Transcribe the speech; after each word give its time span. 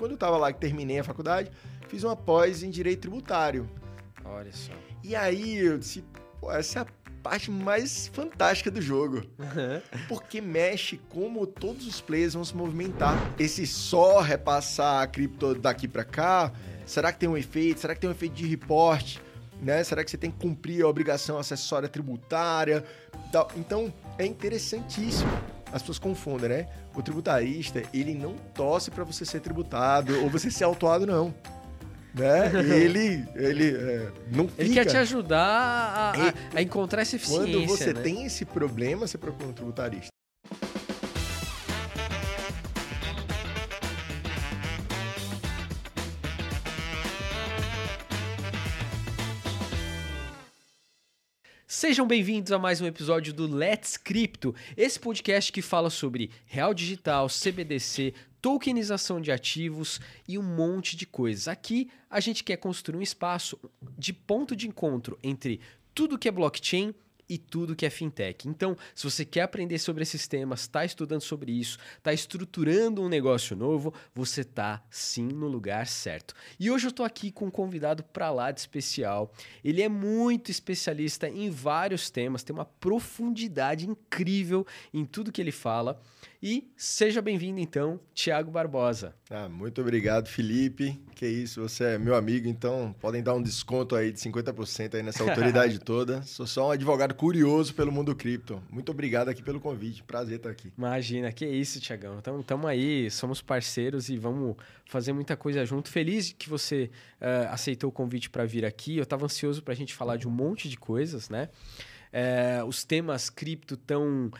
quando 0.00 0.12
eu 0.12 0.14
estava 0.14 0.38
lá, 0.38 0.50
que 0.50 0.58
terminei 0.58 0.98
a 0.98 1.04
faculdade, 1.04 1.52
fiz 1.86 2.02
uma 2.04 2.16
pós 2.16 2.62
em 2.62 2.70
Direito 2.70 3.02
Tributário. 3.02 3.68
Olha 4.24 4.50
só. 4.50 4.72
E 5.04 5.14
aí 5.14 5.58
eu 5.58 5.76
disse, 5.76 6.02
pô, 6.40 6.50
essa 6.50 6.78
é 6.78 6.82
a 6.82 6.86
parte 7.22 7.50
mais 7.50 8.08
fantástica 8.08 8.70
do 8.70 8.80
jogo. 8.80 9.22
Porque 10.08 10.40
mexe 10.40 10.98
como 11.10 11.46
todos 11.46 11.86
os 11.86 12.00
players 12.00 12.32
vão 12.32 12.42
se 12.42 12.56
movimentar. 12.56 13.14
Esse 13.38 13.66
só 13.66 14.20
repassar 14.20 15.02
a 15.02 15.06
cripto 15.06 15.54
daqui 15.54 15.86
para 15.86 16.02
cá, 16.02 16.50
é. 16.82 16.86
será 16.86 17.12
que 17.12 17.18
tem 17.18 17.28
um 17.28 17.36
efeito? 17.36 17.80
Será 17.80 17.94
que 17.94 18.00
tem 18.00 18.08
um 18.08 18.14
efeito 18.14 18.34
de 18.34 18.46
reporte? 18.46 19.20
Né? 19.60 19.84
Será 19.84 20.02
que 20.02 20.10
você 20.10 20.16
tem 20.16 20.30
que 20.30 20.38
cumprir 20.38 20.82
a 20.82 20.88
obrigação 20.88 21.36
acessória 21.36 21.90
tributária? 21.90 22.82
Então, 23.54 23.92
é 24.16 24.24
interessantíssimo. 24.24 25.30
As 25.72 25.82
pessoas 25.82 25.98
confundem, 25.98 26.48
né? 26.48 26.68
O 26.94 27.02
tributarista, 27.02 27.82
ele 27.92 28.14
não 28.14 28.34
torce 28.54 28.90
para 28.90 29.04
você 29.04 29.24
ser 29.24 29.40
tributado 29.40 30.22
ou 30.22 30.28
você 30.28 30.50
ser 30.50 30.64
autuado, 30.64 31.06
não 31.06 31.34
né? 32.14 32.50
ele, 32.76 33.24
ele 33.34 33.76
é, 33.76 34.12
não 34.30 34.48
fica. 34.48 34.62
Ele 34.62 34.74
quer 34.74 34.84
te 34.84 34.96
ajudar 34.96 35.38
a, 35.38 36.10
a, 36.10 36.34
a 36.54 36.62
encontrar 36.62 37.02
essa 37.02 37.16
eficiência. 37.16 37.46
Quando 37.46 37.66
você 37.66 37.92
né? 37.92 38.02
tem 38.02 38.24
esse 38.24 38.44
problema, 38.44 39.06
você 39.06 39.18
procura 39.18 39.48
um 39.48 39.52
tributarista. 39.52 40.08
Sejam 51.80 52.06
bem-vindos 52.06 52.52
a 52.52 52.58
mais 52.58 52.82
um 52.82 52.86
episódio 52.86 53.32
do 53.32 53.46
Let's 53.46 53.96
Crypto, 53.96 54.54
esse 54.76 55.00
podcast 55.00 55.50
que 55.50 55.62
fala 55.62 55.88
sobre 55.88 56.30
real 56.44 56.74
digital, 56.74 57.26
CBDC, 57.26 58.12
tokenização 58.38 59.18
de 59.18 59.32
ativos 59.32 59.98
e 60.28 60.36
um 60.36 60.42
monte 60.42 60.94
de 60.94 61.06
coisas. 61.06 61.48
Aqui 61.48 61.90
a 62.10 62.20
gente 62.20 62.44
quer 62.44 62.58
construir 62.58 62.98
um 62.98 63.02
espaço 63.02 63.58
de 63.96 64.12
ponto 64.12 64.54
de 64.54 64.68
encontro 64.68 65.18
entre 65.22 65.58
tudo 65.94 66.18
que 66.18 66.28
é 66.28 66.30
blockchain 66.30 66.94
e 67.30 67.38
tudo 67.38 67.76
que 67.76 67.86
é 67.86 67.90
fintech. 67.90 68.48
Então, 68.48 68.76
se 68.92 69.04
você 69.04 69.24
quer 69.24 69.42
aprender 69.42 69.78
sobre 69.78 70.02
esses 70.02 70.26
temas, 70.26 70.62
está 70.62 70.84
estudando 70.84 71.20
sobre 71.20 71.52
isso, 71.52 71.78
está 71.96 72.12
estruturando 72.12 73.00
um 73.00 73.08
negócio 73.08 73.54
novo, 73.54 73.94
você 74.12 74.40
está 74.40 74.82
sim 74.90 75.28
no 75.28 75.46
lugar 75.46 75.86
certo. 75.86 76.34
E 76.58 76.68
hoje 76.68 76.86
eu 76.86 76.90
estou 76.90 77.06
aqui 77.06 77.30
com 77.30 77.46
um 77.46 77.50
convidado 77.50 78.02
para 78.02 78.32
lá 78.32 78.50
de 78.50 78.58
especial. 78.58 79.32
Ele 79.62 79.80
é 79.80 79.88
muito 79.88 80.50
especialista 80.50 81.28
em 81.28 81.48
vários 81.48 82.10
temas, 82.10 82.42
tem 82.42 82.52
uma 82.54 82.64
profundidade 82.64 83.88
incrível 83.88 84.66
em 84.92 85.04
tudo 85.04 85.30
que 85.30 85.40
ele 85.40 85.52
fala. 85.52 86.02
E 86.42 86.72
seja 86.74 87.20
bem-vindo, 87.20 87.60
então, 87.60 88.00
Tiago 88.14 88.50
Barbosa. 88.50 89.14
Ah, 89.28 89.46
muito 89.46 89.82
obrigado, 89.82 90.26
Felipe. 90.26 90.98
Que 91.14 91.26
isso, 91.26 91.60
você 91.60 91.84
é 91.84 91.98
meu 91.98 92.14
amigo, 92.14 92.48
então 92.48 92.96
podem 92.98 93.22
dar 93.22 93.34
um 93.34 93.42
desconto 93.42 93.94
aí 93.94 94.10
de 94.10 94.18
50% 94.18 94.94
aí 94.94 95.02
nessa 95.02 95.22
autoridade 95.28 95.78
toda. 95.78 96.22
Sou 96.22 96.46
só 96.46 96.68
um 96.68 96.70
advogado 96.70 97.14
curioso 97.14 97.74
pelo 97.74 97.92
mundo 97.92 98.16
cripto. 98.16 98.62
Muito 98.70 98.90
obrigado 98.90 99.28
aqui 99.28 99.42
pelo 99.42 99.60
convite. 99.60 100.02
Prazer 100.02 100.38
estar 100.38 100.48
aqui. 100.48 100.72
Imagina, 100.78 101.30
que 101.30 101.46
isso, 101.46 101.78
Tiagão. 101.78 102.22
Estamos 102.40 102.70
aí, 102.70 103.10
somos 103.10 103.42
parceiros 103.42 104.08
e 104.08 104.16
vamos 104.16 104.56
fazer 104.86 105.12
muita 105.12 105.36
coisa 105.36 105.66
junto. 105.66 105.90
Feliz 105.90 106.32
que 106.32 106.48
você 106.48 106.90
uh, 107.20 107.52
aceitou 107.52 107.90
o 107.90 107.92
convite 107.92 108.30
para 108.30 108.46
vir 108.46 108.64
aqui. 108.64 108.96
Eu 108.96 109.02
estava 109.02 109.26
ansioso 109.26 109.62
para 109.62 109.74
a 109.74 109.76
gente 109.76 109.92
falar 109.92 110.16
de 110.16 110.26
um 110.26 110.30
monte 110.30 110.70
de 110.70 110.78
coisas, 110.78 111.28
né? 111.28 111.50
Uh, 112.14 112.64
os 112.64 112.82
temas 112.82 113.28
cripto 113.28 113.76
tão 113.76 114.30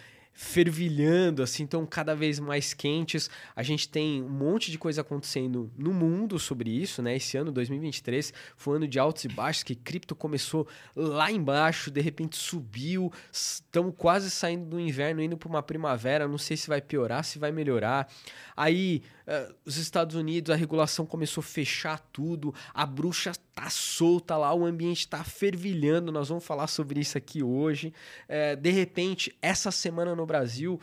fervilhando, 0.42 1.42
assim, 1.42 1.64
estão 1.64 1.84
cada 1.84 2.16
vez 2.16 2.40
mais 2.40 2.72
quentes. 2.72 3.28
A 3.54 3.62
gente 3.62 3.86
tem 3.86 4.22
um 4.22 4.28
monte 4.28 4.70
de 4.70 4.78
coisa 4.78 5.02
acontecendo 5.02 5.70
no 5.76 5.92
mundo 5.92 6.38
sobre 6.38 6.70
isso, 6.70 7.02
né? 7.02 7.14
Esse 7.14 7.36
ano, 7.36 7.52
2023, 7.52 8.32
foi 8.56 8.72
um 8.72 8.76
ano 8.78 8.88
de 8.88 8.98
altos 8.98 9.24
e 9.24 9.28
baixos, 9.28 9.62
que 9.62 9.74
cripto 9.74 10.16
começou 10.16 10.66
lá 10.96 11.30
embaixo, 11.30 11.90
de 11.90 12.00
repente 12.00 12.38
subiu. 12.38 13.12
Estamos 13.30 13.94
quase 13.98 14.30
saindo 14.30 14.64
do 14.64 14.80
inverno, 14.80 15.22
indo 15.22 15.36
para 15.36 15.48
uma 15.48 15.62
primavera. 15.62 16.26
Não 16.26 16.38
sei 16.38 16.56
se 16.56 16.68
vai 16.68 16.80
piorar, 16.80 17.22
se 17.22 17.38
vai 17.38 17.52
melhorar. 17.52 18.10
Aí 18.56 19.02
uh, 19.30 19.54
os 19.64 19.76
Estados 19.76 20.16
Unidos, 20.16 20.50
a 20.50 20.56
regulação 20.56 21.06
começou 21.06 21.40
a 21.40 21.44
fechar 21.44 21.98
tudo, 22.12 22.52
a 22.74 22.84
bruxa 22.84 23.32
tá 23.54 23.70
solta 23.70 24.36
lá, 24.36 24.52
o 24.52 24.64
ambiente 24.64 25.06
tá 25.06 25.22
fervilhando, 25.22 26.10
nós 26.10 26.28
vamos 26.28 26.44
falar 26.44 26.66
sobre 26.66 27.00
isso 27.00 27.16
aqui 27.16 27.42
hoje. 27.42 27.94
Uh, 28.28 28.56
de 28.56 28.70
repente, 28.70 29.36
essa 29.40 29.70
semana 29.70 30.14
no 30.14 30.26
Brasil, 30.26 30.80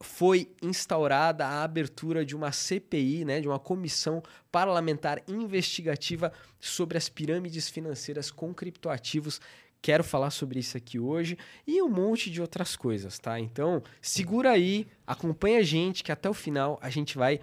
foi 0.00 0.50
instaurada 0.60 1.46
a 1.46 1.62
abertura 1.62 2.24
de 2.24 2.36
uma 2.36 2.52
CPI, 2.52 3.24
né, 3.24 3.40
de 3.40 3.48
uma 3.48 3.58
comissão 3.58 4.22
parlamentar 4.52 5.22
investigativa 5.26 6.32
sobre 6.60 6.98
as 6.98 7.08
pirâmides 7.08 7.68
financeiras 7.68 8.30
com 8.30 8.52
criptoativos 8.52 9.40
Quero 9.84 10.02
falar 10.02 10.30
sobre 10.30 10.58
isso 10.58 10.78
aqui 10.78 10.98
hoje 10.98 11.36
e 11.66 11.82
um 11.82 11.90
monte 11.90 12.30
de 12.30 12.40
outras 12.40 12.74
coisas, 12.74 13.18
tá? 13.18 13.38
Então, 13.38 13.82
segura 14.00 14.50
aí, 14.50 14.86
acompanha 15.06 15.58
a 15.58 15.62
gente 15.62 16.02
que 16.02 16.10
até 16.10 16.26
o 16.26 16.32
final 16.32 16.78
a 16.80 16.88
gente 16.88 17.18
vai 17.18 17.38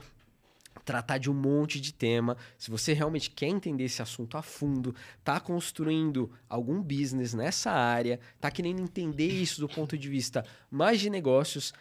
tratar 0.84 1.20
de 1.20 1.30
um 1.30 1.36
monte 1.36 1.80
de 1.80 1.94
tema. 1.94 2.36
Se 2.58 2.72
você 2.72 2.94
realmente 2.94 3.30
quer 3.30 3.46
entender 3.46 3.84
esse 3.84 4.02
assunto 4.02 4.38
a 4.38 4.42
fundo, 4.42 4.96
tá 5.24 5.40
construindo 5.40 6.32
algum 6.50 6.82
business 6.82 7.36
nessa 7.36 7.70
área, 7.70 8.20
tá 8.40 8.50
querendo 8.50 8.82
entender 8.82 9.28
isso 9.28 9.62
do 9.62 9.70
ponto 9.70 9.96
de 9.96 10.10
vista 10.10 10.44
mais 10.72 11.00
de 11.00 11.12
negócios, 11.12 11.72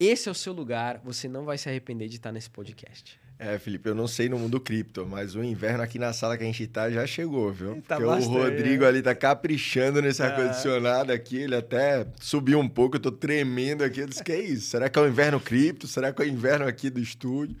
esse 0.00 0.28
é 0.28 0.32
o 0.32 0.34
seu 0.34 0.52
lugar, 0.52 0.98
você 0.98 1.28
não 1.28 1.44
vai 1.44 1.58
se 1.58 1.68
arrepender 1.68 2.08
de 2.08 2.16
estar 2.16 2.32
nesse 2.32 2.50
podcast. 2.50 3.20
É, 3.38 3.58
Felipe, 3.58 3.86
eu 3.86 3.94
não 3.94 4.08
sei 4.08 4.30
no 4.30 4.38
mundo 4.38 4.58
cripto, 4.58 5.06
mas 5.06 5.34
o 5.34 5.44
inverno 5.44 5.82
aqui 5.82 5.98
na 5.98 6.12
sala 6.14 6.38
que 6.38 6.42
a 6.42 6.46
gente 6.46 6.66
tá 6.66 6.90
já 6.90 7.06
chegou, 7.06 7.52
viu? 7.52 7.82
Tá 7.86 7.96
Porque 7.96 8.10
bastante, 8.10 8.34
o 8.34 8.42
Rodrigo 8.42 8.84
é. 8.84 8.88
ali 8.88 9.02
tá 9.02 9.14
caprichando 9.14 10.00
nesse 10.00 10.22
é. 10.22 10.26
ar-condicionado 10.26 11.12
aqui, 11.12 11.36
ele 11.36 11.54
até 11.54 12.06
subiu 12.18 12.58
um 12.58 12.68
pouco, 12.68 12.96
eu 12.96 13.00
tô 13.00 13.12
tremendo 13.12 13.84
aqui. 13.84 14.00
Eu 14.00 14.06
disse, 14.06 14.24
que 14.24 14.32
é 14.32 14.40
isso? 14.40 14.70
Será 14.70 14.88
que 14.88 14.98
é 14.98 15.02
o 15.02 15.06
inverno 15.06 15.38
cripto? 15.38 15.86
Será 15.86 16.12
que 16.14 16.22
é 16.22 16.24
o 16.24 16.28
inverno 16.28 16.66
aqui 16.66 16.88
do 16.88 16.98
estúdio? 16.98 17.56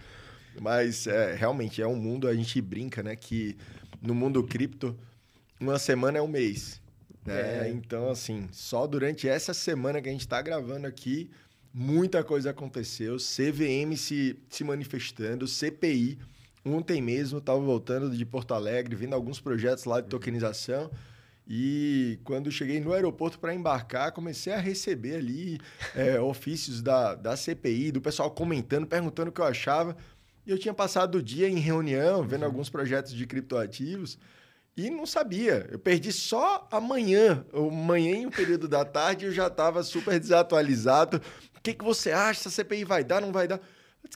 Mas 0.58 1.06
é, 1.06 1.34
realmente 1.34 1.82
é 1.82 1.86
um 1.86 1.96
mundo, 1.96 2.26
a 2.26 2.34
gente 2.34 2.58
brinca, 2.62 3.02
né? 3.02 3.14
Que 3.14 3.54
no 4.00 4.14
mundo 4.14 4.42
cripto, 4.42 4.96
uma 5.60 5.78
semana 5.78 6.16
é 6.16 6.22
um 6.22 6.28
mês. 6.28 6.80
Né? 7.26 7.66
É. 7.66 7.70
Então, 7.70 8.08
assim, 8.08 8.48
só 8.50 8.86
durante 8.86 9.28
essa 9.28 9.52
semana 9.52 10.00
que 10.00 10.08
a 10.08 10.12
gente 10.12 10.26
tá 10.26 10.40
gravando 10.40 10.86
aqui 10.86 11.30
Muita 11.78 12.24
coisa 12.24 12.52
aconteceu, 12.52 13.18
CVM 13.18 13.98
se, 13.98 14.34
se 14.48 14.64
manifestando, 14.64 15.46
CPI. 15.46 16.18
Ontem 16.64 17.02
mesmo 17.02 17.36
estava 17.36 17.60
voltando 17.60 18.08
de 18.08 18.24
Porto 18.24 18.54
Alegre, 18.54 18.96
vendo 18.96 19.12
alguns 19.12 19.40
projetos 19.40 19.84
lá 19.84 20.00
de 20.00 20.08
tokenização. 20.08 20.90
E 21.46 22.18
quando 22.24 22.50
cheguei 22.50 22.80
no 22.80 22.94
aeroporto 22.94 23.38
para 23.38 23.54
embarcar, 23.54 24.10
comecei 24.12 24.54
a 24.54 24.58
receber 24.58 25.16
ali 25.16 25.60
é, 25.94 26.16
ofícios 26.18 26.80
da, 26.80 27.14
da 27.14 27.36
CPI, 27.36 27.92
do 27.92 28.00
pessoal 28.00 28.30
comentando, 28.30 28.86
perguntando 28.86 29.28
o 29.28 29.32
que 29.32 29.42
eu 29.42 29.44
achava. 29.44 29.94
E 30.46 30.50
eu 30.50 30.58
tinha 30.58 30.72
passado 30.72 31.16
o 31.16 31.22
dia 31.22 31.46
em 31.46 31.58
reunião, 31.58 32.22
vendo 32.22 32.40
uhum. 32.40 32.46
alguns 32.46 32.70
projetos 32.70 33.12
de 33.12 33.26
criptoativos. 33.26 34.18
E 34.76 34.88
não 34.88 35.04
sabia. 35.04 35.66
Eu 35.70 35.78
perdi 35.78 36.12
só 36.12 36.66
amanhã. 36.70 37.44
Amanhã, 37.52 38.14
em 38.14 38.26
um 38.26 38.30
período 38.30 38.66
da 38.66 38.84
tarde, 38.84 39.26
eu 39.26 39.32
já 39.32 39.46
estava 39.46 39.82
super 39.82 40.18
desatualizado. 40.18 41.20
O 41.66 41.68
que, 41.68 41.74
que 41.74 41.84
você 41.84 42.12
acha? 42.12 42.42
Se 42.42 42.48
a 42.48 42.50
CPI 42.52 42.84
vai 42.84 43.02
dar, 43.02 43.20
não 43.20 43.32
vai 43.32 43.48
dar? 43.48 43.60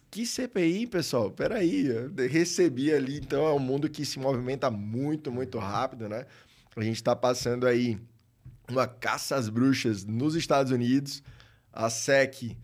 Que 0.08 0.24
CPI, 0.24 0.86
pessoal? 0.86 1.32
Peraí. 1.32 1.84
Eu 1.86 2.12
recebi 2.28 2.92
ali. 2.92 3.16
Então, 3.16 3.44
é 3.44 3.52
um 3.52 3.58
mundo 3.58 3.90
que 3.90 4.04
se 4.04 4.20
movimenta 4.20 4.70
muito, 4.70 5.32
muito 5.32 5.58
rápido, 5.58 6.08
né? 6.08 6.26
A 6.76 6.80
gente 6.80 6.94
está 6.94 7.16
passando 7.16 7.66
aí 7.66 7.98
uma 8.68 8.86
caça 8.86 9.34
às 9.34 9.48
bruxas 9.48 10.04
nos 10.04 10.36
Estados 10.36 10.70
Unidos. 10.70 11.24
A 11.72 11.90
SEC 11.90 12.56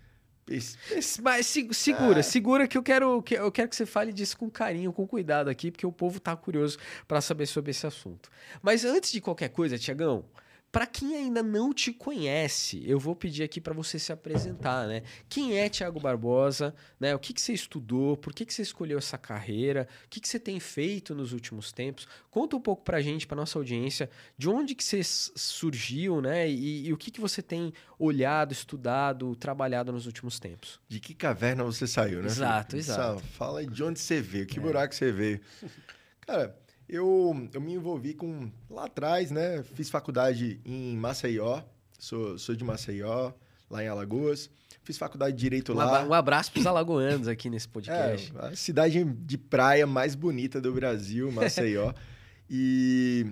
mas 1.20 1.52
segura, 1.72 2.20
é. 2.20 2.22
segura 2.22 2.68
que 2.68 2.78
eu 2.78 2.82
quero 2.82 3.20
que 3.20 3.34
eu 3.34 3.50
quero 3.50 3.68
que 3.68 3.74
você 3.74 3.84
fale 3.84 4.12
disso 4.12 4.38
com 4.38 4.48
carinho, 4.48 4.92
com 4.92 5.04
cuidado 5.04 5.50
aqui, 5.50 5.72
porque 5.72 5.84
o 5.84 5.90
povo 5.90 6.20
tá 6.20 6.36
curioso 6.36 6.78
para 7.08 7.20
saber 7.20 7.46
sobre 7.46 7.72
esse 7.72 7.84
assunto. 7.84 8.30
Mas 8.62 8.84
antes 8.84 9.10
de 9.10 9.20
qualquer 9.20 9.48
coisa, 9.48 9.76
Tiagão, 9.76 10.24
para 10.70 10.86
quem 10.86 11.16
ainda 11.16 11.42
não 11.42 11.72
te 11.72 11.92
conhece, 11.92 12.82
eu 12.86 12.98
vou 12.98 13.16
pedir 13.16 13.42
aqui 13.42 13.60
para 13.60 13.72
você 13.72 13.98
se 13.98 14.12
apresentar, 14.12 14.86
né? 14.86 15.02
Quem 15.28 15.58
é 15.58 15.68
Tiago 15.68 15.98
Barbosa? 15.98 16.74
Né? 17.00 17.14
O 17.14 17.18
que, 17.18 17.32
que 17.32 17.40
você 17.40 17.54
estudou? 17.54 18.16
Por 18.16 18.34
que, 18.34 18.44
que 18.44 18.52
você 18.52 18.62
escolheu 18.62 18.98
essa 18.98 19.16
carreira? 19.16 19.88
O 20.04 20.08
que, 20.10 20.20
que 20.20 20.28
você 20.28 20.38
tem 20.38 20.60
feito 20.60 21.14
nos 21.14 21.32
últimos 21.32 21.72
tempos? 21.72 22.06
Conta 22.30 22.56
um 22.56 22.60
pouco 22.60 22.84
para 22.84 22.98
a 22.98 23.00
gente, 23.00 23.26
para 23.26 23.36
nossa 23.36 23.58
audiência, 23.58 24.10
de 24.36 24.50
onde 24.50 24.74
que 24.74 24.84
você 24.84 25.00
surgiu, 25.02 26.20
né? 26.20 26.48
E, 26.48 26.88
e, 26.88 26.92
o 26.92 26.96
que, 26.98 27.10
que 27.10 27.20
você 27.20 27.40
tem 27.40 27.72
olhado, 27.98 28.52
estudado, 28.52 29.34
trabalhado 29.36 29.92
nos 29.92 30.04
últimos 30.04 30.38
tempos? 30.38 30.78
De 30.86 31.00
que 31.00 31.14
caverna 31.14 31.64
você 31.64 31.86
saiu, 31.86 32.20
né? 32.20 32.26
Exato, 32.26 32.76
exato. 32.76 33.22
Fala 33.32 33.64
de 33.64 33.82
onde 33.82 33.98
você 33.98 34.20
veio, 34.20 34.46
que 34.46 34.58
é. 34.58 34.62
buraco 34.62 34.94
você 34.94 35.10
veio. 35.10 35.40
Cara, 36.26 36.54
eu, 36.88 37.48
eu 37.52 37.60
me 37.60 37.74
envolvi 37.74 38.14
com. 38.14 38.50
Lá 38.70 38.86
atrás, 38.86 39.30
né? 39.30 39.62
Fiz 39.74 39.90
faculdade 39.90 40.60
em 40.64 40.96
Maceió, 40.96 41.62
sou, 41.98 42.38
sou 42.38 42.54
de 42.54 42.64
Maceió, 42.64 43.32
lá 43.70 43.82
em 43.82 43.88
Alagoas. 43.88 44.48
fiz 44.82 44.96
faculdade 44.96 45.36
de 45.36 45.40
Direito 45.40 45.72
Um, 45.72 45.76
lá. 45.76 46.04
um 46.04 46.14
abraço 46.14 46.52
pros 46.52 46.66
alagoanos 46.66 47.26
aqui 47.28 47.50
nesse 47.50 47.68
podcast. 47.68 48.32
É, 48.36 48.46
a 48.46 48.56
cidade 48.56 49.04
de 49.04 49.36
praia 49.38 49.86
mais 49.86 50.14
bonita 50.14 50.60
do 50.60 50.72
Brasil, 50.72 51.30
Maceió. 51.32 51.92
e 52.48 53.26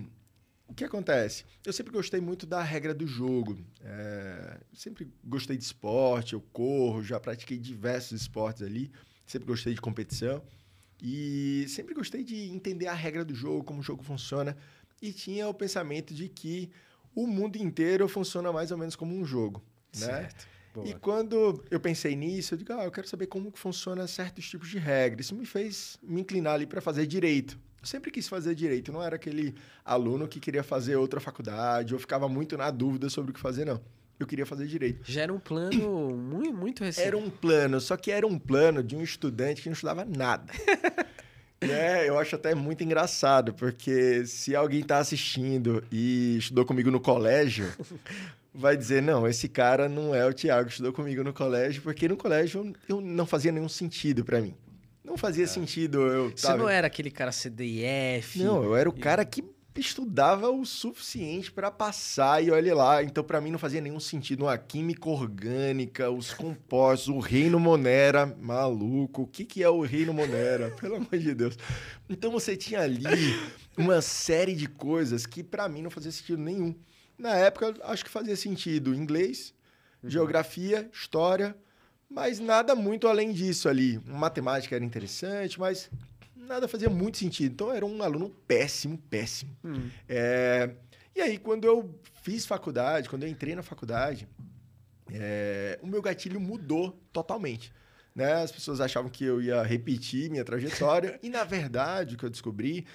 o 0.67 0.75
que 0.75 0.83
acontece? 0.85 1.45
Eu 1.65 1.73
sempre 1.73 1.93
gostei 1.93 2.21
muito 2.21 2.47
da 2.47 2.61
regra 2.63 2.93
do 2.93 3.07
jogo. 3.07 3.57
É, 3.83 4.59
sempre 4.73 5.07
gostei 5.23 5.57
de 5.57 5.63
esporte, 5.63 6.33
eu 6.33 6.41
corro, 6.53 7.03
já 7.03 7.21
pratiquei 7.21 7.59
diversos 7.59 8.21
esportes 8.23 8.63
ali. 8.63 8.91
Sempre 9.27 9.47
gostei 9.47 9.75
de 9.75 9.81
competição. 9.81 10.43
E 11.07 11.67
sempre 11.69 11.93
gostei 11.93 12.25
de 12.25 12.49
entender 12.51 12.87
a 12.87 12.95
regra 12.95 13.23
do 13.23 13.35
jogo, 13.35 13.63
como 13.63 13.81
o 13.81 13.83
jogo 13.83 14.03
funciona. 14.03 14.57
E 15.03 15.13
tinha 15.13 15.47
o 15.47 15.53
pensamento 15.53 16.15
de 16.15 16.31
que 16.31 16.71
o 17.15 17.27
mundo 17.27 17.57
inteiro 17.57 18.09
funciona 18.09 18.51
mais 18.51 18.71
ou 18.71 18.79
menos 18.79 18.97
como 18.97 19.15
um 19.15 19.23
jogo. 19.23 19.63
Né? 19.95 20.07
Certo. 20.07 20.49
Boa. 20.73 20.89
E 20.89 20.95
quando 20.95 21.63
eu 21.71 21.79
pensei 21.79 22.17
nisso, 22.17 22.55
eu 22.55 22.59
digo, 22.59 22.73
ah, 22.73 22.85
eu 22.85 22.91
quero 22.91 23.07
saber 23.07 23.27
como 23.27 23.53
que 23.53 23.59
funciona 23.59 24.07
certos 24.07 24.49
tipos 24.49 24.71
de 24.71 24.79
regras. 24.79 25.27
Isso 25.27 25.35
me 25.35 25.45
fez 25.45 25.99
me 26.03 26.23
inclinar 26.23 26.55
ali 26.55 26.67
para 26.67 26.81
fazer 26.81 27.07
direito. 27.07 27.59
Eu 27.83 27.87
sempre 27.87 28.11
quis 28.11 28.27
fazer 28.27 28.55
direito, 28.55 28.91
não 28.91 29.03
era 29.03 29.17
aquele 29.17 29.55
aluno 29.85 30.27
que 30.27 30.41
queria 30.41 30.63
fazer 30.63 30.97
outra 30.97 31.21
faculdade 31.21 31.93
ou 31.93 32.01
ficava 32.01 32.27
muito 32.31 32.57
na 32.57 32.71
dúvida 32.71 33.11
sobre 33.11 33.31
o 33.31 33.35
que 33.35 33.39
fazer, 33.39 33.67
não. 33.67 33.79
Eu 34.19 34.27
queria 34.27 34.47
fazer 34.47 34.67
direito. 34.67 35.01
Já 35.05 35.23
era 35.23 35.33
um 35.33 35.41
plano 35.41 36.17
muito, 36.17 36.53
muito 36.53 36.85
recente. 36.85 37.07
Era 37.07 37.17
um 37.17 37.29
plano, 37.29 37.81
só 37.81 37.97
que 37.97 38.11
era 38.11 38.27
um 38.27 38.39
plano 38.39 38.83
de 38.83 38.95
um 38.95 39.03
estudante 39.03 39.63
que 39.63 39.69
não 39.69 39.75
estudava 39.75 40.05
nada. 40.05 40.53
né? 41.61 42.07
Eu 42.09 42.19
acho 42.19 42.37
até 42.37 42.55
muito 42.55 42.85
engraçado, 42.85 43.53
porque 43.55 44.25
se 44.27 44.55
alguém 44.55 44.81
está 44.81 44.99
assistindo 44.99 45.83
e 45.91 46.37
estudou 46.39 46.65
comigo 46.65 46.91
no 46.91 47.01
colégio, 47.01 47.73
vai 48.55 48.77
dizer, 48.77 49.03
não, 49.03 49.27
esse 49.27 49.49
cara 49.49 49.89
não 49.89 50.15
é 50.15 50.25
o 50.25 50.33
Tiago 50.33 50.67
que 50.67 50.73
estudou 50.73 50.93
comigo 50.93 51.25
no 51.25 51.33
colégio, 51.33 51.83
porque 51.83 52.07
no 52.07 52.17
colégio 52.17 52.73
eu 52.89 53.01
não 53.01 53.27
fazia 53.27 53.51
nenhum 53.51 53.69
sentido 53.69 54.25
para 54.25 54.41
mim. 54.41 54.55
Não 55.05 55.19
fazia 55.19 55.47
sentido 55.47 56.01
eu... 56.07 56.31
Você 56.31 56.47
sabe? 56.47 56.61
não 56.61 56.69
era 56.69 56.87
aquele 56.87 57.11
cara 57.11 57.31
CDF. 57.31 58.43
Não, 58.43 58.65
eu 58.65 58.75
era 58.75 58.89
o 58.89 58.93
cara 58.93 59.23
que 59.25 59.45
estudava 59.81 60.51
o 60.51 60.65
suficiente 60.65 61.51
para 61.51 61.71
passar 61.71 62.43
e 62.43 62.51
olha 62.51 62.75
lá. 62.75 63.03
Então, 63.03 63.25
para 63.25 63.41
mim, 63.41 63.51
não 63.51 63.59
fazia 63.59 63.81
nenhum 63.81 63.99
sentido 63.99 64.45
uma 64.45 64.57
química 64.57 65.09
orgânica, 65.09 66.11
os 66.11 66.33
compostos, 66.33 67.09
o 67.09 67.19
reino 67.19 67.59
Monera, 67.59 68.27
maluco. 68.41 69.23
O 69.23 69.27
que, 69.27 69.45
que 69.45 69.63
é 69.63 69.69
o 69.69 69.81
reino 69.81 70.15
Monera? 70.15 70.71
Pelo 70.81 70.97
amor 70.97 71.19
de 71.19 71.35
Deus. 71.35 71.59
Então, 72.09 72.31
você 72.31 72.57
tinha 72.57 72.81
ali 72.81 73.05
uma 73.77 74.01
série 74.01 74.55
de 74.55 74.69
coisas 74.69 75.27
que, 75.27 75.43
para 75.43 75.69
mim, 75.69 75.83
não 75.83 75.91
fazia 75.91 76.13
sentido 76.13 76.39
nenhum. 76.39 76.75
Na 77.19 77.35
época, 77.37 77.75
acho 77.85 78.05
que 78.05 78.11
fazia 78.11 78.37
sentido 78.37 78.95
inglês, 78.95 79.55
geografia, 80.03 80.89
história, 80.93 81.57
mas 82.09 82.39
nada 82.39 82.75
muito 82.75 83.09
além 83.09 83.33
disso 83.33 83.69
ali. 83.69 84.01
Matemática 84.07 84.77
era 84.77 84.85
interessante, 84.85 85.59
mas 85.59 85.91
nada 86.45 86.69
fazia 86.69 86.89
muito 86.91 87.19
sentido. 87.19 87.53
Então, 87.53 87.69
eu 87.69 87.75
era 87.75 87.87
um 87.87 88.03
aluno 88.03 88.31
péssimo, 88.47 88.99
péssimo. 89.11 89.57
Hum. 89.65 89.89
É, 90.09 90.71
E 91.17 91.21
aí, 91.21 91.39
quando 91.39 91.65
eu 91.65 91.95
fiz 92.23 92.45
faculdade, 92.45 93.09
quando 93.09 93.23
eu 93.23 93.29
entrei 93.29 93.55
na 93.55 93.63
faculdade, 93.63 94.27
é, 95.13 95.79
o 95.83 95.87
meu 95.87 96.03
gatilho 96.03 96.41
mudou 96.41 96.99
totalmente. 97.13 97.73
Né? 98.15 98.33
As 98.43 98.51
pessoas 98.51 98.81
achavam 98.81 99.11
que 99.11 99.25
eu 99.25 99.41
ia 99.41 99.63
repetir 99.63 100.31
minha 100.31 100.45
trajetória, 100.45 101.19
e 101.23 101.29
na 101.29 101.45
verdade, 101.45 102.15
o 102.15 102.19
que 102.19 102.25
eu 102.25 102.31
descobri 102.31 102.87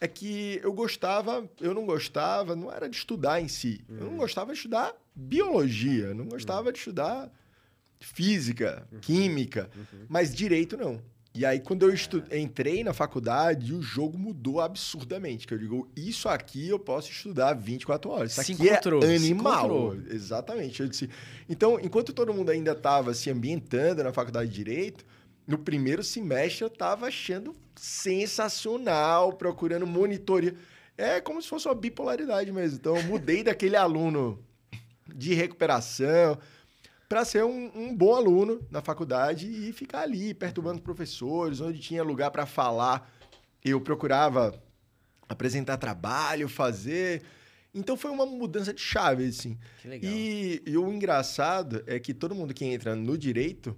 é 0.00 0.06
que 0.06 0.60
eu 0.62 0.72
gostava, 0.72 1.48
eu 1.60 1.72
não 1.74 1.86
gostava, 1.86 2.54
não 2.54 2.70
era 2.70 2.88
de 2.88 2.96
estudar 2.96 3.40
em 3.40 3.48
si. 3.48 3.82
Eu 3.88 4.10
não 4.10 4.16
gostava 4.18 4.52
de 4.52 4.58
estudar 4.58 4.94
biologia, 5.14 6.12
não 6.14 6.26
gostava 6.26 6.70
de 6.72 6.78
estudar 6.78 7.30
física, 7.98 8.86
química, 9.00 9.70
mas 10.08 10.34
direito 10.34 10.76
não. 10.76 11.00
E 11.36 11.44
aí, 11.44 11.60
quando 11.60 11.82
eu 11.82 11.92
estu- 11.92 12.22
entrei 12.32 12.82
na 12.82 12.92
faculdade, 12.92 13.74
o 13.74 13.82
jogo 13.82 14.16
mudou 14.18 14.60
absurdamente. 14.60 15.46
Que 15.46 15.54
eu 15.54 15.58
digo, 15.58 15.88
isso 15.94 16.28
aqui 16.28 16.68
eu 16.68 16.78
posso 16.78 17.10
estudar 17.10 17.52
24 17.54 18.10
horas. 18.10 18.32
Isso 18.32 18.44
Se 18.44 18.52
aqui 18.52 18.62
encontrou, 18.68 19.02
é 19.04 19.14
animal. 19.16 19.94
Exatamente. 20.10 20.80
Eu 20.82 20.88
disse. 20.88 21.10
Então, 21.48 21.78
enquanto 21.80 22.12
todo 22.12 22.32
mundo 22.32 22.50
ainda 22.50 22.72
estava 22.72 23.12
se 23.14 23.28
ambientando 23.30 24.02
na 24.02 24.12
faculdade 24.12 24.48
de 24.50 24.56
Direito, 24.56 25.04
no 25.46 25.58
primeiro 25.58 26.02
semestre 26.02 26.62
eu 26.64 26.68
estava 26.68 27.06
achando 27.06 27.54
sensacional, 27.76 29.32
procurando 29.34 29.86
monitoria. 29.86 30.54
É 30.96 31.20
como 31.20 31.42
se 31.42 31.48
fosse 31.48 31.68
uma 31.68 31.74
bipolaridade 31.74 32.50
mesmo. 32.50 32.78
Então, 32.78 32.96
eu 32.96 33.02
mudei 33.04 33.42
daquele 33.44 33.76
aluno 33.76 34.38
de 35.14 35.34
recuperação 35.34 36.38
para 37.08 37.24
ser 37.24 37.44
um, 37.44 37.70
um 37.74 37.96
bom 37.96 38.14
aluno 38.14 38.66
na 38.70 38.80
faculdade 38.80 39.46
e 39.46 39.72
ficar 39.72 40.00
ali 40.00 40.34
perturbando 40.34 40.82
professores, 40.82 41.60
onde 41.60 41.78
tinha 41.78 42.02
lugar 42.02 42.30
para 42.30 42.46
falar, 42.46 43.10
eu 43.64 43.80
procurava 43.80 44.60
apresentar 45.28 45.76
trabalho, 45.76 46.48
fazer. 46.48 47.22
Então 47.74 47.96
foi 47.96 48.10
uma 48.10 48.26
mudança 48.26 48.72
de 48.72 48.80
chave, 48.80 49.26
assim. 49.26 49.58
Que 49.82 49.88
legal. 49.88 50.12
E, 50.12 50.62
e 50.66 50.76
o 50.76 50.92
engraçado 50.92 51.82
é 51.86 51.98
que 51.98 52.14
todo 52.14 52.34
mundo 52.34 52.54
que 52.54 52.64
entra 52.64 52.96
no 52.96 53.16
direito 53.16 53.76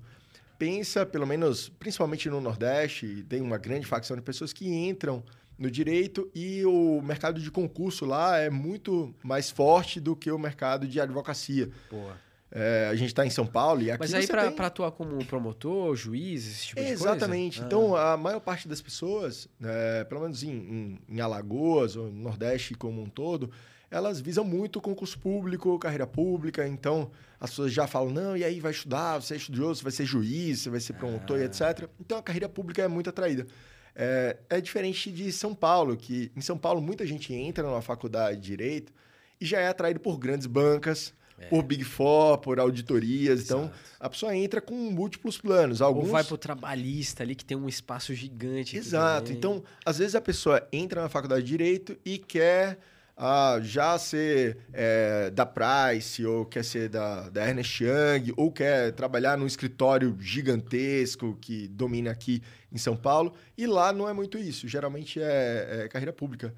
pensa, 0.59 1.07
pelo 1.07 1.27
menos, 1.27 1.69
principalmente 1.69 2.29
no 2.29 2.41
Nordeste, 2.41 3.25
tem 3.29 3.41
uma 3.41 3.59
grande 3.59 3.87
facção 3.87 4.17
de 4.17 4.23
pessoas 4.23 4.53
que 4.53 4.69
entram 4.69 5.23
no 5.59 5.71
direito 5.71 6.31
e 6.35 6.65
o 6.65 7.01
mercado 7.03 7.41
de 7.41 7.51
concurso 7.51 8.05
lá 8.05 8.39
é 8.39 8.49
muito 8.49 9.15
mais 9.23 9.51
forte 9.51 10.01
do 10.01 10.15
que 10.15 10.31
o 10.31 10.39
mercado 10.39 10.87
de 10.87 11.01
advocacia. 11.01 11.69
Boa. 11.91 12.28
É, 12.51 12.89
a 12.91 12.95
gente 12.95 13.09
está 13.09 13.27
em 13.27 13.31
São 13.31 13.47
Paulo 13.47 13.83
e 13.83 13.91
aqui 13.91 14.01
Mas 14.01 14.15
aí, 14.15 14.27
pra, 14.27 14.51
tem... 14.51 14.65
atuar 14.67 14.91
como 14.93 15.23
promotor, 15.27 15.95
juiz, 15.95 16.47
esse 16.47 16.67
tipo 16.69 16.81
de 16.81 16.87
coisa? 16.87 17.03
Exatamente. 17.05 17.61
Ah. 17.61 17.65
Então, 17.67 17.95
a 17.95 18.17
maior 18.17 18.41
parte 18.41 18.67
das 18.67 18.81
pessoas, 18.81 19.49
é, 19.63 20.05
pelo 20.05 20.23
menos 20.23 20.43
em, 20.43 20.51
em, 20.51 20.99
em 21.09 21.21
Alagoas 21.21 21.95
ou 21.95 22.07
no 22.07 22.23
Nordeste 22.23 22.75
como 22.75 23.03
um 23.03 23.09
todo, 23.09 23.51
elas 23.91 24.21
visam 24.21 24.45
muito 24.45 24.81
concurso 24.81 25.19
público, 25.19 25.79
carreira 25.79 26.07
pública. 26.07 26.67
Então, 26.67 27.11
as 27.39 27.51
pessoas 27.51 27.73
já 27.73 27.87
falam, 27.87 28.11
não, 28.11 28.37
e 28.37 28.43
aí 28.45 28.61
vai 28.61 28.73
estudar, 28.73 29.21
você 29.21 29.35
é 29.35 29.37
estudioso, 29.37 29.81
você 29.81 29.83
vai 29.83 29.93
ser 29.93 30.07
juiz, 30.07 30.61
você 30.61 30.71
vai 30.71 30.81
ser 30.81 30.95
promotor 30.95 31.39
e 31.39 31.43
Ah. 31.43 31.47
etc. 31.47 31.89
Então, 32.01 32.17
a 32.19 32.23
carreira 32.23 32.49
pública 32.49 32.83
é 32.83 32.89
muito 32.89 33.11
atraída. 33.11 33.47
É, 33.95 34.37
é 34.49 34.61
diferente 34.61 35.11
de 35.11 35.31
São 35.33 35.55
Paulo, 35.55 35.97
que 35.97 36.31
em 36.35 36.41
São 36.41 36.57
Paulo 36.57 36.81
muita 36.81 37.05
gente 37.05 37.35
entra 37.35 37.65
numa 37.65 37.83
faculdade 37.83 38.41
de 38.41 38.47
Direito 38.47 38.93
e 39.41 39.45
já 39.45 39.59
é 39.61 39.69
atraído 39.69 39.99
por 40.01 40.17
grandes 40.19 40.47
bancas, 40.47 41.13
por 41.49 41.63
Big 41.63 41.85
Four, 41.85 42.39
por 42.39 42.59
auditorias. 42.59 43.45
Então, 43.45 43.61
É. 43.61 43.65
Exato. 43.65 43.79
a 44.01 44.09
pessoa 44.09 44.37
entra 44.37 44.61
com 44.61 44.75
múltiplos 44.75 45.39
planos. 45.39 45.81
Alguns... 45.81 46.07
Ou 46.07 46.11
vai 46.11 46.25
pro 46.25 46.39
trabalhista 46.39 47.23
ali, 47.23 47.35
que 47.35 47.45
tem 47.45 47.57
um 47.57 47.69
espaço 47.69 48.15
gigante. 48.15 48.77
Exato. 48.77 49.33
Então, 49.33 49.63
às 49.85 49.99
vezes 49.99 50.15
a 50.15 50.21
pessoa 50.21 50.67
entra 50.73 51.03
na 51.03 51.09
faculdade 51.09 51.43
de 51.43 51.49
Direito 51.49 51.99
e 52.05 52.19
quer 52.19 52.79
ah, 53.17 53.59
já 53.61 53.99
ser 53.99 54.59
é, 54.73 55.31
da 55.31 55.45
Price, 55.45 56.25
ou 56.25 56.47
quer 56.47 56.65
ser 56.65 56.89
da, 56.89 57.29
da 57.29 57.49
Ernest 57.49 57.83
Young, 57.83 58.33
ou 58.37 58.53
quer 58.53 58.93
trabalhar 58.93 59.37
num 59.37 59.47
escritório 59.47 60.17
gigantesco 60.21 61.37
que 61.41 61.67
domina 61.67 62.13
aqui 62.13 62.41
em 62.71 62.79
São 62.79 62.97
Paulo. 62.97 63.35
E 63.57 63.67
lá 63.67 63.93
não 63.93 64.09
é 64.09 64.13
muito 64.13 64.39
isso. 64.39 64.69
Geralmente 64.69 65.21
é, 65.21 65.83
é 65.85 65.89
carreira 65.89 66.13
pública. 66.13 66.55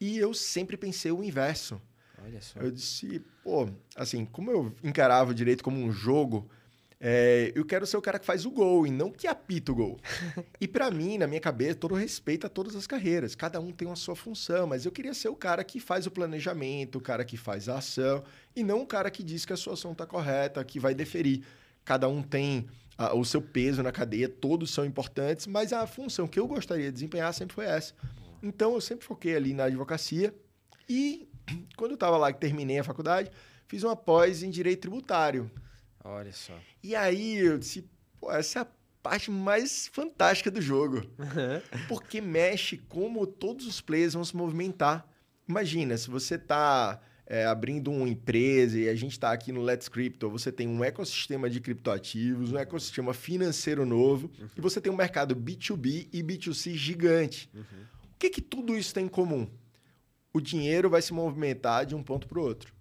E 0.00 0.16
eu 0.18 0.32
sempre 0.32 0.76
pensei 0.76 1.10
o 1.10 1.24
inverso. 1.24 1.80
Olha 2.24 2.40
só. 2.40 2.58
Eu 2.58 2.70
disse, 2.70 3.20
pô, 3.42 3.68
assim, 3.94 4.24
como 4.24 4.50
eu 4.50 4.74
encarava 4.82 5.30
o 5.30 5.34
direito 5.34 5.62
como 5.62 5.78
um 5.78 5.92
jogo, 5.92 6.48
é, 6.98 7.52
eu 7.54 7.66
quero 7.66 7.86
ser 7.86 7.98
o 7.98 8.02
cara 8.02 8.18
que 8.18 8.24
faz 8.24 8.46
o 8.46 8.50
gol 8.50 8.86
e 8.86 8.90
não 8.90 9.10
que 9.10 9.26
apita 9.26 9.72
o 9.72 9.74
gol. 9.74 10.00
e 10.58 10.66
para 10.66 10.90
mim, 10.90 11.18
na 11.18 11.26
minha 11.26 11.40
cabeça, 11.40 11.74
todo 11.74 11.94
respeito 11.94 12.46
a 12.46 12.48
todas 12.48 12.74
as 12.74 12.86
carreiras. 12.86 13.34
Cada 13.34 13.60
um 13.60 13.72
tem 13.72 13.86
uma 13.86 13.94
sua 13.94 14.16
função, 14.16 14.66
mas 14.66 14.86
eu 14.86 14.92
queria 14.92 15.12
ser 15.12 15.28
o 15.28 15.36
cara 15.36 15.62
que 15.62 15.78
faz 15.78 16.06
o 16.06 16.10
planejamento, 16.10 16.96
o 16.96 17.00
cara 17.02 17.22
que 17.22 17.36
faz 17.36 17.68
a 17.68 17.76
ação, 17.76 18.24
e 18.56 18.64
não 18.64 18.80
o 18.80 18.86
cara 18.86 19.10
que 19.10 19.22
diz 19.22 19.44
que 19.44 19.52
a 19.52 19.56
sua 19.56 19.74
ação 19.74 19.92
está 19.92 20.06
correta, 20.06 20.64
que 20.64 20.80
vai 20.80 20.94
deferir. 20.94 21.44
Cada 21.84 22.08
um 22.08 22.22
tem 22.22 22.66
ah, 22.96 23.14
o 23.14 23.22
seu 23.22 23.42
peso 23.42 23.82
na 23.82 23.92
cadeia, 23.92 24.30
todos 24.30 24.70
são 24.70 24.82
importantes, 24.86 25.46
mas 25.46 25.74
a 25.74 25.86
função 25.86 26.26
que 26.26 26.40
eu 26.40 26.46
gostaria 26.46 26.86
de 26.86 26.92
desempenhar 26.92 27.34
sempre 27.34 27.54
foi 27.54 27.66
essa. 27.66 27.92
Então, 28.42 28.72
eu 28.72 28.80
sempre 28.80 29.04
foquei 29.04 29.36
ali 29.36 29.52
na 29.52 29.64
advocacia 29.64 30.34
e 30.88 31.28
quando 31.76 31.92
eu 31.92 31.94
estava 31.96 32.16
lá, 32.16 32.32
que 32.32 32.40
terminei 32.40 32.78
a 32.78 32.84
faculdade, 32.84 33.30
fiz 33.66 33.82
uma 33.82 33.96
pós 33.96 34.42
em 34.42 34.50
direito 34.50 34.82
tributário. 34.82 35.50
Olha 36.02 36.32
só. 36.32 36.54
E 36.82 36.94
aí 36.94 37.38
eu 37.38 37.58
disse, 37.58 37.88
pô, 38.20 38.30
essa 38.30 38.58
é 38.58 38.62
a 38.62 38.66
parte 39.02 39.30
mais 39.30 39.88
fantástica 39.88 40.50
do 40.50 40.60
jogo. 40.60 41.02
Porque 41.88 42.20
mexe 42.20 42.76
como 42.76 43.26
todos 43.26 43.66
os 43.66 43.80
players 43.80 44.14
vão 44.14 44.24
se 44.24 44.36
movimentar. 44.36 45.06
Imagina, 45.48 45.96
se 45.96 46.10
você 46.10 46.36
está 46.36 47.00
abrindo 47.50 47.90
uma 47.90 48.08
empresa 48.08 48.78
e 48.78 48.88
a 48.88 48.94
gente 48.94 49.12
está 49.12 49.32
aqui 49.32 49.50
no 49.50 49.62
Let's 49.62 49.88
Crypto, 49.88 50.28
você 50.28 50.52
tem 50.52 50.68
um 50.68 50.84
ecossistema 50.84 51.48
de 51.48 51.60
criptoativos, 51.60 52.52
um 52.52 52.58
ecossistema 52.58 53.14
financeiro 53.14 53.86
novo, 53.86 54.30
e 54.56 54.60
você 54.60 54.80
tem 54.80 54.92
um 54.92 54.96
mercado 54.96 55.34
B2B 55.34 56.08
e 56.12 56.22
B2C 56.22 56.74
gigante. 56.74 57.50
O 57.54 58.18
que, 58.18 58.28
que 58.30 58.42
tudo 58.42 58.76
isso 58.76 58.92
tem 58.94 59.06
em 59.06 59.08
comum? 59.08 59.48
O 60.34 60.40
dinheiro 60.40 60.90
vai 60.90 61.00
se 61.00 61.14
movimentar 61.14 61.86
de 61.86 61.94
um 61.94 62.02
ponto 62.02 62.26
para 62.26 62.38
o 62.40 62.42
outro. 62.42 62.74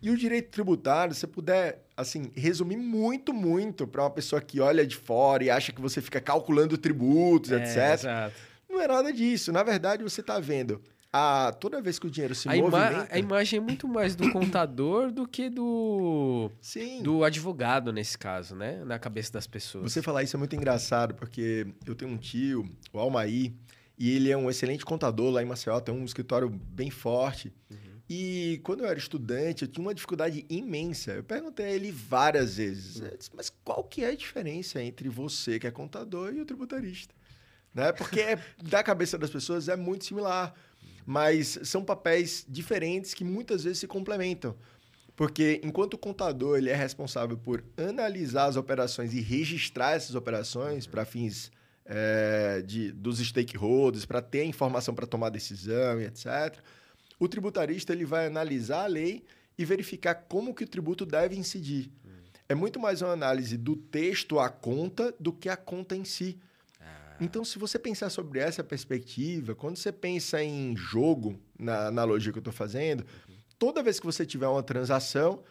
E 0.00 0.10
o 0.10 0.16
direito 0.16 0.50
tributário, 0.50 1.14
se 1.14 1.20
você 1.20 1.26
puder, 1.26 1.84
assim, 1.96 2.30
resumir 2.34 2.76
muito, 2.76 3.32
muito 3.32 3.86
para 3.86 4.02
uma 4.02 4.10
pessoa 4.10 4.40
que 4.40 4.58
olha 4.60 4.86
de 4.86 4.96
fora 4.96 5.44
e 5.44 5.50
acha 5.50 5.70
que 5.70 5.80
você 5.80 6.00
fica 6.00 6.20
calculando 6.20 6.76
tributos, 6.76 7.52
É, 7.52 7.56
etc. 7.56 7.76
Exato. 7.76 8.34
Não 8.68 8.80
é 8.80 8.88
nada 8.88 9.12
disso. 9.12 9.52
Na 9.52 9.62
verdade, 9.62 10.02
você 10.02 10.20
está 10.20 10.40
vendo 10.40 10.82
a, 11.16 11.52
toda 11.52 11.80
vez 11.80 11.96
que 11.96 12.08
o 12.08 12.10
dinheiro 12.10 12.34
se 12.34 12.48
A, 12.48 12.56
movimenta... 12.56 13.06
a 13.08 13.18
imagem 13.18 13.58
é 13.58 13.60
muito 13.60 13.86
mais 13.86 14.16
do 14.16 14.32
contador 14.32 15.12
do 15.12 15.28
que 15.28 15.48
do, 15.48 16.50
Sim. 16.60 17.02
do 17.02 17.22
advogado, 17.22 17.92
nesse 17.92 18.18
caso, 18.18 18.56
né? 18.56 18.82
Na 18.84 18.98
cabeça 18.98 19.32
das 19.32 19.46
pessoas. 19.46 19.92
Você 19.92 20.02
falar 20.02 20.24
isso 20.24 20.36
é 20.36 20.38
muito 20.38 20.56
engraçado, 20.56 21.14
porque 21.14 21.68
eu 21.86 21.94
tenho 21.94 22.10
um 22.10 22.16
tio, 22.16 22.68
o 22.92 22.98
Almaí, 22.98 23.54
e 23.98 24.16
ele 24.16 24.30
é 24.30 24.36
um 24.36 24.50
excelente 24.50 24.84
contador 24.84 25.30
lá 25.30 25.42
em 25.42 25.46
Maceió, 25.46 25.78
tem 25.80 25.94
um 25.94 26.04
escritório 26.04 26.48
bem 26.48 26.90
forte. 26.90 27.52
E 28.08 28.60
quando 28.64 28.80
eu 28.80 28.86
era 28.86 28.98
estudante, 28.98 29.62
eu 29.62 29.68
tinha 29.68 29.84
uma 29.84 29.94
dificuldade 29.94 30.44
imensa. 30.50 31.12
Eu 31.12 31.24
perguntei 31.24 31.66
a 31.66 31.70
ele 31.70 31.90
várias 31.90 32.56
vezes, 32.58 33.00
eu 33.00 33.16
disse, 33.16 33.30
mas 33.34 33.50
qual 33.64 33.82
que 33.82 34.04
é 34.04 34.08
a 34.08 34.14
diferença 34.14 34.82
entre 34.82 35.08
você, 35.08 35.58
que 35.58 35.66
é 35.66 35.70
contador, 35.70 36.34
e 36.34 36.40
o 36.40 36.44
tributarista? 36.44 37.14
Né? 37.72 37.92
Porque 37.92 38.20
é- 38.20 38.38
da 38.62 38.82
cabeça 38.82 39.16
das 39.16 39.30
pessoas 39.30 39.68
é 39.68 39.76
muito 39.76 40.04
similar, 40.04 40.54
mas 41.06 41.58
são 41.62 41.82
papéis 41.82 42.44
diferentes 42.48 43.14
que 43.14 43.24
muitas 43.24 43.64
vezes 43.64 43.78
se 43.78 43.86
complementam. 43.86 44.54
Porque 45.16 45.60
enquanto 45.62 45.94
o 45.94 45.98
contador 45.98 46.58
ele 46.58 46.70
é 46.70 46.74
responsável 46.74 47.38
por 47.38 47.64
analisar 47.76 48.46
as 48.46 48.56
operações 48.56 49.14
e 49.14 49.20
registrar 49.20 49.92
essas 49.92 50.14
operações 50.14 50.86
para 50.86 51.04
fins 51.04 51.50
eh, 51.86 52.62
de, 52.66 52.92
dos 52.92 53.18
stakeholders, 53.18 54.06
para 54.06 54.22
ter 54.22 54.40
a 54.40 54.44
informação 54.44 54.94
para 54.94 55.06
tomar 55.06 55.30
decisão 55.30 56.00
e 56.00 56.04
etc., 56.04 56.58
o 57.18 57.28
tributarista 57.28 57.92
ele 57.92 58.04
vai 58.04 58.26
analisar 58.26 58.84
a 58.84 58.86
lei 58.86 59.24
e 59.56 59.64
verificar 59.64 60.14
como 60.14 60.54
que 60.54 60.64
o 60.64 60.66
tributo 60.66 61.06
deve 61.06 61.36
incidir. 61.36 61.90
É 62.48 62.54
muito 62.54 62.78
mais 62.78 63.00
uma 63.00 63.12
análise 63.12 63.56
do 63.56 63.74
texto 63.74 64.38
à 64.38 64.50
conta 64.50 65.14
do 65.18 65.32
que 65.32 65.48
a 65.48 65.56
conta 65.56 65.96
em 65.96 66.04
si. 66.04 66.38
Então, 67.20 67.44
se 67.44 67.58
você 67.58 67.78
pensar 67.78 68.10
sobre 68.10 68.40
essa 68.40 68.62
perspectiva, 68.64 69.54
quando 69.54 69.76
você 69.76 69.92
pensa 69.92 70.42
em 70.42 70.76
jogo, 70.76 71.38
na 71.58 71.86
analogia 71.86 72.32
que 72.32 72.38
eu 72.38 72.40
estou 72.40 72.52
fazendo, 72.52 73.06
toda 73.58 73.82
vez 73.82 74.00
que 74.00 74.06
você 74.06 74.26
tiver 74.26 74.48
uma 74.48 74.62
transação, 74.62 75.42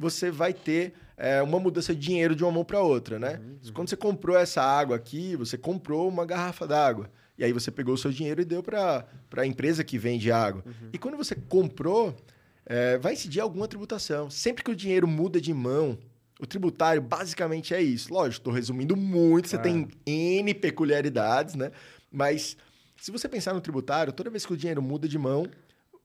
você 0.00 0.30
vai 0.30 0.54
ter 0.54 0.94
é, 1.16 1.42
uma 1.42 1.60
mudança 1.60 1.94
de 1.94 2.00
dinheiro 2.00 2.34
de 2.34 2.42
uma 2.42 2.50
mão 2.50 2.64
para 2.64 2.80
outra, 2.80 3.18
né? 3.18 3.38
Quando 3.74 3.90
você 3.90 3.96
comprou 3.96 4.36
essa 4.36 4.62
água 4.62 4.96
aqui, 4.96 5.36
você 5.36 5.58
comprou 5.58 6.08
uma 6.08 6.24
garrafa 6.24 6.66
d'água. 6.66 7.10
E 7.36 7.44
aí 7.44 7.52
você 7.52 7.70
pegou 7.70 7.94
o 7.94 7.98
seu 7.98 8.10
dinheiro 8.10 8.40
e 8.40 8.44
deu 8.44 8.62
para 8.62 9.06
a 9.36 9.46
empresa 9.46 9.84
que 9.84 9.98
vende 9.98 10.32
água. 10.32 10.64
E 10.92 10.98
quando 10.98 11.18
você 11.18 11.34
comprou, 11.34 12.16
é, 12.64 12.96
vai 12.96 13.12
incidir 13.12 13.40
alguma 13.40 13.68
tributação. 13.68 14.30
Sempre 14.30 14.64
que 14.64 14.70
o 14.70 14.76
dinheiro 14.76 15.06
muda 15.06 15.38
de 15.40 15.52
mão, 15.52 15.98
o 16.40 16.46
tributário 16.46 17.02
basicamente 17.02 17.74
é 17.74 17.82
isso. 17.82 18.12
Lógico, 18.12 18.40
estou 18.40 18.52
resumindo 18.52 18.96
muito, 18.96 19.48
você 19.48 19.58
tem 19.58 19.88
N 20.06 20.54
peculiaridades, 20.54 21.54
né? 21.54 21.70
Mas 22.10 22.56
se 22.96 23.10
você 23.10 23.28
pensar 23.28 23.52
no 23.52 23.60
tributário, 23.60 24.12
toda 24.12 24.30
vez 24.30 24.46
que 24.46 24.52
o 24.52 24.56
dinheiro 24.56 24.80
muda 24.80 25.06
de 25.06 25.18
mão, 25.18 25.46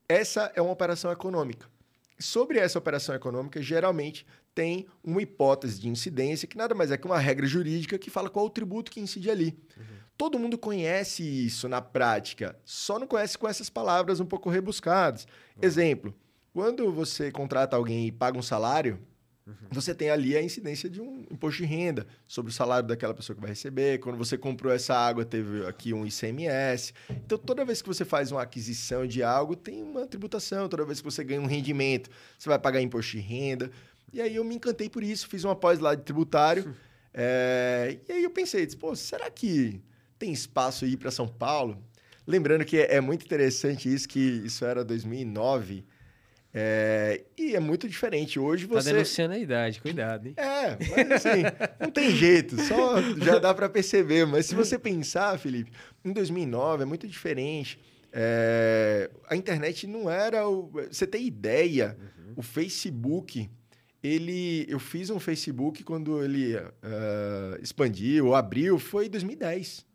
essa 0.07 0.51
é 0.55 0.61
uma 0.61 0.71
operação 0.71 1.11
econômica. 1.11 1.67
Sobre 2.17 2.59
essa 2.59 2.79
operação 2.79 3.13
econômica, 3.13 3.61
geralmente 3.61 4.25
tem 4.53 4.87
uma 5.03 5.21
hipótese 5.21 5.79
de 5.79 5.89
incidência, 5.89 6.47
que 6.47 6.57
nada 6.57 6.73
mais 6.73 6.89
é 6.91 6.97
que 6.97 7.05
uma 7.05 7.19
regra 7.19 7.45
jurídica 7.45 7.97
que 7.97 8.09
fala 8.09 8.29
qual 8.29 8.45
o 8.45 8.49
tributo 8.49 8.89
que 8.89 9.01
incide 9.01 9.29
ali. 9.29 9.57
Todo 10.17 10.39
mundo 10.39 10.57
conhece 10.57 11.23
isso 11.23 11.67
na 11.67 11.81
prática, 11.81 12.57
só 12.63 12.97
não 12.97 13.05
conhece 13.05 13.37
com 13.37 13.49
essas 13.49 13.69
palavras 13.69 14.21
um 14.21 14.25
pouco 14.25 14.49
rebuscadas. 14.49 15.27
Exemplo, 15.61 16.15
quando 16.53 16.89
você 16.89 17.31
contrata 17.31 17.75
alguém 17.75 18.07
e 18.07 18.11
paga 18.13 18.37
um 18.37 18.41
salário, 18.41 18.97
você 19.69 19.93
tem 19.93 20.09
ali 20.09 20.35
a 20.35 20.41
incidência 20.41 20.89
de 20.89 20.99
um 20.99 21.25
imposto 21.29 21.61
de 21.61 21.67
renda 21.67 22.07
sobre 22.27 22.51
o 22.51 22.53
salário 22.53 22.87
daquela 22.87 23.13
pessoa 23.13 23.35
que 23.35 23.41
vai 23.41 23.51
receber. 23.51 23.99
Quando 23.99 24.17
você 24.17 24.37
comprou 24.37 24.73
essa 24.73 24.95
água, 24.95 25.23
teve 25.23 25.65
aqui 25.67 25.93
um 25.93 26.05
ICMS. 26.05 26.93
Então, 27.09 27.37
toda 27.37 27.63
vez 27.63 27.81
que 27.81 27.87
você 27.87 28.03
faz 28.03 28.31
uma 28.31 28.41
aquisição 28.41 29.05
de 29.05 29.21
algo, 29.21 29.55
tem 29.55 29.83
uma 29.83 30.07
tributação. 30.07 30.67
Toda 30.67 30.83
vez 30.83 30.99
que 30.99 31.05
você 31.05 31.23
ganha 31.23 31.41
um 31.41 31.45
rendimento, 31.45 32.09
você 32.37 32.49
vai 32.49 32.57
pagar 32.57 32.81
imposto 32.81 33.11
de 33.11 33.19
renda. 33.19 33.69
E 34.11 34.19
aí 34.19 34.35
eu 34.35 34.43
me 34.43 34.55
encantei 34.55 34.89
por 34.89 35.03
isso, 35.03 35.27
fiz 35.27 35.43
uma 35.43 35.55
pós 35.55 35.77
lá 35.77 35.93
de 35.93 36.01
tributário. 36.01 36.75
É, 37.13 37.99
E 38.09 38.13
aí 38.13 38.23
eu 38.23 38.31
pensei, 38.31 38.65
pô, 38.75 38.95
será 38.95 39.29
que 39.29 39.79
tem 40.17 40.31
espaço 40.33 40.85
aí 40.85 40.97
para 40.97 41.11
São 41.11 41.27
Paulo? 41.27 41.83
Lembrando 42.25 42.65
que 42.65 42.77
é 42.77 42.99
muito 42.99 43.23
interessante 43.23 43.93
isso, 43.93 44.07
que 44.07 44.19
isso 44.19 44.65
era 44.65 44.83
2009. 44.83 45.85
É, 46.57 47.21
E 47.37 47.53
é 47.55 47.59
muito 47.59 47.87
diferente. 47.87 48.39
Hoje 48.39 48.65
Tá 48.65 48.75
você. 48.75 48.93
denunciando 48.93 49.33
a 49.33 49.37
idade, 49.37 49.81
cuidado, 49.81 50.27
hein? 50.27 50.33
É, 50.37 50.77
mas 50.95 51.11
assim, 51.25 51.43
não 51.79 51.91
tem 51.91 52.11
jeito, 52.15 52.59
só 52.61 53.01
já 53.17 53.37
dá 53.39 53.53
para 53.53 53.67
perceber. 53.67 54.25
Mas 54.25 54.45
se 54.45 54.55
você 54.55 54.79
pensar, 54.79 55.37
Felipe, 55.37 55.69
em 56.03 56.13
2009 56.13 56.83
é 56.83 56.85
muito 56.85 57.05
diferente. 57.07 57.77
É, 58.13 59.09
a 59.29 59.35
internet 59.35 59.85
não 59.85 60.09
era. 60.09 60.47
O, 60.47 60.71
você 60.89 61.05
tem 61.05 61.27
ideia, 61.27 61.97
o 62.37 62.41
Facebook, 62.41 63.49
ele, 64.05 64.65
eu 64.69 64.79
fiz 64.79 65.09
um 65.09 65.19
Facebook 65.19 65.83
quando 65.83 66.23
ele 66.23 66.55
ah, 66.57 67.57
expandiu, 67.61 68.35
abriu, 68.35 68.77
foi 68.77 69.07
em 69.07 69.09
2010. 69.09 69.85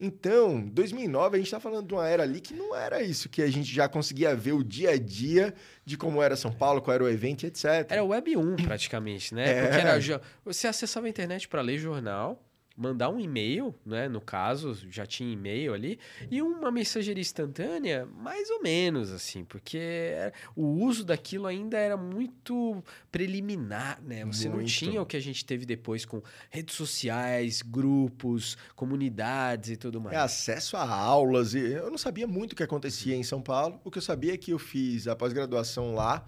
Então, 0.00 0.60
2009 0.68 1.36
a 1.36 1.38
gente 1.38 1.46
está 1.46 1.60
falando 1.60 1.86
de 1.86 1.94
uma 1.94 2.08
era 2.08 2.22
ali 2.22 2.40
que 2.40 2.54
não 2.54 2.74
era 2.74 3.02
isso 3.02 3.28
que 3.28 3.42
a 3.42 3.50
gente 3.50 3.72
já 3.72 3.88
conseguia 3.88 4.34
ver 4.34 4.52
o 4.52 4.64
dia 4.64 4.90
a 4.90 4.98
dia 4.98 5.54
de 5.84 5.96
como 5.96 6.22
era 6.22 6.36
São 6.36 6.52
Paulo, 6.52 6.80
qual 6.80 6.94
era 6.94 7.04
o 7.04 7.08
evento, 7.08 7.44
etc. 7.44 7.86
Era 7.88 8.04
Web 8.04 8.36
1, 8.36 8.56
praticamente, 8.56 9.34
né? 9.34 9.50
É. 9.50 9.62
Porque 9.62 9.80
era, 9.80 10.20
você 10.44 10.66
acessava 10.66 11.06
a 11.06 11.10
internet 11.10 11.48
para 11.48 11.60
ler 11.60 11.78
jornal, 11.78 12.42
mandar 12.76 13.08
um 13.08 13.20
e-mail, 13.20 13.74
né? 13.86 14.08
No 14.08 14.20
caso, 14.20 14.76
já 14.90 15.06
tinha 15.06 15.32
e-mail 15.32 15.72
ali, 15.72 15.98
e 16.30 16.42
uma 16.42 16.70
mensageria 16.70 17.20
instantânea, 17.20 18.06
mais 18.06 18.50
ou 18.50 18.62
menos, 18.62 19.12
assim, 19.12 19.44
porque 19.44 20.12
o 20.56 20.64
uso 20.84 21.04
daquilo 21.04 21.46
ainda 21.46 21.78
era 21.78 21.96
muito 21.96 22.82
preliminar, 23.12 24.02
né? 24.02 24.24
Você 24.24 24.48
não 24.48 24.56
Muito. 24.56 24.70
tinha 24.70 25.00
o 25.00 25.06
que 25.06 25.16
a 25.16 25.20
gente 25.20 25.44
teve 25.44 25.64
depois 25.64 26.04
com 26.04 26.20
redes 26.50 26.74
sociais, 26.74 27.62
grupos, 27.62 28.56
comunidades 28.74 29.70
e 29.70 29.76
tudo 29.76 30.00
mais. 30.00 30.16
É 30.16 30.20
acesso 30.20 30.76
a 30.76 30.88
aulas. 30.88 31.54
E 31.54 31.60
eu 31.60 31.90
não 31.90 31.98
sabia 31.98 32.26
muito 32.26 32.52
o 32.52 32.56
que 32.56 32.62
acontecia 32.62 33.14
em 33.14 33.22
São 33.22 33.40
Paulo. 33.40 33.80
O 33.84 33.90
que 33.90 33.98
eu 33.98 34.02
sabia 34.02 34.34
é 34.34 34.36
que 34.36 34.52
eu 34.52 34.58
fiz 34.58 35.06
a 35.06 35.14
pós-graduação 35.14 35.94
lá 35.94 36.26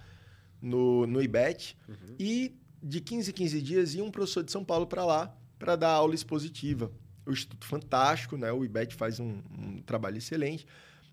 no, 0.63 1.07
no 1.07 1.21
IBET 1.21 1.77
e 2.19 2.55
de 2.83 3.01
15 3.01 3.31
em 3.31 3.35
15 3.35 3.63
dias 3.63 3.95
ia 3.95 4.05
um 4.05 4.11
professor 4.11 4.45
de 4.45 4.53
São 4.53 4.65
Paulo 4.65 4.87
para 4.87 5.05
lá 5.05 5.37
para 5.59 5.77
dar 5.77 5.91
aula 5.91 6.15
expositiva. 6.15 6.91
O 7.25 7.33
Instituto 7.33 7.67
Fantástico, 7.67 8.37
né? 8.37 8.53
O 8.53 8.65
IBET 8.65 8.95
faz 8.95 9.19
um, 9.19 9.41
um 9.59 9.83
trabalho 9.83 10.19
excelente. 10.19 10.67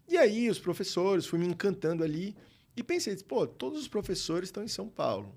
E 0.08 0.18
aí 0.18 0.50
os 0.50 0.60
professores, 0.60 1.26
fui 1.26 1.40
me 1.40 1.48
encantando 1.48 2.04
ali 2.04 2.36
e 2.76 2.84
pensei, 2.84 3.16
pô, 3.18 3.48
todos 3.48 3.80
os 3.80 3.88
professores 3.88 4.50
estão 4.50 4.64
em 4.64 4.68
São 4.68 4.88
Paulo. 4.88 5.34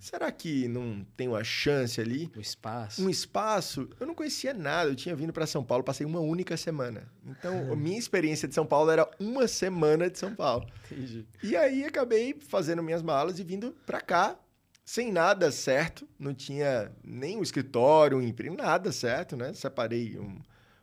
Será 0.00 0.30
que 0.30 0.68
não 0.68 1.04
tem 1.16 1.28
uma 1.28 1.42
chance 1.42 2.00
ali? 2.00 2.30
O 2.36 2.40
espaço. 2.40 3.04
um 3.04 3.10
espaço, 3.10 3.88
eu 3.98 4.06
não 4.06 4.14
conhecia 4.14 4.54
nada. 4.54 4.90
Eu 4.90 4.96
tinha 4.96 5.14
vindo 5.14 5.32
para 5.32 5.46
São 5.46 5.64
Paulo, 5.64 5.82
passei 5.82 6.06
uma 6.06 6.20
única 6.20 6.56
semana. 6.56 7.10
Então, 7.26 7.72
a 7.72 7.74
minha 7.76 7.98
experiência 7.98 8.46
de 8.46 8.54
São 8.54 8.64
Paulo 8.64 8.90
era 8.90 9.08
uma 9.18 9.48
semana 9.48 10.08
de 10.08 10.18
São 10.18 10.34
Paulo. 10.34 10.66
Entendi. 10.90 11.26
E 11.42 11.56
aí 11.56 11.84
acabei 11.84 12.36
fazendo 12.48 12.82
minhas 12.82 13.02
malas 13.02 13.38
e 13.38 13.44
vindo 13.44 13.74
para 13.84 14.00
cá, 14.00 14.38
sem 14.88 15.12
nada 15.12 15.52
certo. 15.52 16.08
Não 16.18 16.32
tinha 16.32 16.90
nem 17.04 17.36
um 17.36 17.42
escritório, 17.42 18.16
um 18.16 18.22
emprego, 18.22 18.56
nada 18.56 18.90
certo, 18.90 19.36
né? 19.36 19.52
Separei 19.52 20.18
um, 20.18 20.40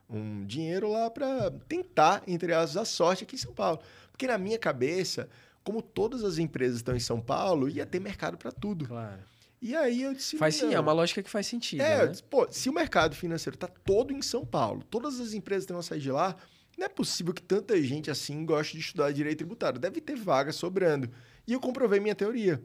um 0.07 0.45
dinheiro 0.45 0.91
lá 0.91 1.09
para 1.09 1.49
tentar, 1.67 2.21
entre 2.27 2.53
aspas, 2.53 2.77
a 2.77 2.85
sorte 2.85 3.23
aqui 3.23 3.33
em 3.33 3.39
São 3.39 3.51
Paulo. 3.51 3.79
Porque 4.11 4.27
na 4.27 4.37
minha 4.37 4.59
cabeça, 4.59 5.27
como 5.63 5.81
todas 5.81 6.23
as 6.23 6.37
empresas 6.37 6.77
estão 6.77 6.95
em 6.95 6.99
São 6.99 7.19
Paulo, 7.19 7.67
ia 7.67 7.83
ter 7.83 7.99
mercado 7.99 8.37
para 8.37 8.51
tudo. 8.51 8.87
Claro. 8.87 9.23
E 9.59 9.75
aí 9.75 10.03
eu 10.03 10.13
disse. 10.13 10.37
Faz 10.37 10.53
sim, 10.53 10.71
é 10.71 10.79
uma 10.79 10.93
lógica 10.93 11.23
que 11.23 11.29
faz 11.29 11.47
sentido, 11.47 11.81
É, 11.81 12.01
eu 12.01 12.05
né? 12.05 12.11
disse, 12.11 12.21
pô, 12.21 12.47
se 12.51 12.69
o 12.69 12.73
mercado 12.73 13.15
financeiro 13.15 13.55
está 13.55 13.67
todo 13.67 14.13
em 14.13 14.21
São 14.21 14.45
Paulo, 14.45 14.83
todas 14.83 15.19
as 15.19 15.33
empresas 15.33 15.65
têm 15.65 15.75
uma 15.75 15.81
sair 15.81 15.99
de 15.99 16.11
lá, 16.11 16.35
não 16.77 16.85
é 16.85 16.89
possível 16.89 17.33
que 17.33 17.41
tanta 17.41 17.81
gente 17.81 18.11
assim 18.11 18.45
goste 18.45 18.73
de 18.73 18.83
estudar 18.83 19.11
direito 19.11 19.39
tributário. 19.39 19.79
Deve 19.79 19.99
ter 19.99 20.15
vaga 20.15 20.51
sobrando. 20.51 21.09
E 21.47 21.53
eu 21.53 21.59
comprovei 21.59 21.99
minha 21.99 22.13
teoria, 22.13 22.61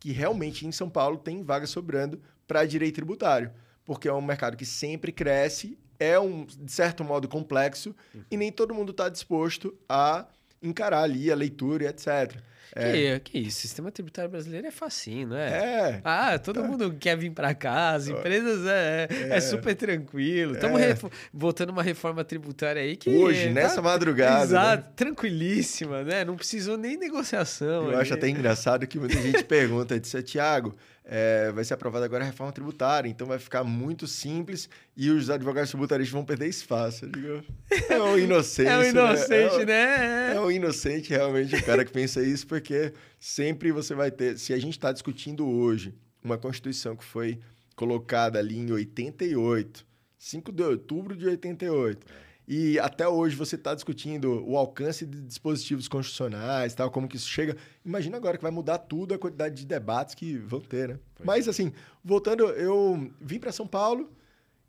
que 0.00 0.10
realmente 0.10 0.66
em 0.66 0.72
São 0.72 0.90
Paulo 0.90 1.18
tem 1.18 1.42
vaga 1.42 1.66
sobrando 1.66 2.20
para 2.48 2.64
direito 2.64 2.96
tributário, 2.96 3.52
porque 3.84 4.08
é 4.08 4.12
um 4.12 4.22
mercado 4.22 4.56
que 4.56 4.64
sempre 4.66 5.12
cresce, 5.12 5.78
é 5.98 6.18
um, 6.18 6.46
de 6.46 6.72
certo 6.72 7.04
modo, 7.04 7.28
complexo, 7.28 7.94
e 8.30 8.36
nem 8.36 8.50
todo 8.50 8.74
mundo 8.74 8.90
está 8.90 9.08
disposto 9.08 9.78
a 9.86 10.26
encarar 10.62 11.02
ali 11.02 11.30
a 11.30 11.34
leitura 11.34 11.84
e 11.84 11.86
etc. 11.86 12.36
É. 12.74 13.18
Que, 13.18 13.30
que 13.30 13.38
isso, 13.38 13.58
o 13.58 13.60
sistema 13.62 13.90
tributário 13.90 14.30
brasileiro 14.30 14.66
é 14.66 14.70
facinho, 14.70 15.28
não 15.28 15.36
é? 15.36 15.48
É. 15.48 16.00
Ah, 16.04 16.38
todo 16.38 16.62
mundo 16.62 16.94
quer 16.98 17.16
vir 17.16 17.30
para 17.30 17.52
cá, 17.54 17.90
as 17.90 18.06
empresas 18.08 18.64
é, 18.66 19.08
é. 19.10 19.36
é 19.36 19.40
super 19.40 19.74
tranquilo. 19.74 20.54
Estamos 20.54 20.80
é. 20.80 20.96
voltando 21.32 21.70
uma 21.70 21.82
reforma 21.82 22.24
tributária 22.24 22.80
aí 22.80 22.96
que. 22.96 23.10
Hoje, 23.10 23.48
tá, 23.48 23.50
nessa 23.50 23.82
madrugada. 23.82 24.44
Exato, 24.44 24.84
né? 24.84 24.92
tranquilíssima, 24.94 26.04
né? 26.04 26.24
Não 26.24 26.36
precisou 26.36 26.76
nem 26.76 26.96
negociação. 26.96 27.86
Eu 27.86 27.88
ali. 27.88 28.02
acho 28.02 28.14
até 28.14 28.28
engraçado 28.28 28.86
que 28.86 28.98
muita 28.98 29.20
gente 29.20 29.42
pergunta, 29.44 29.98
disse, 29.98 30.22
Tiago, 30.22 30.76
é, 31.12 31.50
vai 31.50 31.64
ser 31.64 31.74
aprovada 31.74 32.04
agora 32.04 32.22
a 32.22 32.26
reforma 32.28 32.52
tributária, 32.52 33.08
então 33.08 33.26
vai 33.26 33.40
ficar 33.40 33.64
muito 33.64 34.06
simples 34.06 34.70
e 34.96 35.10
os 35.10 35.28
advogados 35.28 35.68
tributaristas 35.68 36.12
vão 36.12 36.24
perder 36.24 36.46
espaço. 36.46 37.08
Digo, 37.08 37.42
é 37.88 38.00
um 38.00 38.16
inocente. 38.16 38.68
é 38.70 38.78
um 38.78 38.84
inocente, 38.84 39.58
né? 39.58 39.64
né? 39.66 40.32
É 40.36 40.40
um 40.40 40.52
inocente 40.52 41.10
realmente 41.10 41.56
o 41.56 41.64
cara 41.64 41.84
que 41.84 41.90
pensa 41.90 42.22
isso, 42.22 42.46
porque 42.46 42.94
sempre 43.18 43.72
você 43.72 43.92
vai 43.92 44.12
ter. 44.12 44.38
Se 44.38 44.52
a 44.52 44.58
gente 44.58 44.74
está 44.74 44.92
discutindo 44.92 45.48
hoje 45.48 45.92
uma 46.22 46.38
Constituição 46.38 46.94
que 46.94 47.04
foi 47.04 47.40
colocada 47.74 48.38
ali 48.38 48.56
em 48.56 48.70
88, 48.70 49.84
5 50.16 50.52
de 50.52 50.62
outubro 50.62 51.16
de 51.16 51.26
88 51.26 52.06
e 52.52 52.80
até 52.80 53.06
hoje 53.06 53.36
você 53.36 53.54
está 53.54 53.76
discutindo 53.76 54.44
o 54.44 54.56
alcance 54.56 55.06
de 55.06 55.20
dispositivos 55.20 55.86
constitucionais, 55.86 56.74
tal, 56.74 56.90
como 56.90 57.06
que 57.06 57.14
isso 57.14 57.28
chega. 57.28 57.56
Imagina 57.86 58.16
agora 58.16 58.36
que 58.36 58.42
vai 58.42 58.50
mudar 58.50 58.78
tudo 58.78 59.14
a 59.14 59.18
quantidade 59.18 59.54
de 59.54 59.64
debates 59.64 60.16
que 60.16 60.36
vão 60.36 60.58
ter, 60.58 60.88
né? 60.88 60.98
Mas 61.24 61.46
é. 61.46 61.50
assim, 61.50 61.72
voltando, 62.04 62.48
eu 62.48 63.08
vim 63.20 63.38
para 63.38 63.52
São 63.52 63.68
Paulo 63.68 64.10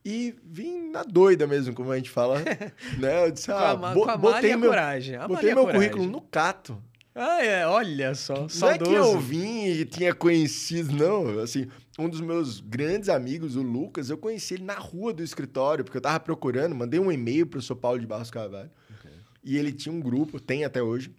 e 0.06 0.36
vim 0.44 0.92
na 0.92 1.02
doida 1.02 1.48
mesmo, 1.48 1.74
como 1.74 1.92
a 1.92 1.96
gente 1.96 2.12
fala, 2.12 2.40
né? 3.00 3.26
Eu 3.26 3.32
disse, 3.32 3.52
ah, 3.52 3.76
com 3.96 4.08
a, 4.08 4.16
botei 4.16 4.56
meu, 4.56 4.70
coragem. 4.70 5.18
botei 5.28 5.56
meu 5.56 5.64
coragem. 5.64 5.90
currículo 5.90 6.06
no 6.06 6.22
Cato. 6.22 6.78
Ah, 7.16 7.44
é, 7.44 7.66
olha 7.66 8.14
só. 8.14 8.42
Não 8.42 8.48
saudoso. 8.50 8.92
é 8.92 8.94
que 8.94 8.94
eu 8.94 9.20
vim 9.20 9.66
e 9.66 9.86
tinha 9.86 10.14
conhecido, 10.14 10.94
não. 10.96 11.40
Assim, 11.40 11.68
um 12.02 12.10
dos 12.10 12.22
meus 12.22 12.60
grandes 12.60 13.10
amigos, 13.10 13.56
o 13.56 13.62
Lucas, 13.62 14.10
eu 14.10 14.18
conheci 14.18 14.56
ele 14.56 14.64
na 14.64 14.76
rua 14.76 15.14
do 15.14 15.24
escritório, 15.24 15.84
porque 15.84 15.98
eu 15.98 16.02
tava 16.02 16.20
procurando, 16.20 16.76
mandei 16.76 17.00
um 17.00 17.12
e-mail 17.12 17.46
pro 17.48 17.62
São 17.62 17.76
Paulo 17.76 18.00
de 18.00 18.08
Barros 18.08 18.32
Carvalho. 18.32 18.72
Okay. 19.00 19.12
E 19.44 19.58
ele 19.58 19.72
tinha 19.72 19.94
um 19.94 20.00
grupo, 20.00 20.40
tem 20.40 20.66
até 20.66 20.82
hoje, 20.82 21.14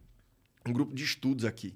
um 0.66 0.72
grupo 0.72 0.94
de 0.94 1.04
estudos 1.04 1.44
aqui. 1.44 1.74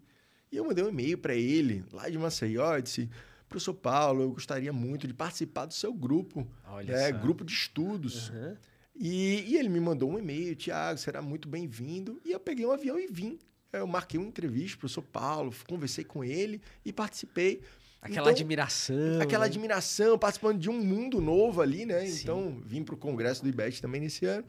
E 0.50 0.56
eu 0.56 0.64
mandei 0.64 0.84
um 0.84 0.88
e-mail 0.88 1.18
para 1.18 1.34
ele, 1.34 1.84
lá 1.92 2.08
de 2.08 2.18
Maceió, 2.18 2.76
e 2.76 2.82
disse: 2.82 3.10
Professor 3.48 3.74
Paulo, 3.74 4.22
eu 4.22 4.30
gostaria 4.30 4.72
muito 4.72 5.06
de 5.06 5.14
participar 5.14 5.66
do 5.66 5.74
seu 5.74 5.92
grupo. 5.92 6.46
Olha 6.68 6.92
é, 6.92 7.12
só. 7.12 7.18
Grupo 7.18 7.44
de 7.44 7.52
estudos. 7.52 8.30
Uhum. 8.30 8.56
E, 8.98 9.44
e, 9.52 9.56
ele 9.56 9.68
me 9.68 9.78
mandou 9.78 10.10
um 10.10 10.18
e-mail, 10.18 10.56
Tiago, 10.56 10.98
será 10.98 11.20
muito 11.20 11.48
bem-vindo. 11.48 12.20
E 12.24 12.32
eu 12.32 12.40
peguei 12.40 12.64
um 12.64 12.72
avião 12.72 12.98
e 12.98 13.06
vim. 13.06 13.38
Eu 13.72 13.86
marquei 13.86 14.18
uma 14.18 14.28
entrevista 14.28 14.78
para 14.78 14.86
o 14.86 14.88
São 14.88 15.02
Paulo, 15.02 15.52
conversei 15.68 16.04
com 16.04 16.24
ele 16.24 16.62
e 16.84 16.92
participei. 16.92 17.60
Aquela 18.00 18.30
então, 18.30 18.32
admiração. 18.32 19.20
Aquela 19.20 19.44
né? 19.44 19.50
admiração, 19.50 20.18
participando 20.18 20.58
de 20.58 20.70
um 20.70 20.80
mundo 20.80 21.20
novo 21.20 21.60
ali, 21.60 21.84
né? 21.84 22.06
Sim. 22.06 22.22
Então, 22.22 22.62
vim 22.64 22.84
para 22.84 22.94
o 22.94 22.98
congresso 22.98 23.42
do 23.42 23.48
IBET 23.48 23.82
também 23.82 24.00
nesse 24.00 24.24
ano. 24.24 24.44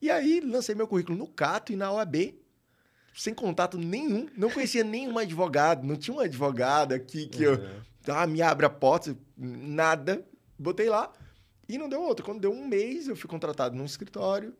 E 0.00 0.10
aí, 0.10 0.40
lancei 0.40 0.74
meu 0.74 0.88
currículo 0.88 1.16
no 1.16 1.26
Cato 1.26 1.72
e 1.72 1.76
na 1.76 1.92
OAB, 1.92 2.34
sem 3.14 3.34
contato 3.34 3.76
nenhum. 3.76 4.28
Não 4.36 4.50
conhecia 4.50 4.82
nenhum 4.84 5.16
advogado, 5.18 5.86
não 5.86 5.96
tinha 5.96 6.16
um 6.16 6.20
advogado 6.20 6.92
aqui 6.92 7.26
que 7.26 7.46
uhum. 7.46 7.54
eu, 8.06 8.14
ah, 8.14 8.26
me 8.26 8.40
abre 8.40 8.66
a 8.66 8.70
porta, 8.70 9.16
nada. 9.36 10.24
Botei 10.58 10.88
lá 10.88 11.12
e 11.68 11.78
não 11.78 11.88
deu 11.88 12.02
outra. 12.02 12.24
Quando 12.24 12.40
deu 12.40 12.52
um 12.52 12.66
mês, 12.66 13.08
eu 13.08 13.16
fui 13.16 13.28
contratado 13.28 13.76
num 13.76 13.84
escritório. 13.84 14.54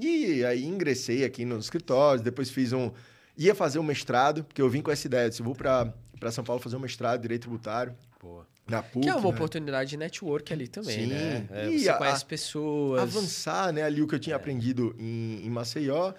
E 0.00 0.44
aí 0.44 0.64
ingressei 0.64 1.24
aqui 1.24 1.44
no 1.44 1.58
escritório, 1.58 2.22
depois 2.22 2.48
fiz 2.48 2.72
um 2.72 2.92
Ia 3.36 3.54
fazer 3.54 3.80
um 3.80 3.82
mestrado, 3.82 4.44
porque 4.44 4.62
eu 4.62 4.70
vim 4.70 4.80
com 4.80 4.90
essa 4.90 5.06
ideia. 5.06 5.30
Se 5.32 5.42
vou 5.42 5.54
para 5.54 5.92
São 6.30 6.44
Paulo 6.44 6.60
fazer 6.60 6.76
um 6.76 6.80
mestrado 6.80 7.18
em 7.18 7.22
Direito 7.22 7.42
Tributário. 7.42 7.94
Boa. 8.20 8.46
Na 8.66 8.82
PUC, 8.82 9.00
que 9.00 9.08
é 9.08 9.14
uma 9.14 9.22
né? 9.22 9.28
oportunidade 9.28 9.90
de 9.90 9.96
network 9.96 10.50
ali 10.52 10.66
também, 10.66 11.00
Sim. 11.00 11.06
né? 11.08 11.46
É, 11.50 11.70
você 11.70 11.88
a, 11.88 11.94
conhece 11.94 12.24
pessoas. 12.24 13.02
Avançar, 13.02 13.72
né? 13.72 13.82
Ali 13.82 14.00
o 14.00 14.08
que 14.08 14.14
eu 14.14 14.18
tinha 14.18 14.34
é. 14.34 14.36
aprendido 14.36 14.96
em, 14.98 15.44
em 15.44 15.50
Maceió. 15.50 16.14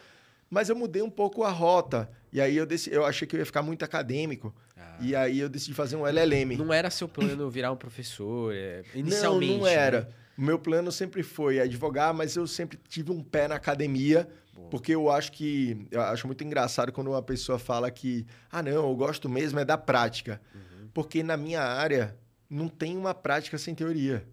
Mas 0.48 0.70
eu 0.70 0.76
mudei 0.76 1.02
um 1.02 1.10
pouco 1.10 1.44
a 1.44 1.50
rota. 1.50 2.08
E 2.32 2.40
aí 2.40 2.56
eu, 2.56 2.66
decidi, 2.66 2.96
eu 2.96 3.04
achei 3.04 3.28
que 3.28 3.36
eu 3.36 3.40
ia 3.40 3.46
ficar 3.46 3.64
muito 3.64 3.84
acadêmico. 3.84 4.54
Ah. 4.78 4.98
E 5.02 5.16
aí 5.16 5.40
eu 5.40 5.50
decidi 5.50 5.74
fazer 5.74 5.96
um 5.96 6.06
LLM. 6.06 6.56
Não 6.56 6.72
era 6.72 6.92
seu 6.92 7.08
plano 7.08 7.50
virar 7.50 7.72
um 7.72 7.76
professor, 7.76 8.54
é, 8.54 8.84
inicialmente? 8.94 9.54
Não, 9.54 9.60
não 9.62 9.68
era. 9.68 10.02
Né? 10.02 10.08
O 10.38 10.42
meu 10.42 10.60
plano 10.60 10.92
sempre 10.92 11.24
foi 11.24 11.60
advogar, 11.60 12.14
mas 12.14 12.36
eu 12.36 12.46
sempre 12.46 12.78
tive 12.90 13.12
um 13.12 13.24
pé 13.24 13.48
na 13.48 13.56
academia 13.56 14.28
porque 14.70 14.94
eu 14.94 15.10
acho 15.10 15.32
que. 15.32 15.88
Eu 15.92 16.02
acho 16.02 16.28
muito 16.28 16.44
engraçado 16.44 16.92
quando 16.92 17.10
uma 17.10 17.22
pessoa 17.22 17.60
fala 17.60 17.90
que. 17.92 18.26
Ah, 18.52 18.64
não, 18.64 18.72
eu 18.72 18.96
gosto 18.96 19.30
mesmo 19.30 19.60
é 19.60 19.66
da 19.66 19.78
prática. 19.78 20.42
Uhum. 20.54 20.90
Porque 20.94 21.22
na 21.24 21.38
minha 21.38 21.62
área 21.62 22.18
não 22.50 22.68
tem 22.68 22.98
uma 22.98 23.14
prática 23.14 23.58
sem 23.58 23.76
teoria. 23.76 24.28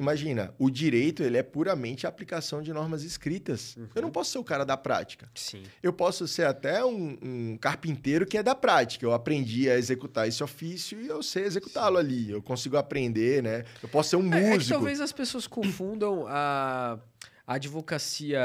Imagina, 0.00 0.52
o 0.58 0.68
direito 0.68 1.22
ele 1.22 1.36
é 1.36 1.44
puramente 1.44 2.06
a 2.06 2.08
aplicação 2.08 2.60
de 2.60 2.72
normas 2.72 3.04
escritas. 3.04 3.76
Uhum. 3.76 3.88
Eu 3.94 4.02
não 4.02 4.10
posso 4.10 4.32
ser 4.32 4.38
o 4.38 4.44
cara 4.44 4.64
da 4.64 4.76
prática. 4.76 5.30
Sim. 5.34 5.62
Eu 5.80 5.92
posso 5.92 6.26
ser 6.26 6.44
até 6.44 6.84
um, 6.84 7.16
um, 7.22 7.56
carpinteiro 7.56 8.26
que 8.26 8.36
é 8.36 8.42
da 8.42 8.54
prática. 8.54 9.04
Eu 9.06 9.12
aprendi 9.12 9.70
a 9.70 9.78
executar 9.78 10.26
esse 10.26 10.42
ofício 10.42 11.00
e 11.00 11.06
eu 11.06 11.22
sei 11.22 11.44
executá-lo 11.44 11.98
ali. 11.98 12.30
Eu 12.30 12.42
consigo 12.42 12.76
aprender, 12.76 13.44
né? 13.44 13.64
Eu 13.80 13.88
posso 13.88 14.10
ser 14.10 14.16
um 14.16 14.22
músico. 14.22 14.44
É, 14.44 14.54
é 14.54 14.58
que 14.58 14.68
talvez 14.70 15.00
as 15.00 15.12
pessoas 15.12 15.46
confundam 15.46 16.26
a 16.26 16.98
a 17.46 17.54
advocacia 17.54 18.40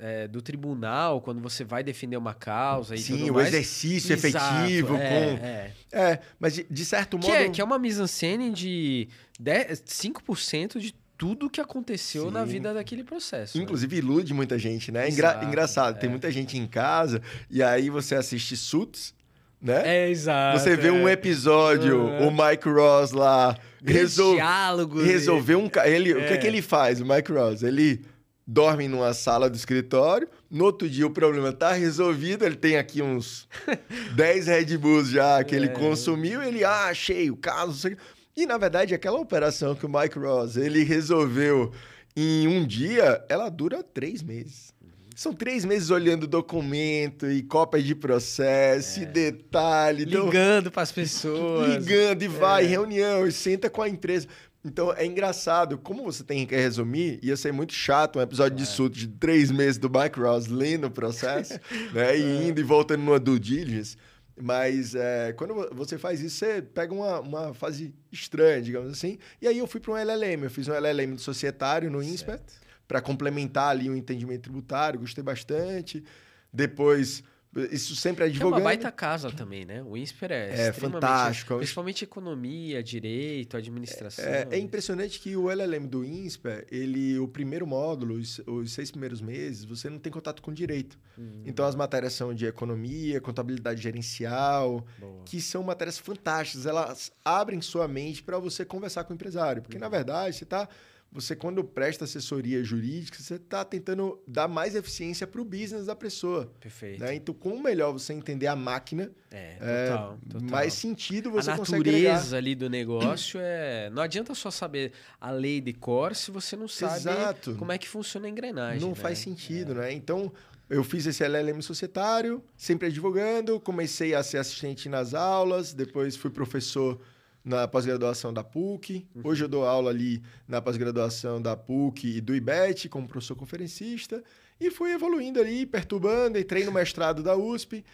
é, 0.00 0.28
do 0.28 0.40
tribunal, 0.40 1.20
quando 1.20 1.40
você 1.40 1.64
vai 1.64 1.82
defender 1.82 2.16
uma 2.16 2.34
causa 2.34 2.94
e 2.94 2.98
Sim, 2.98 3.30
o 3.30 3.34
mais. 3.34 3.48
exercício 3.48 4.12
Exato, 4.12 4.64
efetivo. 4.64 4.96
É, 4.96 5.08
com... 5.08 5.44
é. 5.44 5.72
é, 5.92 6.20
mas 6.38 6.54
de, 6.54 6.66
de 6.70 6.84
certo 6.84 7.18
modo... 7.18 7.26
Que 7.26 7.32
é, 7.32 7.48
que 7.48 7.60
é 7.60 7.64
uma 7.64 7.78
mise-en-scène 7.78 8.50
de 8.52 9.08
10, 9.40 9.82
5% 9.82 10.78
de 10.78 10.94
tudo 11.16 11.50
que 11.50 11.60
aconteceu 11.60 12.26
Sim. 12.26 12.30
na 12.30 12.44
vida 12.44 12.72
daquele 12.72 13.02
processo. 13.02 13.58
Né? 13.58 13.64
Inclusive 13.64 13.96
né? 13.96 14.02
ilude 14.02 14.32
muita 14.32 14.56
gente, 14.56 14.92
né? 14.92 15.08
Exato, 15.08 15.44
engraçado, 15.44 15.98
tem 15.98 16.06
é. 16.06 16.10
muita 16.10 16.30
gente 16.30 16.56
em 16.56 16.66
casa 16.66 17.20
e 17.50 17.60
aí 17.60 17.90
você 17.90 18.14
assiste 18.14 18.56
Suits, 18.56 19.12
né? 19.60 19.82
É, 19.84 20.10
exato. 20.10 20.60
Você 20.60 20.76
vê 20.76 20.92
um 20.92 21.08
é. 21.08 21.12
episódio, 21.12 22.02
uhum. 22.02 22.28
o 22.28 22.30
Mike 22.30 22.68
Ross 22.68 23.10
lá... 23.10 23.56
Resol... 23.84 24.36
Diálogos. 24.36 25.04
Resolveu 25.04 25.58
um... 25.58 25.68
Ele, 25.84 26.12
O 26.12 26.18
que 26.18 26.34
é 26.34 26.36
que 26.36 26.46
ele 26.46 26.62
faz, 26.62 27.00
o 27.00 27.04
Mike 27.04 27.32
Ross? 27.32 27.64
Ele 27.64 28.04
dorme 28.50 28.88
numa 28.88 29.12
sala 29.12 29.50
do 29.50 29.56
escritório. 29.56 30.26
No 30.50 30.64
outro 30.64 30.88
dia 30.88 31.06
o 31.06 31.10
problema 31.10 31.50
está 31.50 31.72
resolvido, 31.72 32.46
ele 32.46 32.56
tem 32.56 32.78
aqui 32.78 33.02
uns 33.02 33.46
10 34.16 34.46
Red 34.46 34.78
Bulls 34.78 35.10
já 35.10 35.44
que 35.44 35.54
é. 35.54 35.58
ele 35.58 35.68
consumiu, 35.68 36.42
ele, 36.42 36.64
ah, 36.64 36.86
achei 36.86 37.30
o 37.30 37.36
caso. 37.36 37.90
E 38.34 38.46
na 38.46 38.56
verdade, 38.56 38.94
aquela 38.94 39.20
operação 39.20 39.74
que 39.74 39.84
o 39.84 39.88
Mike 39.88 40.18
Ross 40.18 40.56
ele 40.56 40.82
resolveu 40.82 41.70
em 42.16 42.48
um 42.48 42.66
dia, 42.66 43.22
ela 43.28 43.50
dura 43.50 43.82
três 43.82 44.22
meses. 44.22 44.72
São 45.14 45.32
três 45.32 45.64
meses 45.64 45.90
olhando 45.90 46.28
documento 46.28 47.28
e 47.28 47.42
cópia 47.42 47.82
de 47.82 47.92
processo, 47.92 49.00
é. 49.00 49.02
e 49.02 49.06
detalhe. 49.06 50.04
Ligando 50.04 50.60
então, 50.60 50.72
para 50.72 50.82
as 50.82 50.92
pessoas. 50.92 51.74
Ligando 51.74 52.22
e 52.22 52.28
vai, 52.28 52.64
é. 52.64 52.68
reunião, 52.68 53.26
e 53.26 53.32
senta 53.32 53.68
com 53.68 53.82
a 53.82 53.88
empresa. 53.88 54.28
Então 54.68 54.92
é 54.92 55.04
engraçado, 55.04 55.78
como 55.78 56.04
você 56.04 56.22
tem 56.22 56.46
que 56.46 56.54
resumir, 56.54 57.18
ia 57.22 57.36
ser 57.36 57.52
muito 57.52 57.72
chato 57.72 58.18
um 58.18 58.22
episódio 58.22 58.54
é. 58.54 58.58
de 58.58 58.66
surto 58.66 58.96
de 58.96 59.08
três 59.08 59.50
meses 59.50 59.78
do 59.78 59.90
Mike 59.90 60.20
Ross 60.20 60.46
lendo 60.46 60.86
o 60.86 60.90
processo, 60.90 61.58
né? 61.92 62.16
E 62.18 62.22
é. 62.22 62.48
indo 62.48 62.60
e 62.60 62.62
voltando 62.62 63.02
numa 63.02 63.18
due 63.18 63.38
diligence. 63.38 63.96
Mas 64.40 64.94
é, 64.94 65.32
quando 65.32 65.68
você 65.72 65.98
faz 65.98 66.20
isso, 66.20 66.36
você 66.36 66.62
pega 66.62 66.94
uma, 66.94 67.20
uma 67.20 67.54
fase 67.54 67.92
estranha, 68.12 68.62
digamos 68.62 68.92
assim. 68.92 69.18
E 69.42 69.48
aí 69.48 69.58
eu 69.58 69.66
fui 69.66 69.80
para 69.80 69.92
um 69.92 69.96
LLM. 69.96 70.44
Eu 70.44 70.50
fiz 70.50 70.68
um 70.68 70.72
LLM 70.72 71.14
do 71.14 71.20
societário 71.20 71.90
no 71.90 72.00
INSPER 72.00 72.38
para 72.86 73.00
complementar 73.00 73.70
ali 73.70 73.90
o 73.90 73.96
entendimento 73.96 74.42
tributário. 74.42 75.00
Gostei 75.00 75.24
bastante. 75.24 76.04
Depois 76.52 77.24
isso 77.70 77.96
sempre 77.96 78.24
advogando. 78.24 78.56
É 78.56 78.58
uma 78.58 78.64
baita 78.64 78.92
casa 78.92 79.30
também, 79.30 79.64
né? 79.64 79.82
O 79.82 79.96
INSPER 79.96 80.32
é, 80.32 80.68
é 80.68 80.72
fantástico. 80.72 81.56
Principalmente 81.56 82.04
economia, 82.04 82.82
direito, 82.82 83.56
administração. 83.56 84.24
É, 84.24 84.46
é, 84.50 84.58
impressionante 84.58 85.18
que 85.18 85.34
o 85.34 85.50
LLM 85.50 85.86
do 85.86 86.04
INSPER, 86.04 86.66
ele, 86.70 87.18
o 87.18 87.26
primeiro 87.26 87.66
módulo, 87.66 88.14
os, 88.16 88.38
os, 88.46 88.72
seis 88.72 88.90
primeiros 88.90 89.20
meses, 89.20 89.64
você 89.64 89.88
não 89.88 89.98
tem 89.98 90.12
contato 90.12 90.42
com 90.42 90.52
direito. 90.52 90.98
Hum. 91.18 91.42
Então 91.46 91.64
as 91.64 91.74
matérias 91.74 92.12
são 92.12 92.34
de 92.34 92.46
economia, 92.46 93.20
contabilidade 93.20 93.80
gerencial, 93.80 94.86
Boa. 94.98 95.22
que 95.24 95.40
são 95.40 95.62
matérias 95.62 95.98
fantásticas. 95.98 96.66
Elas 96.66 97.10
abrem 97.24 97.60
sua 97.62 97.88
mente 97.88 98.22
para 98.22 98.38
você 98.38 98.64
conversar 98.64 99.04
com 99.04 99.12
o 99.12 99.14
empresário. 99.14 99.62
Porque, 99.62 99.78
hum. 99.78 99.80
na 99.80 99.88
verdade, 99.88 100.36
você 100.36 100.44
está 100.44 100.68
você 101.10 101.34
quando 101.34 101.64
presta 101.64 102.04
assessoria 102.04 102.62
jurídica, 102.62 103.18
você 103.18 103.36
está 103.36 103.64
tentando 103.64 104.20
dar 104.26 104.46
mais 104.46 104.74
eficiência 104.74 105.26
para 105.26 105.40
o 105.40 105.44
business 105.44 105.86
da 105.86 105.96
pessoa. 105.96 106.52
Perfeito. 106.60 107.00
Né? 107.00 107.14
Então, 107.14 107.34
como 107.34 107.60
melhor 107.62 107.92
você 107.92 108.12
entender 108.12 108.46
a 108.46 108.54
máquina, 108.54 109.10
é, 109.30 109.88
total, 109.88 110.18
é, 110.22 110.32
total. 110.32 110.48
mais 110.50 110.74
sentido 110.74 111.30
você 111.30 111.50
a 111.50 111.56
consegue 111.56 111.88
A 111.88 111.92
natureza 111.92 112.36
ali 112.36 112.54
do 112.54 112.68
negócio 112.68 113.40
é... 113.42 113.88
Não 113.90 114.02
adianta 114.02 114.34
só 114.34 114.50
saber 114.50 114.92
a 115.18 115.30
lei 115.30 115.60
de 115.60 115.72
cor 115.72 116.14
se 116.14 116.30
você 116.30 116.56
não 116.56 116.68
sabe 116.68 116.96
Exato. 116.96 117.54
como 117.54 117.72
é 117.72 117.78
que 117.78 117.88
funciona 117.88 118.26
a 118.26 118.30
engrenagem. 118.30 118.80
Não 118.80 118.90
né? 118.90 118.94
faz 118.94 119.18
sentido, 119.18 119.72
é. 119.72 119.74
né? 119.76 119.92
Então, 119.92 120.30
eu 120.68 120.84
fiz 120.84 121.06
esse 121.06 121.24
LLM 121.24 121.62
societário, 121.62 122.44
sempre 122.54 122.88
advogando, 122.88 123.58
comecei 123.58 124.14
a 124.14 124.22
ser 124.22 124.36
assistente 124.36 124.88
nas 124.88 125.14
aulas, 125.14 125.72
depois 125.72 126.16
fui 126.16 126.30
professor 126.30 127.00
na 127.48 127.66
pós-graduação 127.66 128.32
da 128.32 128.44
PUC. 128.44 129.06
Uhum. 129.14 129.22
Hoje 129.24 129.44
eu 129.44 129.48
dou 129.48 129.64
aula 129.64 129.90
ali 129.90 130.22
na 130.46 130.60
pós-graduação 130.60 131.40
da 131.40 131.56
PUC 131.56 132.18
e 132.18 132.20
do 132.20 132.34
IBET 132.34 132.88
como 132.88 133.08
professor 133.08 133.34
conferencista. 133.34 134.22
E 134.60 134.70
fui 134.70 134.92
evoluindo 134.92 135.40
ali, 135.40 135.64
perturbando, 135.64 136.38
entrei 136.38 136.64
no 136.64 136.72
mestrado 136.72 137.22
da 137.22 137.36
USP, 137.36 137.84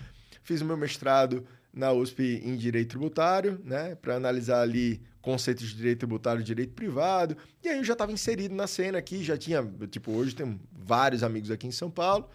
fiz 0.42 0.60
o 0.60 0.64
meu 0.64 0.76
mestrado 0.76 1.46
na 1.72 1.92
USP 1.92 2.40
em 2.44 2.56
Direito 2.56 2.90
Tributário, 2.90 3.60
né, 3.64 3.94
para 3.94 4.16
analisar 4.16 4.60
ali 4.60 5.00
conceitos 5.20 5.68
de 5.68 5.76
direito 5.76 6.00
tributário 6.00 6.40
e 6.40 6.44
direito 6.44 6.74
privado. 6.74 7.36
E 7.62 7.68
aí 7.68 7.78
eu 7.78 7.84
já 7.84 7.94
estava 7.94 8.12
inserido 8.12 8.54
na 8.54 8.66
cena 8.66 8.98
aqui, 8.98 9.22
já 9.22 9.36
tinha, 9.36 9.64
tipo, 9.90 10.12
hoje 10.12 10.34
tem 10.34 10.60
vários 10.72 11.22
amigos 11.22 11.50
aqui 11.50 11.66
em 11.66 11.72
São 11.72 11.90
Paulo. 11.90 12.28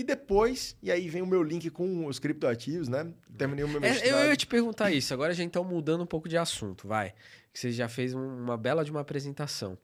E 0.00 0.02
depois, 0.02 0.74
e 0.82 0.90
aí 0.90 1.10
vem 1.10 1.20
o 1.20 1.26
meu 1.26 1.42
link 1.42 1.68
com 1.68 2.06
os 2.06 2.18
criptoativos, 2.18 2.88
né? 2.88 3.12
Terminei 3.36 3.66
o 3.66 3.68
meu 3.68 3.78
mestrado. 3.78 4.08
É, 4.08 4.24
eu 4.24 4.30
ia 4.30 4.36
te 4.36 4.46
perguntar 4.46 4.90
isso, 4.90 5.12
agora 5.12 5.30
a 5.30 5.34
gente 5.34 5.50
tá 5.50 5.62
mudando 5.62 6.02
um 6.02 6.06
pouco 6.06 6.26
de 6.26 6.38
assunto, 6.38 6.88
vai. 6.88 7.12
Você 7.52 7.70
já 7.70 7.86
fez 7.86 8.14
uma 8.14 8.56
bela 8.56 8.82
de 8.82 8.90
uma 8.90 9.00
apresentação. 9.00 9.76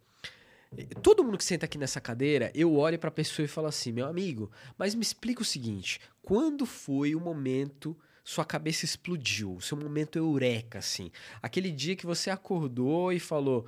Todo 1.02 1.22
mundo 1.22 1.36
que 1.36 1.44
senta 1.44 1.66
aqui 1.66 1.76
nessa 1.76 2.00
cadeira, 2.00 2.50
eu 2.54 2.74
olho 2.76 2.98
para 2.98 3.08
a 3.08 3.12
pessoa 3.12 3.44
e 3.44 3.48
falo 3.48 3.66
assim: 3.66 3.92
meu 3.92 4.06
amigo, 4.06 4.50
mas 4.78 4.94
me 4.94 5.02
explica 5.02 5.42
o 5.42 5.44
seguinte: 5.44 6.00
quando 6.22 6.64
foi 6.64 7.14
o 7.14 7.20
momento 7.20 7.94
sua 8.24 8.44
cabeça 8.44 8.86
explodiu, 8.86 9.60
seu 9.60 9.76
momento 9.76 10.16
eureka, 10.16 10.78
assim? 10.78 11.10
Aquele 11.42 11.70
dia 11.70 11.94
que 11.94 12.06
você 12.06 12.30
acordou 12.30 13.12
e 13.12 13.20
falou: 13.20 13.66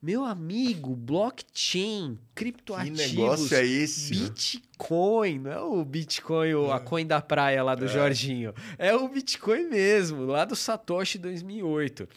meu 0.00 0.24
amigo, 0.24 0.94
blockchain, 0.94 2.18
criptoativos. 2.34 3.00
Que 3.00 3.16
negócio 3.16 3.56
é 3.56 3.66
esse? 3.66 4.14
Bitcoin, 4.14 5.38
não 5.40 5.50
é 5.50 5.60
o 5.60 5.84
Bitcoin, 5.84 6.50
é. 6.50 6.72
a 6.72 6.78
coin 6.78 7.06
da 7.06 7.20
praia 7.20 7.62
lá 7.62 7.74
do 7.74 7.86
é. 7.86 7.88
Jorginho. 7.88 8.54
É 8.78 8.94
o 8.94 9.08
Bitcoin 9.08 9.68
mesmo, 9.68 10.24
lá 10.26 10.44
do 10.44 10.54
Satoshi 10.54 11.18
2008. 11.18 12.08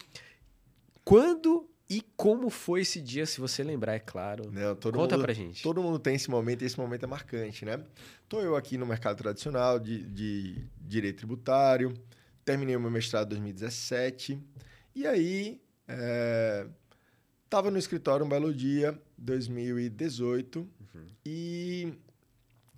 Quando 1.04 1.70
e 1.90 2.04
como 2.16 2.50
foi 2.50 2.82
esse 2.82 3.00
dia, 3.00 3.26
se 3.26 3.40
você 3.40 3.64
lembrar, 3.64 3.94
é 3.94 3.98
claro. 3.98 4.44
Não, 4.52 4.76
Conta 4.76 5.16
mundo, 5.16 5.22
pra 5.22 5.32
gente. 5.32 5.60
Todo 5.60 5.82
mundo 5.82 5.98
tem 5.98 6.14
esse 6.14 6.30
momento 6.30 6.62
e 6.62 6.66
esse 6.66 6.78
momento 6.78 7.02
é 7.02 7.06
marcante, 7.08 7.64
né? 7.64 7.82
Tô 8.28 8.40
eu 8.40 8.54
aqui 8.54 8.78
no 8.78 8.86
mercado 8.86 9.16
tradicional 9.16 9.80
de, 9.80 10.04
de 10.04 10.64
direito 10.80 11.16
tributário, 11.16 11.92
terminei 12.44 12.76
o 12.76 12.80
meu 12.80 12.92
mestrado 12.92 13.26
em 13.26 13.40
2017, 13.40 14.38
e 14.94 15.04
aí 15.04 15.60
é, 15.88 16.64
Tava 17.50 17.68
no 17.68 17.78
escritório 17.78 18.24
um 18.24 18.28
belo 18.28 18.54
dia, 18.54 18.96
2018, 19.18 20.60
uhum. 20.60 21.06
e 21.26 21.92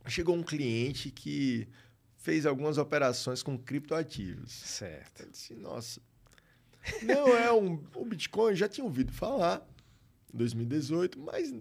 chegou 0.08 0.34
um 0.34 0.42
cliente 0.42 1.10
que 1.10 1.68
fez 2.16 2.46
algumas 2.46 2.78
operações 2.78 3.42
com 3.42 3.58
criptoativos. 3.58 4.50
Certo. 4.50 5.24
Eu 5.24 5.30
disse, 5.30 5.54
nossa, 5.54 6.00
não 7.02 7.28
é 7.36 7.52
um, 7.52 7.84
o 7.94 8.04
Bitcoin, 8.06 8.56
já 8.56 8.66
tinha 8.66 8.84
ouvido 8.84 9.12
falar, 9.12 9.62
2018, 10.32 11.20
mas 11.20 11.52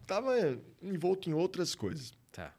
estava 0.00 0.58
envolto 0.82 1.30
em 1.30 1.32
outras 1.32 1.76
coisas. 1.76 2.12
Tá. 2.32 2.52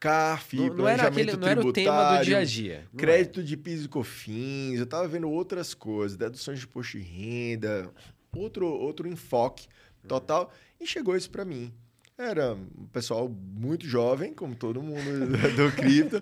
CARF, 0.00 0.56
não, 0.56 0.74
não 0.74 0.88
era 0.88 1.06
aquele, 1.06 1.36
não 1.36 1.46
era 1.46 1.64
o 1.64 1.72
tema 1.72 2.18
do 2.18 2.24
dia 2.24 2.38
a 2.38 2.44
dia. 2.44 2.88
Crédito 2.96 3.44
de 3.44 3.56
PIS 3.56 3.84
e 3.84 3.88
COFINS, 3.88 4.78
eu 4.78 4.84
estava 4.84 5.06
vendo 5.06 5.30
outras 5.30 5.74
coisas, 5.74 6.16
deduções 6.16 6.58
de 6.58 6.66
imposto 6.66 6.98
de 6.98 7.04
renda, 7.04 7.94
outro, 8.38 8.66
outro 8.66 9.08
enfoque 9.08 9.66
total. 10.06 10.52
E 10.80 10.86
chegou 10.86 11.16
isso 11.16 11.30
para 11.30 11.44
mim. 11.44 11.72
Era 12.18 12.54
um 12.54 12.86
pessoal 12.86 13.28
muito 13.28 13.86
jovem, 13.86 14.32
como 14.32 14.54
todo 14.54 14.82
mundo 14.82 15.00
do 15.54 15.72
cripto, 15.72 16.20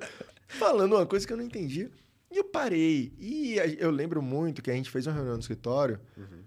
falando 0.48 0.96
uma 0.96 1.06
coisa 1.06 1.26
que 1.26 1.32
eu 1.32 1.36
não 1.36 1.44
entendia. 1.44 1.90
E 2.30 2.36
eu 2.36 2.44
parei. 2.44 3.12
E 3.18 3.56
eu 3.78 3.90
lembro 3.90 4.20
muito 4.20 4.60
que 4.60 4.70
a 4.70 4.74
gente 4.74 4.90
fez 4.90 5.06
uma 5.06 5.14
reunião 5.14 5.34
no 5.34 5.40
escritório 5.40 6.00
uhum. 6.16 6.42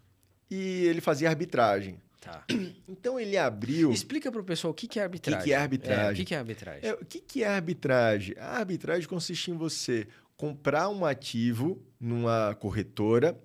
e 0.50 0.86
ele 0.86 1.00
fazia 1.00 1.30
arbitragem. 1.30 1.98
Tá. 2.20 2.44
Então 2.90 3.20
ele 3.20 3.38
abriu. 3.38 3.92
Explica 3.92 4.32
para 4.32 4.42
o 4.42 4.44
pessoal 4.44 4.72
o 4.72 4.74
que 4.74 5.00
é 5.00 5.04
arbitragem. 5.04 5.42
O 5.42 5.44
que 5.44 5.54
é 5.54 5.58
arbitragem? 5.58 6.20
É, 6.20 6.24
o 6.24 6.26
que 6.26 6.34
é 6.34 6.38
arbitragem? 6.38 6.90
É, 6.90 6.94
o 6.94 7.06
que 7.06 7.44
é 7.44 7.48
arbitragem? 7.48 8.36
A 8.38 8.58
arbitragem 8.58 9.08
consiste 9.08 9.52
em 9.52 9.58
você 9.58 10.08
comprar 10.36 10.90
um 10.90 11.06
ativo 11.06 11.82
numa 12.00 12.56
corretora 12.56 13.38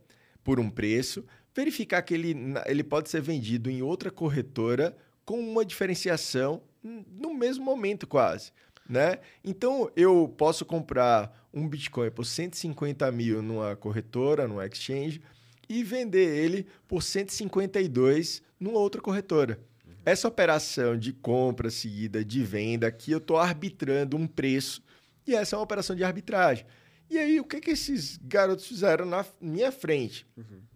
por 0.44 0.60
um 0.60 0.70
preço, 0.70 1.24
verificar 1.54 2.02
que 2.02 2.14
ele, 2.14 2.34
ele 2.66 2.82
pode 2.82 3.08
ser 3.08 3.20
vendido 3.20 3.70
em 3.70 3.82
outra 3.82 4.10
corretora 4.10 4.96
com 5.24 5.38
uma 5.38 5.64
diferenciação 5.64 6.62
no 6.82 7.34
mesmo 7.34 7.64
momento 7.64 8.06
quase. 8.06 8.52
Né? 8.88 9.18
Então, 9.44 9.90
eu 9.94 10.34
posso 10.36 10.64
comprar 10.64 11.48
um 11.54 11.68
Bitcoin 11.68 12.10
por 12.10 12.24
150 12.24 13.10
mil 13.12 13.42
numa 13.42 13.76
corretora, 13.76 14.48
numa 14.48 14.66
exchange, 14.66 15.22
e 15.68 15.84
vender 15.84 16.36
ele 16.36 16.66
por 16.88 17.02
152 17.02 18.42
numa 18.58 18.78
outra 18.78 19.00
corretora. 19.00 19.60
Essa 20.04 20.26
operação 20.26 20.98
de 20.98 21.12
compra 21.12 21.70
seguida 21.70 22.24
de 22.24 22.42
venda 22.42 22.88
aqui, 22.88 23.12
eu 23.12 23.18
estou 23.18 23.36
arbitrando 23.38 24.16
um 24.16 24.26
preço, 24.26 24.82
e 25.24 25.34
essa 25.34 25.54
é 25.54 25.58
uma 25.58 25.64
operação 25.64 25.94
de 25.94 26.02
arbitragem. 26.02 26.66
E 27.08 27.18
aí, 27.18 27.38
o 27.38 27.44
que, 27.44 27.60
que 27.60 27.70
esses 27.70 28.18
garotos 28.20 28.66
fizeram 28.66 29.06
na 29.06 29.24
minha 29.40 29.70
frente? 29.70 30.26
Uhum 30.36 30.71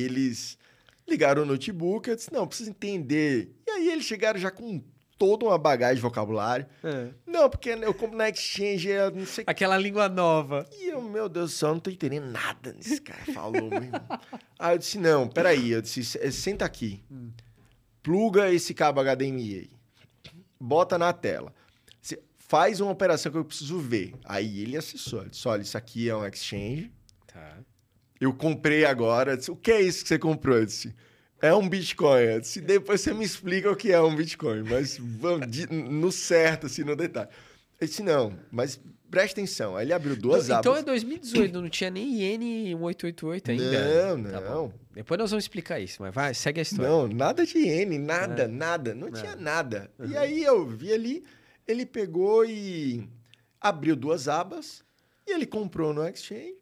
eles 0.00 0.58
ligaram 1.08 1.42
o 1.42 1.46
notebook, 1.46 2.08
eu 2.08 2.16
disse, 2.16 2.32
não, 2.32 2.46
preciso 2.46 2.70
entender. 2.70 3.54
E 3.66 3.70
aí 3.70 3.90
eles 3.90 4.04
chegaram 4.04 4.38
já 4.38 4.50
com 4.50 4.82
toda 5.18 5.44
uma 5.44 5.56
bagagem 5.56 5.96
de 5.96 6.02
vocabulário. 6.02 6.66
É. 6.82 7.10
Não, 7.26 7.48
porque 7.48 7.70
eu 7.70 7.94
compro 7.94 8.16
na 8.16 8.28
Exchange, 8.28 8.88
eu 8.88 9.10
não 9.12 9.24
sei... 9.24 9.44
Aquela 9.46 9.78
língua 9.78 10.08
nova. 10.08 10.66
E 10.72 10.88
eu, 10.88 11.00
meu 11.00 11.28
Deus 11.28 11.52
do 11.52 11.54
céu, 11.54 11.68
não 11.68 11.78
tô 11.78 11.90
entendendo 11.90 12.26
nada 12.26 12.72
nesse 12.72 13.00
cara 13.00 13.20
falou, 13.32 13.68
meu 13.68 13.82
irmão. 13.82 14.00
Aí 14.58 14.74
eu 14.74 14.78
disse, 14.78 14.98
não, 14.98 15.28
peraí. 15.28 15.70
Eu 15.70 15.80
disse, 15.80 16.02
senta 16.32 16.64
aqui. 16.64 17.04
Hum. 17.08 17.30
Pluga 18.02 18.52
esse 18.52 18.74
cabo 18.74 19.00
HDMI 19.00 19.58
aí. 19.58 19.70
Bota 20.58 20.98
na 20.98 21.12
tela. 21.12 21.54
Faz 22.36 22.80
uma 22.80 22.90
operação 22.90 23.30
que 23.30 23.38
eu 23.38 23.44
preciso 23.44 23.78
ver. 23.78 24.14
Aí 24.24 24.60
ele 24.60 24.76
acessou. 24.76 25.20
Ele 25.20 25.30
disse, 25.30 25.46
olha, 25.46 25.62
isso 25.62 25.78
aqui 25.78 26.08
é 26.08 26.16
um 26.16 26.26
Exchange. 26.26 26.92
Tá. 27.28 27.58
Eu 28.22 28.32
comprei 28.32 28.84
agora. 28.84 29.36
Disse, 29.36 29.50
o 29.50 29.56
que 29.56 29.72
é 29.72 29.80
isso 29.80 30.04
que 30.04 30.08
você 30.08 30.18
comprou? 30.18 30.56
Eu 30.56 30.64
disse, 30.64 30.94
é 31.40 31.52
um 31.52 31.68
Bitcoin. 31.68 32.38
disse, 32.40 32.60
depois 32.60 33.00
você 33.00 33.12
me 33.12 33.24
explica 33.24 33.68
o 33.68 33.74
que 33.74 33.90
é 33.90 34.00
um 34.00 34.14
Bitcoin, 34.14 34.62
mas 34.62 34.96
vamos, 34.96 35.48
no 35.68 36.12
certo, 36.12 36.66
assim, 36.66 36.84
no 36.84 36.94
detalhe. 36.94 37.28
Eu 37.80 37.86
disse, 37.88 38.00
não, 38.00 38.38
mas 38.52 38.80
presta 39.10 39.40
atenção. 39.40 39.76
Aí 39.76 39.86
ele 39.86 39.92
abriu 39.92 40.14
duas 40.14 40.44
então, 40.44 40.56
abas. 40.56 40.66
Então 40.66 40.76
é 40.76 40.82
2018, 40.84 41.60
não 41.60 41.68
tinha 41.68 41.90
nem 41.90 42.22
IN 42.22 42.38
1888 42.76 43.50
ainda. 43.50 44.16
Não, 44.16 44.18
não. 44.18 44.68
Tá 44.68 44.74
depois 44.92 45.18
nós 45.18 45.30
vamos 45.32 45.42
explicar 45.42 45.80
isso, 45.80 46.00
mas 46.00 46.14
vai, 46.14 46.32
segue 46.32 46.60
a 46.60 46.62
história. 46.62 46.88
Não, 46.88 47.08
nada 47.08 47.44
de 47.44 47.58
IN, 47.58 47.98
nada, 47.98 48.44
é. 48.44 48.46
nada. 48.46 48.94
Não, 48.94 49.08
não, 49.08 49.12
tinha 49.12 49.34
nada. 49.34 49.90
Uhum. 49.98 50.12
E 50.12 50.16
aí 50.16 50.44
eu 50.44 50.64
vi 50.64 50.92
ali, 50.92 51.24
ele 51.66 51.84
pegou 51.84 52.44
e 52.44 53.04
abriu 53.60 53.96
duas 53.96 54.28
abas 54.28 54.84
e 55.26 55.32
ele 55.32 55.44
comprou 55.44 55.92
no 55.92 56.06
Exchange 56.06 56.61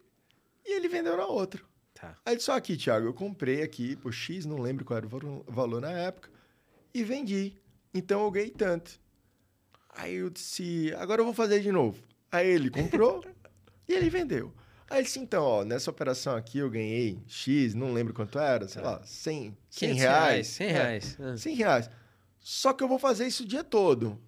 e 0.65 0.75
ele 0.75 0.87
vendeu 0.87 1.17
na 1.17 1.25
outra. 1.25 1.61
Tá. 1.93 2.17
Aí 2.25 2.39
só 2.39 2.53
aqui, 2.53 2.77
Thiago, 2.77 3.07
eu 3.07 3.13
comprei 3.13 3.61
aqui 3.61 3.95
por 3.95 4.11
X, 4.11 4.45
não 4.45 4.59
lembro 4.59 4.83
qual 4.83 4.97
era 4.97 5.07
o 5.07 5.43
valor 5.47 5.81
na 5.81 5.91
época, 5.91 6.29
e 6.93 7.03
vendi. 7.03 7.55
Então 7.93 8.23
eu 8.23 8.31
ganhei 8.31 8.49
tanto. 8.49 8.99
Aí 9.89 10.15
eu 10.15 10.29
disse, 10.29 10.93
agora 10.97 11.21
eu 11.21 11.25
vou 11.25 11.33
fazer 11.33 11.59
de 11.59 11.71
novo. 11.71 12.01
Aí 12.31 12.47
ele 12.47 12.69
comprou 12.69 13.23
e 13.87 13.93
ele 13.93 14.09
vendeu. 14.09 14.53
Aí 14.89 14.97
ele 14.97 15.05
disse, 15.05 15.19
então, 15.19 15.43
ó, 15.43 15.63
nessa 15.63 15.89
operação 15.89 16.35
aqui 16.35 16.57
eu 16.57 16.69
ganhei 16.69 17.19
X, 17.27 17.73
não 17.73 17.93
lembro 17.93 18.13
quanto 18.13 18.39
era, 18.39 18.67
sei 18.67 18.81
tá. 18.81 18.91
lá, 18.91 19.03
100, 19.03 19.57
100 19.69 19.93
reais. 19.93 20.47
100 20.47 20.67
reais. 20.67 21.17
É, 21.19 21.37
100 21.37 21.55
reais. 21.55 21.89
Só 22.39 22.73
que 22.73 22.83
eu 22.83 22.87
vou 22.87 22.99
fazer 22.99 23.27
isso 23.27 23.43
o 23.43 23.47
dia 23.47 23.63
todo. 23.63 24.19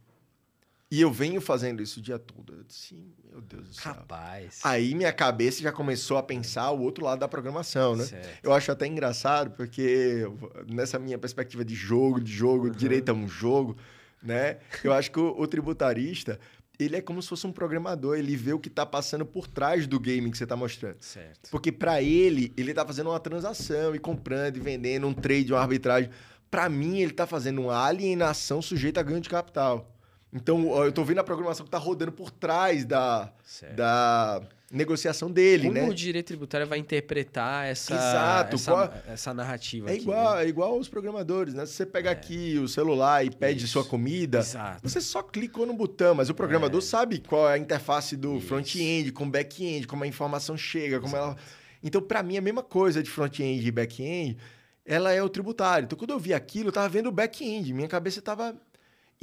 E 0.93 1.01
eu 1.01 1.11
venho 1.11 1.41
fazendo 1.41 1.81
isso 1.81 1.99
o 1.99 2.03
dia 2.03 2.19
todo. 2.19 2.53
Eu 2.53 2.63
disse, 2.63 2.93
meu 3.27 3.41
Deus 3.41 3.67
do 3.67 3.73
céu. 3.73 3.93
Rapaz. 3.93 4.59
Aí 4.63 4.93
minha 4.93 5.11
cabeça 5.11 5.59
já 5.59 5.71
começou 5.71 6.17
a 6.17 6.21
pensar 6.21 6.69
o 6.69 6.81
outro 6.81 7.03
lado 7.03 7.17
da 7.17 7.27
programação, 7.27 7.95
né? 7.95 8.05
Certo. 8.05 8.43
Eu 8.43 8.53
acho 8.53 8.71
até 8.71 8.85
engraçado, 8.85 9.49
porque 9.57 10.21
nessa 10.67 10.99
minha 10.99 11.17
perspectiva 11.17 11.65
de 11.65 11.73
jogo, 11.73 12.21
de 12.21 12.31
jogo, 12.31 12.67
uhum. 12.67 12.71
direito 12.73 13.09
a 13.09 13.13
um 13.13 13.27
jogo, 13.27 13.75
né? 14.21 14.59
Eu 14.83 14.93
acho 14.93 15.09
que 15.09 15.19
o, 15.19 15.29
o, 15.35 15.47
tributarista, 15.47 16.39
ele 16.77 16.95
é 16.95 17.01
como 17.01 17.23
se 17.23 17.29
fosse 17.29 17.47
um 17.47 17.51
programador, 17.51 18.15
ele 18.15 18.35
vê 18.35 18.53
o 18.53 18.59
que 18.59 18.69
está 18.69 18.85
passando 18.85 19.25
por 19.25 19.47
trás 19.47 19.87
do 19.87 19.99
game 19.99 20.29
que 20.29 20.37
você 20.37 20.43
está 20.43 20.55
mostrando. 20.55 20.97
Certo. 20.99 21.49
Porque 21.49 21.71
para 21.71 22.03
ele, 22.03 22.53
ele 22.55 22.69
está 22.69 22.85
fazendo 22.85 23.09
uma 23.09 23.19
transação 23.19 23.95
e 23.95 23.99
comprando 23.99 24.57
e 24.57 24.59
vendendo, 24.59 25.07
um 25.07 25.13
trade, 25.13 25.53
uma 25.53 25.59
arbitragem. 25.59 26.11
Para 26.51 26.69
mim, 26.69 26.99
ele 26.99 27.09
está 27.09 27.25
fazendo 27.25 27.61
uma 27.61 27.83
alienação 27.83 28.61
sujeita 28.61 28.99
a 28.99 29.03
ganho 29.03 29.21
de 29.21 29.27
capital. 29.27 29.89
Então, 30.33 30.75
eu 30.83 30.89
estou 30.89 31.05
vendo 31.05 31.19
a 31.19 31.23
programação 31.23 31.63
que 31.63 31.67
está 31.67 31.77
rodando 31.77 32.11
por 32.11 32.31
trás 32.31 32.83
da, 32.85 33.31
da, 33.75 34.41
negociação 34.71 35.29
dele, 35.31 35.67
Como 35.67 35.73
né? 35.79 35.87
o 35.87 35.93
direito 35.93 36.27
tributário 36.27 36.65
vai 36.65 36.79
interpretar 36.79 37.67
essa, 37.67 37.93
Exato, 37.93 38.55
essa, 38.55 38.71
qual- 38.71 38.93
essa 39.07 39.33
narrativa 39.33 39.89
É 39.89 39.93
aqui, 39.93 40.01
igual, 40.01 40.35
né? 40.35 40.43
é 40.43 40.47
igual 40.47 40.79
os 40.79 40.89
programadores, 40.89 41.53
né? 41.53 41.63
Se 41.67 41.73
você 41.73 41.85
pega 41.85 42.09
aqui 42.09 42.57
o 42.57 42.67
celular 42.67 43.23
e 43.23 43.29
pede 43.29 43.65
Isso. 43.65 43.73
sua 43.73 43.85
comida, 43.85 44.39
Exato. 44.39 44.79
você 44.81 44.99
só 44.99 45.21
clicou 45.21 45.67
no 45.67 45.73
botão, 45.75 46.15
mas 46.15 46.29
o 46.29 46.33
programador 46.33 46.79
É. 46.79 46.83
sabe 46.83 47.19
qual 47.19 47.47
é 47.47 47.53
a 47.53 47.57
interface 47.59 48.17
do 48.17 48.39
front-end, 48.41 49.11
com 49.11 49.29
back-end, 49.29 49.85
como 49.85 50.03
a 50.03 50.07
informação 50.07 50.57
chega, 50.57 50.99
como 50.99 51.15
ela... 51.15 51.37
Então, 51.83 52.01
para 52.01 52.23
mim, 52.23 52.37
a 52.37 52.41
mesma 52.41 52.63
coisa 52.63 53.03
de 53.03 53.09
front-end 53.11 53.67
e 53.67 53.71
back-end, 53.71 54.37
ela 54.83 55.11
é 55.13 55.21
o 55.21 55.29
tributário. 55.29 55.85
Então, 55.85 55.97
quando 55.97 56.11
eu 56.11 56.19
vi 56.19 56.33
aquilo, 56.33 56.69
eu 56.69 56.73
tava 56.73 56.89
vendo 56.89 57.07
o 57.09 57.11
back-end, 57.11 57.71
minha 57.73 57.87
cabeça 57.87 58.21
tava... 58.23 58.55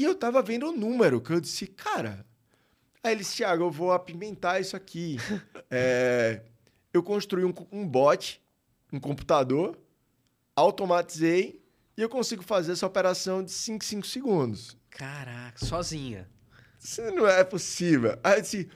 E 0.00 0.04
eu 0.04 0.14
tava 0.14 0.40
vendo 0.40 0.66
o 0.66 0.72
número, 0.72 1.20
que 1.20 1.30
eu 1.30 1.38
disse, 1.38 1.66
cara... 1.66 2.24
Aí 3.02 3.12
ele 3.12 3.20
disse, 3.20 3.36
Thiago, 3.36 3.64
eu 3.64 3.70
vou 3.70 3.92
apimentar 3.92 4.58
isso 4.58 4.74
aqui. 4.74 5.18
É, 5.72 6.42
eu 6.92 7.02
construí 7.02 7.44
um, 7.44 7.54
um 7.70 7.86
bot, 7.86 8.42
um 8.92 8.98
computador, 8.98 9.78
automatizei 10.56 11.62
e 11.96 12.02
eu 12.02 12.08
consigo 12.08 12.42
fazer 12.42 12.72
essa 12.72 12.86
operação 12.86 13.44
de 13.44 13.52
5, 13.52 13.84
5 13.84 14.06
segundos. 14.06 14.76
Caraca, 14.88 15.64
sozinha. 15.64 16.28
Isso 16.82 17.02
não 17.12 17.28
é 17.28 17.44
possível. 17.44 18.18
Aí 18.24 18.38
eu 18.38 18.40
disse, 18.42 18.70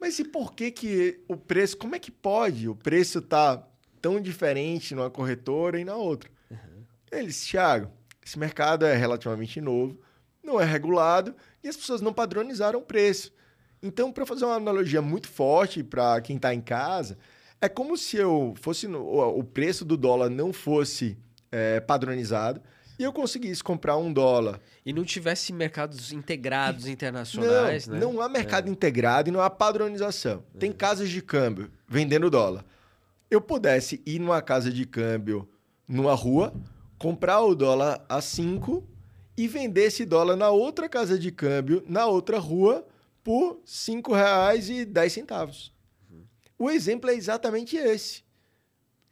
mas 0.00 0.18
e 0.18 0.24
por 0.24 0.54
que 0.54 0.70
que 0.70 1.20
o 1.28 1.36
preço, 1.36 1.76
como 1.76 1.94
é 1.94 1.98
que 1.98 2.10
pode 2.10 2.68
o 2.68 2.74
preço 2.74 3.20
tá 3.20 3.64
tão 4.00 4.18
diferente 4.18 4.94
numa 4.94 5.10
corretora 5.10 5.78
e 5.78 5.84
na 5.84 5.94
outra? 5.94 6.30
Ele 7.12 7.26
disse, 7.26 7.50
Thiago, 7.50 7.92
esse 8.24 8.38
mercado 8.38 8.86
é 8.86 8.96
relativamente 8.96 9.60
novo, 9.60 10.00
não 10.42 10.60
é 10.60 10.64
regulado 10.64 11.34
e 11.62 11.68
as 11.68 11.76
pessoas 11.76 12.00
não 12.00 12.12
padronizaram 12.12 12.78
o 12.78 12.82
preço. 12.82 13.32
Então, 13.82 14.12
para 14.12 14.26
fazer 14.26 14.44
uma 14.44 14.56
analogia 14.56 15.00
muito 15.00 15.28
forte 15.28 15.82
para 15.82 16.20
quem 16.20 16.36
está 16.36 16.52
em 16.54 16.60
casa, 16.60 17.16
é 17.60 17.68
como 17.68 17.96
se 17.96 18.16
eu 18.16 18.54
fosse 18.60 18.86
no- 18.86 19.06
o 19.38 19.42
preço 19.44 19.84
do 19.84 19.96
dólar 19.96 20.28
não 20.30 20.52
fosse 20.52 21.16
é, 21.52 21.80
padronizado 21.80 22.60
e 22.98 23.02
eu 23.02 23.12
conseguisse 23.12 23.64
comprar 23.64 23.96
um 23.96 24.12
dólar 24.12 24.60
E 24.86 24.92
não 24.92 25.02
tivesse 25.02 25.52
mercados 25.52 26.12
integrados 26.12 26.86
internacionais, 26.86 27.86
não, 27.88 27.94
né? 27.94 28.00
não 28.00 28.20
há 28.20 28.28
mercado 28.28 28.68
integrado 28.70 29.28
e 29.28 29.32
não 29.32 29.40
há 29.40 29.50
padronização. 29.50 30.44
Tem 30.58 30.70
casas 30.70 31.08
de 31.08 31.20
câmbio 31.20 31.70
vendendo 31.88 32.30
dólar. 32.30 32.64
Eu 33.30 33.40
pudesse 33.40 34.00
ir 34.06 34.18
numa 34.20 34.40
casa 34.42 34.70
de 34.70 34.84
câmbio 34.84 35.48
numa 35.88 36.14
rua, 36.14 36.52
comprar 36.98 37.40
o 37.40 37.54
dólar 37.54 38.04
a 38.08 38.20
5 38.20 38.86
e 39.40 39.48
vender 39.48 39.84
esse 39.84 40.04
dólar 40.04 40.36
na 40.36 40.50
outra 40.50 40.86
casa 40.86 41.18
de 41.18 41.32
câmbio, 41.32 41.82
na 41.88 42.04
outra 42.04 42.38
rua, 42.38 42.86
por 43.24 43.54
R$ 43.54 43.60
5,10. 43.64 45.72
O 46.58 46.70
exemplo 46.70 47.08
é 47.08 47.14
exatamente 47.14 47.74
esse. 47.74 48.22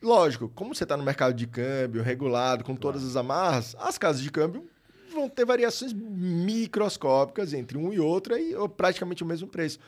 Lógico, 0.03 0.51
como 0.51 0.75
você 0.75 0.85
está 0.85 0.99
no 0.99 1.03
mercado 1.03 1.33
de 1.33 1.47
câmbio 1.47 2.03
regulado, 2.03 2.63
com 2.63 2.77
todas 2.77 3.07
as 3.07 3.17
amarras, 3.17 3.75
as 3.79 3.97
casas 3.97 4.21
de 4.21 4.31
câmbio 4.31 4.69
vão 5.11 5.31
ter 5.31 5.47
variações 5.47 5.95
microscópicas 5.95 7.55
entre 7.55 7.79
um 7.79 7.91
e 7.91 7.99
outro 7.99 8.37
e 8.37 8.55
ou 8.55 8.69
praticamente 8.69 9.23
o 9.23 9.27
mesmo 9.27 9.49
preço. 9.49 9.79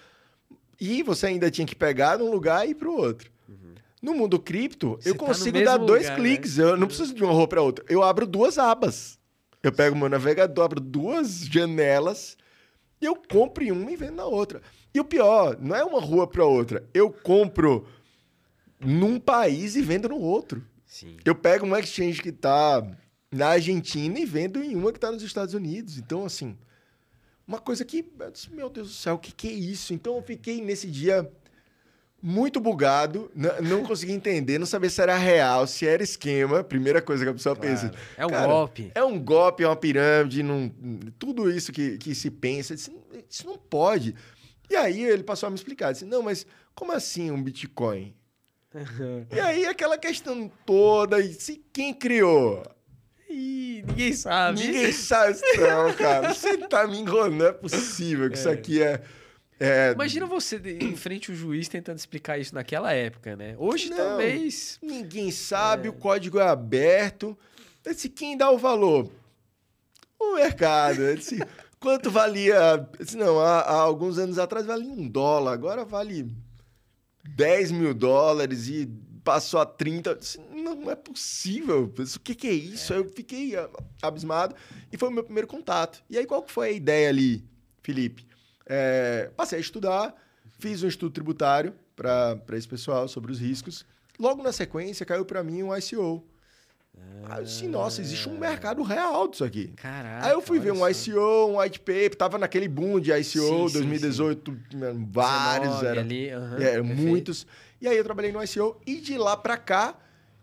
E 0.80 1.02
você 1.02 1.26
ainda 1.26 1.50
tinha 1.50 1.66
que 1.66 1.76
pegar 1.76 2.16
de 2.16 2.22
um 2.22 2.30
lugar 2.30 2.66
e 2.66 2.70
ir 2.70 2.76
para 2.76 2.88
o 2.88 2.96
outro. 2.96 3.30
No 4.00 4.14
mundo 4.14 4.40
cripto, 4.40 4.96
Você 4.98 5.10
eu 5.10 5.14
tá 5.14 5.26
consigo 5.26 5.58
mesmo 5.58 5.70
dar 5.70 5.76
dois 5.76 6.04
lugar, 6.04 6.16
cliques. 6.16 6.56
Eu 6.56 6.78
não 6.78 6.86
preciso 6.86 7.12
de 7.12 7.22
uma 7.22 7.34
rua 7.34 7.46
para 7.46 7.60
outra. 7.60 7.84
Eu 7.90 8.02
abro 8.02 8.26
duas 8.26 8.56
abas. 8.56 9.19
Eu 9.62 9.72
pego 9.72 9.94
o 9.94 9.98
meu 9.98 10.08
navegador, 10.08 10.64
abro 10.64 10.80
duas 10.80 11.40
janelas 11.46 12.36
e 13.00 13.04
eu 13.04 13.14
compro 13.14 13.64
em 13.64 13.70
uma 13.70 13.90
e 13.90 13.96
vendo 13.96 14.16
na 14.16 14.24
outra. 14.24 14.62
E 14.92 15.00
o 15.00 15.04
pior, 15.04 15.58
não 15.60 15.76
é 15.76 15.84
uma 15.84 16.00
rua 16.00 16.26
para 16.26 16.44
outra. 16.44 16.88
Eu 16.92 17.10
compro 17.10 17.86
num 18.78 19.20
país 19.20 19.76
e 19.76 19.82
vendo 19.82 20.08
no 20.08 20.18
outro. 20.18 20.64
Sim. 20.86 21.16
Eu 21.24 21.34
pego 21.34 21.64
uma 21.64 21.78
exchange 21.78 22.20
que 22.22 22.32
tá 22.32 22.84
na 23.30 23.48
Argentina 23.48 24.18
e 24.18 24.26
vendo 24.26 24.62
em 24.62 24.74
uma 24.74 24.92
que 24.92 24.98
tá 24.98 25.12
nos 25.12 25.22
Estados 25.22 25.54
Unidos. 25.54 25.98
Então, 25.98 26.24
assim, 26.24 26.56
uma 27.46 27.58
coisa 27.58 27.84
que, 27.84 28.04
eu 28.18 28.30
disse, 28.30 28.50
meu 28.50 28.68
Deus 28.68 28.88
do 28.88 28.94
céu, 28.94 29.14
o 29.14 29.18
que, 29.18 29.32
que 29.32 29.48
é 29.48 29.52
isso? 29.52 29.94
Então, 29.94 30.16
eu 30.16 30.22
fiquei 30.22 30.60
nesse 30.60 30.90
dia 30.90 31.30
muito 32.22 32.60
bugado, 32.60 33.30
não 33.62 33.82
consegui 33.82 34.12
entender, 34.12 34.58
não 34.58 34.66
sabia 34.66 34.90
se 34.90 35.00
era 35.00 35.16
real, 35.16 35.66
se 35.66 35.86
era 35.86 36.02
esquema. 36.02 36.62
Primeira 36.62 37.00
coisa 37.00 37.24
que 37.24 37.30
a 37.30 37.32
pessoa 37.32 37.56
pensa. 37.56 37.88
Claro. 37.88 38.04
É 38.16 38.26
um 38.26 38.30
Cara, 38.30 38.46
golpe. 38.46 38.92
É 38.94 39.04
um 39.04 39.18
golpe, 39.18 39.62
é 39.64 39.66
uma 39.66 39.76
pirâmide, 39.76 40.42
não, 40.42 40.70
tudo 41.18 41.50
isso 41.50 41.72
que, 41.72 41.96
que 41.98 42.14
se 42.14 42.30
pensa, 42.30 42.74
disse, 42.74 42.92
isso 43.28 43.46
não 43.46 43.56
pode. 43.56 44.14
E 44.68 44.76
aí 44.76 45.02
ele 45.02 45.22
passou 45.22 45.46
a 45.46 45.50
me 45.50 45.56
explicar, 45.56 45.92
disse, 45.92 46.04
não, 46.04 46.22
mas 46.22 46.46
como 46.74 46.92
assim 46.92 47.30
um 47.30 47.42
Bitcoin? 47.42 48.14
E 49.34 49.40
aí 49.40 49.66
aquela 49.66 49.98
questão 49.98 50.50
toda, 50.64 51.20
e 51.20 51.32
se 51.32 51.60
quem 51.72 51.92
criou? 51.92 52.62
Ih, 53.28 53.82
ninguém 53.86 54.12
sabe. 54.12 54.60
Ninguém 54.60 54.92
sabe 54.92 55.38
não, 55.58 55.92
cara. 55.94 56.34
Você 56.34 56.56
tá 56.56 56.86
me 56.86 56.98
enrolando, 56.98 57.34
não 57.36 57.46
é 57.46 57.52
possível 57.52 58.28
que 58.28 58.36
isso 58.38 58.48
aqui 58.48 58.82
é... 58.82 59.00
é- 59.60 59.92
Imagina 59.92 60.24
você 60.24 60.56
em 60.80 60.96
frente 60.96 61.30
ao 61.30 61.36
juiz 61.36 61.68
tentando 61.68 61.98
explicar 61.98 62.38
isso 62.38 62.54
naquela 62.54 62.92
época, 62.92 63.36
né? 63.36 63.54
Hoje 63.58 63.90
Não. 63.90 63.96
talvez. 63.96 64.78
Ninguém 64.82 65.30
sabe, 65.30 65.88
o 65.88 65.92
código 65.92 66.38
é 66.38 66.48
aberto. 66.48 67.36
Disse, 67.84 68.08
quem 68.08 68.36
dá 68.36 68.50
o 68.50 68.56
valor? 68.58 69.10
O 70.18 70.34
mercado. 70.34 71.14
Disse, 71.14 71.38
quanto 71.78 72.10
valia? 72.10 72.88
Disse, 72.98 73.16
não, 73.16 73.38
há, 73.38 73.60
há 73.60 73.74
alguns 73.74 74.16
anos 74.18 74.38
atrás 74.38 74.64
valia 74.64 74.90
um 74.92 75.06
dólar, 75.06 75.52
agora 75.52 75.84
vale 75.84 76.30
10 77.28 77.70
mil 77.72 77.92
dólares 77.92 78.66
e 78.68 78.88
passou 79.22 79.60
a 79.60 79.66
30. 79.66 80.10
Eu 80.10 80.14
disse, 80.16 80.40
não 80.54 80.90
é 80.90 80.96
possível. 80.96 81.86
Disse, 81.94 82.16
o 82.16 82.20
que, 82.20 82.34
que 82.34 82.48
é 82.48 82.52
isso? 82.52 82.94
Aí 82.94 82.98
Eu 82.98 83.08
fiquei 83.10 83.56
ah, 83.56 83.68
abismado 84.02 84.54
e 84.90 84.96
foi 84.96 85.08
o 85.10 85.12
meu 85.12 85.22
primeiro 85.24 85.46
contato. 85.46 86.02
E 86.08 86.16
aí, 86.16 86.24
qual 86.24 86.42
que 86.42 86.50
foi 86.50 86.68
a 86.68 86.72
ideia 86.72 87.10
ali, 87.10 87.44
Felipe? 87.82 88.29
É, 88.72 89.30
passei 89.36 89.58
a 89.58 89.60
estudar, 89.60 90.14
fiz 90.60 90.84
um 90.84 90.86
estudo 90.86 91.12
tributário 91.12 91.74
para 91.96 92.56
esse 92.56 92.68
pessoal 92.68 93.08
sobre 93.08 93.32
os 93.32 93.40
riscos. 93.40 93.84
Logo 94.16 94.42
na 94.44 94.52
sequência, 94.52 95.04
caiu 95.04 95.24
para 95.24 95.42
mim 95.42 95.64
um 95.64 95.76
ICO. 95.76 96.24
Aí 97.24 97.40
eu 97.40 97.44
disse, 97.44 97.66
nossa, 97.66 98.00
existe 98.00 98.28
um 98.28 98.38
mercado 98.38 98.82
real 98.82 99.26
disso 99.26 99.44
aqui. 99.44 99.68
Caraca. 99.76 100.26
Aí 100.26 100.32
eu 100.32 100.40
fui 100.40 100.60
ver 100.60 100.72
um. 100.72 100.88
ICO, 100.88 101.46
um 101.48 101.58
white 101.58 101.80
paper, 101.80 102.14
tava 102.14 102.38
naquele 102.38 102.68
boom 102.68 103.00
de 103.00 103.10
ICO, 103.10 103.24
Sim, 103.24 103.68
sim, 103.68 103.72
2018, 103.72 104.56
vários, 105.10 105.80
19 105.80 105.86
era, 105.86 106.00
ali, 106.00 106.30
aham, 106.30 106.58
é, 106.58 106.74
eram 106.74 106.86
perfeito. 106.86 107.08
muitos. 107.08 107.46
E 107.80 107.88
aí 107.88 107.96
eu 107.96 108.04
trabalhei 108.04 108.30
no 108.30 108.42
ICO 108.42 108.80
e 108.86 109.00
de 109.00 109.18
lá 109.18 109.36
para 109.36 109.56
cá 109.56 109.96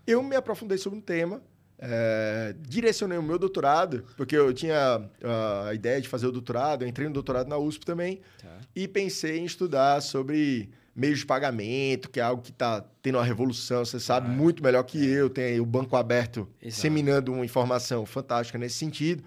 eu 0.06 0.22
me 0.22 0.36
aprofundei 0.36 0.78
sobre 0.78 1.00
um 1.00 1.02
tema, 1.02 1.42
é, 1.80 2.56
direcionei 2.60 3.18
o 3.18 3.24
meu 3.24 3.38
doutorado, 3.38 4.04
porque 4.16 4.36
eu 4.36 4.54
tinha 4.54 5.10
ah, 5.24 5.68
a 5.70 5.74
ideia 5.74 6.02
de 6.02 6.08
fazer 6.08 6.28
o 6.28 6.32
doutorado, 6.32 6.84
eu 6.84 6.88
entrei 6.88 7.08
no 7.08 7.14
doutorado 7.14 7.48
na 7.48 7.58
USP 7.58 7.86
também, 7.86 8.22
Tá. 8.42 8.58
e 8.76 8.88
pensei 8.88 9.38
em 9.40 9.46
estudar 9.46 10.02
sobre 10.02 10.70
meios 10.96 11.20
de 11.20 11.26
pagamento, 11.28 12.10
que 12.10 12.20
é 12.20 12.24
algo 12.24 12.42
que 12.42 12.50
está 12.50 12.82
tendo 13.04 13.20
uma 13.20 13.24
revolução, 13.24 13.86
você 13.86 14.00
sabe 14.00 14.28
muito 14.30 14.64
melhor 14.64 14.82
que 14.84 14.98
eu, 15.06 15.30
tem 15.30 15.44
aí 15.44 15.62
o 15.62 15.66
Banco 15.66 15.96
Aberto 15.96 16.40
Exato. 16.60 16.66
disseminando 16.76 17.32
uma 17.32 17.46
informação 17.46 18.04
fantástica 18.06 18.58
nesse 18.58 18.78
sentido. 18.78 19.24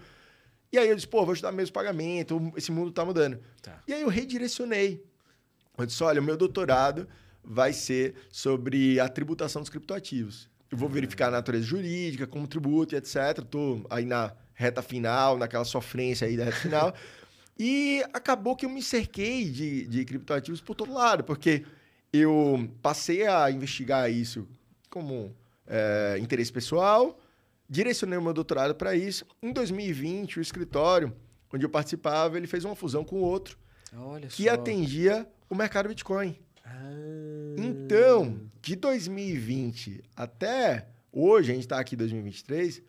E 0.73 0.77
aí 0.77 0.89
eu 0.89 0.95
disse, 0.95 1.07
pô, 1.07 1.23
vou 1.23 1.33
estudar 1.33 1.53
meios 1.53 1.69
de 1.69 1.73
pagamento, 1.73 2.51
esse 2.57 2.71
mundo 2.73 2.89
está 2.89 3.05
mudando. 3.05 3.39
Tá. 3.61 3.81
E 3.87 3.93
aí 3.93 4.01
eu 4.01 4.09
redirecionei. 4.09 5.01
Eu 5.77 5.85
disse, 5.85 6.03
olha, 6.03 6.19
o 6.19 6.23
meu 6.23 6.35
doutorado 6.35 7.07
vai 7.41 7.71
ser 7.71 8.15
sobre 8.29 8.99
a 8.99 9.07
tributação 9.07 9.61
dos 9.61 9.69
criptoativos. 9.69 10.49
Eu 10.71 10.77
vou 10.77 10.87
verificar 10.87 11.27
a 11.27 11.31
natureza 11.31 11.65
jurídica, 11.65 12.25
como 12.25 12.47
tributo 12.47 12.95
e 12.95 12.97
etc. 12.97 13.39
Estou 13.39 13.85
aí 13.89 14.05
na 14.05 14.33
reta 14.53 14.81
final, 14.81 15.37
naquela 15.37 15.65
sofrência 15.65 16.25
aí 16.25 16.37
da 16.37 16.45
reta 16.45 16.57
final. 16.57 16.95
e 17.59 18.03
acabou 18.13 18.55
que 18.55 18.65
eu 18.65 18.69
me 18.69 18.81
cerquei 18.81 19.49
de, 19.49 19.85
de 19.85 20.05
criptoativos 20.05 20.61
por 20.61 20.75
todo 20.75 20.93
lado, 20.93 21.23
porque 21.23 21.65
eu 22.13 22.69
passei 22.81 23.27
a 23.27 23.51
investigar 23.51 24.09
isso 24.09 24.47
como 24.89 25.35
é, 25.67 26.17
interesse 26.19 26.51
pessoal, 26.51 27.19
direcionei 27.69 28.17
o 28.17 28.21
meu 28.21 28.33
doutorado 28.33 28.75
para 28.75 28.95
isso. 28.95 29.25
Em 29.41 29.51
2020, 29.51 30.39
o 30.39 30.41
escritório 30.41 31.13
onde 31.53 31.65
eu 31.65 31.69
participava, 31.69 32.37
ele 32.37 32.47
fez 32.47 32.63
uma 32.63 32.75
fusão 32.75 33.03
com 33.03 33.21
outro 33.21 33.57
Olha 33.95 34.27
que 34.27 34.45
só. 34.45 34.51
atendia 34.51 35.27
o 35.49 35.55
mercado 35.55 35.89
Bitcoin. 35.89 36.37
Ah. 36.73 37.55
Então, 37.57 38.39
de 38.61 38.75
2020 38.75 40.03
até 40.15 40.87
hoje, 41.11 41.51
a 41.51 41.53
gente 41.55 41.63
está 41.63 41.79
aqui 41.79 41.95
em 41.95 41.97
2023, 41.97 42.81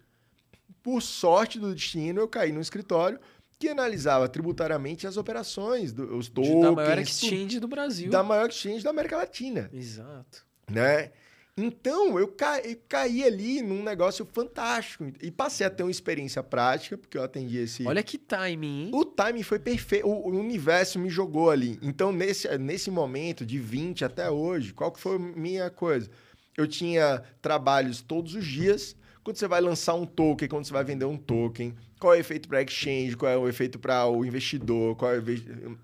por 0.82 1.00
sorte 1.02 1.58
do 1.58 1.74
destino, 1.74 2.20
eu 2.20 2.28
caí 2.28 2.52
num 2.52 2.60
escritório 2.60 3.18
que 3.58 3.68
analisava 3.68 4.28
tributariamente 4.28 5.06
as 5.06 5.16
operações, 5.16 5.92
do- 5.92 6.16
os 6.16 6.28
tokens, 6.28 6.60
da 6.62 6.72
maior 6.72 6.98
exchange 6.98 7.60
do 7.60 7.68
Brasil. 7.68 8.10
da 8.10 8.22
maior 8.22 8.48
exchange 8.48 8.82
da 8.82 8.90
América 8.90 9.16
Latina, 9.16 9.70
Exato. 9.72 10.44
né? 10.68 11.12
Então, 11.56 12.18
eu, 12.18 12.28
ca... 12.28 12.60
eu 12.60 12.76
caí 12.88 13.22
ali 13.22 13.60
num 13.60 13.82
negócio 13.82 14.26
fantástico. 14.32 15.12
E 15.20 15.30
passei 15.30 15.66
a 15.66 15.70
ter 15.70 15.82
uma 15.82 15.90
experiência 15.90 16.42
prática, 16.42 16.96
porque 16.96 17.18
eu 17.18 17.22
atendi 17.22 17.58
esse. 17.58 17.86
Olha 17.86 18.02
que 18.02 18.16
timing, 18.16 18.84
hein? 18.84 18.90
O 18.94 19.04
timing 19.04 19.42
foi 19.42 19.58
perfeito. 19.58 20.06
O, 20.06 20.28
o 20.28 20.38
universo 20.38 20.98
me 20.98 21.10
jogou 21.10 21.50
ali. 21.50 21.78
Então, 21.82 22.10
nesse, 22.10 22.48
nesse 22.56 22.90
momento, 22.90 23.44
de 23.44 23.58
20 23.58 24.04
até 24.04 24.30
hoje, 24.30 24.72
qual 24.72 24.90
que 24.90 25.00
foi 25.00 25.16
a 25.16 25.18
minha 25.18 25.68
coisa? 25.68 26.10
Eu 26.56 26.66
tinha 26.66 27.22
trabalhos 27.42 28.00
todos 28.00 28.34
os 28.34 28.46
dias. 28.46 28.96
Quando 29.22 29.36
você 29.36 29.46
vai 29.46 29.60
lançar 29.60 29.94
um 29.94 30.06
token, 30.06 30.48
quando 30.48 30.64
você 30.64 30.72
vai 30.72 30.82
vender 30.82 31.04
um 31.04 31.16
token, 31.16 31.76
qual 32.00 32.14
é 32.14 32.16
o 32.16 32.20
efeito 32.20 32.48
para 32.48 32.62
exchange, 32.62 33.16
qual 33.16 33.30
é 33.30 33.36
o 33.36 33.48
efeito 33.48 33.78
para 33.78 34.06
o 34.06 34.24
investidor, 34.24 34.96
qual 34.96 35.12
é 35.14 35.22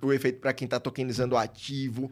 o 0.02 0.12
efeito 0.12 0.40
para 0.40 0.52
quem 0.52 0.64
está 0.64 0.80
tokenizando 0.80 1.36
o 1.36 1.38
ativo. 1.38 2.10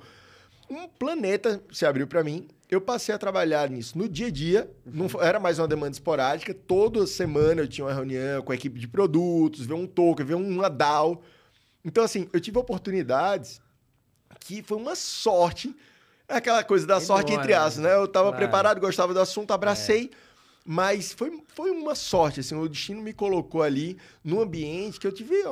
Um 0.68 0.88
planeta 0.88 1.62
se 1.72 1.86
abriu 1.86 2.06
para 2.06 2.24
mim 2.24 2.48
eu 2.68 2.80
passei 2.80 3.14
a 3.14 3.18
trabalhar 3.18 3.70
nisso 3.70 3.96
no 3.96 4.08
dia 4.08 4.26
a 4.26 4.30
dia, 4.30 4.70
não 4.84 5.08
era 5.20 5.38
mais 5.38 5.58
uma 5.58 5.68
demanda 5.68 5.92
esporádica, 5.92 6.52
toda 6.52 7.06
semana 7.06 7.62
eu 7.62 7.68
tinha 7.68 7.84
uma 7.84 7.92
reunião 7.92 8.42
com 8.42 8.50
a 8.50 8.54
equipe 8.54 8.78
de 8.78 8.88
produtos, 8.88 9.64
ver 9.64 9.74
um 9.74 9.86
token, 9.86 10.26
ver 10.26 10.34
uma 10.34 10.68
DAO. 10.68 11.22
Então, 11.84 12.02
assim, 12.02 12.28
eu 12.32 12.40
tive 12.40 12.58
oportunidades 12.58 13.60
que 14.40 14.62
foi 14.62 14.76
uma 14.76 14.96
sorte, 14.96 15.74
é 16.28 16.34
aquela 16.34 16.64
coisa 16.64 16.84
da 16.86 17.00
sorte 17.00 17.32
entre 17.32 17.54
aspas, 17.54 17.78
né? 17.78 17.94
Eu 17.94 18.06
estava 18.06 18.30
claro. 18.30 18.36
preparado, 18.36 18.80
gostava 18.80 19.14
do 19.14 19.20
assunto, 19.20 19.52
abracei. 19.52 20.10
É 20.12 20.25
mas 20.66 21.12
foi, 21.12 21.40
foi 21.46 21.70
uma 21.70 21.94
sorte, 21.94 22.40
assim, 22.40 22.56
o 22.56 22.68
destino 22.68 23.00
me 23.00 23.12
colocou 23.12 23.62
ali 23.62 23.96
num 24.24 24.40
ambiente 24.40 24.98
que 24.98 25.06
eu 25.06 25.12
tive 25.12 25.36
a, 25.44 25.50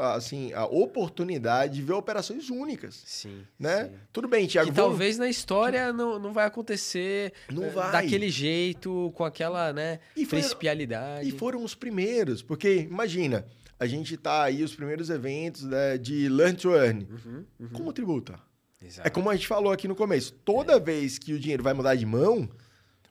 a, 0.00 0.14
assim, 0.16 0.52
a 0.52 0.66
oportunidade 0.66 1.74
de 1.74 1.82
ver 1.82 1.92
operações 1.92 2.50
únicas. 2.50 3.00
Sim. 3.06 3.44
Né? 3.56 3.84
Sim. 3.84 3.92
Tudo 4.12 4.26
bem, 4.26 4.46
Tiago. 4.48 4.70
Que 4.70 4.74
vou... 4.74 4.88
talvez 4.88 5.18
na 5.18 5.28
história 5.28 5.92
não, 5.92 6.18
não 6.18 6.32
vai 6.32 6.46
acontecer 6.46 7.32
não 7.48 7.64
eh, 7.64 7.70
vai. 7.70 7.92
daquele 7.92 8.28
jeito, 8.28 9.12
com 9.14 9.24
aquela 9.24 9.72
né, 9.72 10.00
e 10.16 10.26
principialidade. 10.26 11.28
E 11.28 11.30
foram 11.30 11.62
os 11.62 11.76
primeiros, 11.76 12.42
porque 12.42 12.88
imagina, 12.90 13.46
a 13.78 13.86
gente 13.86 14.16
tá 14.16 14.42
aí, 14.42 14.64
os 14.64 14.74
primeiros 14.74 15.10
eventos 15.10 15.62
né, 15.62 15.96
de 15.96 16.28
Learn 16.28 16.56
to 16.56 16.74
Earn. 16.74 17.06
Uhum, 17.08 17.44
uhum. 17.60 17.68
Como 17.68 17.92
tributa? 17.92 18.40
Exato. 18.82 19.06
É 19.06 19.10
como 19.10 19.30
a 19.30 19.36
gente 19.36 19.46
falou 19.46 19.72
aqui 19.72 19.86
no 19.86 19.94
começo. 19.94 20.32
Toda 20.44 20.74
é. 20.74 20.80
vez 20.80 21.18
que 21.18 21.32
o 21.32 21.38
dinheiro 21.38 21.62
vai 21.62 21.72
mudar 21.72 21.94
de 21.94 22.04
mão 22.04 22.48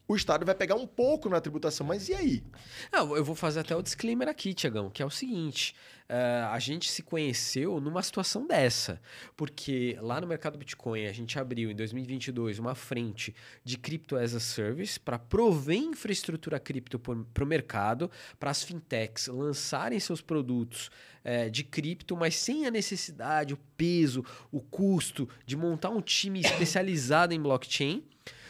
o 0.08 0.16
Estado 0.16 0.46
vai 0.46 0.56
pegar 0.56 0.76
um 0.76 0.88
pouco 0.88 1.28
na 1.28 1.42
tributação, 1.42 1.86
mas 1.86 2.08
e 2.08 2.14
aí? 2.14 2.44
Não, 2.92 3.16
eu 3.16 3.24
vou 3.26 3.36
fazer 3.36 3.60
até 3.60 3.76
o 3.76 3.82
disclaimer 3.82 4.30
aqui, 4.30 4.54
Tiagão, 4.54 4.90
que 4.90 5.04
é 5.04 5.06
o 5.06 5.10
seguinte: 5.10 5.76
uh, 6.10 6.48
a 6.52 6.60
gente 6.60 6.90
se 6.90 7.04
conheceu 7.04 7.82
numa 7.82 8.02
situação 8.02 8.48
dessa, 8.48 9.02
porque 9.36 9.98
lá 10.02 10.22
no 10.22 10.28
mercado 10.28 10.58
Bitcoin 10.58 11.06
a 11.08 11.12
gente 11.12 11.38
abriu 11.38 11.70
em 11.70 11.76
2022 11.76 12.58
uma 12.58 12.74
frente 12.74 13.36
de 13.66 13.78
Crypto 13.78 14.16
as 14.16 14.34
a 14.34 14.40
Service 14.40 14.98
para 14.98 15.20
prover 15.20 15.78
infraestrutura 15.78 16.58
cripto 16.58 16.98
para 16.98 17.44
o 17.44 17.48
mercado, 17.48 18.10
para 18.40 18.50
as 18.50 18.64
fintechs 18.64 19.28
lançarem 19.28 20.00
seus 20.00 20.22
produtos 20.22 20.90
uh, 21.26 21.52
de 21.52 21.66
cripto, 21.66 22.16
mas 22.16 22.36
sem 22.36 22.66
a 22.66 22.72
necessidade, 22.72 23.54
o 23.54 23.60
peso, 23.76 24.24
o 24.54 24.62
custo 24.62 25.28
de 25.46 25.58
montar 25.58 25.90
um 25.90 26.02
time 26.02 26.40
especializado 26.40 27.34
em 27.34 27.42
blockchain. 27.42 28.06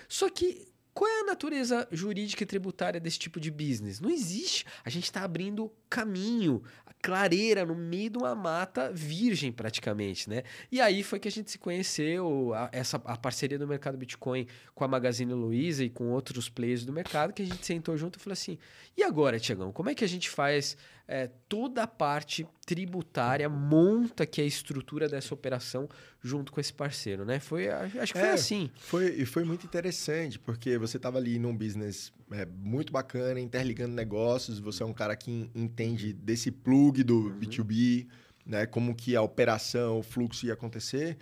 Só 0.08 0.30
que 0.30 0.67
qual 0.98 1.08
é 1.08 1.20
a 1.20 1.26
natureza 1.26 1.88
jurídica 1.92 2.42
e 2.42 2.46
tributária 2.48 3.00
desse 3.00 3.20
tipo 3.20 3.40
de 3.40 3.52
business? 3.52 4.00
Não 4.00 4.10
existe. 4.10 4.66
A 4.84 4.90
gente 4.90 5.04
está 5.04 5.22
abrindo 5.22 5.72
caminho, 5.90 6.62
clareira 7.02 7.66
no 7.66 7.76
meio 7.76 8.10
de 8.10 8.18
uma 8.18 8.36
mata 8.36 8.92
virgem 8.92 9.52
praticamente, 9.52 10.30
né? 10.30 10.44
E 10.72 10.82
aí 10.82 11.04
foi 11.04 11.20
que 11.20 11.28
a 11.28 11.32
gente 11.32 11.52
se 11.52 11.58
conheceu, 11.58 12.54
a, 12.54 12.70
essa 12.72 12.98
a 13.06 13.18
parceria 13.18 13.58
do 13.58 13.68
mercado 13.68 13.98
Bitcoin 13.98 14.48
com 14.74 14.84
a 14.84 14.88
Magazine 14.88 15.34
Luiza 15.34 15.84
e 15.84 15.90
com 15.90 16.10
outros 16.10 16.50
players 16.50 16.86
do 16.86 16.92
mercado, 16.92 17.34
que 17.34 17.42
a 17.42 17.46
gente 17.46 17.66
sentou 17.66 17.96
junto 17.98 18.18
e 18.18 18.22
falou 18.22 18.34
assim: 18.34 18.58
"E 18.96 19.04
agora, 19.04 19.40
Tiagão, 19.40 19.72
como 19.72 19.90
é 19.90 19.96
que 19.96 20.04
a 20.04 20.08
gente 20.08 20.30
faz 20.30 20.76
é, 21.08 21.30
toda 21.48 21.84
a 21.84 21.88
parte 21.88 22.46
tributária, 22.66 23.48
monta 23.48 24.26
que 24.26 24.42
é 24.42 24.44
a 24.44 24.48
estrutura 24.48 25.08
dessa 25.08 25.34
operação 25.34 25.88
junto 26.22 26.52
com 26.52 26.60
esse 26.60 26.74
parceiro, 26.74 27.24
né? 27.24 27.40
Foi, 27.40 27.70
acho 27.70 28.14
que 28.14 28.20
foi 28.20 28.28
é, 28.28 28.34
assim. 28.34 28.70
Foi, 28.76 29.06
e 29.12 29.26
foi 29.26 29.46
muito 29.46 29.66
interessante, 29.66 30.38
porque 30.38 30.78
você 30.78 30.98
estava 30.98 31.18
ali 31.18 31.40
num 31.40 31.56
business 31.56 32.12
é, 32.32 32.46
muito 32.46 32.92
bacana, 32.92 33.40
interligando 33.40 33.94
negócios, 33.94 34.60
você 34.60 34.84
é 34.84 34.86
um 34.86 34.94
cara 34.94 35.16
que 35.16 35.50
entende 35.56 36.14
desse 36.14 36.52
plug 36.52 37.04
do 37.04 37.28
uhum. 37.28 37.40
B2B, 37.40 38.08
né? 38.46 38.66
Como 38.66 38.96
que 38.96 39.16
a 39.16 39.22
operação, 39.22 40.00
o 40.00 40.04
fluxo 40.04 40.46
ia 40.46 40.54
acontecer. 40.54 41.18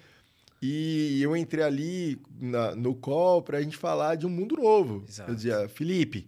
E 0.61 1.21
eu 1.21 1.35
entrei 1.35 1.63
ali 1.63 2.21
na, 2.39 2.75
no 2.75 2.95
call 2.95 3.41
para 3.41 3.57
a 3.57 3.61
gente 3.61 3.77
falar 3.77 4.15
de 4.15 4.25
um 4.25 4.29
mundo 4.29 4.55
novo. 4.55 5.03
Exato. 5.07 5.31
Eu 5.31 5.35
dizia, 5.35 5.69
Felipe, 5.69 6.27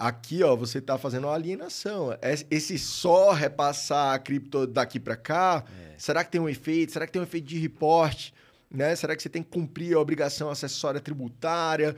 Aqui, 0.00 0.42
ó, 0.42 0.56
você 0.56 0.78
está 0.78 0.96
fazendo 0.96 1.26
uma 1.26 1.34
alienação. 1.34 2.08
Esse 2.50 2.78
só 2.78 3.32
repassar 3.32 4.14
a 4.14 4.18
cripto 4.18 4.66
daqui 4.66 4.98
para 4.98 5.14
cá, 5.14 5.62
é. 5.78 5.94
será 5.98 6.24
que 6.24 6.30
tem 6.30 6.40
um 6.40 6.48
efeito? 6.48 6.90
Será 6.90 7.06
que 7.06 7.12
tem 7.12 7.20
um 7.20 7.24
efeito 7.24 7.46
de 7.46 7.58
reporte? 7.58 8.32
Né? 8.70 8.96
Será 8.96 9.14
que 9.14 9.22
você 9.22 9.28
tem 9.28 9.42
que 9.42 9.50
cumprir 9.50 9.94
a 9.94 10.00
obrigação 10.00 10.48
acessória 10.48 11.02
tributária? 11.02 11.94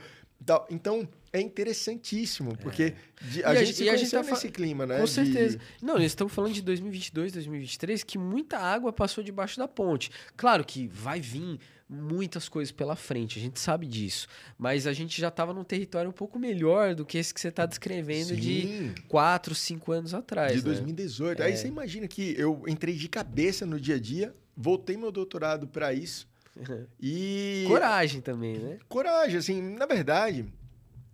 Então, 0.69 1.07
é 1.33 1.41
interessantíssimo, 1.41 2.55
porque 2.57 2.93
é. 3.39 3.43
a, 3.43 3.55
gente 3.55 3.73
se 3.73 3.83
e 3.85 3.89
a 3.89 3.97
gente 3.97 4.11
tá 4.11 4.21
nesse 4.21 4.49
clima, 4.49 4.85
né? 4.85 4.99
Com 4.99 5.07
certeza. 5.07 5.57
De... 5.57 5.63
Não, 5.81 5.95
nós 5.95 6.03
estamos 6.03 6.31
falando 6.31 6.53
de 6.53 6.61
2022, 6.61 7.33
2023, 7.33 8.03
que 8.03 8.19
muita 8.19 8.59
água 8.59 8.93
passou 8.93 9.23
debaixo 9.23 9.57
da 9.57 9.67
ponte. 9.67 10.11
Claro 10.37 10.63
que 10.63 10.87
vai 10.87 11.19
vir 11.19 11.59
muitas 11.89 12.47
coisas 12.47 12.71
pela 12.71 12.95
frente, 12.95 13.39
a 13.39 13.41
gente 13.41 13.59
sabe 13.59 13.87
disso. 13.87 14.27
Mas 14.59 14.85
a 14.85 14.93
gente 14.93 15.19
já 15.19 15.29
estava 15.29 15.53
num 15.55 15.63
território 15.63 16.07
um 16.07 16.13
pouco 16.13 16.37
melhor 16.37 16.93
do 16.93 17.03
que 17.03 17.17
esse 17.17 17.33
que 17.33 17.41
você 17.41 17.47
está 17.47 17.65
descrevendo 17.65 18.29
Sim. 18.29 18.35
de 18.35 18.95
4, 19.07 19.55
5 19.55 19.91
anos 19.91 20.13
atrás. 20.13 20.51
De 20.51 20.59
né? 20.59 20.65
2018. 20.65 21.41
É. 21.41 21.45
Aí 21.47 21.57
você 21.57 21.67
imagina 21.67 22.07
que 22.07 22.35
eu 22.37 22.63
entrei 22.67 22.95
de 22.95 23.09
cabeça 23.09 23.65
no 23.65 23.79
dia 23.79 23.95
a 23.95 23.99
dia, 23.99 24.35
voltei 24.55 24.95
meu 24.95 25.11
doutorado 25.11 25.67
para 25.67 25.91
isso. 25.95 26.27
e. 27.01 27.65
Coragem 27.67 28.21
também, 28.21 28.59
né? 28.59 28.77
Coragem, 28.87 29.37
assim, 29.37 29.59
na 29.59 29.87
verdade. 29.87 30.45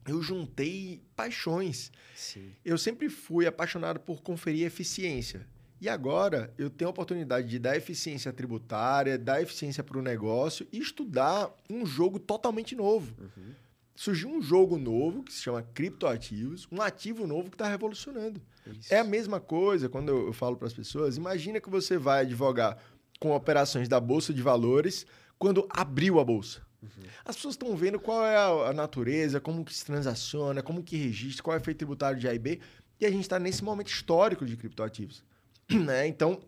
Eu 0.09 0.21
juntei 0.21 1.01
paixões. 1.15 1.91
Sim. 2.15 2.51
Eu 2.63 2.77
sempre 2.77 3.09
fui 3.09 3.45
apaixonado 3.45 3.99
por 3.99 4.21
conferir 4.21 4.65
eficiência. 4.65 5.45
E 5.81 5.87
agora 5.87 6.53
eu 6.57 6.69
tenho 6.69 6.89
a 6.89 6.91
oportunidade 6.91 7.47
de 7.47 7.57
dar 7.57 7.77
eficiência 7.77 8.33
tributária, 8.33 9.17
dar 9.17 9.41
eficiência 9.41 9.83
para 9.83 9.97
o 9.97 10.01
negócio 10.01 10.67
e 10.71 10.79
estudar 10.79 11.49
um 11.69 11.85
jogo 11.85 12.19
totalmente 12.19 12.75
novo. 12.75 13.15
Uhum. 13.17 13.53
Surgiu 13.95 14.29
um 14.29 14.41
jogo 14.41 14.77
novo 14.77 15.23
que 15.23 15.31
se 15.31 15.41
chama 15.41 15.61
criptoativos, 15.73 16.67
um 16.71 16.81
ativo 16.81 17.25
novo 17.25 17.49
que 17.49 17.55
está 17.55 17.67
revolucionando. 17.67 18.41
Isso. 18.65 18.93
É 18.93 18.99
a 18.99 19.03
mesma 19.03 19.39
coisa 19.39 19.89
quando 19.89 20.09
eu, 20.09 20.27
eu 20.27 20.33
falo 20.33 20.57
para 20.57 20.67
as 20.67 20.73
pessoas. 20.73 21.17
Imagina 21.17 21.61
que 21.61 21.69
você 21.69 21.97
vai 21.97 22.21
advogar 22.21 22.77
com 23.19 23.31
operações 23.31 23.87
da 23.87 23.99
Bolsa 23.99 24.33
de 24.33 24.41
Valores 24.41 25.05
quando 25.37 25.67
abriu 25.69 26.19
a 26.19 26.25
Bolsa. 26.25 26.61
Uhum. 26.81 26.89
As 27.25 27.35
pessoas 27.35 27.55
estão 27.55 27.75
vendo 27.75 27.99
qual 27.99 28.25
é 28.25 28.35
a, 28.35 28.69
a, 28.69 28.73
natureza, 28.73 29.39
como 29.39 29.65
que 29.65 29.73
se 29.73 29.85
transaciona, 29.85 30.61
como 30.61 30.83
que 30.83 30.97
registra, 30.97 31.43
qual 31.43 31.55
é 31.55 31.59
o 31.59 31.61
efeito 31.61 31.79
tributário 31.79 32.19
de 32.19 32.27
A 32.27 32.33
e 32.33 32.39
B. 32.39 32.59
E 32.99 33.05
a 33.05 33.11
gente 33.11 33.21
está 33.21 33.37
nesse 33.37 33.63
momento 33.63 33.87
histórico 33.87 34.45
de 34.45 34.55
criptoativos. 34.55 35.23
né? 35.69 36.07
Então, 36.07 36.39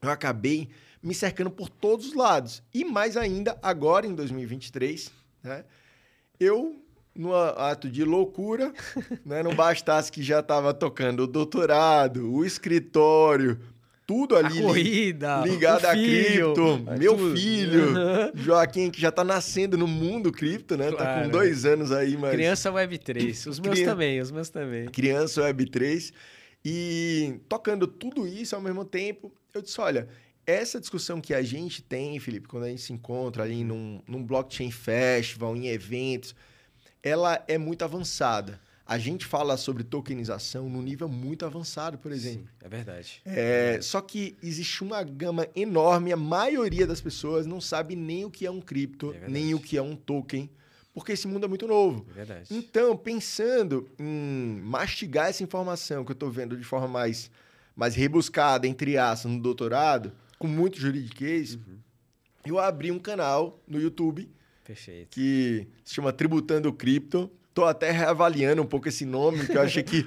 eu 0.00 0.10
acabei 0.10 0.68
me 1.02 1.14
cercando 1.14 1.50
por 1.50 1.68
todos 1.68 2.08
os 2.08 2.14
lados. 2.14 2.62
E 2.72 2.84
mais 2.84 3.16
ainda, 3.16 3.58
agora 3.62 4.06
em 4.06 4.14
2023, 4.14 5.10
né? 5.42 5.64
Eu, 6.38 6.80
no 7.14 7.34
ato 7.34 7.88
de 7.88 8.04
loucura, 8.04 8.72
né? 9.24 9.42
não 9.42 9.54
bastasse 9.54 10.10
que 10.10 10.22
já 10.22 10.40
estava 10.40 10.72
tocando 10.72 11.24
o 11.24 11.26
doutorado, 11.26 12.32
o 12.32 12.44
escritório, 12.44 13.60
tudo 14.06 14.36
ali 14.36 14.58
a 14.58 14.62
corrida, 14.62 15.42
ligado 15.44 15.84
a 15.86 15.92
cripto, 15.92 16.78
meu 16.98 17.16
tudo. 17.16 17.36
filho, 17.36 17.94
Joaquim, 18.34 18.90
que 18.90 19.00
já 19.00 19.08
está 19.10 19.24
nascendo 19.24 19.78
no 19.78 19.86
mundo 19.86 20.32
cripto, 20.32 20.76
né? 20.76 20.90
Claro. 20.90 21.04
Tá 21.04 21.22
com 21.22 21.28
dois 21.30 21.64
anos 21.64 21.92
aí, 21.92 22.16
mas... 22.16 22.32
Criança 22.32 22.70
Web3, 22.70 23.48
os 23.48 23.60
meus 23.60 23.80
também, 23.80 24.20
os 24.20 24.30
meus 24.30 24.48
também. 24.48 24.86
Criança 24.86 25.42
Web3. 25.42 26.12
E 26.64 27.40
tocando 27.48 27.86
tudo 27.86 28.26
isso 28.26 28.54
ao 28.54 28.62
mesmo 28.62 28.84
tempo, 28.84 29.32
eu 29.52 29.60
disse: 29.60 29.80
olha, 29.80 30.08
essa 30.46 30.80
discussão 30.80 31.20
que 31.20 31.34
a 31.34 31.42
gente 31.42 31.82
tem, 31.82 32.18
Felipe, 32.18 32.48
quando 32.48 32.64
a 32.64 32.68
gente 32.68 32.82
se 32.82 32.92
encontra 32.92 33.42
ali 33.42 33.64
num, 33.64 34.00
num 34.06 34.22
blockchain 34.22 34.70
festival, 34.70 35.56
em 35.56 35.68
eventos, 35.68 36.34
ela 37.02 37.42
é 37.48 37.58
muito 37.58 37.84
avançada. 37.84 38.60
A 38.84 38.98
gente 38.98 39.24
fala 39.24 39.56
sobre 39.56 39.84
tokenização 39.84 40.68
num 40.68 40.82
nível 40.82 41.08
muito 41.08 41.46
avançado, 41.46 41.98
por 41.98 42.10
exemplo. 42.12 42.42
Sim, 42.42 42.48
é 42.60 42.68
verdade. 42.68 43.22
É, 43.24 43.78
só 43.80 44.00
que 44.00 44.36
existe 44.42 44.82
uma 44.82 45.02
gama 45.02 45.46
enorme, 45.54 46.12
a 46.12 46.16
maioria 46.16 46.86
das 46.86 47.00
pessoas 47.00 47.46
não 47.46 47.60
sabe 47.60 47.94
nem 47.94 48.24
o 48.24 48.30
que 48.30 48.44
é 48.44 48.50
um 48.50 48.60
cripto, 48.60 49.14
é 49.14 49.28
nem 49.28 49.54
o 49.54 49.60
que 49.60 49.76
é 49.76 49.82
um 49.82 49.94
token 49.94 50.50
porque 50.94 51.12
esse 51.12 51.26
mundo 51.26 51.44
é 51.44 51.48
muito 51.48 51.66
novo. 51.66 52.06
É 52.10 52.12
verdade. 52.12 52.48
Então, 52.50 52.96
pensando 52.96 53.88
em 53.98 54.60
mastigar 54.62 55.28
essa 55.28 55.42
informação 55.42 56.04
que 56.04 56.12
eu 56.12 56.14
estou 56.14 56.30
vendo 56.30 56.56
de 56.56 56.64
forma 56.64 56.86
mais, 56.86 57.30
mais 57.74 57.94
rebuscada, 57.94 58.66
entre 58.66 58.98
aspas, 58.98 59.30
no 59.30 59.40
doutorado, 59.40 60.12
com 60.38 60.46
muito 60.46 60.78
juridiquês, 60.78 61.54
uhum. 61.54 61.78
eu 62.44 62.58
abri 62.58 62.90
um 62.90 62.98
canal 62.98 63.62
no 63.66 63.80
YouTube 63.80 64.28
Perfeito. 64.64 65.08
que 65.10 65.66
se 65.84 65.94
chama 65.94 66.12
Tributando 66.12 66.72
Cripto. 66.72 67.30
Tô 67.54 67.64
até 67.64 67.90
reavaliando 67.90 68.62
um 68.62 68.66
pouco 68.66 68.88
esse 68.88 69.04
nome, 69.04 69.46
que 69.46 69.56
eu 69.56 69.60
achei 69.60 69.82
que 69.82 70.06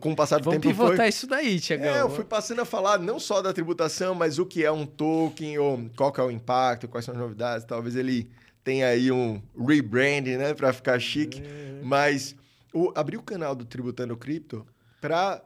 com 0.00 0.12
o 0.12 0.16
passar 0.16 0.38
do 0.38 0.44
Vamos 0.44 0.60
tempo 0.60 0.74
foi... 0.74 0.86
pivotar 0.86 1.08
isso 1.08 1.26
daí, 1.26 1.58
Tiagão. 1.58 1.94
É, 1.94 2.00
eu 2.00 2.10
fui 2.10 2.24
passando 2.24 2.60
a 2.60 2.64
falar 2.64 2.98
não 2.98 3.18
só 3.18 3.42
da 3.42 3.52
tributação, 3.52 4.14
mas 4.14 4.38
o 4.38 4.46
que 4.46 4.64
é 4.64 4.70
um 4.70 4.86
token, 4.86 5.58
ou 5.58 5.90
qual 5.96 6.12
que 6.12 6.20
é 6.20 6.22
o 6.22 6.30
impacto, 6.30 6.86
quais 6.86 7.04
são 7.04 7.14
as 7.14 7.20
novidades. 7.20 7.66
Talvez 7.66 7.96
ele 7.96 8.30
tenha 8.62 8.88
aí 8.88 9.10
um 9.10 9.42
rebranding, 9.58 10.36
né, 10.36 10.54
para 10.54 10.72
ficar 10.72 10.98
chique. 11.00 11.42
Mas 11.82 12.36
o, 12.72 12.92
abri 12.94 13.16
o 13.16 13.22
canal 13.22 13.54
do 13.54 13.64
Tributando 13.64 14.16
Cripto 14.16 14.66
para 15.00 15.42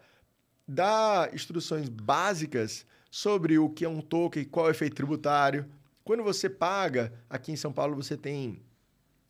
dar 0.66 1.34
instruções 1.34 1.88
básicas 1.88 2.84
sobre 3.10 3.58
o 3.58 3.68
que 3.68 3.84
é 3.84 3.88
um 3.88 4.00
token, 4.00 4.44
qual 4.44 4.66
é 4.66 4.68
o 4.68 4.72
efeito 4.72 4.94
tributário. 4.94 5.66
Quando 6.04 6.22
você 6.22 6.48
paga, 6.48 7.12
aqui 7.28 7.52
em 7.52 7.56
São 7.56 7.72
Paulo 7.72 7.96
você 7.96 8.16
tem 8.16 8.62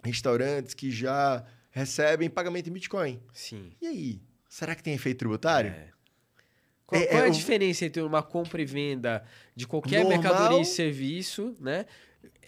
restaurantes 0.03 0.75
que 0.75 0.91
já 0.91 1.45
recebem 1.71 2.29
pagamento 2.31 2.69
em 2.69 2.73
Bitcoin. 2.73 3.21
Sim. 3.33 3.73
E 3.81 3.87
aí, 3.87 4.23
será 4.49 4.75
que 4.75 4.83
tem 4.83 4.95
efeito 4.95 5.19
tributário? 5.19 5.71
É. 5.71 5.89
Qual, 6.87 7.01
É, 7.01 7.07
qual 7.07 7.19
é 7.19 7.23
é, 7.23 7.25
a 7.25 7.29
eu- 7.29 7.33
diferença 7.33 7.85
entre 7.85 8.03
uma 8.03 8.23
compra 8.23 8.61
e 8.61 8.65
venda 8.65 9.25
de 9.55 9.67
qualquer 9.67 10.03
Normal. 10.05 10.21
mercadoria 10.23 10.61
e 10.61 10.65
serviço, 10.65 11.55
né? 11.61 11.87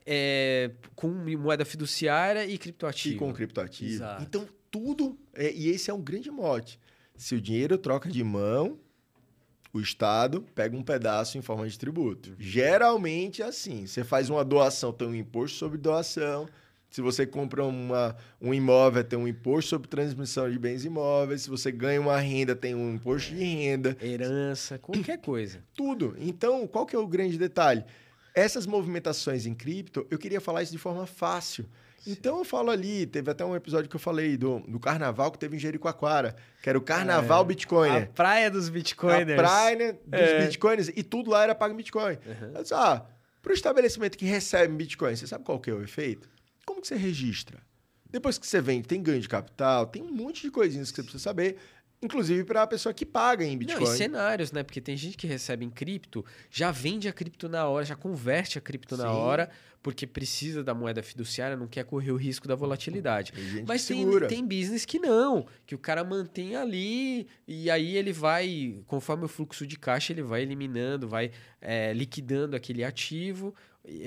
É, 0.04 0.72
com 0.96 1.08
moeda 1.08 1.64
fiduciária 1.64 2.44
e 2.44 2.54
E 2.54 2.58
criptoativo? 2.58 3.18
com 3.20 3.32
criptoativo. 3.32 3.92
Exato. 3.92 4.22
Então, 4.22 4.48
tudo. 4.70 5.16
é- 5.34 5.52
e 5.52 5.68
esse 5.68 5.90
é 5.90 5.94
um 5.94 6.00
grande 6.02 6.30
mote. 6.30 6.80
Se 7.16 7.34
o 7.36 7.40
dinheiro 7.40 7.78
troca 7.78 8.08
de 8.08 8.24
mão, 8.24 8.80
o 9.72 9.80
Estado 9.80 10.44
pega 10.54 10.76
um 10.76 10.82
pedaço 10.82 11.38
em 11.38 11.42
forma 11.42 11.68
de 11.68 11.78
tributo. 11.78 12.34
Geralmente 12.38 13.42
é 13.42 13.44
assim. 13.44 13.86
Você 13.86 14.02
faz 14.02 14.28
uma 14.28 14.44
doação, 14.44 14.92
tem 14.92 15.06
um 15.06 15.14
imposto 15.14 15.56
sobre 15.56 15.78
doação. 15.78 16.48
Se 16.92 17.00
você 17.00 17.26
compra 17.26 17.64
uma, 17.64 18.14
um 18.38 18.52
imóvel, 18.52 19.02
tem 19.02 19.18
um 19.18 19.26
imposto 19.26 19.70
sobre 19.70 19.88
transmissão 19.88 20.50
de 20.50 20.58
bens 20.58 20.84
imóveis. 20.84 21.40
Se 21.40 21.48
você 21.50 21.72
ganha 21.72 21.98
uma 21.98 22.18
renda, 22.18 22.54
tem 22.54 22.74
um 22.74 22.94
imposto 22.96 23.34
de 23.34 23.42
renda. 23.42 23.96
Herança, 24.00 24.78
qualquer 24.78 25.18
coisa. 25.18 25.64
Tudo. 25.74 26.14
Então, 26.18 26.66
qual 26.66 26.84
que 26.84 26.94
é 26.94 26.98
o 26.98 27.06
grande 27.06 27.38
detalhe? 27.38 27.82
Essas 28.34 28.66
movimentações 28.66 29.46
em 29.46 29.54
cripto, 29.54 30.06
eu 30.10 30.18
queria 30.18 30.38
falar 30.38 30.62
isso 30.62 30.72
de 30.72 30.76
forma 30.78 31.06
fácil. 31.06 31.64
Então 32.06 32.38
eu 32.38 32.44
falo 32.44 32.70
ali, 32.70 33.06
teve 33.06 33.30
até 33.30 33.42
um 33.42 33.56
episódio 33.56 33.88
que 33.88 33.96
eu 33.96 34.00
falei 34.00 34.36
do, 34.36 34.58
do 34.60 34.78
carnaval 34.78 35.30
que 35.30 35.38
teve 35.38 35.56
em 35.56 35.58
Jericoacoara, 35.58 36.36
que 36.62 36.68
era 36.68 36.76
o 36.76 36.82
Carnaval 36.82 37.42
Bitcoin. 37.44 37.88
É. 37.88 38.02
A 38.02 38.06
praia 38.06 38.50
dos 38.50 38.68
bitcoiners. 38.68 39.38
A 39.38 39.42
praia 39.42 39.92
dos 40.04 40.20
É. 40.20 40.44
bitcoins 40.44 40.88
e 40.88 41.02
tudo 41.02 41.30
lá 41.30 41.44
era 41.44 41.54
pago 41.54 41.72
em 41.72 41.76
Bitcoin. 41.76 42.18
Uhum. 42.26 42.52
Eu 42.56 42.62
disse, 42.62 42.74
ah, 42.74 43.02
para 43.40 43.50
o 43.50 43.54
estabelecimento 43.54 44.18
que 44.18 44.24
recebe 44.26 44.74
Bitcoin, 44.74 45.16
você 45.16 45.26
sabe 45.26 45.44
qual 45.44 45.58
que 45.58 45.70
é 45.70 45.74
o 45.74 45.82
efeito? 45.82 46.28
Como 46.66 46.80
que 46.80 46.88
você 46.88 46.96
registra? 46.96 47.60
Depois 48.10 48.36
que 48.36 48.46
você 48.46 48.60
vende, 48.60 48.86
tem 48.86 49.02
ganho 49.02 49.20
de 49.20 49.28
capital, 49.28 49.86
tem 49.86 50.02
um 50.02 50.12
monte 50.12 50.42
de 50.42 50.50
coisinhas 50.50 50.90
que 50.90 50.96
você 50.96 51.02
precisa 51.02 51.22
saber, 51.22 51.56
inclusive 52.02 52.44
para 52.44 52.62
a 52.62 52.66
pessoa 52.66 52.92
que 52.92 53.06
paga 53.06 53.42
em 53.42 53.56
Bitcoin. 53.56 53.84
Não, 53.84 53.94
e 53.94 53.96
cenários, 53.96 54.52
né? 54.52 54.62
Porque 54.62 54.82
tem 54.82 54.96
gente 54.96 55.16
que 55.16 55.26
recebe 55.26 55.64
em 55.64 55.70
cripto, 55.70 56.24
já 56.50 56.70
vende 56.70 57.08
a 57.08 57.12
cripto 57.12 57.48
na 57.48 57.66
hora, 57.66 57.86
já 57.86 57.96
converte 57.96 58.58
a 58.58 58.60
cripto 58.60 58.98
na 58.98 59.04
Sim. 59.04 59.14
hora, 59.14 59.50
porque 59.82 60.06
precisa 60.06 60.62
da 60.62 60.74
moeda 60.74 61.02
fiduciária, 61.02 61.56
não 61.56 61.66
quer 61.66 61.84
correr 61.84 62.12
o 62.12 62.16
risco 62.16 62.46
da 62.46 62.54
volatilidade. 62.54 63.32
Tem 63.32 63.64
Mas 63.66 63.86
tem, 63.86 64.04
segura. 64.04 64.28
tem 64.28 64.46
business 64.46 64.84
que 64.84 64.98
não, 64.98 65.46
que 65.66 65.74
o 65.74 65.78
cara 65.78 66.04
mantém 66.04 66.54
ali 66.54 67.26
e 67.48 67.70
aí 67.70 67.96
ele 67.96 68.12
vai, 68.12 68.82
conforme 68.86 69.24
o 69.24 69.28
fluxo 69.28 69.66
de 69.66 69.78
caixa, 69.78 70.12
ele 70.12 70.22
vai 70.22 70.42
eliminando, 70.42 71.08
vai 71.08 71.30
é, 71.60 71.94
liquidando 71.94 72.54
aquele 72.54 72.84
ativo 72.84 73.54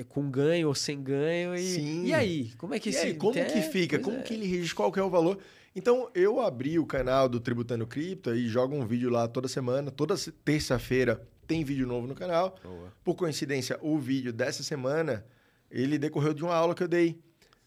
com 0.10 0.30
ganho 0.30 0.68
ou 0.68 0.76
sem 0.76 1.02
ganho. 1.02 1.56
E, 1.56 1.76
Sim. 1.76 2.06
e 2.06 2.14
aí? 2.14 2.52
Como 2.58 2.74
é 2.74 2.80
que 2.80 2.96
aí, 2.96 3.14
como 3.16 3.38
é, 3.38 3.46
que 3.46 3.62
fica? 3.62 3.98
pois 3.98 4.06
Como 4.06 4.18
é. 4.18 4.22
que 4.22 4.34
ele 4.34 4.46
registra? 4.46 4.76
Qual 4.76 4.92
que 4.92 5.00
é 5.00 5.04
o 5.04 5.10
valor? 5.10 5.38
Então, 5.76 6.10
eu 6.16 6.40
abri 6.40 6.80
o 6.80 6.86
canal 6.86 7.28
do 7.28 7.40
Tributando 7.40 7.86
Cripto 7.86 8.34
e 8.34 8.48
jogo 8.48 8.76
um 8.76 8.86
vídeo 8.86 9.10
lá 9.10 9.28
toda 9.28 9.48
semana. 9.48 9.92
Toda 9.92 10.16
terça-feira 10.46 11.22
tem 11.46 11.64
vídeo 11.66 11.86
novo 11.86 12.08
no 12.08 12.16
canal. 12.16 12.58
Boa. 12.64 12.94
Por 13.04 13.16
coincidência, 13.16 13.78
o 13.82 13.98
vídeo 13.98 14.32
dessa 14.32 14.64
semana, 14.64 15.26
ele 15.70 15.98
decorreu 15.98 16.34
de 16.34 16.44
uma 16.44 16.56
aula 16.56 16.74
que 16.74 16.82
eu 16.82 16.88
dei. 16.88 17.20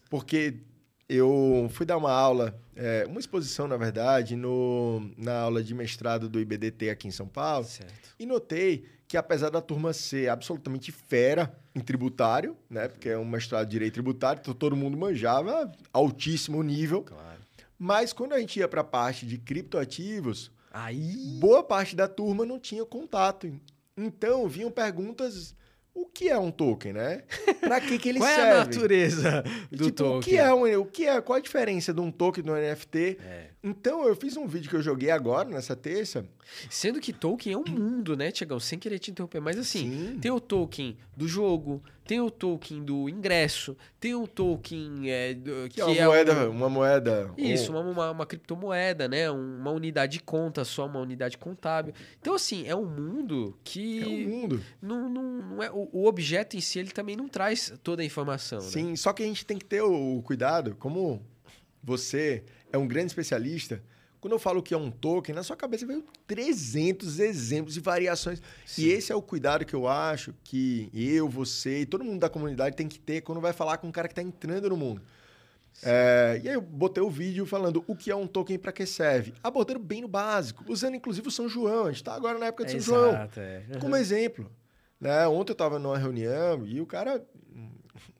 Porque 0.09 0.55
eu 1.07 1.69
fui 1.71 1.85
dar 1.85 1.97
uma 1.97 2.11
aula, 2.11 2.59
é, 2.75 3.05
uma 3.07 3.19
exposição, 3.19 3.67
na 3.67 3.77
verdade, 3.77 4.35
no, 4.35 5.11
na 5.15 5.41
aula 5.41 5.63
de 5.63 5.75
mestrado 5.75 6.27
do 6.27 6.39
IBDT 6.39 6.89
aqui 6.89 7.07
em 7.07 7.11
São 7.11 7.27
Paulo. 7.27 7.65
Certo. 7.65 8.15
E 8.19 8.25
notei 8.25 8.85
que, 9.09 9.17
apesar 9.17 9.49
da 9.49 9.59
turma 9.59 9.91
ser 9.91 10.29
absolutamente 10.29 10.91
fera 10.91 11.51
em 11.73 11.79
tributário, 11.79 12.55
né? 12.69 12.87
Porque 12.87 13.09
é 13.09 13.17
um 13.17 13.25
mestrado 13.25 13.65
de 13.65 13.71
direito 13.71 13.95
tributário, 13.95 14.39
então 14.39 14.53
todo 14.53 14.75
mundo 14.75 14.95
manjava, 14.95 15.69
altíssimo 15.91 16.61
nível. 16.61 17.01
Claro. 17.01 17.39
Mas 17.77 18.13
quando 18.13 18.33
a 18.33 18.39
gente 18.39 18.59
ia 18.59 18.67
para 18.67 18.81
a 18.81 18.83
parte 18.83 19.25
de 19.25 19.39
criptoativos, 19.39 20.51
Aí. 20.71 21.37
boa 21.39 21.63
parte 21.63 21.95
da 21.95 22.07
turma 22.07 22.45
não 22.45 22.59
tinha 22.59 22.85
contato. 22.85 23.51
Então, 23.97 24.47
vinham 24.47 24.69
perguntas: 24.69 25.55
o 25.91 26.05
que 26.05 26.29
é 26.29 26.37
um 26.37 26.51
token, 26.51 26.93
né? 26.93 27.23
Para 27.61 27.81
que, 27.81 27.97
que 27.97 28.09
ele 28.09 28.19
Qual 28.19 28.29
é 28.29 28.35
serve? 28.35 28.51
a 28.51 28.57
natureza 28.65 29.43
do 29.71 29.85
Tipo, 29.85 29.91
token? 30.03 30.19
O 30.19 30.21
que 30.21 30.37
é 30.37 30.53
um, 30.53 30.81
o 30.81 30.85
que 30.85 31.07
é, 31.07 31.19
qual 31.19 31.37
a 31.37 31.41
diferença 31.41 31.91
de 31.91 31.99
um 31.99 32.11
token 32.11 32.43
do 32.43 32.53
NFT? 32.53 33.17
É. 33.19 33.49
Então, 33.61 34.07
eu 34.07 34.15
fiz 34.15 34.37
um 34.37 34.47
vídeo 34.47 34.69
que 34.69 34.75
eu 34.77 34.81
joguei 34.81 35.11
agora, 35.11 35.49
nessa 35.49 35.75
terça. 35.75 36.25
Sendo 36.69 37.01
que 37.01 37.11
token 37.11 37.51
é 37.53 37.57
um 37.57 37.65
mundo, 37.67 38.15
né, 38.15 38.31
Tiagão? 38.31 38.57
Sem 38.57 38.79
querer 38.79 38.99
te 38.99 39.11
interromper, 39.11 39.41
mas 39.41 39.57
assim, 39.57 39.79
Sim. 40.13 40.19
tem 40.21 40.31
o 40.31 40.39
token 40.39 40.95
do 41.15 41.27
jogo, 41.27 41.83
tem 42.05 42.21
o 42.21 42.31
token 42.31 42.81
do 42.85 43.09
ingresso, 43.09 43.75
tem 43.99 44.15
o 44.15 44.25
token 44.25 45.11
é, 45.11 45.33
do- 45.33 45.67
Que, 45.69 45.81
é 45.81 45.85
uma 45.85 46.05
moeda, 46.05 46.33
um- 46.33 46.51
uma 46.51 46.69
moeda. 46.69 47.33
Isso, 47.37 47.73
um- 47.73 47.91
uma, 47.91 48.11
uma, 48.11 48.25
criptomoeda, 48.25 49.09
né? 49.09 49.29
Um- 49.29 49.57
Uma 49.59 49.71
unidade 49.71 50.13
de 50.13 50.23
conta 50.23 50.63
só, 50.63 50.85
uma 50.85 50.99
unidade 51.01 51.37
contábil. 51.37 51.93
Então, 52.21 52.33
assim, 52.35 52.65
é 52.65 52.73
um 52.73 52.85
mundo 52.85 53.57
que 53.61 54.01
É 54.01 54.07
um 54.07 54.29
mundo. 54.41 54.63
não, 54.81 55.09
não, 55.09 55.23
não 55.41 55.63
é, 55.63 55.69
o, 55.69 55.89
o 55.91 56.07
objeto 56.07 56.55
em 56.55 56.61
si 56.61 56.79
ele 56.79 56.91
também 56.91 57.17
não 57.17 57.27
traz 57.27 57.73
toda 57.83 58.01
a 58.01 58.05
informação. 58.05 58.59
né? 58.59 58.65
Sim, 58.69 58.95
só 58.95 59.11
que 59.11 59.21
a 59.21 59.25
gente 59.25 59.45
tem 59.45 59.57
que 59.57 59.65
ter 59.65 59.81
o, 59.81 60.17
o 60.17 60.21
cuidado, 60.23 60.77
como 60.79 61.21
você 61.83 62.43
é 62.71 62.77
um 62.77 62.87
grande 62.87 63.07
especialista, 63.07 63.81
quando 64.19 64.33
eu 64.33 64.39
falo 64.39 64.61
que 64.61 64.73
é 64.73 64.77
um 64.77 64.91
token, 64.91 65.33
na 65.33 65.43
sua 65.43 65.55
cabeça 65.55 65.85
veio 65.85 66.03
300 66.27 67.19
exemplos 67.19 67.77
e 67.77 67.79
variações. 67.79 68.41
Sim. 68.65 68.83
E 68.83 68.89
esse 68.91 69.11
é 69.11 69.15
o 69.15 69.21
cuidado 69.21 69.65
que 69.65 69.73
eu 69.73 69.87
acho 69.87 70.33
que 70.43 70.89
eu, 70.93 71.29
você 71.29 71.81
e 71.81 71.85
todo 71.85 72.03
mundo 72.03 72.19
da 72.19 72.29
comunidade 72.29 72.75
tem 72.75 72.87
que 72.87 72.99
ter 72.99 73.21
quando 73.21 73.39
vai 73.39 73.53
falar 73.53 73.77
com 73.77 73.87
um 73.87 73.91
cara 73.91 74.07
que 74.07 74.11
está 74.11 74.21
entrando 74.21 74.69
no 74.69 74.75
mundo. 74.77 75.01
É, 75.81 76.41
e 76.43 76.49
aí 76.49 76.55
eu 76.55 76.61
botei 76.61 77.01
o 77.01 77.09
vídeo 77.09 77.45
falando 77.45 77.81
o 77.87 77.95
que 77.95 78.11
é 78.11 78.15
um 78.15 78.27
token 78.27 78.55
e 78.55 78.59
para 78.59 78.73
que 78.73 78.85
serve. 78.85 79.33
Abordando 79.41 79.79
bem 79.79 80.01
no 80.01 80.07
básico, 80.09 80.65
usando 80.67 80.95
inclusive 80.95 81.27
o 81.27 81.31
São 81.31 81.47
João. 81.47 81.83
A 81.85 81.87
gente 81.87 81.97
está 82.01 82.13
agora 82.13 82.37
na 82.37 82.47
época 82.47 82.65
de 82.65 82.75
É, 82.75 82.79
São 82.81 82.95
João. 82.95 83.09
exato, 83.11 83.39
é. 83.39 83.63
Como 83.79 83.95
exemplo, 83.95 84.51
né? 84.99 85.27
Ontem 85.27 85.51
eu 85.51 85.53
estava 85.53 85.79
numa 85.79 85.97
reunião 85.97 86.65
e 86.65 86.81
o 86.81 86.85
cara, 86.85 87.23
um 87.55 87.69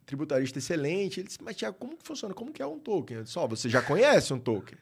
tributarista 0.05 0.59
excelente, 0.59 1.19
ele 1.19 1.27
disse, 1.27 1.39
mas 1.43 1.55
Tiago, 1.55 1.77
como 1.77 1.97
que 1.97 2.03
funciona? 2.03 2.34
Como 2.34 2.51
que 2.51 2.61
é 2.61 2.65
um 2.65 2.80
token? 2.80 3.17
Eu 3.17 3.23
disse, 3.23 3.38
ó, 3.38 3.47
você 3.47 3.69
já 3.69 3.82
conhece 3.82 4.34
um 4.34 4.39
token. 4.39 4.77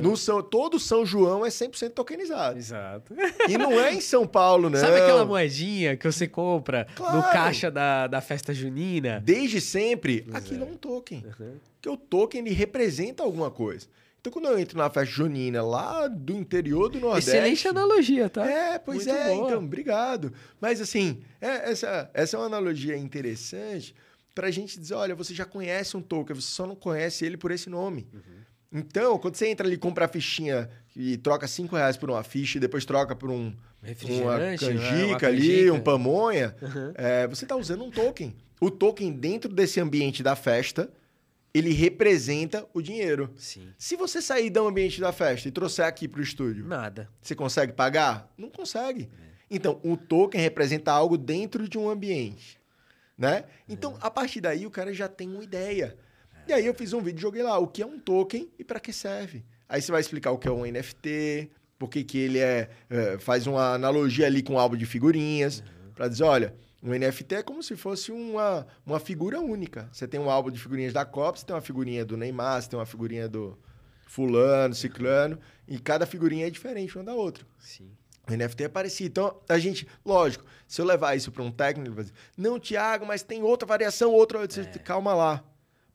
No 0.00 0.16
São, 0.16 0.40
todo 0.40 0.78
São 0.78 1.04
João 1.04 1.44
é 1.44 1.48
100% 1.48 1.90
tokenizado. 1.90 2.56
Exato. 2.56 3.12
E 3.48 3.58
não 3.58 3.72
é 3.72 3.92
em 3.92 4.00
São 4.00 4.24
Paulo, 4.24 4.70
não. 4.70 4.78
Sabe 4.80 5.00
aquela 5.00 5.24
moedinha 5.24 5.96
que 5.96 6.06
você 6.10 6.28
compra 6.28 6.86
no 6.90 6.94
Claro. 6.94 7.32
caixa 7.32 7.68
da, 7.68 8.06
da 8.06 8.20
festa 8.20 8.54
junina? 8.54 9.20
Desde 9.24 9.60
sempre, 9.60 10.24
aquilo 10.32 10.64
é. 10.64 10.68
é. 10.68 10.70
um 10.70 10.76
token. 10.76 11.24
Uhum. 11.26 11.56
Porque 11.74 11.88
o 11.88 11.96
token, 11.96 12.42
ele 12.42 12.54
representa 12.54 13.24
alguma 13.24 13.50
coisa. 13.50 13.88
Então, 14.22 14.32
quando 14.32 14.46
eu 14.46 14.56
entro 14.56 14.78
na 14.78 14.88
festa 14.88 15.04
junina 15.16 15.60
lá 15.64 16.06
do 16.06 16.32
interior 16.36 16.88
do 16.88 17.00
Nordeste... 17.00 17.30
Excelente 17.30 17.66
analogia, 17.66 18.30
tá? 18.30 18.48
É, 18.48 18.78
pois 18.78 19.04
Muito 19.04 19.10
é, 19.18 19.34
boa. 19.34 19.46
então, 19.48 19.64
obrigado. 19.64 20.32
Mas 20.60 20.80
assim, 20.80 21.20
é- 21.40 21.68
essa, 21.72 22.08
essa 22.14 22.36
é 22.36 22.38
uma 22.38 22.46
analogia 22.46 22.96
interessante 22.96 23.96
para 24.32 24.46
a 24.46 24.50
gente 24.52 24.78
dizer, 24.78 24.94
olha, 24.94 25.14
você 25.16 25.34
já 25.34 25.44
conhece 25.44 25.96
um 25.96 26.00
token, 26.00 26.36
você 26.36 26.52
só 26.52 26.66
não 26.68 26.76
conhece 26.76 27.24
ele 27.24 27.36
por 27.36 27.50
esse 27.50 27.68
nome. 27.68 28.06
Uhum. 28.14 28.20
Então, 28.80 29.18
quando 29.18 29.34
você 29.34 29.48
entra 29.48 29.66
ali 29.66 29.74
e 29.74 29.78
compra 29.78 30.04
a 30.04 30.08
fichinha 30.08 30.70
e 30.96 31.16
troca 31.16 31.48
5 31.48 31.74
reais 31.74 31.96
por 31.96 32.08
uma 32.08 32.22
ficha 32.22 32.58
e 32.58 32.60
depois 32.60 32.84
troca 32.84 33.16
por 33.16 33.28
um, 33.28 33.46
uma 33.48 33.54
Refrigerante, 33.82 34.64
né? 34.64 34.72
canjica 34.72 35.04
Uma 35.04 35.28
ali, 35.28 35.48
canjica. 35.48 35.72
um 35.74 35.80
pamonha, 35.80 36.56
Uhum. 36.62 36.92
é, 36.94 37.26
você 37.26 37.44
está 37.44 37.56
usando 37.56 37.82
um 37.82 37.90
token. 37.90 38.34
O 38.60 38.70
token 38.70 39.12
dentro 39.12 39.52
desse 39.52 39.80
ambiente 39.80 40.22
da 40.22 40.36
festa, 40.36 40.88
ele 41.54 41.72
representa 41.72 42.66
o 42.72 42.80
dinheiro. 42.80 43.32
Sim. 43.36 43.68
Se 43.76 43.96
você 43.96 44.22
sair 44.22 44.50
do 44.50 44.66
ambiente 44.66 45.00
da 45.00 45.12
festa 45.12 45.48
e 45.48 45.52
trouxer 45.52 45.84
aqui 45.84 46.08
para 46.08 46.20
o 46.20 46.22
estúdio, 46.22 46.66
Nada. 46.66 47.08
você 47.20 47.34
consegue 47.34 47.72
pagar? 47.72 48.32
Não 48.36 48.48
consegue. 48.48 49.08
Então, 49.50 49.78
o 49.84 49.96
token 49.96 50.40
representa 50.40 50.92
algo 50.92 51.18
dentro 51.18 51.68
de 51.68 51.76
um 51.76 51.90
ambiente, 51.90 52.58
né? 53.18 53.44
Então, 53.68 53.98
a 54.00 54.10
partir 54.10 54.40
daí, 54.40 54.64
o 54.66 54.70
cara 54.70 54.94
já 54.94 55.08
tem 55.08 55.28
uma 55.28 55.44
ideia. 55.44 55.94
E 56.48 56.52
aí 56.52 56.64
eu 56.64 56.74
fiz 56.74 56.92
um 56.94 57.02
vídeo 57.02 57.18
e 57.18 57.22
joguei 57.22 57.42
lá 57.42 57.58
o 57.58 57.68
que 57.68 57.82
é 57.82 57.86
um 57.86 57.98
token 57.98 58.50
e 58.58 58.64
para 58.64 58.80
que 58.80 58.92
serve. 58.92 59.44
Aí 59.68 59.80
você 59.80 59.92
vai 59.92 60.00
explicar 60.00 60.30
o 60.30 60.38
que 60.38 60.48
é 60.48 60.50
um 60.50 60.64
NFT, 60.64 61.50
por 61.78 61.88
que 61.88 62.18
ele 62.18 62.38
é, 62.38 62.70
é, 62.88 63.18
faz 63.18 63.46
uma 63.46 63.74
analogia 63.74 64.26
ali 64.26 64.42
com 64.42 64.54
um 64.54 64.58
álbum 64.58 64.76
de 64.76 64.86
figurinhas. 64.86 65.62
Para 65.94 66.08
dizer, 66.08 66.24
olha, 66.24 66.54
um 66.82 66.90
NFT 66.90 67.36
é 67.36 67.42
como 67.42 67.62
se 67.62 67.76
fosse 67.76 68.10
uma, 68.10 68.66
uma 68.84 68.98
figura 68.98 69.40
única. 69.40 69.88
Você 69.92 70.08
tem 70.08 70.18
um 70.18 70.28
álbum 70.28 70.50
de 70.50 70.58
figurinhas 70.58 70.92
da 70.92 71.04
Copa, 71.04 71.38
você 71.38 71.46
tem 71.46 71.54
uma 71.54 71.62
figurinha 71.62 72.04
do 72.04 72.16
Neymar, 72.16 72.60
você 72.60 72.70
tem 72.70 72.78
uma 72.78 72.86
figurinha 72.86 73.28
do 73.28 73.56
fulano, 74.06 74.74
ciclano, 74.74 75.38
e 75.66 75.78
cada 75.78 76.04
figurinha 76.04 76.46
é 76.48 76.50
diferente 76.50 76.98
uma 76.98 77.04
da 77.04 77.14
outra. 77.14 77.46
Sim. 77.58 77.90
O 78.28 78.32
NFT 78.32 78.64
é 78.64 78.68
parecido. 78.68 79.08
Então, 79.08 79.40
a 79.48 79.58
gente, 79.58 79.86
lógico, 80.04 80.44
se 80.66 80.80
eu 80.80 80.84
levar 80.84 81.14
isso 81.14 81.30
para 81.30 81.42
um 81.42 81.52
técnico, 81.52 81.88
ele 81.88 81.94
vai 81.94 82.04
dizer, 82.04 82.16
não, 82.36 82.58
Tiago, 82.58 83.06
mas 83.06 83.22
tem 83.22 83.42
outra 83.42 83.66
variação, 83.66 84.12
outra. 84.12 84.42
É. 84.44 84.78
Calma 84.78 85.14
lá. 85.14 85.44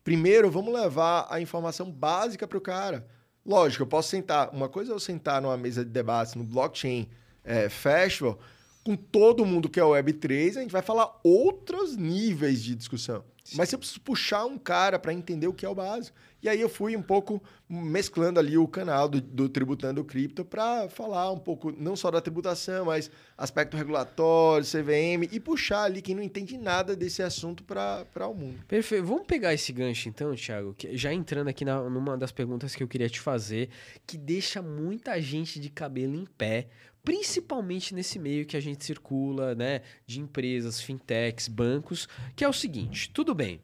Primeiro, 0.06 0.50
vamos 0.50 0.74
levar 0.74 1.28
a 1.30 1.42
informação 1.42 1.92
básica 1.92 2.48
para 2.48 2.58
o 2.58 2.62
cara. 2.62 3.06
Lógico, 3.46 3.84
eu 3.84 3.88
posso 3.88 4.10
sentar. 4.10 4.50
Uma 4.54 4.70
coisa 4.70 4.92
é 4.92 4.96
eu 4.96 5.00
sentar 5.00 5.42
numa 5.42 5.58
mesa 5.58 5.84
de 5.84 5.92
debate 5.92 6.38
no 6.38 6.46
blockchain 6.46 7.10
é, 7.44 7.68
festival 7.68 8.40
com 8.88 8.96
todo 8.96 9.46
mundo 9.46 9.68
que 9.68 9.82
é 9.82 9.84
Web3, 9.84 10.56
a 10.56 10.62
gente 10.62 10.72
vai 10.72 10.82
falar 10.82 11.20
outros 11.22 11.98
níveis 11.98 12.64
de 12.64 12.74
discussão. 12.74 13.22
Sim. 13.44 13.58
Mas 13.58 13.72
eu 13.74 13.80
preciso 13.80 14.00
puxar 14.00 14.46
um 14.46 14.58
cara 14.58 14.98
para 14.98 15.14
entender 15.14 15.46
o 15.46 15.54
que 15.54 15.66
é 15.66 15.70
o 15.70 15.76
básico. 15.76 16.18
E 16.42 16.48
aí 16.48 16.62
eu 16.62 16.70
fui 16.70 16.96
um 16.96 17.02
pouco 17.02 17.42
mesclando 17.68 18.40
ali 18.40 18.58
o 18.58 18.68
canal 18.68 19.10
do, 19.10 19.20
do 19.20 19.50
Tributando 19.50 20.04
Cripto 20.04 20.46
para 20.46 20.88
falar 20.88 21.32
um 21.32 21.38
pouco, 21.38 21.72
não 21.72 21.96
só 21.96 22.12
da 22.12 22.22
tributação, 22.22 22.86
mas 22.86 23.10
aspecto 23.38 23.76
regulatório, 23.76 24.66
CVM, 24.66 25.28
e 25.32 25.40
puxar 25.40 25.84
ali 25.84 26.02
quem 26.02 26.16
não 26.16 26.22
entende 26.24 26.58
nada 26.58 26.96
desse 26.96 27.22
assunto 27.24 27.64
para 27.64 28.28
o 28.28 28.34
mundo. 28.34 28.60
Perfeito. 28.68 29.06
Vamos 29.06 29.26
pegar 29.26 29.54
esse 29.54 29.74
gancho 29.74 30.08
então, 30.08 30.36
Thiago, 30.36 30.74
que, 30.78 30.96
já 30.96 31.14
entrando 31.14 31.50
aqui 31.50 31.66
na, 31.66 31.90
numa 31.90 32.18
das 32.18 32.32
perguntas 32.32 32.76
que 32.76 32.84
eu 32.84 32.88
queria 32.88 33.10
te 33.10 33.20
fazer, 33.20 33.70
que 34.06 34.18
deixa 34.18 34.62
muita 34.62 35.22
gente 35.22 35.60
de 35.60 35.70
cabelo 35.70 36.16
em 36.16 36.26
pé 36.26 36.68
principalmente 37.08 37.96
nesse 37.96 38.20
meio 38.20 38.46
que 38.46 38.58
a 38.58 38.60
gente 38.60 38.84
circula, 38.84 39.56
né, 39.56 39.82
de 40.06 40.20
empresas, 40.20 40.82
fintechs, 40.82 41.48
bancos, 41.48 42.06
que 42.36 42.44
é 42.44 42.50
o 42.50 42.52
seguinte, 42.52 43.10
tudo 43.14 43.34
bem, 43.34 43.62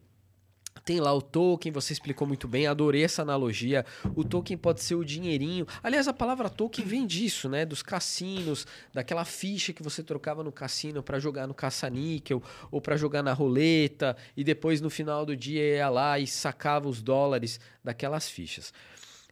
tem 0.85 1.01
lá 1.01 1.13
o 1.13 1.21
token, 1.21 1.69
você 1.69 1.91
explicou 1.91 2.25
muito 2.25 2.47
bem, 2.47 2.67
adorei 2.67 3.03
essa 3.03 3.21
analogia. 3.21 3.85
O 4.15 4.23
token 4.23 4.57
pode 4.57 4.81
ser 4.81 4.95
o 4.95 5.03
dinheirinho. 5.03 5.65
Aliás, 5.81 6.07
a 6.07 6.13
palavra 6.13 6.49
token 6.49 6.85
vem 6.85 7.05
disso, 7.05 7.47
né? 7.49 7.65
Dos 7.65 7.81
cassinos, 7.81 8.65
daquela 8.93 9.23
ficha 9.25 9.73
que 9.73 9.83
você 9.83 10.01
trocava 10.01 10.41
no 10.41 10.51
cassino 10.51 11.03
para 11.03 11.19
jogar 11.19 11.45
no 11.45 11.53
caça-níquel 11.53 12.41
ou 12.71 12.81
para 12.81 12.95
jogar 12.95 13.23
na 13.23 13.33
roleta 13.33 14.15
e 14.37 14.43
depois 14.43 14.79
no 14.79 14.89
final 14.89 15.25
do 15.25 15.35
dia 15.35 15.61
ia 15.75 15.89
lá 15.89 16.17
e 16.17 16.27
sacava 16.27 16.87
os 16.87 17.01
dólares 17.01 17.59
daquelas 17.83 18.29
fichas. 18.29 18.73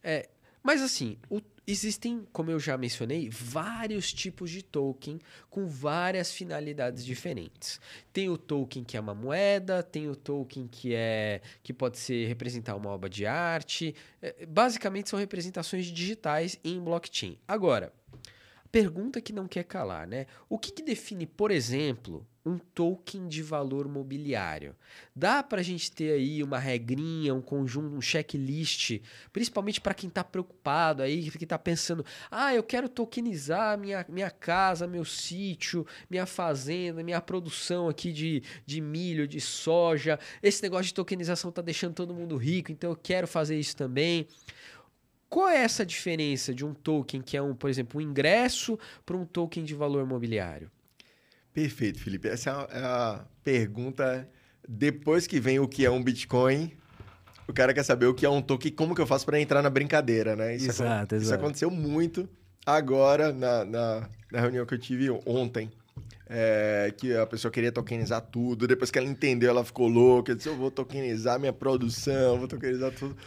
É, 0.03 0.29
mas 0.63 0.81
assim, 0.81 1.17
o, 1.29 1.41
Existem, 1.71 2.27
como 2.33 2.49
eu 2.49 2.59
já 2.59 2.75
mencionei, 2.75 3.29
vários 3.29 4.11
tipos 4.11 4.49
de 4.49 4.63
token 4.63 5.19
com 5.49 5.67
várias 5.67 6.33
finalidades 6.33 7.05
diferentes. 7.05 7.79
Tem 8.11 8.29
o 8.29 8.37
token 8.37 8.83
que 8.83 8.97
é 8.97 8.99
uma 8.99 9.13
moeda, 9.13 9.83
tem 9.83 10.09
o 10.09 10.15
token 10.15 10.67
que 10.67 10.95
é 10.95 11.39
que 11.61 11.71
pode 11.71 11.99
ser 11.99 12.27
representar 12.27 12.75
uma 12.75 12.89
obra 12.89 13.09
de 13.09 13.27
arte. 13.27 13.95
É, 14.21 14.45
basicamente 14.45 15.09
são 15.09 15.19
representações 15.19 15.85
digitais 15.85 16.59
em 16.63 16.77
blockchain. 16.77 17.37
Agora, 17.47 17.93
pergunta 18.71 19.21
que 19.21 19.31
não 19.31 19.47
quer 19.47 19.63
calar, 19.63 20.07
né? 20.07 20.25
O 20.49 20.57
que, 20.57 20.71
que 20.71 20.81
define, 20.81 21.27
por 21.27 21.51
exemplo, 21.51 22.27
um 22.45 22.57
token 22.57 23.27
de 23.27 23.43
valor 23.43 23.87
mobiliário. 23.87 24.75
Dá 25.15 25.43
para 25.43 25.61
a 25.61 25.63
gente 25.63 25.91
ter 25.91 26.13
aí 26.13 26.41
uma 26.41 26.57
regrinha, 26.57 27.33
um 27.33 27.41
conjunto, 27.41 27.95
um 27.95 28.01
checklist, 28.01 28.99
principalmente 29.31 29.79
para 29.79 29.93
quem 29.93 30.07
está 30.07 30.23
preocupado 30.23 31.03
aí, 31.03 31.29
que 31.29 31.43
está 31.43 31.59
pensando, 31.59 32.05
ah, 32.29 32.53
eu 32.53 32.63
quero 32.63 32.89
tokenizar 32.89 33.77
minha, 33.77 34.05
minha 34.09 34.31
casa, 34.31 34.87
meu 34.87 35.05
sítio, 35.05 35.85
minha 36.09 36.25
fazenda, 36.25 37.03
minha 37.03 37.21
produção 37.21 37.87
aqui 37.87 38.11
de, 38.11 38.43
de 38.65 38.81
milho, 38.81 39.27
de 39.27 39.39
soja. 39.39 40.19
Esse 40.41 40.63
negócio 40.63 40.85
de 40.85 40.93
tokenização 40.93 41.49
está 41.49 41.61
deixando 41.61 41.93
todo 41.93 42.13
mundo 42.13 42.37
rico, 42.37 42.71
então 42.71 42.89
eu 42.89 42.95
quero 42.95 43.27
fazer 43.27 43.59
isso 43.59 43.75
também. 43.75 44.27
Qual 45.29 45.47
é 45.47 45.59
essa 45.59 45.85
diferença 45.85 46.53
de 46.53 46.65
um 46.65 46.73
token 46.73 47.21
que 47.21 47.37
é 47.37 47.41
um, 47.41 47.55
por 47.55 47.69
exemplo, 47.69 47.99
um 47.99 48.03
ingresso 48.03 48.77
para 49.05 49.15
um 49.15 49.25
token 49.25 49.63
de 49.63 49.73
valor 49.73 50.05
mobiliário? 50.05 50.69
Perfeito, 51.53 51.99
Felipe. 51.99 52.27
Essa 52.27 52.67
é 52.71 52.79
a 52.79 53.25
pergunta. 53.43 54.27
Depois 54.67 55.27
que 55.27 55.39
vem 55.39 55.59
o 55.59 55.67
que 55.67 55.85
é 55.85 55.91
um 55.91 56.01
Bitcoin, 56.01 56.71
o 57.47 57.53
cara 57.53 57.73
quer 57.73 57.83
saber 57.83 58.05
o 58.05 58.13
que 58.13 58.25
é 58.25 58.29
um 58.29 58.41
token, 58.41 58.71
como 58.71 58.95
que 58.95 59.01
eu 59.01 59.07
faço 59.07 59.25
para 59.25 59.39
entrar 59.39 59.61
na 59.61 59.69
brincadeira, 59.69 60.35
né? 60.35 60.55
Isso, 60.55 60.69
exato, 60.69 61.15
isso 61.15 61.25
exato. 61.25 61.43
aconteceu 61.43 61.69
muito 61.69 62.29
agora 62.65 63.33
na, 63.33 63.65
na, 63.65 64.09
na 64.31 64.39
reunião 64.39 64.65
que 64.65 64.73
eu 64.73 64.79
tive 64.79 65.09
ontem. 65.25 65.69
É, 66.33 66.93
que 66.97 67.13
a 67.13 67.27
pessoa 67.27 67.51
queria 67.51 67.73
tokenizar 67.73 68.21
tudo, 68.21 68.65
depois 68.65 68.89
que 68.89 68.97
ela 68.97 69.05
entendeu, 69.05 69.49
ela 69.49 69.65
ficou 69.65 69.89
louca, 69.89 70.33
disse, 70.33 70.47
eu 70.47 70.55
vou 70.55 70.71
tokenizar 70.71 71.37
minha 71.37 71.51
produção, 71.51 72.39
vou 72.39 72.47
tokenizar 72.47 72.89
tudo. 72.93 73.17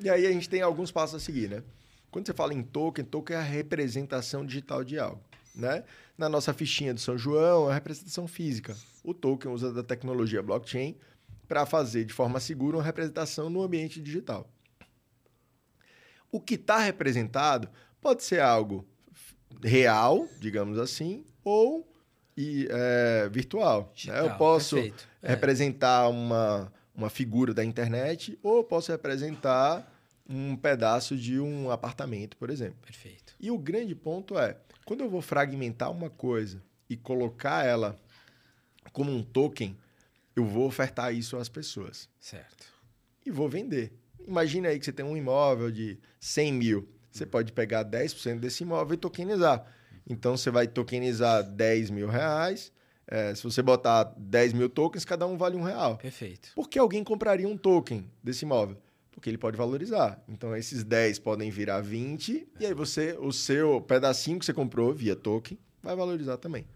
E 0.00 0.08
aí 0.08 0.26
a 0.26 0.32
gente 0.32 0.48
tem 0.48 0.62
alguns 0.62 0.90
passos 0.90 1.16
a 1.16 1.20
seguir, 1.20 1.50
né? 1.50 1.62
Quando 2.10 2.24
você 2.24 2.32
fala 2.32 2.54
em 2.54 2.62
token, 2.62 3.04
token 3.04 3.36
é 3.36 3.38
a 3.38 3.42
representação 3.42 4.46
digital 4.46 4.82
de 4.82 4.98
algo, 4.98 5.20
né? 5.54 5.84
Na 6.16 6.28
nossa 6.28 6.54
fichinha 6.54 6.94
do 6.94 7.00
São 7.00 7.18
João, 7.18 7.68
é 7.68 7.72
a 7.72 7.74
representação 7.74 8.28
física. 8.28 8.76
O 9.02 9.12
token 9.12 9.50
usa 9.50 9.72
da 9.72 9.82
tecnologia 9.82 10.42
blockchain 10.42 10.96
para 11.48 11.66
fazer 11.66 12.04
de 12.04 12.12
forma 12.12 12.40
segura 12.40 12.76
uma 12.76 12.82
representação 12.82 13.50
no 13.50 13.62
ambiente 13.62 14.00
digital. 14.00 14.48
O 16.30 16.40
que 16.40 16.54
está 16.54 16.78
representado 16.78 17.68
pode 18.00 18.22
ser 18.24 18.40
algo 18.40 18.86
real, 19.62 20.28
digamos 20.40 20.78
assim, 20.78 21.24
ou 21.42 21.88
e, 22.36 22.68
é, 22.70 23.28
virtual. 23.28 23.92
Digital, 23.94 24.24
né? 24.24 24.32
Eu 24.32 24.36
posso 24.36 24.76
perfeito. 24.76 25.08
É. 25.22 25.28
representar 25.28 26.08
uma, 26.08 26.72
uma 26.94 27.10
figura 27.10 27.54
da 27.54 27.64
internet 27.64 28.38
ou 28.42 28.64
posso 28.64 28.90
representar 28.90 29.90
um 30.28 30.56
pedaço 30.56 31.16
de 31.16 31.38
um 31.38 31.70
apartamento, 31.70 32.36
por 32.36 32.50
exemplo. 32.50 32.78
Perfeito. 32.82 33.34
E 33.38 33.50
o 33.50 33.58
grande 33.58 33.94
ponto 33.94 34.38
é, 34.38 34.56
quando 34.84 35.00
eu 35.00 35.10
vou 35.10 35.20
fragmentar 35.20 35.90
uma 35.90 36.10
coisa 36.10 36.62
e 36.88 36.96
colocar 36.96 37.64
ela 37.64 37.98
como 38.92 39.10
um 39.10 39.22
token, 39.22 39.76
eu 40.36 40.44
vou 40.44 40.66
ofertar 40.66 41.14
isso 41.14 41.36
às 41.36 41.48
pessoas. 41.48 42.08
Certo. 42.20 42.66
E 43.24 43.30
vou 43.30 43.48
vender. 43.48 43.92
Imagina 44.26 44.68
aí 44.68 44.78
que 44.78 44.84
você 44.84 44.92
tem 44.92 45.04
um 45.04 45.16
imóvel 45.16 45.70
de 45.70 45.98
100 46.20 46.52
mil. 46.52 46.88
Você 47.10 47.24
pode 47.24 47.52
pegar 47.52 47.84
10% 47.84 48.40
desse 48.40 48.64
imóvel 48.64 48.94
e 48.94 48.96
tokenizar. 48.96 49.64
Então, 50.06 50.36
você 50.36 50.50
vai 50.50 50.66
tokenizar 50.66 51.42
10 51.42 51.90
mil 51.90 52.08
reais. 52.08 52.72
É, 53.06 53.34
se 53.34 53.42
você 53.42 53.62
botar 53.62 54.12
10 54.16 54.52
mil 54.52 54.68
tokens, 54.68 55.04
cada 55.04 55.26
um 55.26 55.36
vale 55.36 55.56
um 55.56 55.62
real. 55.62 55.96
Perfeito. 55.96 56.50
Por 56.54 56.68
que 56.68 56.78
alguém 56.78 57.04
compraria 57.04 57.48
um 57.48 57.56
token 57.56 58.10
desse 58.22 58.44
imóvel? 58.44 58.76
Porque 59.24 59.30
ele 59.30 59.38
pode 59.38 59.56
valorizar. 59.56 60.22
Então, 60.28 60.54
esses 60.54 60.84
10 60.84 61.18
podem 61.20 61.50
virar 61.50 61.80
20, 61.80 62.46
e 62.60 62.66
aí 62.66 62.74
você, 62.74 63.16
o 63.18 63.32
seu 63.32 63.80
pedacinho 63.80 64.38
que 64.38 64.44
você 64.44 64.52
comprou 64.52 64.92
via 64.92 65.16
token, 65.16 65.58
vai 65.82 65.96
valorizar 65.96 66.36
também. 66.36 66.66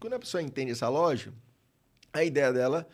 Quando 0.00 0.14
a 0.14 0.18
pessoa 0.18 0.42
entende 0.42 0.72
essa 0.72 0.88
lógica, 0.88 1.30
a 2.10 2.24
ideia 2.24 2.54
dela 2.54 2.88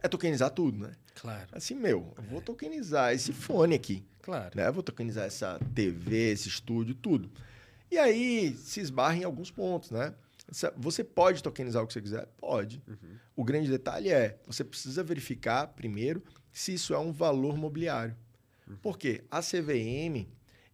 é 0.00 0.06
tokenizar 0.06 0.50
tudo, 0.50 0.86
né? 0.86 0.92
Claro. 1.16 1.48
Assim, 1.50 1.74
meu, 1.74 2.14
eu 2.16 2.22
vou 2.30 2.40
tokenizar 2.40 3.12
esse 3.12 3.32
fone 3.32 3.74
aqui. 3.74 4.04
Claro. 4.22 4.52
Né? 4.54 4.68
Eu 4.68 4.72
vou 4.72 4.84
tokenizar 4.84 5.24
essa 5.24 5.58
TV, 5.74 6.30
esse 6.30 6.46
estúdio, 6.46 6.94
tudo. 6.94 7.28
E 7.90 7.98
aí 7.98 8.54
se 8.54 8.78
esbarra 8.78 9.16
em 9.16 9.24
alguns 9.24 9.50
pontos, 9.50 9.90
né? 9.90 10.14
Você 10.76 11.02
pode 11.02 11.42
tokenizar 11.42 11.82
o 11.82 11.88
que 11.88 11.92
você 11.92 12.00
quiser? 12.00 12.28
Pode. 12.36 12.80
Uhum. 12.86 13.16
O 13.34 13.42
grande 13.42 13.68
detalhe 13.68 14.10
é, 14.10 14.38
você 14.46 14.62
precisa 14.62 15.02
verificar 15.02 15.66
primeiro 15.66 16.22
se 16.56 16.72
isso 16.72 16.94
é 16.94 16.98
um 16.98 17.12
valor 17.12 17.54
mobiliário. 17.54 18.16
Uhum. 18.66 18.76
Por 18.76 18.96
quê? 18.96 19.22
A 19.30 19.42
CVM 19.42 20.26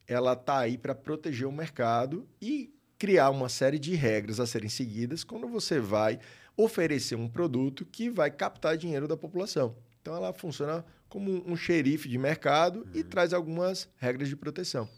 ela 0.07 0.35
está 0.35 0.61
aí 0.61 0.79
para 0.79 0.95
proteger 0.95 1.47
o 1.47 1.51
mercado 1.51 2.25
e 2.41 2.73
criar 2.97 3.31
uma 3.31 3.49
série 3.49 3.81
de 3.81 3.97
regras 3.97 4.39
a 4.39 4.47
serem 4.47 4.69
seguidas 4.69 5.25
quando 5.25 5.49
você 5.49 5.81
vai 5.81 6.21
oferecer 6.57 7.17
um 7.17 7.29
produto 7.29 7.85
que 7.85 8.09
vai 8.09 8.31
captar 8.31 8.77
dinheiro 8.77 9.09
da 9.09 9.17
população. 9.17 9.75
Então 10.01 10.15
ela 10.15 10.33
funciona 10.33 10.85
como 11.09 11.43
um 11.51 11.57
xerife 11.57 12.09
de 12.09 12.17
mercado 12.17 12.83
uhum. 12.83 12.91
e 12.95 13.03
traz 13.03 13.33
algumas 13.33 13.89
regras 13.97 14.29
de 14.29 14.37
proteção. 14.37 14.89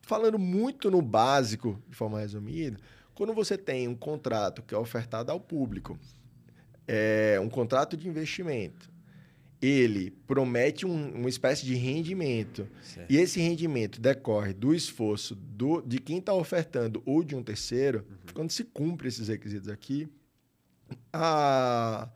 Falando 0.00 0.38
muito 0.38 0.90
no 0.90 1.02
básico, 1.02 1.78
de 1.86 1.94
forma 1.94 2.18
resumida, 2.18 2.78
quando 3.14 3.34
você 3.34 3.58
tem 3.58 3.86
um 3.86 3.94
contrato 3.94 4.62
que 4.62 4.74
é 4.74 4.78
ofertado 4.78 5.30
ao 5.30 5.38
público, 5.38 5.98
é 6.88 7.38
um 7.38 7.50
contrato 7.50 7.94
de 7.94 8.08
investimento, 8.08 8.89
ele 9.60 10.10
promete 10.26 10.86
um, 10.86 11.14
uma 11.16 11.28
espécie 11.28 11.66
de 11.66 11.74
rendimento. 11.74 12.66
Certo. 12.82 13.10
E 13.10 13.16
esse 13.16 13.40
rendimento 13.40 14.00
decorre 14.00 14.54
do 14.54 14.74
esforço 14.74 15.34
do, 15.34 15.82
de 15.82 15.98
quem 15.98 16.18
está 16.18 16.32
ofertando 16.32 17.02
ou 17.04 17.22
de 17.22 17.36
um 17.36 17.42
terceiro. 17.42 18.06
Uhum. 18.08 18.16
Quando 18.34 18.50
se 18.50 18.64
cumpre 18.64 19.08
esses 19.08 19.28
requisitos 19.28 19.68
aqui, 19.68 20.08
a, 21.12 22.08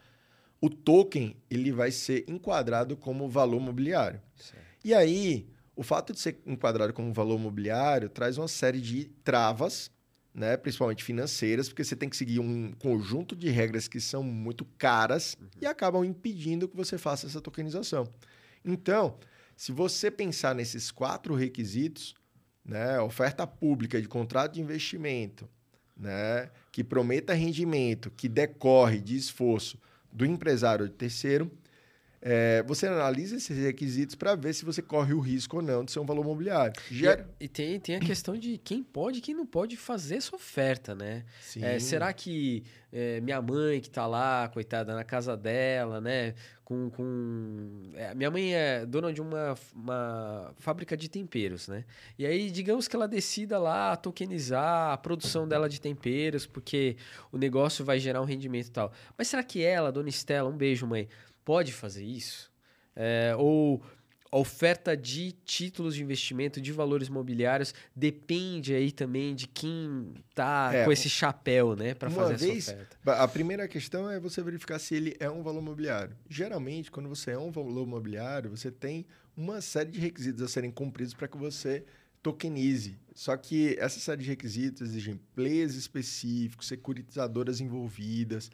o 0.61 0.71
token 0.71 1.37
ele 1.51 1.71
vai 1.71 1.91
ser 1.91 2.25
enquadrado 2.27 2.97
como 2.97 3.29
valor 3.29 3.61
mobiliário. 3.61 4.21
Certo. 4.37 4.65
E 4.83 4.95
aí, 4.95 5.47
o 5.77 5.83
fato 5.83 6.13
de 6.13 6.21
ser 6.21 6.41
enquadrado 6.47 6.93
como 6.93 7.13
valor 7.13 7.39
mobiliário 7.39 8.09
traz 8.09 8.39
uma 8.39 8.49
série 8.49 8.81
de 8.81 9.05
travas 9.23 9.91
né? 10.35 10.57
principalmente 10.57 11.05
financeiras, 11.05 11.69
porque 11.69 11.85
você 11.85 11.95
tem 11.95 12.09
que 12.09 12.17
seguir 12.17 12.41
um 12.41 12.73
conjunto 12.73 13.37
de 13.37 13.49
regras 13.49 13.87
que 13.87 14.01
são 14.01 14.23
muito 14.23 14.65
caras 14.77 15.37
uhum. 15.41 15.49
e 15.61 15.67
acabam 15.67 16.05
impedindo 16.05 16.67
que 16.69 16.77
você 16.77 16.99
faça 16.99 17.27
essa 17.27 17.41
tokenização. 17.41 18.09
Então, 18.65 19.17
se 19.57 19.71
você 19.71 20.11
pensar 20.11 20.55
nesses 20.55 20.91
quatro 20.91 21.35
requisitos, 21.35 22.15
né? 22.65 22.99
oferta 23.01 23.47
pública 23.47 24.01
de 24.01 24.09
contrato 24.09 24.55
de 24.55 24.61
investimento, 24.61 25.49
né? 25.97 26.51
que 26.73 26.83
prometa 26.83 27.33
rendimento, 27.33 28.11
que 28.11 28.29
decorre 28.29 28.99
de 28.99 29.17
esforço 29.17 29.79
do 30.11 30.27
empresário 30.27 30.85
ou 30.85 30.89
de 30.89 30.95
terceiro, 30.95 31.51
é, 32.27 32.63
você 32.63 32.87
analisa 32.87 33.37
esses 33.37 33.59
requisitos 33.59 34.15
para 34.15 34.35
ver 34.35 34.55
se 34.55 34.65
você 34.65 34.81
corre 34.81 35.13
o 35.13 35.21
risco 35.21 35.59
ou 35.59 35.63
não 35.63 35.85
de 35.85 35.93
ser 35.93 36.01
um 36.01 36.07
valor 36.07 36.23
imobiliário. 36.23 36.73
Gera... 36.91 37.29
E, 37.39 37.45
e, 37.45 37.49
tem, 37.49 37.79
tem 37.79 37.97
a 37.97 38.01
questão 38.01 38.35
de 38.35 38.57
quem 38.57 38.83
pode 38.83 39.19
e 39.19 39.21
quem 39.21 39.35
não 39.35 39.45
pode 39.45 39.77
fazer 39.77 40.17
essa 40.17 40.35
oferta, 40.35 40.95
né? 40.95 41.23
É, 41.61 41.79
será 41.79 42.11
que 42.15 42.65
é, 42.91 43.21
minha 43.21 43.43
mãe 43.43 43.79
que 43.79 43.89
está 43.89 44.07
lá, 44.07 44.49
coitada, 44.49 44.95
na 44.95 45.05
casa 45.05 45.37
dela, 45.37 46.01
né? 46.01 46.33
Com, 46.65 46.89
com... 46.89 47.93
É, 47.95 48.15
minha 48.15 48.31
mãe 48.31 48.55
é 48.55 48.87
dona 48.87 49.13
de 49.13 49.21
uma, 49.21 49.55
uma 49.75 50.55
fábrica 50.57 50.97
de 50.97 51.11
temperos, 51.11 51.69
né? 51.69 51.85
E 52.19 52.25
aí, 52.25 52.51
digamos 52.51 52.89
que 52.89 52.97
ela 52.97 53.07
decida 53.07 53.59
lá 53.59 53.95
tokenizar 53.97 54.93
a 54.93 54.97
produção 54.97 55.47
dela 55.47 55.69
de 55.69 55.79
temperos, 55.79 56.47
porque 56.47 56.97
o 57.31 57.37
negócio 57.37 57.85
vai 57.85 57.99
gerar 57.99 58.23
um 58.23 58.25
rendimento 58.25 58.69
e 58.69 58.71
tal. 58.71 58.91
Mas 59.19 59.29
será 59.29 59.43
que 59.43 59.63
ela, 59.63 59.93
dona 59.93 60.09
Estela, 60.09 60.49
um 60.49 60.57
beijo, 60.57 60.87
mãe 60.87 61.07
pode 61.45 61.73
fazer 61.73 62.05
isso? 62.05 62.51
É, 62.97 63.35
ou 63.37 63.83
a 64.35 64.37
oferta 64.37 64.97
de 64.97 65.31
títulos 65.45 65.95
de 65.95 66.03
investimento, 66.03 66.61
de 66.61 66.73
valores 66.73 67.07
imobiliários, 67.07 67.73
depende 67.95 68.75
aí 68.75 68.91
também 68.91 69.33
de 69.33 69.47
quem 69.47 70.13
tá 70.35 70.73
é, 70.75 70.85
com 70.85 70.91
esse 70.91 71.09
chapéu, 71.09 71.77
né, 71.77 71.95
para 71.95 72.11
fazer 72.11 72.37
vez, 72.37 72.69
essa 72.69 72.73
oferta. 72.73 73.23
A 73.23 73.29
primeira 73.29 73.69
questão 73.69 74.11
é 74.11 74.19
você 74.19 74.43
verificar 74.43 74.81
se 74.81 74.93
ele 74.93 75.17
é 75.21 75.31
um 75.31 75.41
valor 75.41 75.61
imobiliário. 75.61 76.17
Geralmente, 76.29 76.91
quando 76.91 77.09
você 77.09 77.31
é 77.31 77.39
um 77.39 77.53
valor 77.53 77.87
imobiliário, 77.87 78.51
você 78.51 78.73
tem 78.73 79.07
uma 79.37 79.61
série 79.61 79.93
de 79.93 80.01
requisitos 80.01 80.43
a 80.43 80.49
serem 80.49 80.73
cumpridos 80.73 81.15
para 81.15 81.29
que 81.29 81.37
você 81.37 81.85
tokenize. 82.21 82.99
Só 83.15 83.37
que 83.37 83.77
essa 83.79 84.01
série 84.01 84.23
de 84.23 84.29
requisitos 84.31 84.89
exigem 84.89 85.21
players 85.37 85.77
específicos, 85.77 86.67
securitizadoras 86.67 87.61
envolvidas, 87.61 88.51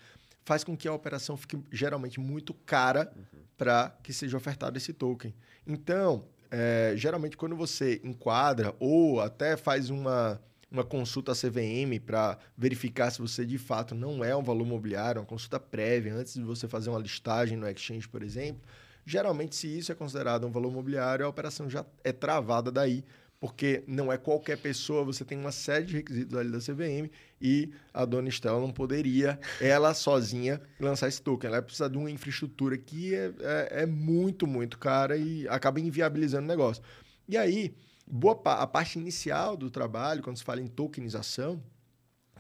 faz 0.50 0.64
com 0.64 0.76
que 0.76 0.88
a 0.88 0.92
operação 0.92 1.36
fique 1.36 1.56
geralmente 1.70 2.18
muito 2.18 2.52
cara 2.52 3.12
uhum. 3.14 3.40
para 3.56 3.96
que 4.02 4.12
seja 4.12 4.36
ofertado 4.36 4.76
esse 4.76 4.92
token. 4.92 5.32
Então, 5.64 6.24
é, 6.50 6.92
geralmente, 6.96 7.36
quando 7.36 7.54
você 7.54 8.00
enquadra 8.02 8.74
ou 8.80 9.20
até 9.20 9.56
faz 9.56 9.90
uma, 9.90 10.42
uma 10.68 10.82
consulta 10.82 11.34
CVM 11.34 12.00
para 12.04 12.36
verificar 12.58 13.12
se 13.12 13.20
você 13.20 13.46
de 13.46 13.58
fato 13.58 13.94
não 13.94 14.24
é 14.24 14.34
um 14.34 14.42
valor 14.42 14.66
imobiliário, 14.66 15.20
uma 15.20 15.26
consulta 15.26 15.60
prévia 15.60 16.16
antes 16.16 16.34
de 16.34 16.42
você 16.42 16.66
fazer 16.66 16.90
uma 16.90 16.98
listagem 16.98 17.56
no 17.56 17.68
exchange, 17.68 18.08
por 18.08 18.20
exemplo, 18.20 18.60
geralmente, 19.06 19.54
se 19.54 19.68
isso 19.78 19.92
é 19.92 19.94
considerado 19.94 20.48
um 20.48 20.50
valor 20.50 20.72
imobiliário, 20.72 21.24
a 21.24 21.28
operação 21.28 21.70
já 21.70 21.86
é 22.02 22.10
travada 22.10 22.72
daí, 22.72 23.04
porque 23.40 23.82
não 23.86 24.12
é 24.12 24.18
qualquer 24.18 24.58
pessoa, 24.58 25.02
você 25.02 25.24
tem 25.24 25.38
uma 25.38 25.50
série 25.50 25.86
de 25.86 25.96
requisitos 25.96 26.38
ali 26.38 26.50
da 26.50 26.58
CVM 26.58 27.10
e 27.40 27.72
a 27.92 28.04
dona 28.04 28.28
Estela 28.28 28.60
não 28.60 28.70
poderia, 28.70 29.40
ela 29.58 29.94
sozinha, 29.94 30.60
lançar 30.78 31.08
esse 31.08 31.22
token. 31.22 31.48
Ela 31.48 31.62
precisa 31.62 31.88
de 31.88 31.96
uma 31.96 32.10
infraestrutura 32.10 32.76
que 32.76 33.14
é, 33.14 33.32
é, 33.40 33.68
é 33.82 33.86
muito, 33.86 34.46
muito 34.46 34.78
cara 34.78 35.16
e 35.16 35.48
acaba 35.48 35.80
inviabilizando 35.80 36.44
o 36.44 36.48
negócio. 36.48 36.82
E 37.26 37.38
aí, 37.38 37.74
boa 38.06 38.38
a 38.44 38.66
parte 38.66 38.98
inicial 38.98 39.56
do 39.56 39.70
trabalho, 39.70 40.22
quando 40.22 40.36
se 40.36 40.44
fala 40.44 40.60
em 40.60 40.66
tokenização, 40.66 41.62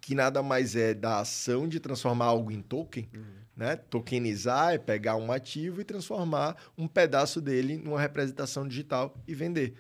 que 0.02 0.14
nada 0.14 0.42
mais 0.42 0.76
é 0.76 0.92
da 0.92 1.20
ação 1.20 1.66
de 1.66 1.80
transformar 1.80 2.26
algo 2.26 2.52
em 2.52 2.60
token, 2.60 3.08
uhum. 3.14 3.22
né? 3.56 3.76
Tokenizar 3.76 4.74
é 4.74 4.78
pegar 4.78 5.16
um 5.16 5.32
ativo 5.32 5.80
e 5.80 5.84
transformar 5.84 6.56
um 6.76 6.86
pedaço 6.86 7.40
dele 7.40 7.78
numa 7.78 8.00
representação 8.00 8.68
digital 8.68 9.14
e 9.26 9.34
vender. 9.34 9.74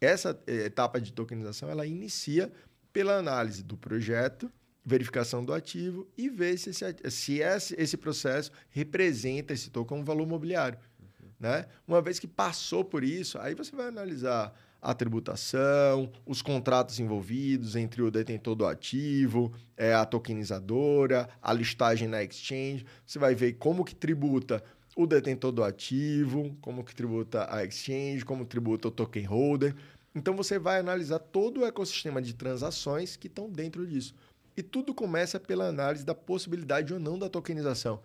Essa 0.00 0.38
eh, 0.46 0.66
etapa 0.66 1.00
de 1.00 1.12
tokenização 1.12 1.68
ela 1.68 1.86
inicia 1.86 2.52
pela 2.92 3.16
análise 3.16 3.62
do 3.62 3.76
projeto, 3.76 4.50
verificação 4.84 5.44
do 5.44 5.52
ativo 5.52 6.06
e 6.16 6.28
ver 6.28 6.56
se 6.58 6.70
esse, 6.70 7.10
se 7.10 7.38
esse, 7.40 7.74
esse 7.76 7.96
processo 7.96 8.52
representa 8.70 9.52
esse 9.52 9.70
token 9.70 9.98
como 9.98 10.04
valor 10.04 10.26
mobiliário. 10.26 10.78
Uhum. 11.00 11.28
Né? 11.40 11.66
Uma 11.86 12.00
vez 12.00 12.18
que 12.18 12.26
passou 12.26 12.84
por 12.84 13.02
isso, 13.02 13.38
aí 13.38 13.54
você 13.54 13.74
vai 13.74 13.88
analisar 13.88 14.54
a 14.80 14.94
tributação, 14.94 16.12
os 16.24 16.40
contratos 16.40 17.00
envolvidos 17.00 17.74
entre 17.74 18.02
o 18.02 18.10
detentor 18.10 18.54
do 18.54 18.64
ativo, 18.64 19.52
é, 19.76 19.92
a 19.92 20.04
tokenizadora, 20.04 21.28
a 21.42 21.52
listagem 21.52 22.06
na 22.06 22.22
exchange. 22.22 22.86
Você 23.04 23.18
vai 23.18 23.34
ver 23.34 23.54
como 23.54 23.84
que 23.84 23.94
tributa 23.94 24.62
o 24.96 25.06
detentor 25.06 25.52
do 25.52 25.62
ativo, 25.62 26.56
como 26.62 26.82
que 26.82 26.94
tributa 26.94 27.46
a 27.54 27.62
exchange, 27.62 28.24
como 28.24 28.46
tributa 28.46 28.88
o 28.88 28.90
token 28.90 29.24
holder. 29.24 29.76
Então 30.14 30.34
você 30.34 30.58
vai 30.58 30.80
analisar 30.80 31.18
todo 31.18 31.60
o 31.60 31.66
ecossistema 31.66 32.22
de 32.22 32.32
transações 32.32 33.14
que 33.14 33.26
estão 33.26 33.50
dentro 33.50 33.86
disso. 33.86 34.14
E 34.56 34.62
tudo 34.62 34.94
começa 34.94 35.38
pela 35.38 35.68
análise 35.68 36.02
da 36.02 36.14
possibilidade 36.14 36.94
ou 36.94 36.98
não 36.98 37.18
da 37.18 37.28
tokenização. 37.28 38.00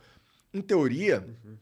Em 0.53 0.61
teoria, 0.61 1.25
uhum. 1.45 1.55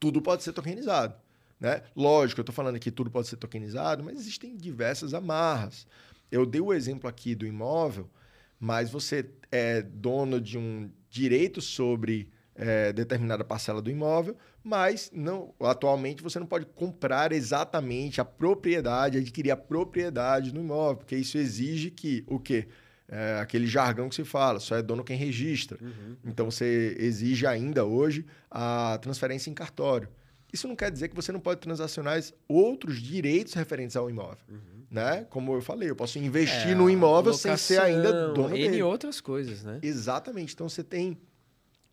tudo 0.00 0.20
pode 0.20 0.42
ser 0.42 0.52
tokenizado. 0.52 1.14
Né? 1.60 1.84
Lógico, 1.94 2.40
eu 2.40 2.42
estou 2.42 2.54
falando 2.54 2.80
que 2.80 2.90
tudo 2.90 3.08
pode 3.08 3.28
ser 3.28 3.36
tokenizado, 3.36 4.02
mas 4.02 4.18
existem 4.18 4.56
diversas 4.56 5.14
amarras. 5.14 5.86
Eu 6.28 6.44
dei 6.44 6.60
o 6.60 6.74
exemplo 6.74 7.08
aqui 7.08 7.36
do 7.36 7.46
imóvel, 7.46 8.10
mas 8.58 8.90
você 8.90 9.30
é 9.52 9.80
dono 9.80 10.40
de 10.40 10.58
um 10.58 10.90
direito 11.08 11.60
sobre 11.60 12.28
é, 12.56 12.92
determinada 12.92 13.44
parcela 13.44 13.82
do 13.82 13.90
imóvel, 13.90 14.36
mas 14.62 15.10
não, 15.14 15.54
atualmente 15.60 16.22
você 16.22 16.38
não 16.38 16.46
pode 16.46 16.66
comprar 16.66 17.32
exatamente 17.32 18.20
a 18.20 18.24
propriedade, 18.24 19.18
adquirir 19.18 19.50
a 19.50 19.56
propriedade 19.56 20.52
do 20.52 20.60
imóvel, 20.60 20.96
porque 20.96 21.16
isso 21.16 21.38
exige 21.38 21.90
que 21.90 22.24
o 22.26 22.38
quê? 22.38 22.66
É, 23.08 23.38
aquele 23.40 23.68
jargão 23.68 24.08
que 24.08 24.16
se 24.16 24.24
fala, 24.24 24.58
só 24.58 24.74
é 24.76 24.82
dono 24.82 25.04
quem 25.04 25.16
registra. 25.16 25.78
Uhum. 25.80 26.16
Então 26.24 26.50
você 26.50 26.96
exige 26.98 27.46
ainda 27.46 27.84
hoje 27.84 28.26
a 28.50 28.98
transferência 29.00 29.48
em 29.48 29.54
cartório. 29.54 30.08
Isso 30.52 30.66
não 30.66 30.74
quer 30.74 30.90
dizer 30.90 31.08
que 31.08 31.14
você 31.14 31.30
não 31.30 31.38
pode 31.38 31.60
transacionar 31.60 32.20
outros 32.48 33.00
direitos 33.00 33.54
referentes 33.54 33.94
ao 33.94 34.10
imóvel. 34.10 34.38
Uhum. 34.48 34.58
Né? 34.90 35.26
Como 35.30 35.54
eu 35.54 35.60
falei, 35.60 35.90
eu 35.90 35.96
posso 35.96 36.18
investir 36.18 36.70
é, 36.70 36.74
no 36.74 36.88
imóvel 36.88 37.32
locação, 37.32 37.56
sem 37.56 37.76
ser 37.76 37.80
ainda 37.80 38.32
dono 38.32 38.56
N 38.56 38.68
dele. 38.68 38.82
outras 38.82 39.20
coisas, 39.20 39.62
né? 39.62 39.78
Exatamente. 39.82 40.54
Então 40.54 40.68
você 40.68 40.82
tem 40.82 41.18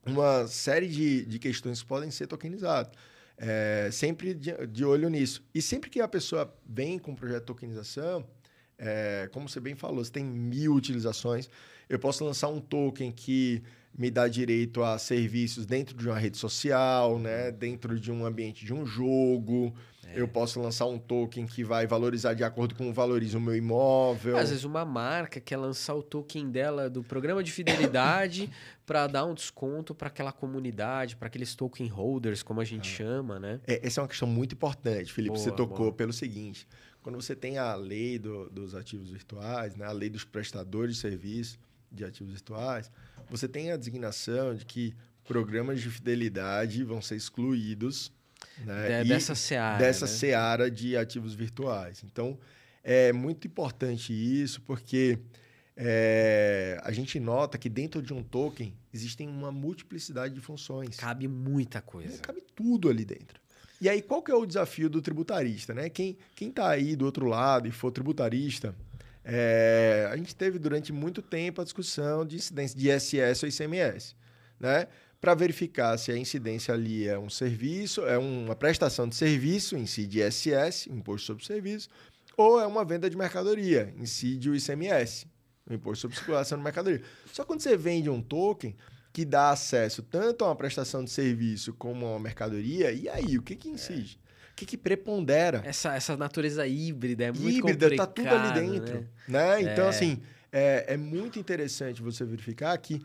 uma 0.06 0.48
série 0.48 0.88
de, 0.88 1.26
de 1.26 1.40
questões 1.40 1.82
que 1.82 1.88
podem 1.88 2.12
ser 2.12 2.28
tokenizadas. 2.28 2.92
É, 3.38 3.90
sempre 3.92 4.34
de, 4.34 4.54
de, 4.68 4.86
olho 4.86 5.10
nisso. 5.10 5.44
E 5.54 5.62
sempre 5.62 5.90
que 5.90 6.00
a 6.00 6.08
pessoa 6.08 6.54
vem 6.66 7.00
com 7.00 7.12
um 7.12 7.16
projeto 7.16 7.42
de 7.42 7.48
tokenização, 7.48 8.26
é, 8.78 9.30
como 9.32 9.50
você 9.50 9.60
bem 9.60 9.76
falou, 9.76 10.04
você 10.04 10.12
tem 10.12 10.24
mil 10.24 10.74
utilizações. 10.74 11.50
Eu 11.90 12.00
posso 12.00 12.24
lançar 12.24 12.50
um 12.50 12.60
token 12.60 13.12
que 13.12 13.64
me 13.98 14.10
dá 14.10 14.28
direito 14.28 14.84
a 14.84 14.98
serviços 14.98 15.66
dentro 15.66 15.96
de 15.96 16.08
uma 16.08 16.18
rede 16.18 16.38
social, 16.38 17.20
né? 17.20 17.52
dentro 17.52 18.00
de 18.00 18.12
um 18.12 18.26
ambiente 18.26 18.66
de 18.66 18.74
um 18.74 18.86
jogo. 18.86 19.74
É. 20.08 20.20
Eu 20.20 20.28
posso 20.28 20.60
lançar 20.62 20.86
um 20.86 20.98
token 20.98 21.46
que 21.46 21.64
vai 21.64 21.88
valorizar 21.88 22.34
de 22.34 22.44
acordo 22.44 22.76
com 22.76 22.90
o 22.90 22.94
valoriza 22.94 23.38
o 23.38 23.42
meu 23.42 23.56
imóvel. 23.56 24.38
Às 24.38 24.50
vezes 24.50 24.64
uma 24.64 24.84
marca 24.84 25.40
quer 25.40 25.58
lançar 25.58 25.96
o 25.96 26.04
token 26.04 26.50
dela 26.50 26.90
do 26.90 27.04
programa 27.04 27.44
de 27.44 27.52
fidelidade 27.52 28.50
para 28.86 29.08
dar 29.08 29.26
um 29.26 29.34
desconto 29.34 29.96
para 29.96 30.08
aquela 30.08 30.32
comunidade, 30.32 31.16
para 31.16 31.28
aqueles 31.28 31.56
token 31.56 31.88
holders, 31.88 32.44
como 32.44 32.60
a 32.60 32.66
gente 32.66 32.90
ah. 32.90 32.96
chama, 32.96 33.40
né? 33.40 33.60
É, 33.66 33.86
essa 33.86 34.00
é 34.00 34.04
uma 34.04 34.08
questão 34.08 34.28
muito 34.28 34.54
importante, 34.54 35.12
Felipe. 35.12 35.36
Boa, 35.36 35.44
você 35.44 35.52
tocou 35.52 35.78
boa. 35.78 35.94
pelo 35.94 36.12
seguinte: 36.12 36.68
quando 37.02 37.16
você 37.16 37.36
tem 37.36 37.58
a 37.58 37.74
lei 37.76 38.20
do, 38.20 38.50
dos 38.50 38.76
ativos 38.76 39.10
virtuais, 39.10 39.76
né, 39.76 39.86
a 39.86 39.92
lei 39.92 40.10
dos 40.10 40.24
prestadores 40.24 40.96
de 40.96 41.02
serviço 41.02 41.58
de 41.92 42.04
ativos 42.04 42.34
virtuais, 42.34 42.92
você 43.30 43.48
tem 43.48 43.72
a 43.72 43.78
designação 43.78 44.56
de 44.56 44.66
que 44.66 44.96
programas 45.24 45.82
de 45.82 45.90
fidelidade 45.90 46.84
vão 46.84 47.02
ser 47.02 47.16
excluídos 47.16 48.12
né? 48.60 49.04
dessa 49.04 49.36
seara. 49.36 49.78
Dessa 49.78 50.06
né? 50.06 50.12
seara 50.12 50.72
de 50.72 50.96
ativos 50.98 51.34
virtuais. 51.34 52.04
Então, 52.04 52.38
é 52.84 53.14
muito 53.14 53.48
importante 53.48 54.14
isso, 54.14 54.62
porque 54.62 55.20
é, 55.76 56.80
a 56.84 56.92
gente 56.92 57.20
nota 57.20 57.58
que 57.58 57.70
dentro 57.70 58.02
de 58.02 58.14
um 58.14 58.22
token 58.22 58.74
existem 58.94 59.28
uma 59.28 59.52
multiplicidade 59.52 60.34
de 60.34 60.42
funções. 60.42 60.98
Cabe 60.98 61.28
muita 61.28 61.82
coisa. 61.82 62.16
É, 62.16 62.18
cabe 62.20 62.44
tudo 62.56 62.90
ali 62.90 63.06
dentro. 63.06 63.42
E 63.82 63.90
aí, 63.90 64.02
qual 64.02 64.22
que 64.22 64.32
é 64.32 64.36
o 64.36 64.46
desafio 64.46 64.90
do 64.90 65.02
tributarista? 65.02 65.74
Né? 65.74 65.90
Quem 65.90 66.18
está 66.40 66.70
aí 66.70 66.96
do 66.96 67.06
outro 67.06 67.26
lado 67.26 67.68
e 67.68 67.72
for 67.72 67.92
tributarista, 67.92 68.74
é, 69.26 70.08
a 70.12 70.16
gente 70.16 70.36
teve 70.36 70.60
durante 70.60 70.94
muito 70.94 71.22
tempo 71.22 71.60
a 71.60 71.64
discussão 71.64 72.26
de 72.26 72.36
incidência 72.36 72.78
de 72.78 72.90
ISS 72.90 73.44
ou 73.44 73.50
ICMS. 73.50 74.16
Né? 74.60 74.88
Para 75.24 75.34
verificar 75.36 75.98
se 75.98 76.12
a 76.12 76.18
incidência 76.18 76.74
ali 76.74 77.08
é 77.08 77.18
um 77.18 77.30
serviço, 77.30 78.06
é 78.06 78.18
uma 78.18 78.54
prestação 78.58 79.08
de 79.08 79.16
serviço, 79.16 79.78
incide 79.78 80.20
ISS, 80.20 80.88
Imposto 80.88 81.28
sobre 81.28 81.46
Serviço, 81.46 81.88
ou 82.36 82.60
é 82.60 82.68
uma 82.68 82.84
venda 82.84 83.10
de 83.10 83.16
mercadoria, 83.16 83.94
incide 83.98 84.50
o 84.50 84.56
ICMS. 84.56 85.26
imposto 85.72 86.02
sobre 86.02 86.18
circulação 86.18 86.58
de 86.58 86.64
mercadoria. 86.66 87.02
Só 87.32 87.46
quando 87.46 87.62
você 87.62 87.78
vende 87.78 88.10
um 88.10 88.22
token 88.22 88.76
que 89.14 89.24
dá 89.24 89.52
acesso 89.52 90.04
tanto 90.04 90.44
a 90.44 90.50
uma 90.50 90.58
prestação 90.58 91.02
de 91.06 91.10
serviço 91.10 91.74
como 91.76 92.06
a 92.06 92.10
uma 92.10 92.20
mercadoria, 92.20 92.92
e 92.92 93.08
aí, 93.08 93.38
o 93.38 93.42
que 93.42 93.56
que 93.56 93.70
incide? 93.70 94.20
O 94.52 94.56
que, 94.58 94.66
que 94.66 94.78
prepondera? 94.78 95.62
Essa, 95.64 95.96
essa 95.96 96.18
natureza 96.18 96.68
híbrida 96.68 97.24
é 97.24 97.32
muito 97.32 97.60
híbrida, 97.60 97.86
complicado, 97.86 98.08
tá 98.08 98.14
tudo 98.14 98.28
ali 98.28 98.60
dentro. 98.60 99.08
Né? 99.26 99.62
Então, 99.62 99.86
É. 99.86 99.90
assim, 99.90 100.22
é, 100.52 100.84
é 100.96 100.98
muito 100.98 101.40
interessante 101.40 102.02
você 102.02 102.26
verificar 102.26 102.78
que 102.78 103.02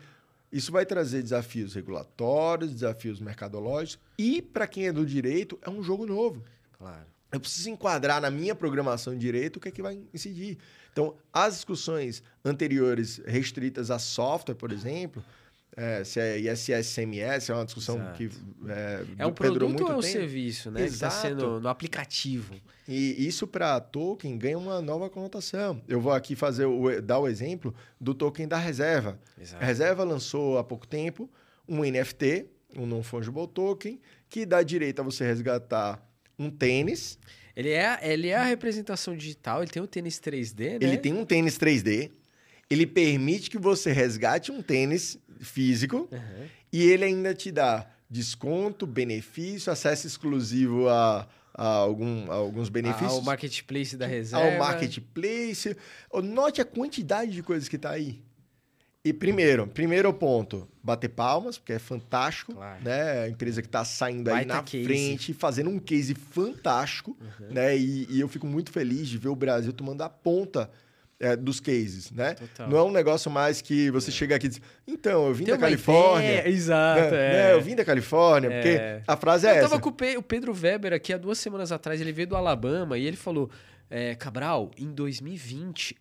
isso 0.51 0.71
vai 0.71 0.85
trazer 0.85 1.21
desafios 1.21 1.73
regulatórios, 1.73 2.71
desafios 2.71 3.19
mercadológicos, 3.19 3.99
e 4.17 4.41
para 4.41 4.67
quem 4.67 4.87
é 4.87 4.91
do 4.91 5.05
direito, 5.05 5.59
é 5.61 5.69
um 5.69 5.83
jogo 5.83 6.05
novo. 6.05 6.43
Claro. 6.77 7.05
Eu 7.31 7.39
preciso 7.39 7.69
enquadrar 7.69 8.19
na 8.19 8.31
minha 8.31 8.55
programação 8.55 9.13
de 9.13 9.19
direito 9.19 9.57
o 9.57 9.59
que 9.59 9.67
é 9.67 9.71
que 9.71 9.81
vai 9.81 10.01
incidir. 10.11 10.57
Então, 10.91 11.15
as 11.31 11.55
discussões 11.55 12.23
anteriores 12.43 13.21
restritas 13.25 13.91
a 13.91 13.99
software, 13.99 14.55
por 14.55 14.71
exemplo, 14.71 15.23
é, 15.79 16.03
se 16.03 16.19
é 16.19 16.37
ISS, 16.37 16.93
CMS, 16.93 17.49
é 17.49 17.53
uma 17.53 17.63
discussão 17.63 17.95
Exato. 17.95 18.17
que 18.17 18.29
é, 18.67 19.05
É 19.17 19.25
um 19.25 19.31
Pedro 19.31 19.53
produto 19.59 19.81
ou 19.83 19.91
é 19.91 19.95
um 19.95 20.01
tempo. 20.01 20.03
serviço, 20.03 20.69
né? 20.69 20.85
Está 20.85 21.07
Exato. 21.07 21.21
sendo 21.21 21.59
no 21.61 21.69
aplicativo. 21.69 22.53
E 22.85 23.25
isso 23.25 23.47
para 23.47 23.79
token 23.79 24.37
ganha 24.37 24.57
uma 24.57 24.81
nova 24.81 25.09
conotação. 25.09 25.81
Eu 25.87 26.01
vou 26.01 26.11
aqui 26.11 26.35
fazer 26.35 26.65
o, 26.65 27.01
dar 27.01 27.19
o 27.19 27.27
exemplo 27.27 27.73
do 28.01 28.13
token 28.13 28.47
da 28.47 28.57
reserva. 28.57 29.17
Exato. 29.39 29.63
A 29.63 29.65
reserva 29.65 30.03
lançou 30.03 30.57
há 30.57 30.63
pouco 30.63 30.85
tempo 30.85 31.29
um 31.67 31.81
NFT, 31.83 32.47
um 32.75 32.85
non-fungible 32.85 33.47
token, 33.47 34.01
que 34.27 34.45
dá 34.45 34.61
direito 34.61 34.99
a 34.99 35.03
você 35.03 35.25
resgatar 35.25 36.03
um 36.37 36.49
tênis. 36.49 37.17
Ele 37.55 37.69
é, 37.69 37.99
ele 38.01 38.27
é 38.27 38.35
a 38.35 38.43
representação 38.43 39.15
digital, 39.15 39.61
ele 39.61 39.71
tem 39.71 39.81
o 39.81 39.87
tênis 39.87 40.19
3D, 40.19 40.71
né? 40.71 40.77
Ele 40.81 40.97
tem 40.97 41.13
um 41.13 41.23
tênis 41.25 41.57
3D. 41.57 42.11
Ele 42.69 42.85
permite 42.85 43.49
que 43.49 43.57
você 43.57 43.91
resgate 43.91 44.51
um 44.51 44.61
tênis 44.61 45.17
físico 45.39 46.07
Aham. 46.11 46.45
e 46.71 46.83
ele 46.83 47.05
ainda 47.05 47.33
te 47.33 47.51
dá 47.51 47.87
desconto, 48.09 48.85
benefício, 48.87 49.71
acesso 49.71 50.07
exclusivo 50.07 50.89
a, 50.89 51.27
a 51.53 51.65
algum- 51.67 52.31
a 52.31 52.35
alguns 52.35 52.69
benefícios. 52.69 53.11
Ao 53.13 53.21
marketplace 53.21 53.95
da 53.95 54.07
reserva. 54.07 54.45
ao 54.51 54.57
marketplace. 54.59 55.75
Note 56.23 56.61
a 56.61 56.65
quantidade 56.65 57.31
de 57.31 57.43
coisas 57.43 57.67
que 57.69 57.75
está 57.75 57.91
aí. 57.91 58.21
E 59.05 59.13
primeiro, 59.13 59.65
primeiro 59.65 60.13
ponto, 60.13 60.67
bater 60.83 61.07
palmas, 61.07 61.57
porque 61.57 61.71
é 61.73 61.79
fantástico, 61.79 62.53
Claro. 62.53 62.83
né? 62.83 63.21
A 63.23 63.29
empresa 63.29 63.61
que 63.61 63.67
está 63.67 63.85
saindo 63.85 64.29
aí 64.29 64.45
na 64.45 64.61
case. 64.61 64.83
frente, 64.83 65.33
fazendo 65.33 65.69
um 65.69 65.79
case 65.79 66.13
fantástico, 66.13 67.17
né? 67.49 67.77
E, 67.77 68.07
e 68.09 68.19
eu 68.19 68.27
fico 68.27 68.45
muito 68.45 68.71
feliz 68.71 69.07
de 69.07 69.17
ver 69.17 69.29
o 69.29 69.35
Brasil 69.35 69.71
tomando 69.71 70.01
a 70.01 70.09
ponta 70.09 70.69
é, 71.19 71.35
dos 71.35 71.59
cases, 71.59 72.11
né? 72.11 72.33
Total. 72.35 72.69
Não 72.69 72.77
é 72.77 72.83
um 72.83 72.91
negócio 72.91 73.29
mais 73.29 73.61
que 73.61 73.91
você 73.91 74.09
chega 74.11 74.35
aqui 74.35 74.45
e 74.45 74.49
diz, 74.49 74.61
então, 74.87 75.27
eu 75.27 75.33
vim 75.33 75.43
Tem 75.45 75.53
da 75.53 75.59
Califórnia. 75.59 76.39
ideia, 76.39 76.47
Exato, 76.49 77.01
né? 77.01 77.07
é. 77.07 77.33
né? 77.33 77.53
Eu 77.53 77.61
vim 77.61 77.75
da 77.75 77.83
Califórnia, 77.83 78.49
porque 78.49 78.69
É. 78.69 79.03
a 79.05 79.17
frase 79.17 79.45
é 79.45 79.49
Eu 79.51 79.55
essa. 79.55 79.69
tava 79.69 79.81
com 79.81 79.89
o 79.89 79.93
Pe- 79.93 80.17
o 80.17 80.23
Pedro 80.23 80.53
Weber 80.53 80.93
aqui 80.93 81.11
há 81.11 81.17
duas 81.17 81.37
semanas 81.37 81.71
atrás, 81.71 81.99
ele 81.99 82.11
veio 82.13 82.27
do 82.27 82.35
Alabama 82.37 82.97
e 82.97 83.05
ele 83.05 83.17
falou: 83.17 83.49
é, 83.89 84.15
Cabral, 84.15 84.71
em 84.77 84.91
2020, 84.93 85.95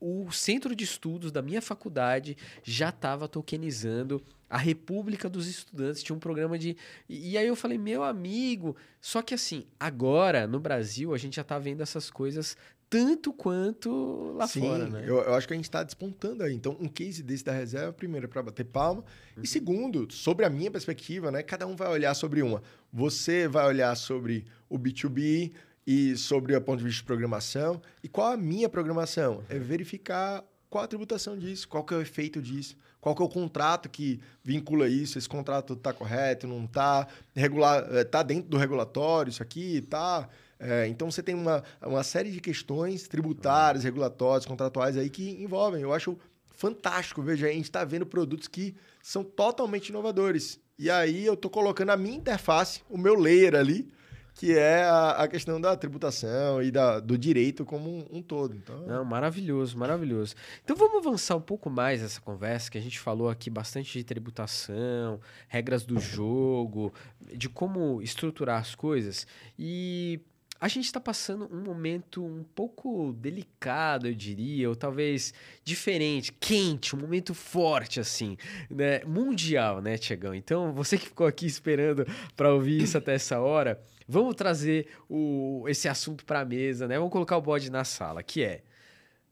o 0.00 0.30
centro 0.30 0.76
de 0.76 0.84
estudos 0.84 1.32
da 1.32 1.40
minha 1.40 1.62
faculdade 1.62 2.36
já 2.62 2.90
estava 2.90 3.26
tokenizando 3.26 4.22
a 4.50 4.58
República 4.58 5.28
dos 5.28 5.48
Estudantes, 5.48 6.02
tinha 6.02 6.14
um 6.14 6.18
programa 6.18 6.58
de. 6.58 6.76
E, 7.08 7.36
aí 7.38 7.46
eu 7.46 7.56
falei, 7.56 7.78
meu 7.78 8.02
amigo, 8.04 8.76
só 9.00 9.22
que 9.22 9.32
assim, 9.34 9.64
agora 9.80 10.46
no 10.46 10.60
Brasil 10.60 11.14
a 11.14 11.18
gente 11.18 11.36
já 11.36 11.42
tá 11.44 11.58
vendo 11.58 11.82
essas 11.82 12.10
coisas 12.10 12.56
tanto 12.88 13.32
quanto 13.32 14.34
lá 14.36 14.46
Sim, 14.46 14.60
fora, 14.60 14.88
né? 14.88 15.04
eu, 15.04 15.16
eu 15.16 15.34
acho 15.34 15.46
que 15.46 15.52
a 15.52 15.56
gente 15.56 15.64
está 15.64 15.82
despontando 15.82 16.42
aí. 16.42 16.54
Então, 16.54 16.76
um 16.80 16.88
case 16.88 17.22
desse 17.22 17.44
da 17.44 17.52
reserva, 17.52 17.92
primeiro, 17.92 18.26
é 18.26 18.28
para 18.28 18.42
bater 18.42 18.64
palma. 18.64 19.04
Uhum. 19.36 19.42
E 19.42 19.46
segundo, 19.46 20.12
sobre 20.12 20.44
a 20.44 20.50
minha 20.50 20.70
perspectiva, 20.70 21.30
né? 21.30 21.42
Cada 21.42 21.66
um 21.66 21.74
vai 21.74 21.88
olhar 21.88 22.14
sobre 22.14 22.42
uma. 22.42 22.62
Você 22.92 23.48
vai 23.48 23.66
olhar 23.66 23.94
sobre 23.96 24.44
o 24.68 24.78
B2B 24.78 25.52
e 25.86 26.16
sobre 26.16 26.54
o 26.54 26.60
ponto 26.60 26.78
de 26.78 26.84
vista 26.84 27.00
de 27.00 27.06
programação. 27.06 27.80
E 28.02 28.08
qual 28.08 28.32
a 28.32 28.36
minha 28.36 28.68
programação? 28.68 29.42
É 29.48 29.58
verificar 29.58 30.44
qual 30.70 30.84
a 30.84 30.88
tributação 30.88 31.36
disso, 31.38 31.68
qual 31.68 31.84
que 31.84 31.94
é 31.94 31.96
o 31.96 32.00
efeito 32.00 32.40
disso, 32.40 32.76
qual 33.00 33.14
que 33.14 33.22
é 33.22 33.24
o 33.24 33.28
contrato 33.28 33.88
que 33.88 34.20
vincula 34.42 34.88
isso, 34.88 35.18
esse 35.18 35.28
contrato 35.28 35.74
está 35.74 35.92
correto, 35.92 36.46
não 36.46 36.64
está, 36.64 37.06
regular, 37.34 37.84
está 37.94 38.22
dentro 38.22 38.48
do 38.48 38.56
regulatório, 38.56 39.30
isso 39.30 39.42
aqui, 39.42 39.78
está... 39.78 40.28
É, 40.64 40.88
então 40.88 41.10
você 41.10 41.22
tem 41.22 41.34
uma, 41.34 41.62
uma 41.82 42.02
série 42.02 42.30
de 42.30 42.40
questões 42.40 43.06
tributárias, 43.06 43.84
regulatórias, 43.84 44.46
contratuais 44.46 44.96
aí 44.96 45.10
que 45.10 45.42
envolvem. 45.42 45.82
Eu 45.82 45.92
acho 45.92 46.16
fantástico. 46.48 47.20
Veja, 47.20 47.46
a 47.46 47.52
gente 47.52 47.64
está 47.64 47.84
vendo 47.84 48.06
produtos 48.06 48.48
que 48.48 48.74
são 49.02 49.22
totalmente 49.22 49.90
inovadores. 49.90 50.58
E 50.78 50.90
aí 50.90 51.26
eu 51.26 51.34
estou 51.34 51.50
colocando 51.50 51.90
a 51.90 51.96
minha 51.98 52.16
interface, 52.16 52.80
o 52.88 52.96
meu 52.96 53.14
layer 53.14 53.54
ali, 53.54 53.92
que 54.34 54.56
é 54.56 54.84
a, 54.84 55.10
a 55.10 55.28
questão 55.28 55.60
da 55.60 55.76
tributação 55.76 56.62
e 56.62 56.70
da, 56.70 56.98
do 56.98 57.18
direito 57.18 57.66
como 57.66 57.88
um, 57.88 58.18
um 58.18 58.22
todo. 58.22 58.56
Então, 58.56 58.86
Não, 58.86 59.04
maravilhoso, 59.04 59.76
maravilhoso. 59.76 60.34
Então 60.64 60.74
vamos 60.74 61.06
avançar 61.06 61.36
um 61.36 61.42
pouco 61.42 61.68
mais 61.68 62.02
essa 62.02 62.20
conversa, 62.22 62.70
que 62.70 62.78
a 62.78 62.80
gente 62.80 62.98
falou 62.98 63.28
aqui 63.28 63.50
bastante 63.50 63.98
de 63.98 64.02
tributação, 64.02 65.20
regras 65.46 65.84
do 65.84 66.00
jogo, 66.00 66.92
de 67.20 67.50
como 67.50 68.00
estruturar 68.00 68.60
as 68.60 68.74
coisas. 68.74 69.26
E 69.58 70.20
a 70.64 70.68
gente 70.68 70.86
está 70.86 70.98
passando 70.98 71.46
um 71.52 71.62
momento 71.62 72.24
um 72.24 72.42
pouco 72.42 73.12
delicado, 73.12 74.08
eu 74.08 74.14
diria, 74.14 74.66
ou 74.66 74.74
talvez 74.74 75.34
diferente, 75.62 76.32
quente, 76.32 76.96
um 76.96 76.98
momento 76.98 77.34
forte, 77.34 78.00
assim, 78.00 78.38
né? 78.70 79.04
Mundial, 79.04 79.82
né, 79.82 79.98
Tiagão? 79.98 80.34
Então, 80.34 80.72
você 80.72 80.96
que 80.96 81.04
ficou 81.04 81.26
aqui 81.26 81.44
esperando 81.44 82.06
para 82.34 82.50
ouvir 82.50 82.80
isso 82.80 82.96
até 82.96 83.12
essa 83.12 83.38
hora, 83.40 83.78
vamos 84.08 84.34
trazer 84.36 84.88
o, 85.06 85.66
esse 85.68 85.86
assunto 85.86 86.24
para 86.24 86.40
a 86.40 86.44
mesa, 86.46 86.88
né? 86.88 86.96
Vamos 86.96 87.12
colocar 87.12 87.36
o 87.36 87.42
bode 87.42 87.70
na 87.70 87.84
sala, 87.84 88.22
que 88.22 88.42
é 88.42 88.62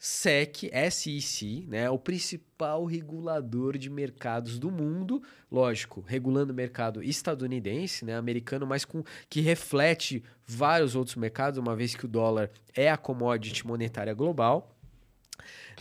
SEC, 0.05 0.69
SEC, 0.91 1.65
né, 1.69 1.89
o 1.89 1.97
principal 1.97 2.85
regulador 2.85 3.79
de 3.79 3.89
mercados 3.89 4.59
do 4.59 4.69
mundo, 4.69 5.23
lógico, 5.49 6.01
regulando 6.05 6.53
o 6.53 6.57
mercado 6.57 7.01
estadunidense, 7.05 8.05
né, 8.05 8.17
americano, 8.17 8.67
mas 8.67 8.85
com 8.85 9.05
que 9.31 9.41
reflete 9.41 10.21
vários 10.45 10.97
outros 10.97 11.15
mercados, 11.15 11.57
uma 11.57 11.77
vez 11.77 11.95
que 11.95 12.05
o 12.05 12.09
dólar 12.09 12.51
é 12.75 12.91
a 12.91 12.97
commodity 12.97 13.65
monetária 13.65 14.13
global. 14.13 14.77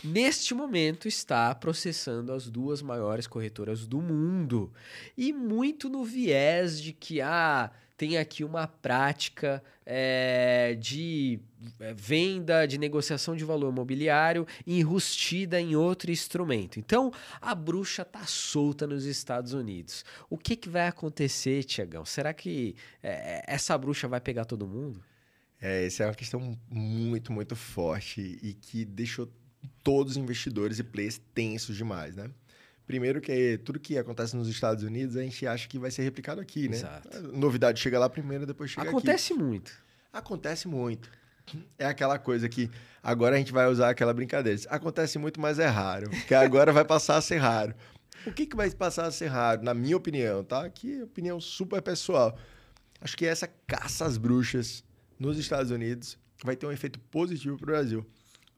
Neste 0.04 0.54
momento 0.54 1.08
está 1.08 1.52
processando 1.56 2.32
as 2.32 2.48
duas 2.48 2.80
maiores 2.80 3.26
corretoras 3.26 3.88
do 3.88 4.00
mundo. 4.00 4.72
E 5.16 5.32
muito 5.32 5.88
no 5.88 6.04
viés 6.04 6.80
de 6.80 6.92
que 6.92 7.20
ah, 7.20 7.72
tem 8.02 8.18
aqui 8.18 8.42
uma 8.42 8.66
prática 8.66 9.62
é, 9.86 10.74
de 10.74 11.38
é, 11.78 11.94
venda, 11.94 12.66
de 12.66 12.76
negociação 12.76 13.36
de 13.36 13.44
valor 13.44 13.72
mobiliário 13.72 14.44
enrustida 14.66 15.60
em 15.60 15.76
outro 15.76 16.10
instrumento. 16.10 16.80
Então, 16.80 17.12
a 17.40 17.54
bruxa 17.54 18.04
tá 18.04 18.26
solta 18.26 18.88
nos 18.88 19.04
Estados 19.04 19.52
Unidos. 19.52 20.04
O 20.28 20.36
que, 20.36 20.56
que 20.56 20.68
vai 20.68 20.88
acontecer, 20.88 21.62
Tiagão? 21.62 22.04
Será 22.04 22.34
que 22.34 22.74
é, 23.00 23.44
essa 23.46 23.78
bruxa 23.78 24.08
vai 24.08 24.20
pegar 24.20 24.46
todo 24.46 24.66
mundo? 24.66 25.00
É, 25.60 25.86
essa 25.86 26.02
é 26.02 26.06
uma 26.08 26.14
questão 26.16 26.58
muito, 26.68 27.32
muito 27.32 27.54
forte 27.54 28.36
e 28.42 28.52
que 28.52 28.84
deixou 28.84 29.30
todos 29.80 30.16
os 30.16 30.16
investidores 30.16 30.80
e 30.80 30.82
players 30.82 31.20
tensos 31.32 31.76
demais, 31.76 32.16
né? 32.16 32.28
Primeiro 32.86 33.20
que 33.20 33.58
tudo 33.58 33.78
que 33.78 33.96
acontece 33.96 34.36
nos 34.36 34.48
Estados 34.48 34.82
Unidos, 34.82 35.16
a 35.16 35.22
gente 35.22 35.46
acha 35.46 35.68
que 35.68 35.78
vai 35.78 35.90
ser 35.90 36.02
replicado 36.02 36.40
aqui, 36.40 36.68
né? 36.68 36.76
Exato. 36.76 37.16
A 37.16 37.20
novidade 37.20 37.80
chega 37.80 37.98
lá 37.98 38.08
primeiro, 38.08 38.44
depois 38.46 38.70
chega 38.70 38.82
aqui. 38.82 38.90
Acontece 38.90 39.34
muito. 39.34 39.72
Acontece 40.12 40.68
muito. 40.68 41.10
É 41.78 41.86
aquela 41.86 42.18
coisa 42.18 42.48
que 42.48 42.70
agora 43.02 43.36
a 43.36 43.38
gente 43.38 43.52
vai 43.52 43.66
usar 43.66 43.90
aquela 43.90 44.12
brincadeira. 44.12 44.60
Acontece 44.68 45.18
muito, 45.18 45.40
mas 45.40 45.58
é 45.58 45.66
raro. 45.66 46.10
Que 46.26 46.34
agora 46.34 46.72
vai 46.72 46.84
passar 46.84 47.16
a 47.16 47.20
ser 47.20 47.38
raro. 47.38 47.74
O 48.26 48.32
que, 48.32 48.46
que 48.46 48.56
vai 48.56 48.70
passar 48.70 49.06
a 49.06 49.10
ser 49.10 49.26
raro, 49.26 49.62
na 49.62 49.74
minha 49.74 49.96
opinião, 49.96 50.44
tá? 50.44 50.64
Aqui 50.64 51.00
é 51.00 51.04
opinião 51.04 51.40
super 51.40 51.82
pessoal. 51.82 52.38
Acho 53.00 53.16
que 53.16 53.26
essa 53.26 53.48
caça 53.66 54.04
às 54.04 54.16
bruxas 54.16 54.84
nos 55.18 55.38
Estados 55.38 55.70
Unidos 55.70 56.16
vai 56.44 56.54
ter 56.54 56.66
um 56.66 56.72
efeito 56.72 57.00
positivo 57.00 57.56
para 57.56 57.64
o 57.64 57.66
Brasil. 57.66 58.06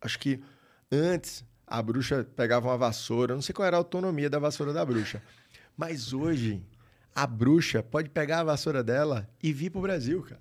Acho 0.00 0.18
que 0.18 0.40
antes 0.92 1.44
a 1.74 1.82
bruxa 1.82 2.24
pegava 2.36 2.68
uma 2.68 2.78
vassoura, 2.78 3.34
não 3.34 3.42
sei 3.42 3.52
qual 3.52 3.66
era 3.66 3.76
a 3.76 3.80
autonomia 3.80 4.30
da 4.30 4.38
vassoura 4.38 4.72
da 4.72 4.84
bruxa, 4.84 5.20
mas 5.76 6.12
hoje 6.12 6.62
a 7.12 7.26
bruxa 7.26 7.82
pode 7.82 8.10
pegar 8.10 8.40
a 8.40 8.44
vassoura 8.44 8.82
dela 8.82 9.28
e 9.42 9.52
vir 9.52 9.70
para 9.70 9.80
o 9.80 9.82
Brasil, 9.82 10.22
cara. 10.22 10.40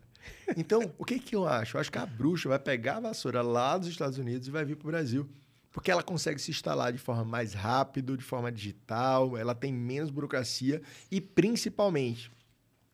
Então, 0.56 0.94
o 0.96 1.04
que, 1.04 1.18
que 1.18 1.36
eu 1.36 1.48
acho? 1.48 1.76
Eu 1.76 1.82
acho 1.82 1.92
que 1.92 1.98
a 1.98 2.06
bruxa 2.06 2.48
vai 2.48 2.60
pegar 2.60 2.98
a 2.98 3.00
vassoura 3.00 3.42
lá 3.42 3.78
dos 3.80 3.88
Estados 3.88 4.20
Unidos 4.20 4.48
e 4.48 4.52
vai 4.52 4.64
vir 4.64 4.76
para 4.76 4.88
o 4.88 4.92
Brasil. 4.92 5.28
Porque 5.72 5.90
ela 5.90 6.04
consegue 6.04 6.40
se 6.40 6.52
instalar 6.52 6.94
de 6.94 7.00
forma 7.00 7.26
mais 7.26 7.56
rápida, 7.56 8.16
de 8.16 8.24
forma 8.24 8.52
digital, 8.52 9.36
ela 9.36 9.56
tem 9.56 9.74
menos 9.74 10.12
burocracia 10.12 10.84
e, 11.10 11.20
principalmente, 11.20 12.32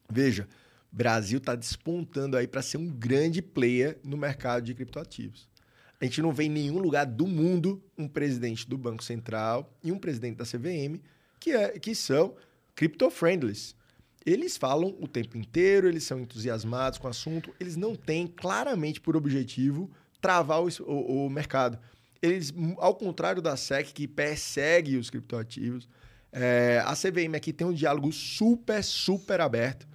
veja, 0.10 0.48
Brasil 0.90 1.40
está 1.40 1.56
despontando 1.56 2.38
aí 2.38 2.48
para 2.48 2.62
ser 2.62 2.78
um 2.78 2.88
grande 2.88 3.42
player 3.42 4.00
no 4.02 4.16
mercado 4.16 4.64
de 4.64 4.74
criptoativos. 4.74 5.50
A 6.02 6.06
gente 6.06 6.22
não 6.22 6.32
vê 6.32 6.45
em 6.45 6.50
nenhum 6.50 6.80
lugar 6.80 7.06
do 7.06 7.28
mundo 7.28 7.84
um 7.97 8.08
presidente 8.08 8.68
do 8.68 8.78
Banco 8.78 9.04
Central 9.04 9.78
e 9.84 9.91
um 9.91 10.00
presidente 10.00 10.38
da 10.38 10.45
CVM 10.45 11.02
que, 11.39 11.52
é, 11.52 11.78
que 11.78 11.93
são 11.93 12.36
crypto-friendlies. 12.74 13.76
Eles 14.26 14.58
falam 14.58 14.95
o 15.00 15.08
tempo 15.08 15.38
inteiro, 15.38 15.88
eles 15.88 16.04
são 16.04 16.20
entusiasmados 16.20 17.00
com 17.00 17.08
o 17.08 17.10
assunto, 17.10 17.54
eles 17.60 17.76
não 17.76 17.95
têm 17.95 18.28
claramente 18.28 19.02
por 19.02 19.16
objetivo 19.16 19.89
travar 20.22 20.62
o, 20.62 20.70
o, 20.84 21.26
o 21.26 21.30
mercado. 21.30 21.78
Eles, 22.22 22.54
ao 22.78 22.95
contrário 22.95 23.41
da 23.41 23.56
SEC, 23.56 23.93
que 23.93 24.08
persegue 24.08 24.97
os 24.97 25.10
criptoativos, 25.10 25.88
é, 26.32 26.82
a 26.86 26.93
CVM 26.93 27.36
aqui 27.36 27.52
tem 27.52 27.66
um 27.66 27.74
diálogo 27.74 28.12
super, 28.12 28.84
super 28.84 29.41
aberto. 29.41 29.88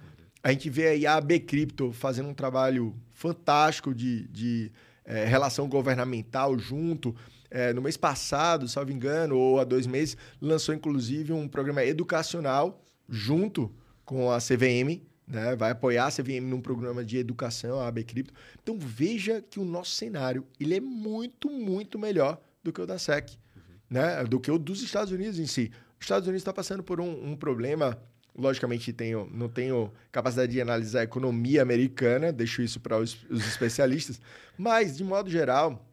A 0.43 0.51
gente 0.51 0.69
vê 0.69 0.89
aí 0.89 1.07
a 1.07 1.15
AB 1.15 1.39
Crypto 1.39 1.91
fazendo 1.91 2.29
um 2.29 2.33
trabalho 2.33 2.95
fantástico 3.13 3.93
de, 3.95 4.27
de 4.27 4.71
é, 5.05 5.25
relação 5.25 5.67
governamental 5.69 6.57
junto. 6.57 7.15
É, 7.49 7.71
no 7.71 7.81
mês 7.81 7.95
passado, 7.95 8.67
salvo 8.67 8.91
engano, 8.91 9.37
ou 9.37 9.59
há 9.59 9.63
dois 9.63 9.87
meses, 9.87 10.17
lançou 10.41 10.73
inclusive 10.73 11.31
um 11.31 11.47
programa 11.47 11.85
educacional 11.85 12.83
junto 13.07 13.71
com 14.03 14.31
a 14.31 14.39
CVM, 14.39 15.01
né? 15.27 15.55
vai 15.55 15.71
apoiar 15.71 16.07
a 16.07 16.11
CVM 16.11 16.41
num 16.41 16.59
programa 16.59 17.03
de 17.03 17.17
educação, 17.17 17.79
a 17.79 17.87
AB 17.87 18.03
Cripto. 18.03 18.33
Então 18.61 18.77
veja 18.77 19.41
que 19.41 19.59
o 19.59 19.65
nosso 19.65 19.91
cenário 19.91 20.45
ele 20.59 20.75
é 20.75 20.81
muito, 20.81 21.49
muito 21.49 21.97
melhor 21.97 22.39
do 22.63 22.73
que 22.73 22.81
o 22.81 22.85
da 22.85 22.97
SEC, 22.97 23.37
uhum. 23.55 23.61
né? 23.89 24.23
do 24.25 24.39
que 24.39 24.51
o 24.51 24.57
dos 24.57 24.81
Estados 24.81 25.11
Unidos 25.11 25.39
em 25.39 25.47
si. 25.47 25.71
Os 25.99 26.05
Estados 26.05 26.27
Unidos 26.27 26.41
está 26.41 26.53
passando 26.53 26.83
por 26.83 26.99
um, 26.99 27.31
um 27.31 27.35
problema 27.35 27.97
Logicamente, 28.37 28.91
tenho, 28.91 29.29
não 29.33 29.47
tenho 29.47 29.91
capacidade 30.11 30.51
de 30.51 30.61
analisar 30.61 31.01
a 31.01 31.03
economia 31.03 31.61
americana, 31.61 32.33
deixo 32.33 32.61
isso 32.61 32.79
para 32.79 32.97
os, 32.97 33.17
os 33.29 33.47
especialistas. 33.47 34.19
Mas, 34.57 34.97
de 34.97 35.03
modo 35.03 35.29
geral, 35.29 35.85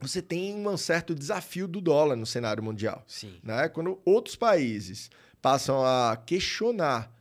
você 0.00 0.22
tem 0.22 0.66
um 0.66 0.76
certo 0.76 1.14
desafio 1.14 1.66
do 1.66 1.80
dólar 1.80 2.16
no 2.16 2.24
cenário 2.24 2.62
mundial. 2.62 3.04
Sim. 3.06 3.34
Né? 3.42 3.68
Quando 3.68 4.00
outros 4.04 4.36
países 4.36 5.10
passam 5.42 5.84
a 5.84 6.16
questionar 6.24 7.12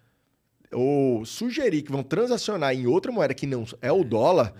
ou 0.71 1.25
sugerir 1.25 1.81
que 1.81 1.91
vão 1.91 2.03
transacionar 2.03 2.73
em 2.73 2.85
outra 2.85 3.11
moeda 3.11 3.33
que 3.33 3.47
não 3.47 3.65
é 3.81 3.91
o 3.91 4.03
dólar, 4.03 4.53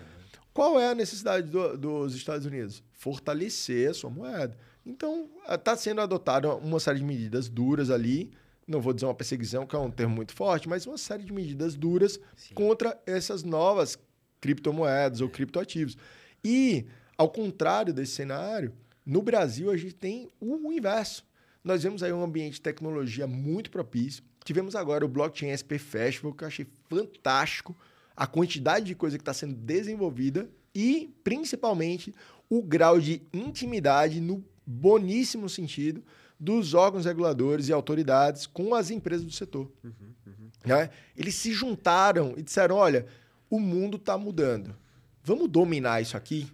qual 0.54 0.80
é 0.80 0.90
a 0.90 0.96
necessidade 0.96 1.50
do, 1.50 1.78
dos 1.78 2.16
Estados 2.16 2.46
Unidos? 2.46 2.84
Fortalecer 2.94 3.92
a 3.92 3.94
sua 3.94 4.10
moeda. 4.10 4.58
Então, 4.86 5.30
está 5.48 5.76
sendo 5.76 6.02
adotada 6.02 6.54
uma 6.56 6.80
série 6.80 7.00
de 7.00 7.06
medidas 7.06 7.48
duras 7.48 7.90
ali 7.90 8.32
não 8.70 8.80
vou 8.80 8.94
dizer 8.94 9.08
uma 9.08 9.16
perseguição, 9.16 9.66
que 9.66 9.76
é 9.76 9.80
um 9.80 9.90
termo 9.90 10.16
muito 10.16 10.32
forte, 10.34 10.70
mas 10.70 10.86
uma 10.86 10.98
série 10.98 11.24
de 11.24 11.34
medidas 11.34 11.76
duras 11.76 12.20
Sim. 12.36 12.54
contra 12.54 13.02
essas 13.06 13.44
novas 13.44 13.98
criptomoedas 14.40 15.22
ou 15.22 15.30
criptoativos. 15.30 15.98
E, 16.44 16.86
ao 17.18 17.30
contrário 17.30 17.92
desse 17.92 18.14
cenário, 18.14 18.72
no 19.04 19.24
Brasil 19.24 19.72
a 19.72 19.76
gente 19.76 19.96
tem 19.96 20.30
o 20.40 20.72
inverso. 20.72 21.26
Nós 21.64 21.82
vemos 21.82 22.04
aí 22.04 22.14
um 22.14 22.24
ambiente 22.24 22.54
de 22.54 22.62
tecnologia 22.62 23.26
muito 23.26 23.72
propício. 23.72 24.24
Tivemos 24.46 24.76
agora 24.76 25.04
o 25.04 25.10
Blockchain 25.10 25.56
SP 25.58 25.78
Festival, 25.80 26.34
que 26.34 26.44
eu 26.44 26.48
achei 26.48 26.68
fantástico, 26.88 27.76
a 28.16 28.28
quantidade 28.28 28.86
de 28.86 28.96
coisa 28.96 29.18
que 29.18 29.22
está 29.24 29.34
sendo 29.34 29.56
desenvolvida 29.56 30.50
e, 30.76 31.14
principalmente, 31.24 32.14
o 32.50 32.62
grau 32.62 33.00
de 33.00 33.24
intimidade 33.34 34.22
no 34.22 34.46
boníssimo 34.66 35.50
sentido 35.50 36.04
dos 36.40 36.74
órgãos 36.74 37.06
reguladores 37.06 37.68
e 37.68 37.74
autoridades 37.74 38.48
com 38.48 38.74
as 38.74 38.90
empresas 38.90 39.26
do 39.26 39.32
setor. 39.32 39.70
Uhum, 39.84 39.92
uhum. 40.26 40.50
Né? 40.66 40.90
Eles 41.18 41.36
se 41.36 41.52
juntaram 41.52 42.34
e 42.38 42.42
disseram: 42.42 42.76
olha, 42.76 43.06
o 43.50 43.60
mundo 43.60 43.98
está 43.98 44.18
mudando. 44.18 44.76
Vamos 45.24 45.50
dominar 45.50 46.02
isso 46.02 46.16
aqui? 46.16 46.48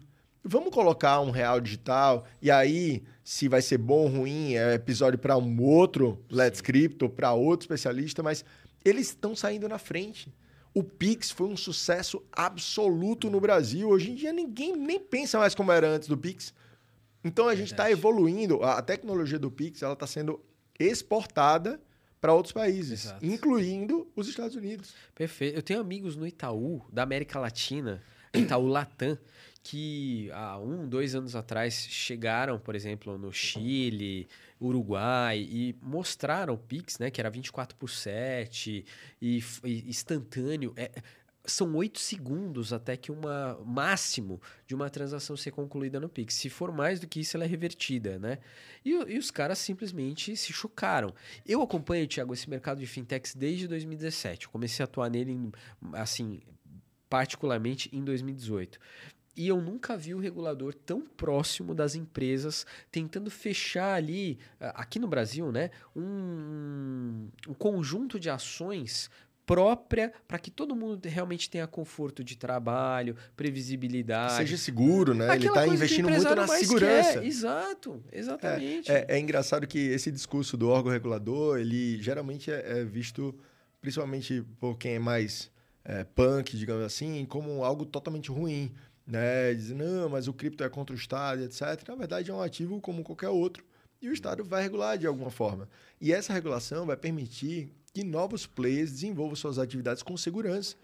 Vamos 0.44 0.74
colocar 0.74 1.22
um 1.22 1.32
real 1.32 1.60
digital 1.60 2.26
e 2.42 2.52
aí, 2.52 3.04
se 3.24 3.48
vai 3.48 3.62
ser 3.62 3.80
bom 3.80 4.04
ou 4.04 4.08
ruim, 4.08 4.54
é 4.54 4.76
episódio 4.76 5.18
para 5.18 5.36
um 5.38 5.62
outro 5.62 6.24
Let's 6.30 6.62
Crypto, 6.62 7.10
para 7.10 7.34
outro 7.34 7.64
especialista, 7.64 8.22
mas 8.22 8.46
eles 8.84 9.08
estão 9.08 9.36
saindo 9.36 9.68
na 9.68 9.80
frente. 9.80 10.32
O 10.72 10.84
Pix 10.84 11.32
foi 11.32 11.48
um 11.48 11.58
sucesso 11.58 12.22
absoluto 12.32 13.30
no 13.30 13.40
Brasil. 13.40 13.90
Hoje 13.90 14.12
em 14.12 14.16
dia 14.16 14.32
ninguém 14.32 14.76
nem 14.76 15.00
pensa 15.00 15.40
mais 15.40 15.56
como 15.56 15.72
era 15.72 15.88
antes 15.88 16.08
do 16.08 16.18
Pix. 16.18 16.54
Então 17.26 17.50
a 17.50 17.56
gente 17.56 17.72
está 17.72 17.90
evoluindo, 17.90 18.64
a 18.64 18.80
tecnologia 18.84 19.40
do 19.40 19.50
Pix 19.50 19.82
ela 19.82 19.94
está 19.94 20.06
sendo 20.06 20.40
exportada 20.80 21.82
para 22.22 22.32
outros 22.34 22.54
países, 22.54 23.06
Exato. 23.06 23.26
incluindo 23.26 24.08
os 24.16 24.28
Estados 24.28 24.56
Unidos. 24.56 24.94
Perfeito. 25.16 25.56
Eu 25.58 25.64
tenho 25.64 25.80
amigos 25.80 26.16
no 26.16 26.28
Itaú, 26.28 26.84
da 26.92 27.02
América 27.02 27.40
Latina, 27.40 28.02
Itaú 28.32 28.68
Latam, 28.68 29.18
que 29.64 30.30
há 30.34 30.60
um, 30.60 30.88
dois 30.88 31.16
anos 31.16 31.36
atrás 31.36 31.88
chegaram, 31.90 32.60
por 32.60 32.76
exemplo, 32.76 33.18
no 33.18 33.34
Chile, 33.34 34.28
Uruguai 34.62 35.40
e 35.40 35.76
mostraram 35.82 36.54
o 36.54 36.58
Pix, 36.58 37.00
né, 37.00 37.10
que 37.10 37.20
era 37.20 37.32
24 37.32 37.76
por 37.76 37.90
7 37.90 38.86
e, 39.20 39.44
e 39.64 39.90
instantâneo. 39.90 40.74
É, 40.78 40.92
são 41.46 41.76
oito 41.76 42.00
segundos 42.00 42.74
até 42.74 42.98
que 42.98 43.12
uma 43.12 43.60
máximo 43.66 44.42
de 44.66 44.76
uma 44.76 44.90
transação 44.90 45.36
ser 45.38 45.52
concluída 45.52 46.00
no 46.00 46.10
Pix. 46.10 46.36
Se 46.36 46.50
for 46.50 46.72
mais 46.72 47.00
do 47.00 47.08
que 47.08 47.20
isso, 47.20 47.38
ela 47.38 47.44
é 47.44 47.48
revertida, 47.48 48.20
né? 48.20 48.40
E, 48.84 48.92
e 48.92 49.18
os 49.18 49.32
caras 49.32 49.58
simplesmente 49.60 50.36
se 50.36 50.52
chocaram. 50.54 51.14
Eu 51.46 51.62
acompanho, 51.62 52.08
Thiago, 52.08 52.34
esse 52.34 52.50
mercado 52.50 52.80
de 52.80 52.88
fintechs 52.88 53.36
desde 53.36 53.68
2017. 53.68 54.46
Eu 54.46 54.52
comecei 54.52 54.84
a 54.84 54.86
atuar 54.86 55.10
nele, 55.10 55.52
assim, 55.94 56.42
particularmente 57.10 57.90
em 57.96 58.04
2018. 58.04 58.80
E 59.38 59.50
eu 59.50 59.62
nunca 59.62 59.98
vi 59.98 60.14
o 60.14 60.20
regulador 60.20 60.74
tão 60.74 61.02
próximo 61.02 61.76
das 61.76 61.94
empresas 61.94 62.66
tentando 62.90 63.30
fechar 63.30 63.94
ali, 63.94 64.40
aqui 64.60 64.98
no 64.98 65.10
Brasil, 65.10 65.52
né, 65.52 65.72
um, 65.94 67.28
um 67.46 67.54
conjunto 67.54 68.18
de 68.18 68.30
ações 68.30 69.10
própria 69.46 70.12
para 70.28 70.40
que 70.40 70.50
todo 70.50 70.76
mundo 70.76 71.06
realmente 71.06 71.50
tenha 71.50 71.68
conforto 71.68 72.24
de 72.24 72.38
trabalho, 72.38 73.16
previsibilidade. 73.36 74.34
Seja 74.34 74.58
seguro, 74.58 75.14
né? 75.14 75.26
Aquela 75.26 75.36
Ele 75.36 75.48
está 75.48 75.68
investindo 75.68 76.10
muito 76.10 76.36
na 76.36 76.48
segurança. 76.48 77.14
Quer. 77.14 77.26
Exato, 77.26 78.04
exatamente. 78.12 78.92
É, 78.92 79.06
é, 79.08 79.18
é, 79.18 79.20
engraçado 79.20 79.68
que 79.68 79.80
esse 79.80 80.12
discurso 80.12 80.58
do 80.58 80.70
órgão 80.70 80.92
regulador, 80.92 81.60
ele 81.60 82.02
geralmente 82.02 82.52
é, 82.52 82.80
é 82.80 82.84
visto, 82.84 83.36
principalmente 83.82 84.44
por 84.60 84.78
quem 84.78 84.96
é 84.96 85.00
mais 85.00 85.52
é, 85.84 86.04
punk, 86.04 86.58
digamos 86.58 86.84
assim, 86.84 87.26
como 87.26 87.64
algo 87.64 87.86
totalmente 87.86 88.32
ruim. 88.32 88.72
Né? 89.06 89.54
Diz, 89.54 89.70
não, 89.70 90.10
mas 90.10 90.28
o 90.28 90.34
cripto 90.34 90.64
é 90.64 90.70
contra 90.70 90.96
o 90.96 90.98
Estado, 90.98 91.44
etc. 91.44 91.88
Na 91.88 91.96
verdade, 91.96 92.32
é 92.32 92.34
um 92.34 92.42
ativo 92.42 92.82
como 92.82 93.04
qualquer 93.04 93.30
outro. 93.30 93.64
E 94.02 94.10
o 94.10 94.14
Estado 94.14 94.44
vai 94.44 94.64
regular 94.64 94.98
de 94.98 95.08
alguma 95.08 95.30
forma. 95.30 95.70
E 96.02 96.12
essa 96.12 96.34
regulação 96.34 96.86
vai 96.86 96.98
permitir 96.98 97.72
que 97.96 98.04
novos 98.04 98.46
players 98.46 98.92
desenvolvam 98.92 99.38
suas 99.38 99.58
atividades 99.58 100.04
com 100.04 100.18
segurança. 100.18 100.76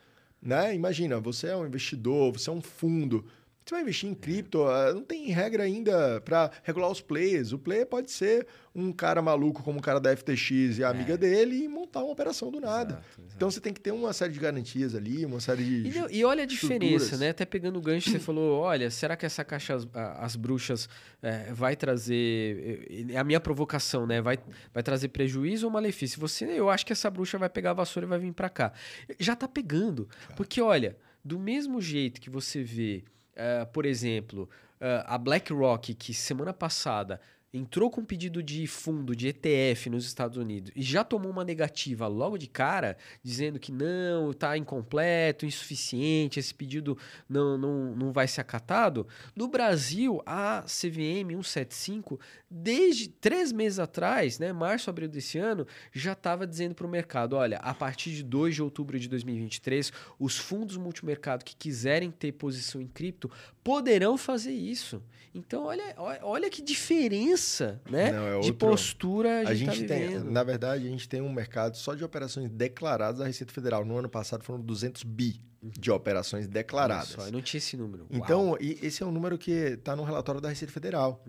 Né? 0.41 0.73
Imagina, 0.73 1.19
você 1.19 1.47
é 1.47 1.55
um 1.57 1.67
investidor, 1.67 2.31
você 2.31 2.49
é 2.49 2.53
um 2.53 2.61
fundo, 2.61 3.25
você 3.63 3.75
vai 3.75 3.81
investir 3.81 4.09
em 4.09 4.13
cripto, 4.13 4.63
ah, 4.63 4.91
não 4.93 5.03
tem 5.03 5.27
regra 5.27 5.63
ainda 5.63 6.19
para 6.21 6.51
regular 6.63 6.89
os 6.89 6.99
players. 6.99 7.51
O 7.53 7.59
player 7.59 7.85
pode 7.85 8.11
ser 8.11 8.47
um 8.73 8.91
cara 8.91 9.21
maluco 9.21 9.61
como 9.61 9.79
o 9.79 9.81
cara 9.81 9.99
da 9.99 10.15
FTX 10.15 10.79
e 10.79 10.83
a 10.83 10.89
amiga 10.89 11.13
é. 11.13 11.17
dele 11.17 11.63
e 11.63 11.67
montar 11.67 12.01
uma 12.01 12.11
operação 12.11 12.49
do 12.49 12.59
nada. 12.59 12.93
Exato, 12.93 13.21
exato. 13.21 13.35
Então 13.35 13.51
você 13.51 13.61
tem 13.61 13.73
que 13.73 13.79
ter 13.79 13.91
uma 13.91 14.13
série 14.13 14.33
de 14.33 14.39
garantias 14.39 14.95
ali, 14.95 15.25
uma 15.25 15.39
série 15.39 15.63
de. 15.63 15.89
E, 15.89 15.99
não, 15.99 16.09
e 16.09 16.25
olha 16.25 16.43
a 16.43 16.45
diferença, 16.45 17.17
né? 17.17 17.29
Até 17.29 17.45
pegando 17.45 17.77
o 17.77 17.81
gancho, 17.81 18.09
você 18.09 18.19
falou: 18.19 18.59
olha, 18.61 18.89
será 18.89 19.15
que 19.15 19.25
essa 19.25 19.43
caixa 19.43 19.75
As, 19.75 19.87
as 19.93 20.35
Bruxas 20.35 20.89
é, 21.21 21.53
vai 21.53 21.75
trazer. 21.75 23.07
É 23.09 23.17
a 23.17 23.23
minha 23.23 23.39
provocação, 23.39 24.07
né? 24.07 24.21
Vai, 24.21 24.39
vai 24.73 24.81
trazer 24.81 25.09
prejuízo 25.09 25.67
ou 25.67 25.71
malefício? 25.71 26.19
Você, 26.19 26.45
eu 26.45 26.69
acho 26.69 26.85
que 26.85 26.93
essa 26.93 27.09
bruxa 27.09 27.37
vai 27.37 27.49
pegar 27.49 27.71
a 27.71 27.73
vassoura 27.73 28.07
e 28.07 28.09
vai 28.09 28.19
vir 28.19 28.33
para 28.33 28.49
cá. 28.49 28.73
Já 29.19 29.35
tá 29.35 29.47
pegando. 29.47 30.09
Porque, 30.35 30.61
olha, 30.61 30.97
do 31.23 31.37
mesmo 31.37 31.79
jeito 31.79 32.19
que 32.19 32.29
você 32.29 32.63
vê 32.63 33.03
Uh, 33.33 33.65
por 33.71 33.85
exemplo, 33.85 34.49
uh, 34.79 35.03
a 35.05 35.17
BlackRock, 35.17 35.93
que 35.93 36.13
semana 36.13 36.53
passada 36.53 37.19
entrou 37.53 37.89
com 37.89 38.03
pedido 38.03 38.41
de 38.41 38.65
fundo 38.65 39.15
de 39.15 39.27
ETF 39.27 39.89
nos 39.89 40.05
Estados 40.05 40.37
Unidos 40.37 40.71
e 40.73 40.81
já 40.81 41.03
tomou 41.03 41.29
uma 41.29 41.43
negativa 41.43 42.07
logo 42.07 42.37
de 42.37 42.47
cara, 42.47 42.97
dizendo 43.21 43.59
que 43.59 43.71
não, 43.71 44.31
está 44.31 44.57
incompleto, 44.57 45.45
insuficiente, 45.45 46.39
esse 46.39 46.53
pedido 46.53 46.97
não, 47.27 47.57
não, 47.57 47.95
não 47.95 48.11
vai 48.13 48.27
ser 48.27 48.41
acatado, 48.41 49.05
no 49.35 49.47
Brasil, 49.47 50.21
a 50.25 50.61
CVM 50.61 51.31
175, 51.43 52.19
desde 52.51 53.07
três 53.07 53.51
meses 53.51 53.79
atrás, 53.79 54.37
né, 54.37 54.51
março, 54.51 54.89
abril 54.89 55.07
desse 55.07 55.37
ano, 55.37 55.65
já 55.93 56.11
estava 56.11 56.45
dizendo 56.45 56.75
para 56.75 56.85
o 56.85 56.89
mercado, 56.89 57.35
olha, 57.35 57.57
a 57.57 57.73
partir 57.73 58.11
de 58.11 58.23
2 58.23 58.55
de 58.55 58.61
outubro 58.61 58.99
de 58.99 59.07
2023, 59.07 59.91
os 60.19 60.37
fundos 60.37 60.75
multimercado 60.75 61.45
que 61.45 61.55
quiserem 61.55 62.11
ter 62.11 62.33
posição 62.33 62.81
em 62.81 62.87
cripto 62.87 63.31
poderão 63.63 64.17
fazer 64.17 64.51
isso. 64.51 65.01
Então, 65.33 65.63
olha, 65.63 65.95
olha 66.23 66.49
que 66.49 66.61
diferença 66.61 67.81
né? 67.89 68.11
Não, 68.11 68.27
é 68.27 68.39
De 68.39 68.51
postura 68.51 69.39
a 69.39 69.49
A 69.49 69.53
gente, 69.53 69.75
gente 69.75 69.87
tá 69.87 69.95
tem, 69.95 70.19
na 70.19 70.43
verdade, 70.43 70.85
a 70.85 70.89
gente 70.89 71.07
tem 71.07 71.21
um 71.21 71.31
mercado 71.31 71.77
só 71.77 71.93
de 71.93 72.03
operações 72.03 72.49
declaradas 72.49 73.19
da 73.19 73.25
Receita 73.25 73.53
Federal. 73.53 73.85
No 73.85 73.97
ano 73.97 74.09
passado 74.09 74.43
foram 74.43 74.59
200 74.61 75.03
bi 75.03 75.41
de 75.61 75.91
operações 75.91 76.45
Olha 76.45 76.53
declaradas. 76.53 77.09
só, 77.09 77.25
eu 77.25 77.31
não 77.31 77.41
tinha 77.41 77.59
esse 77.59 77.77
número. 77.77 78.07
Uau. 78.09 78.09
Então, 78.11 78.57
e 78.59 78.79
esse 78.81 79.03
é 79.03 79.05
um 79.05 79.11
número 79.11 79.37
que 79.37 79.51
está 79.51 79.95
no 79.95 80.03
relatório 80.03 80.41
da 80.41 80.49
Receita 80.49 80.73
Federal. 80.73 81.23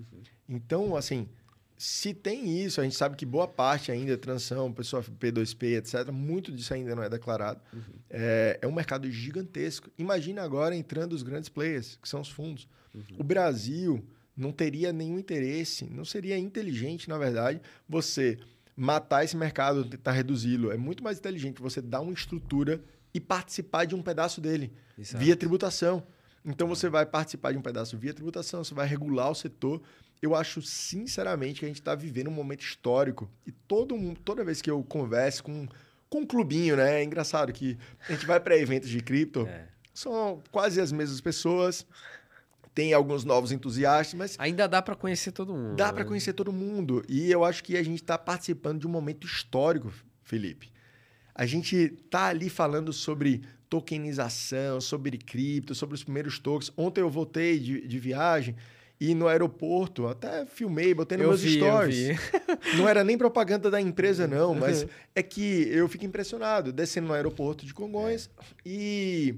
Então, 0.49 0.97
assim, 0.97 1.29
se 1.77 2.15
tem 2.15 2.63
isso, 2.65 2.81
a 2.81 2.85
gente 2.85 2.97
sabe 2.97 3.17
que 3.17 3.27
boa 3.27 3.47
parte 3.49 3.91
ainda, 3.91 4.17
transição, 4.17 4.73
pessoa 4.73 5.03
P2P, 5.03 5.79
etc., 5.79 6.11
muito 6.13 6.53
disso 6.53 6.73
ainda 6.73 6.95
não 6.95 7.03
é 7.03 7.09
declarado. 7.09 7.61
É, 8.09 8.59
é 8.63 8.67
um 8.67 8.73
mercado 8.73 9.11
gigantesco. 9.11 9.91
Imagina 9.99 10.43
agora 10.43 10.75
entrando 10.77 11.13
os 11.13 11.23
grandes 11.23 11.49
players, 11.49 11.99
que 12.01 12.09
são 12.09 12.21
os 12.21 12.29
fundos. 12.29 12.69
O 13.19 13.25
Brasil 13.25 14.05
não 14.37 14.53
teria 14.53 14.93
nenhum 14.93 15.19
interesse, 15.19 15.85
não 15.85 16.05
seria 16.05 16.39
inteligente, 16.39 17.09
na 17.09 17.19
verdade, 17.19 17.61
você 17.89 18.39
matar 18.77 19.25
esse 19.25 19.37
mercado, 19.37 19.85
tentar 19.85 20.13
reduzi-lo. 20.13 20.71
É 20.71 20.77
muito 20.77 21.03
mais 21.03 21.19
inteligente 21.19 21.61
você 21.61 21.83
dar 21.83 22.01
uma 22.01 22.13
estrutura 22.13 22.81
e 23.15 23.21
participar 23.21 23.85
de 23.85 23.95
um 23.95 24.03
pedaço 24.03 24.41
dele 24.41 24.73
Exato. 24.99 25.23
via 25.25 25.37
tributação. 25.37 26.03
Então 26.45 26.67
você 26.67 26.89
vai 26.89 27.07
participar 27.07 27.53
de 27.53 27.59
um 27.59 27.63
pedaço 27.63 27.97
via 27.97 28.13
tributação, 28.13 28.65
você 28.65 28.75
vai 28.75 28.87
regular 28.87 29.31
o 29.31 29.35
setor. 29.35 29.81
Eu 30.21 30.35
acho 30.35 30.61
sinceramente 30.63 31.61
que 31.61 31.65
a 31.65 31.69
gente 31.69 31.81
está 31.81 31.95
vivendo 31.95 32.29
um 32.29 32.33
momento 32.33 32.63
histórico 32.63 33.31
e 33.47 33.53
todo 33.53 33.97
mundo, 33.97 34.21
toda 34.25 34.45
vez 34.45 34.61
que 34.63 34.71
eu 34.71 34.83
converso 34.83 35.43
com, 35.45 35.69
com 36.09 36.21
um 36.21 36.27
clubinho, 36.27 36.77
né? 36.77 37.01
É 37.01 37.05
engraçado 37.05 37.53
que 37.53 37.79
a 38.09 38.13
gente 38.13 38.27
vai 38.27 38.41
para 38.41 38.57
eventos 38.57 38.89
de 38.89 39.01
cripto, 39.01 39.47
É. 39.47 39.69
são 39.95 40.43
quase 40.51 40.81
as 40.81 40.91
mesmas 40.93 41.21
pessoas, 41.21 41.87
tem 42.75 42.93
alguns 42.93 43.25
novos 43.25 43.53
entusiastas, 43.53 44.15
mas 44.15 44.37
Ainda 44.39 44.67
dá 44.67 44.81
pra 44.81 44.97
conhecer 44.97 45.31
todo 45.33 45.53
mundo. 45.55 45.77
Dá 45.77 45.87
né? 45.89 45.93
para 45.93 46.05
conhecer 46.05 46.33
todo 46.33 46.53
mundo. 46.53 47.05
E 47.09 47.31
eu 47.31 47.45
acho 47.45 47.63
que 47.63 47.77
a 47.77 47.83
gente 47.83 48.03
está 48.03 48.17
participando 48.17 48.81
de 48.81 48.87
um 48.87 48.91
momento 48.91 49.27
histórico, 49.27 49.93
Felipe. 50.25 50.72
A 51.35 51.47
gente 51.47 51.89
tá 52.11 52.27
ali 52.27 52.49
falando 52.51 52.93
sobre 52.93 53.43
tokenização, 53.69 54.81
sobre 54.81 55.17
cripto, 55.19 55.75
sobre 55.75 55.95
os 55.95 56.05
primeiros 56.05 56.39
tokens. 56.39 56.73
Ontem 56.77 57.01
eu 57.01 57.11
voltei 57.11 57.59
de, 57.59 57.87
de 57.87 57.99
viagem 57.99 58.55
e 59.01 59.15
no 59.15 59.27
aeroporto, 59.27 60.07
até 60.07 60.47
filmei, 60.47 60.95
botei 60.95 61.19
nos 61.19 61.25
Eu 61.25 61.29
meus 61.31 61.43
vi, 61.43 61.57
stories. 61.57 62.19
Não 62.79 62.89
era 62.89 63.03
nem 63.03 63.19
propaganda 63.19 63.71
da 63.71 63.81
empresa, 63.81 64.29
não, 64.29 64.55
mas 64.55 64.87
é 65.15 65.23
que 65.23 65.67
eu 65.71 65.89
fico 65.89 66.05
impressionado, 66.05 66.73
descendo 66.73 67.09
no 67.09 67.15
aeroporto 67.15 67.67
de 67.67 67.75
Congonhas 67.75 68.31
e 68.65 69.35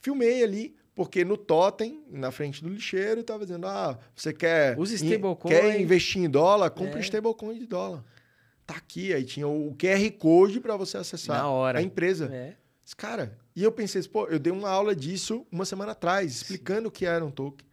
filmei 0.00 0.42
ali, 0.42 0.74
porque 0.94 1.24
no 1.24 1.36
totem, 1.36 2.02
na 2.10 2.32
frente 2.32 2.60
do 2.62 2.68
lixeiro, 2.68 3.20
estava 3.20 3.44
dizendo: 3.44 3.66
ah, 3.68 3.96
você 4.16 4.32
quer, 4.32 4.76
in- 5.06 5.20
quer 5.48 5.80
investir 5.80 6.22
em 6.22 6.28
dólar? 6.28 6.70
Compre 6.70 6.98
É. 6.98 7.02
stablecoin 7.02 7.56
de 7.58 7.66
dólar. 7.66 8.02
Tá 8.68 8.76
aqui, 8.76 9.14
aí 9.14 9.24
tinha 9.24 9.48
o 9.48 9.74
QR 9.78 10.10
Code 10.18 10.60
para 10.60 10.76
você 10.76 10.98
acessar 10.98 11.38
Na 11.38 11.48
hora. 11.48 11.78
a 11.78 11.82
empresa. 11.82 12.28
É. 12.30 12.54
Cara, 12.98 13.38
e 13.56 13.62
eu 13.62 13.72
pensei, 13.72 14.02
pô, 14.02 14.26
eu 14.26 14.38
dei 14.38 14.52
uma 14.52 14.68
aula 14.68 14.94
disso 14.94 15.46
uma 15.50 15.64
semana 15.64 15.92
atrás, 15.92 16.36
explicando 16.36 16.88
o 16.88 16.90
que 16.90 17.06
era 17.06 17.24
um 17.24 17.30
token. 17.30 17.66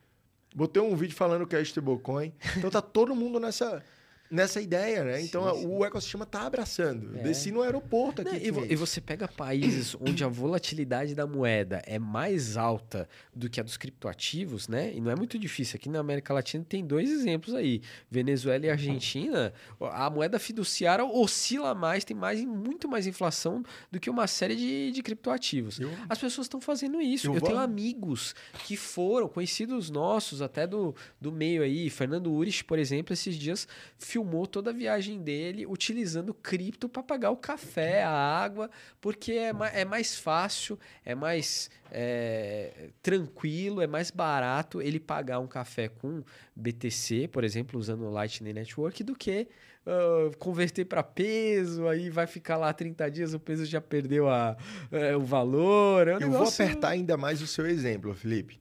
Botei 0.56 0.82
um 0.82 0.96
vídeo 0.96 1.14
falando 1.14 1.42
o 1.42 1.48
que 1.48 1.54
é 1.54 1.62
stablecoin. 1.62 2.32
Então 2.58 2.70
tá 2.70 2.82
todo 2.82 3.14
mundo 3.14 3.42
nessa, 3.42 3.84
nessa 4.30 4.60
ideia, 4.60 5.04
né? 5.04 5.22
Então 5.22 5.54
Sim, 5.56 5.62
sim. 5.62 5.68
o 5.68 5.86
ecossistema 5.86 6.26
tá 6.26 6.42
abraçando. 6.42 7.18
É. 7.18 7.24
Desci 7.24 7.52
no 7.52 7.62
aeroporto 7.62 8.22
aqui. 8.22 8.32
Não, 8.32 8.38
e, 8.40 8.52
vo- 8.52 8.66
e 8.66 8.76
você 8.76 9.00
pega 9.00 9.28
países 9.28 9.96
onde 10.02 10.24
a 10.24 10.28
volatilidade 10.28 11.14
da 11.14 11.28
moeda 11.28 11.82
é 11.86 12.00
mais 12.00 12.58
alta 12.58 13.08
do 13.34 13.50
que 13.50 13.60
a 13.60 13.64
dos 13.64 13.78
criptoativos, 13.78 14.68
né? 14.68 14.92
E 14.94 15.00
não 15.02 15.12
é 15.12 15.16
muito 15.16 15.38
difícil. 15.38 15.78
Aqui 15.78 15.90
na 15.90 16.00
América 16.00 16.34
Latina 16.34 16.66
tem 16.68 16.86
dois 16.86 17.10
exemplos 17.12 17.54
aí: 17.54 17.82
Venezuela 18.10 18.66
e 18.66 18.70
Argentina. 18.70 19.54
A 19.80 20.10
moeda 20.10 20.40
fiduciária 20.40 21.06
oscila 21.06 21.74
mais, 21.76 22.04
tem 22.04 22.16
mais, 22.16 22.44
muito 22.44 22.88
mais 22.90 23.08
inflação 23.08 23.64
do 23.92 24.00
que 24.00 24.10
uma 24.10 24.28
série 24.28 24.56
de, 24.56 24.92
de 24.92 25.04
criptoativos. 25.04 25.80
Eu- 25.80 25.92
As 26.10 26.18
pessoas 26.18 26.46
estão 26.46 26.60
fazendo 26.60 27.02
isso. 27.02 27.28
Eu 27.28 27.36
Eu, 27.36 27.42
tenho 27.42 27.60
amigos 27.60 28.34
que 28.66 28.76
foram, 28.76 29.28
conhecidos 29.28 29.90
nossos, 29.90 30.42
até 30.42 30.66
do, 30.66 30.96
do 31.22 31.32
meio 31.32 31.62
aí. 31.62 31.90
Fernando 31.90 32.32
Urich, 32.32 32.64
por 32.64 32.80
exemplo, 32.80 33.14
esses 33.14 33.36
dias 33.38 33.68
filmou 34.16 34.48
toda 34.48 34.70
a 34.70 34.74
viagem 34.74 35.22
dele 35.22 35.66
utilizando 35.66 36.34
cripto 36.34 36.88
para 36.88 37.04
pagar 37.04 37.32
o 37.32 37.36
café, 37.36 38.02
a 38.02 38.10
água, 38.10 38.70
porque 39.02 39.34
é, 39.34 39.52
ma- 39.52 39.68
é 39.68 39.84
mais 39.84 40.18
fácil, 40.18 40.80
é 41.04 41.14
mais 41.14 41.70
é, 41.92 42.92
tranquilo, 43.04 43.82
é 43.82 43.88
mais 43.88 44.12
barato 44.12 44.82
ele 44.82 45.02
pagar 45.02 45.40
um 45.40 45.48
café 45.48 45.90
com 45.90 46.24
BTC, 46.56 47.28
por 47.28 47.44
exemplo, 47.44 47.78
usando 47.78 48.06
o 48.06 48.10
Lightning 48.10 48.54
Network, 48.54 49.04
do 49.04 49.14
que 49.16 49.50
ah, 49.86 50.32
converter 50.40 50.86
para 50.86 51.04
peso, 51.04 51.86
aí 51.90 52.10
vai 52.10 52.26
ficar 52.26 52.56
lá 52.56 52.72
30 52.72 53.12
dias, 53.12 53.34
o 53.34 53.40
peso 53.40 53.66
já 53.66 53.82
perdeu 53.82 54.30
a, 54.30 54.56
é, 54.94 55.14
o 55.18 55.22
valor. 55.26 56.08
É 56.08 56.12
um 56.16 56.20
Eu 56.22 56.30
vou 56.30 56.40
negócio- 56.40 56.64
apertar 56.64 56.90
ainda 56.92 57.18
mais 57.18 57.42
o 57.42 57.48
seu 57.48 57.68
exemplo, 57.68 58.14
Felipe. 58.14 58.60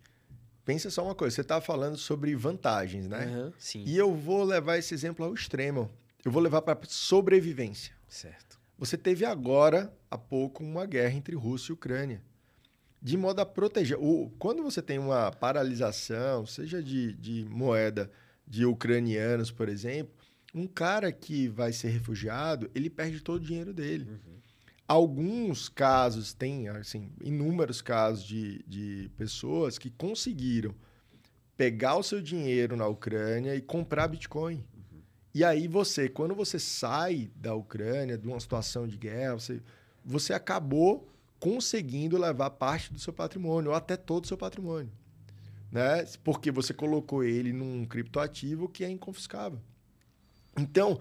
Pensa 0.64 0.90
só 0.90 1.04
uma 1.04 1.14
coisa, 1.14 1.36
você 1.36 1.44
tá 1.44 1.60
falando 1.60 1.96
sobre 1.96 2.34
vantagens, 2.34 3.06
né? 3.06 3.26
Aham, 3.26 3.52
sim, 3.58 3.84
E 3.86 3.96
eu 3.96 4.14
vou 4.14 4.42
levar 4.44 4.78
esse 4.78 4.94
exemplo 4.94 5.24
ao 5.24 5.34
extremo. 5.34 5.90
Eu 6.24 6.32
vou 6.32 6.42
levar 6.42 6.62
para 6.62 6.78
sobrevivência. 6.88 7.94
certo. 8.08 8.54
Você 8.76 8.98
teve 8.98 9.24
agora, 9.24 9.94
há 10.10 10.18
pouco, 10.18 10.64
uma 10.64 10.84
guerra 10.84 11.14
entre 11.14 11.36
Rússia 11.36 11.70
e 11.70 11.74
Ucrânia. 11.74 12.20
De 13.00 13.16
modo 13.16 13.40
a 13.40 13.46
proteger. 13.46 13.96
O, 14.00 14.32
quando 14.38 14.62
você 14.64 14.82
tem 14.82 14.98
uma 14.98 15.30
paralisação, 15.30 16.44
seja 16.44 16.82
de, 16.82 17.12
de 17.14 17.44
moeda 17.48 18.10
de 18.46 18.64
ucranianos, 18.66 19.50
por 19.52 19.68
exemplo, 19.68 20.12
um 20.52 20.66
cara 20.66 21.12
que 21.12 21.48
vai 21.48 21.72
ser 21.72 21.88
refugiado, 21.88 22.70
ele 22.74 22.90
perde 22.90 23.20
todo 23.20 23.36
o 23.36 23.44
dinheiro 23.46 23.72
dele. 23.72 24.08
Alguns 24.86 25.68
casos, 25.68 26.34
tem 26.34 26.68
assim, 26.68 27.10
inúmeros 27.22 27.80
casos 27.80 28.24
de, 28.24 28.62
de 28.66 29.10
pessoas 29.16 29.78
que 29.78 29.90
conseguiram 29.90 30.74
pegar 31.56 31.96
o 31.96 32.02
seu 32.02 32.20
dinheiro 32.20 32.76
na 32.76 32.86
Ucrânia 32.86 33.54
e 33.54 33.62
comprar 33.62 34.08
Bitcoin. 34.08 34.62
E 35.34 35.42
aí 35.42 35.66
você, 35.66 36.08
quando 36.08 36.34
você 36.34 36.58
sai 36.58 37.30
da 37.34 37.54
Ucrânia, 37.54 38.18
de 38.18 38.26
uma 38.28 38.38
situação 38.38 38.86
de 38.86 38.96
guerra, 38.96 39.34
você, 39.34 39.60
você 40.04 40.32
acabou 40.32 41.08
conseguindo 41.40 42.16
levar 42.16 42.50
parte 42.50 42.92
do 42.92 42.98
seu 42.98 43.12
patrimônio, 43.12 43.70
ou 43.70 43.76
até 43.76 43.96
todo 43.96 44.24
o 44.24 44.28
seu 44.28 44.36
patrimônio. 44.36 44.92
Né? 45.72 46.04
Porque 46.22 46.50
você 46.50 46.72
colocou 46.72 47.24
ele 47.24 47.52
num 47.52 47.84
criptoativo 47.84 48.68
que 48.68 48.84
é 48.84 48.88
inconfiscável. 48.88 49.58
Então, 50.56 51.00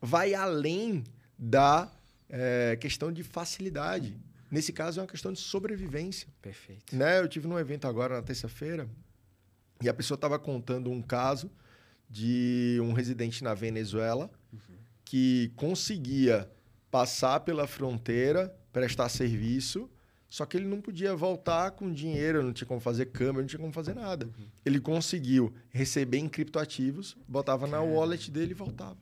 vai 0.00 0.32
além 0.32 1.02
da 1.36 1.90
eh, 2.32 2.76
questão 2.80 3.12
de 3.12 3.22
facilidade. 3.22 4.16
Nesse 4.50 4.72
caso, 4.72 4.98
é 4.98 5.02
uma 5.02 5.08
questão 5.08 5.32
de 5.32 5.38
sobrevivência. 5.38 6.26
Perfeito. 6.40 6.96
Né? 6.96 7.20
Eu 7.20 7.28
tive 7.28 7.46
num 7.46 7.58
evento 7.58 7.86
agora 7.86 8.16
na 8.16 8.22
terça-feira 8.22 8.88
e 9.82 9.88
a 9.88 9.94
pessoa 9.94 10.16
estava 10.16 10.38
contando 10.38 10.90
um 10.90 11.02
caso 11.02 11.50
de 12.08 12.78
um 12.82 12.92
residente 12.92 13.44
na 13.44 13.54
Venezuela 13.54 14.30
que 15.04 15.52
conseguia 15.56 16.50
passar 16.90 17.40
pela 17.40 17.66
fronteira, 17.66 18.54
prestar 18.72 19.08
serviço, 19.08 19.90
só 20.28 20.46
que 20.46 20.56
ele 20.56 20.66
não 20.66 20.80
podia 20.80 21.14
voltar 21.14 21.72
com 21.72 21.92
dinheiro, 21.92 22.42
não 22.42 22.54
tinha 22.54 22.66
como 22.66 22.80
fazer 22.80 23.06
câmera, 23.06 23.40
não 23.40 23.46
tinha 23.46 23.60
como 23.60 23.72
fazer 23.72 23.94
nada. 23.94 24.30
Ele 24.64 24.80
conseguiu 24.80 25.52
receber 25.68 26.18
em 26.18 26.28
criptoativos, 26.28 27.16
botava 27.28 27.66
na 27.66 27.82
wallet 27.82 28.30
dele 28.30 28.52
e 28.52 28.54
voltava. 28.54 28.96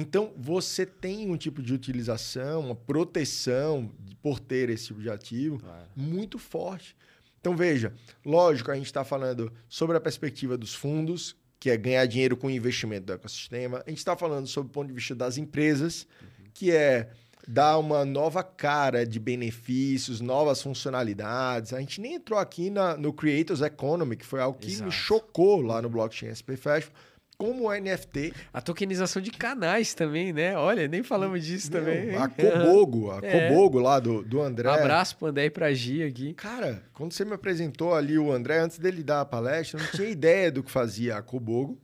Então, 0.00 0.32
você 0.36 0.86
tem 0.86 1.28
um 1.30 1.36
tipo 1.36 1.60
de 1.60 1.74
utilização, 1.74 2.60
uma 2.66 2.74
proteção 2.74 3.90
por 4.22 4.38
ter 4.38 4.70
esse 4.70 4.86
tipo 4.86 5.00
de 5.02 5.10
ativo 5.10 5.58
Claro. 5.58 5.86
muito 5.96 6.38
forte. 6.38 6.96
Então, 7.40 7.56
veja, 7.56 7.92
lógico, 8.24 8.70
a 8.70 8.76
gente 8.76 8.86
está 8.86 9.02
falando 9.04 9.52
sobre 9.68 9.96
a 9.96 10.00
perspectiva 10.00 10.56
dos 10.56 10.74
fundos, 10.74 11.34
que 11.58 11.68
é 11.70 11.76
ganhar 11.76 12.06
dinheiro 12.06 12.36
com 12.36 12.46
o 12.46 12.50
investimento 12.50 13.06
do 13.06 13.12
ecossistema. 13.12 13.82
A 13.84 13.90
gente 13.90 13.98
está 13.98 14.16
falando 14.16 14.46
sobre 14.46 14.68
o 14.68 14.72
ponto 14.72 14.86
de 14.88 14.94
vista 14.94 15.14
das 15.14 15.36
empresas, 15.36 16.06
que 16.54 16.70
é 16.70 17.10
dar 17.46 17.78
uma 17.78 18.04
nova 18.04 18.42
cara 18.42 19.06
de 19.06 19.18
benefícios, 19.18 20.20
novas 20.20 20.62
funcionalidades. 20.62 21.72
A 21.72 21.80
gente 21.80 22.00
nem 22.00 22.14
entrou 22.14 22.38
aqui 22.38 22.70
na, 22.70 22.96
no 22.96 23.12
Creators 23.12 23.62
Economy, 23.62 24.16
que 24.16 24.26
foi 24.26 24.40
algo 24.40 24.58
que 24.58 24.68
Exato. 24.68 24.84
me 24.84 24.92
chocou 24.92 25.60
lá 25.62 25.80
no 25.82 25.88
Blockchain 25.88 26.34
SP 26.34 26.54
Festival, 26.56 26.92
como 27.38 27.68
o 27.68 27.72
NFT. 27.72 28.34
A 28.52 28.60
tokenização 28.60 29.22
de 29.22 29.30
canais 29.30 29.94
também, 29.94 30.32
né? 30.32 30.56
Olha, 30.56 30.88
nem 30.88 31.04
falamos 31.04 31.46
disso 31.46 31.70
também. 31.70 32.06
Meu, 32.06 32.14
hein? 32.14 32.16
a 32.16 32.26
Cobogo, 32.28 33.12
a 33.12 33.20
É. 33.22 33.48
Cobogo 33.48 33.78
lá 33.78 34.00
do, 34.00 34.24
do 34.24 34.42
André. 34.42 34.68
Abraço 34.68 35.16
pro 35.16 35.28
André 35.28 35.44
e 35.44 35.50
pra 35.50 35.72
Gia 35.72 36.08
aqui. 36.08 36.34
Cara, 36.34 36.82
quando 36.92 37.12
você 37.12 37.24
me 37.24 37.34
apresentou 37.34 37.94
ali 37.94 38.18
o 38.18 38.32
André, 38.32 38.58
antes 38.58 38.80
dele 38.80 39.04
dar 39.04 39.20
a 39.20 39.24
palestra, 39.24 39.78
eu 39.78 39.84
não 39.84 39.92
tinha 39.92 40.08
ideia 40.08 40.50
do 40.50 40.64
que 40.64 40.70
fazia 40.70 41.16
a 41.16 41.22
Cobogo. 41.22 41.78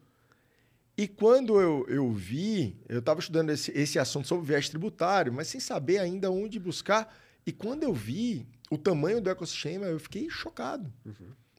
E 0.98 1.06
quando 1.06 1.60
eu, 1.60 1.86
eu 1.88 2.10
vi, 2.10 2.76
eu 2.88 2.98
estava 2.98 3.20
estudando 3.20 3.50
esse, 3.50 3.70
esse 3.72 3.96
assunto 3.96 4.26
sobre 4.26 4.46
viés 4.46 4.68
tributário, 4.68 5.32
mas 5.32 5.46
sem 5.46 5.60
saber 5.60 5.98
ainda 5.98 6.32
onde 6.32 6.58
buscar. 6.58 7.16
E 7.46 7.52
quando 7.52 7.84
eu 7.84 7.94
vi 7.94 8.44
o 8.70 8.76
tamanho 8.76 9.20
do 9.20 9.30
ecossistema, 9.30 9.86
eu 9.86 10.00
fiquei 10.00 10.28
chocado. 10.28 10.92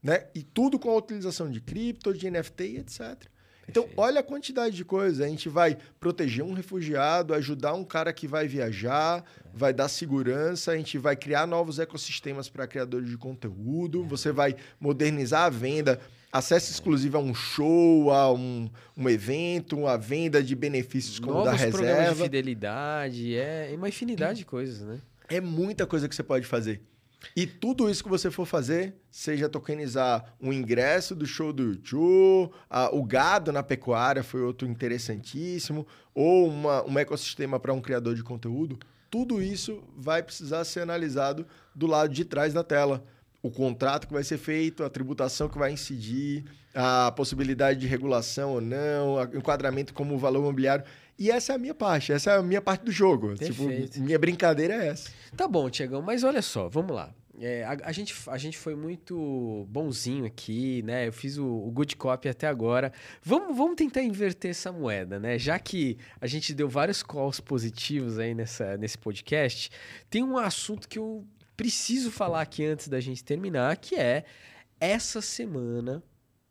Né? 0.04 0.28
E 0.36 0.44
tudo 0.44 0.78
com 0.78 0.90
a 0.90 0.98
utilização 0.98 1.50
de 1.50 1.62
cripto, 1.62 2.14
de 2.14 2.30
NFT 2.30 2.64
e 2.64 2.78
etc. 2.78 3.26
Então, 3.68 3.88
olha 3.98 4.20
a 4.20 4.24
quantidade 4.24 4.76
de 4.76 4.86
coisas. 4.86 5.22
A 5.22 5.28
gente 5.28 5.50
vai 5.50 5.78
proteger 6.00 6.44
um 6.44 6.54
refugiado, 6.54 7.34
ajudar 7.34 7.74
um 7.74 7.84
cara 7.84 8.14
que 8.14 8.28
vai 8.28 8.48
viajar, 8.48 9.24
é. 9.24 9.50
vai 9.54 9.74
dar 9.74 9.88
segurança, 9.88 10.72
a 10.72 10.78
gente 10.78 10.98
vai 10.98 11.16
criar 11.16 11.48
novos 11.48 11.80
ecossistemas 11.80 12.48
para 12.50 12.68
criadores 12.68 13.10
de 13.10 13.18
conteúdo, 13.18 14.04
é. 14.04 14.08
você 14.08 14.32
vai 14.32 14.56
modernizar 14.80 15.44
a 15.44 15.50
venda, 15.50 16.00
acesso 16.32 16.72
exclusivo 16.72 17.18
a 17.18 17.22
um 17.22 17.34
show, 17.34 18.12
a 18.12 18.32
um, 18.32 18.70
um 18.96 19.10
evento, 19.10 19.88
a 19.88 19.98
venda 19.98 20.44
de 20.44 20.56
benefícios 20.56 21.20
como 21.20 21.34
Novos 21.34 21.52
da 21.52 21.58
reserva. 21.58 21.78
programas 21.78 22.18
de 22.18 22.24
fidelidade, 22.24 23.36
é 23.36 23.74
uma 23.76 23.90
infinidade 23.90 24.40
de 24.40 24.46
coisas, 24.46 24.82
né? 24.82 25.00
É 25.28 25.42
muita 25.42 25.88
coisa 25.88 26.08
que 26.08 26.16
você 26.16 26.24
pode 26.24 26.46
fazer. 26.46 26.82
E 27.36 27.46
tudo 27.48 27.90
isso 27.90 28.04
que 28.04 28.10
você 28.10 28.30
for 28.30 28.46
fazer, 28.46 28.96
seja 29.10 29.48
tokenizar 29.48 30.36
um 30.42 30.52
ingresso 30.52 31.16
do 31.16 31.26
show 31.26 31.54
do 31.54 31.64
YouTube, 31.64 32.54
o 32.92 33.04
gado 33.04 33.52
na 33.52 33.64
pecuária 33.64 34.24
foi 34.24 34.42
outro 34.42 34.68
interessantíssimo, 34.68 35.88
ou 36.14 36.48
uma, 36.48 36.84
um 36.86 36.98
ecossistema 37.00 37.60
para 37.60 37.74
um 37.74 37.82
criador 37.82 38.16
de 38.16 38.24
conteúdo, 38.24 38.78
tudo 39.10 39.42
isso 39.42 39.84
vai 39.96 40.22
precisar 40.22 40.64
ser 40.66 40.82
analisado 40.82 41.46
do 41.74 41.88
lado 41.88 42.14
de 42.14 42.26
trás 42.26 42.54
da 42.54 42.64
tela. 42.64 43.04
O 43.46 43.52
contrato 43.52 44.08
que 44.08 44.14
vai 44.14 44.24
ser 44.24 44.38
feito, 44.38 44.84
a 44.84 44.90
tributação 44.90 45.48
que 45.48 45.58
vai 45.58 45.72
incidir, 45.72 46.46
a 46.74 47.12
possibilidade 47.12 47.80
de 47.80 47.86
regulação 47.86 48.54
ou 48.54 48.62
não, 48.62 49.16
o 49.16 49.38
enquadramento 49.38 49.94
como 49.94 50.18
valor 50.18 50.40
imobiliário. 50.40 50.84
E 51.18 51.30
essa 51.30 51.54
é 51.54 51.56
a 51.56 51.60
minha 51.60 51.76
parte, 51.76 52.12
essa 52.12 52.32
é 52.32 52.38
a 52.38 52.42
minha 52.42 52.62
parte 52.62 52.84
do 52.86 52.92
jogo. 52.92 53.36
Tipo, 53.36 53.68
Perfeito. 53.68 53.92
Tipo, 53.94 54.06
minha 54.06 54.18
brincadeira 54.18 54.74
é 54.74 54.88
essa. 54.88 55.12
Tá 55.38 55.48
bom, 55.48 55.70
Tiagão, 55.70 56.02
mas 56.02 56.24
olha 56.24 56.42
só, 56.42 56.68
vamos 56.68 56.96
lá. 56.96 57.14
É, 57.40 57.64
a, 57.66 57.78
a, 57.84 57.92
gente, 57.92 58.16
a 58.28 58.38
gente 58.38 58.58
foi 58.58 58.76
muito 58.76 59.68
bonzinho 59.70 60.26
aqui, 60.26 60.82
né? 60.84 61.08
Eu 61.08 61.14
fiz 61.14 61.38
o, 61.38 61.46
o, 61.46 61.70
good 61.70 61.96
copy 61.98 62.30
até 62.30 62.48
agora. 62.48 62.92
Vamos, 63.22 63.56
vamos 63.56 63.76
tentar 63.76 64.02
inverter 64.02 64.52
essa 64.52 64.72
moeda, 64.72 65.20
né? 65.20 65.38
Já 65.38 65.60
que 65.60 65.98
a 66.20 66.28
gente 66.28 66.54
deu 66.54 66.70
vários 66.70 67.04
calls 67.04 67.40
positivos 67.40 68.18
aí 68.18 68.34
nessa, 68.34 68.78
nesse 68.78 68.98
podcast, 68.98 69.70
tem 70.10 70.24
um 70.24 70.38
assunto 70.38 70.88
que 70.88 70.98
eu 70.98 71.26
preciso 71.56 72.12
falar 72.12 72.42
aqui 72.42 72.66
antes 72.66 72.88
da 72.88 73.00
gente 73.00 73.24
terminar, 73.24 73.78
que 73.78 73.96
é 73.96 74.26
essa 74.80 75.22
semana 75.22 76.04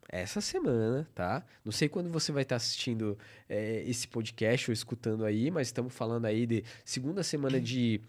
essa 0.09 0.41
semana, 0.41 1.09
tá? 1.13 1.45
Não 1.65 1.73
sei 1.73 1.89
quando 1.89 2.09
você 2.09 2.31
vai 2.31 2.43
estar 2.43 2.55
assistindo 2.55 3.19
é, 3.49 3.83
esse 3.85 4.07
podcast 4.07 4.71
ou 4.71 4.73
escutando 4.73 5.25
aí, 5.25 5.51
mas 5.51 5.69
estamos 5.69 5.93
falando 5.93 6.27
aí 6.27 6.47
de 6.47 6.63
segunda 6.85 7.25
semana 7.25 7.61
de 7.61 8.01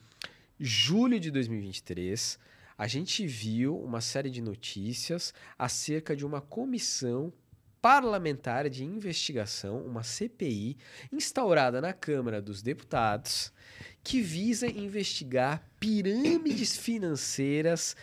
julho 0.59 1.19
de 1.19 1.31
2023. 1.31 2.37
A 2.77 2.87
gente 2.87 3.25
viu 3.25 3.75
uma 3.79 4.01
série 4.01 4.29
de 4.29 4.39
notícias 4.39 5.33
acerca 5.57 6.15
de 6.15 6.25
uma 6.25 6.41
comissão 6.41 7.33
parlamentar 7.85 8.67
de 8.67 8.83
investigação, 8.83 9.77
uma 9.85 10.01
CPI, 10.01 10.75
instaurada 11.13 11.79
na 11.79 11.93
Câmara 11.93 12.41
dos 12.41 12.63
Deputados, 12.63 13.53
que 14.03 14.23
visa 14.23 14.65
investigar 14.65 15.63
pirâmides 15.79 16.75
financeiras 16.75 17.95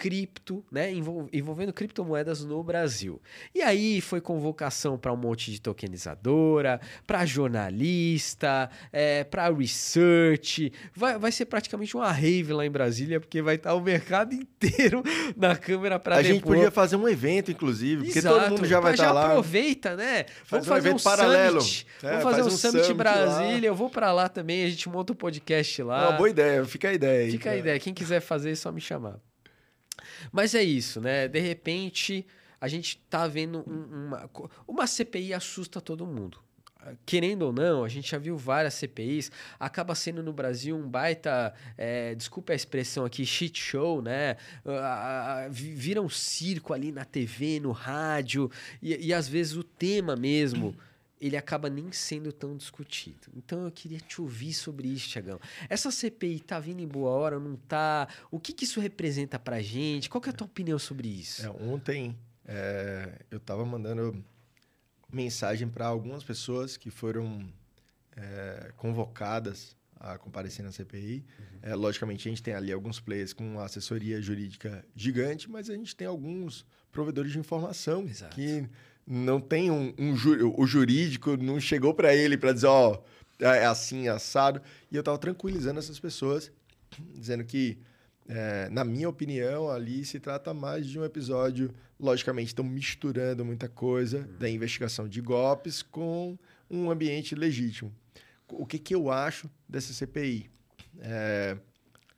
cripto, 0.00 0.64
né, 0.72 0.90
envolvendo 0.90 1.74
criptomoedas 1.74 2.42
no 2.42 2.64
Brasil. 2.64 3.20
E 3.54 3.60
aí 3.60 4.00
foi 4.00 4.18
convocação 4.18 4.96
para 4.96 5.12
um 5.12 5.16
monte 5.16 5.52
de 5.52 5.60
tokenizadora, 5.60 6.80
para 7.06 7.26
jornalista, 7.26 8.70
é, 8.90 9.24
para 9.24 9.50
research. 9.50 10.72
Vai, 10.96 11.18
vai 11.18 11.30
ser 11.30 11.44
praticamente 11.44 11.94
uma 11.94 12.10
rave 12.10 12.50
lá 12.54 12.64
em 12.64 12.70
Brasília, 12.70 13.20
porque 13.20 13.42
vai 13.42 13.56
estar 13.56 13.74
o 13.74 13.80
mercado 13.82 14.32
inteiro 14.34 15.02
na 15.36 15.54
câmera 15.54 15.98
para 15.98 16.16
A 16.16 16.22
gente 16.22 16.40
podia 16.40 16.70
fazer 16.70 16.96
um 16.96 17.06
evento, 17.06 17.50
inclusive, 17.50 18.04
porque 18.04 18.20
Exato, 18.20 18.40
todo 18.40 18.50
mundo 18.52 18.66
já 18.66 18.80
vai 18.80 18.94
estar 18.94 19.04
já 19.04 19.12
lá. 19.12 19.26
aproveita, 19.26 19.96
né? 19.96 20.24
Vamos 20.48 20.66
fazer 20.66 20.92
um, 20.92 20.96
um 20.96 20.98
paralelo. 20.98 21.60
Summit. 21.60 21.86
É, 22.02 22.08
Vamos 22.08 22.22
fazer 22.22 22.42
um, 22.42 22.46
um 22.46 22.50
Summit, 22.50 22.84
summit 22.86 22.94
Brasília. 22.96 23.60
Lá. 23.60 23.66
Eu 23.66 23.74
vou 23.74 23.90
para 23.90 24.10
lá 24.14 24.30
também, 24.30 24.64
a 24.64 24.70
gente 24.70 24.88
monta 24.88 25.12
o 25.12 25.14
um 25.14 25.16
podcast 25.18 25.82
lá. 25.82 26.08
Uma 26.08 26.16
boa 26.16 26.30
ideia, 26.30 26.64
fica 26.64 26.88
a 26.88 26.94
ideia 26.94 27.26
aí. 27.26 27.30
Fica 27.32 27.50
a 27.50 27.56
ideia. 27.56 27.78
Quem 27.78 27.92
quiser 27.92 28.20
fazer, 28.20 28.52
é 28.52 28.54
só 28.54 28.72
me 28.72 28.80
chamar. 28.80 29.20
Mas 30.32 30.54
é 30.54 30.62
isso, 30.62 31.00
né? 31.00 31.28
De 31.28 31.40
repente, 31.40 32.26
a 32.60 32.68
gente 32.68 32.98
tá 33.08 33.26
vendo 33.26 33.64
um, 33.66 34.06
uma. 34.06 34.30
Uma 34.66 34.86
CPI 34.86 35.34
assusta 35.34 35.80
todo 35.80 36.06
mundo. 36.06 36.38
Querendo 37.04 37.42
ou 37.42 37.52
não, 37.52 37.84
a 37.84 37.88
gente 37.88 38.10
já 38.10 38.16
viu 38.16 38.38
várias 38.38 38.72
CPIs, 38.72 39.30
acaba 39.58 39.94
sendo 39.94 40.22
no 40.22 40.32
Brasil 40.32 40.74
um 40.74 40.88
baita, 40.88 41.52
é, 41.76 42.14
desculpa 42.14 42.54
a 42.54 42.56
expressão 42.56 43.04
aqui, 43.04 43.26
shit 43.26 43.60
show, 43.60 44.00
né? 44.00 44.38
vira 45.50 46.00
um 46.00 46.08
circo 46.08 46.72
ali 46.72 46.90
na 46.90 47.04
TV, 47.04 47.60
no 47.60 47.70
rádio, 47.70 48.50
e, 48.80 49.08
e 49.08 49.12
às 49.12 49.28
vezes 49.28 49.56
o 49.56 49.62
tema 49.62 50.16
mesmo 50.16 50.74
ele 51.20 51.36
acaba 51.36 51.68
nem 51.68 51.92
sendo 51.92 52.32
tão 52.32 52.56
discutido. 52.56 53.28
Então 53.36 53.64
eu 53.64 53.70
queria 53.70 54.00
te 54.00 54.20
ouvir 54.20 54.54
sobre 54.54 54.88
isso, 54.88 55.08
Tiagão. 55.10 55.38
Essa 55.68 55.90
CPI 55.90 56.40
tá 56.40 56.58
vindo 56.58 56.80
em 56.80 56.88
boa 56.88 57.10
hora, 57.10 57.38
não 57.38 57.56
tá? 57.56 58.08
O 58.30 58.40
que, 58.40 58.52
que 58.52 58.64
isso 58.64 58.80
representa 58.80 59.38
pra 59.38 59.60
gente? 59.60 60.08
Qual 60.08 60.20
que 60.20 60.30
é 60.30 60.32
a 60.32 60.34
tua 60.34 60.46
opinião 60.46 60.78
sobre 60.78 61.08
isso? 61.08 61.44
É, 61.44 61.50
ontem 61.50 62.16
é, 62.46 63.20
eu 63.30 63.36
estava 63.36 63.64
mandando 63.66 64.24
mensagem 65.12 65.68
para 65.68 65.86
algumas 65.86 66.24
pessoas 66.24 66.76
que 66.76 66.90
foram 66.90 67.52
é, 68.16 68.72
convocadas 68.76 69.76
a 69.96 70.16
comparecer 70.16 70.64
na 70.64 70.72
CPI. 70.72 71.26
Uhum. 71.38 71.58
É, 71.60 71.74
logicamente, 71.74 72.26
a 72.26 72.30
gente 72.30 72.42
tem 72.42 72.54
ali 72.54 72.72
alguns 72.72 72.98
players 72.98 73.34
com 73.34 73.44
uma 73.44 73.64
assessoria 73.64 74.22
jurídica 74.22 74.82
gigante, 74.96 75.50
mas 75.50 75.68
a 75.68 75.74
gente 75.74 75.94
tem 75.94 76.06
alguns 76.06 76.64
provedores 76.90 77.32
de 77.32 77.38
informação 77.38 78.04
Exato. 78.04 78.34
que 78.34 78.66
não 79.06 79.40
tem 79.40 79.70
um, 79.70 79.92
um 79.98 80.14
o 80.56 80.66
jurídico 80.66 81.36
não 81.36 81.58
chegou 81.58 81.94
para 81.94 82.14
ele 82.14 82.36
para 82.36 82.52
dizer, 82.52 82.66
ó, 82.66 82.92
oh, 82.92 83.44
é 83.44 83.66
assim, 83.66 84.08
assado. 84.08 84.60
E 84.90 84.96
eu 84.96 85.00
estava 85.00 85.18
tranquilizando 85.18 85.78
essas 85.78 85.98
pessoas, 85.98 86.52
dizendo 87.14 87.44
que, 87.44 87.78
é, 88.28 88.68
na 88.70 88.84
minha 88.84 89.08
opinião, 89.08 89.70
ali 89.70 90.04
se 90.04 90.20
trata 90.20 90.52
mais 90.54 90.86
de 90.86 90.98
um 90.98 91.04
episódio. 91.04 91.72
Logicamente, 91.98 92.48
estão 92.48 92.64
misturando 92.64 93.44
muita 93.44 93.68
coisa 93.68 94.22
da 94.38 94.48
investigação 94.48 95.06
de 95.06 95.20
golpes 95.20 95.82
com 95.82 96.38
um 96.70 96.90
ambiente 96.90 97.34
legítimo. 97.34 97.92
O 98.48 98.64
que, 98.64 98.78
que 98.78 98.94
eu 98.94 99.10
acho 99.10 99.50
dessa 99.68 99.92
CPI? 99.92 100.50
É, 100.98 101.56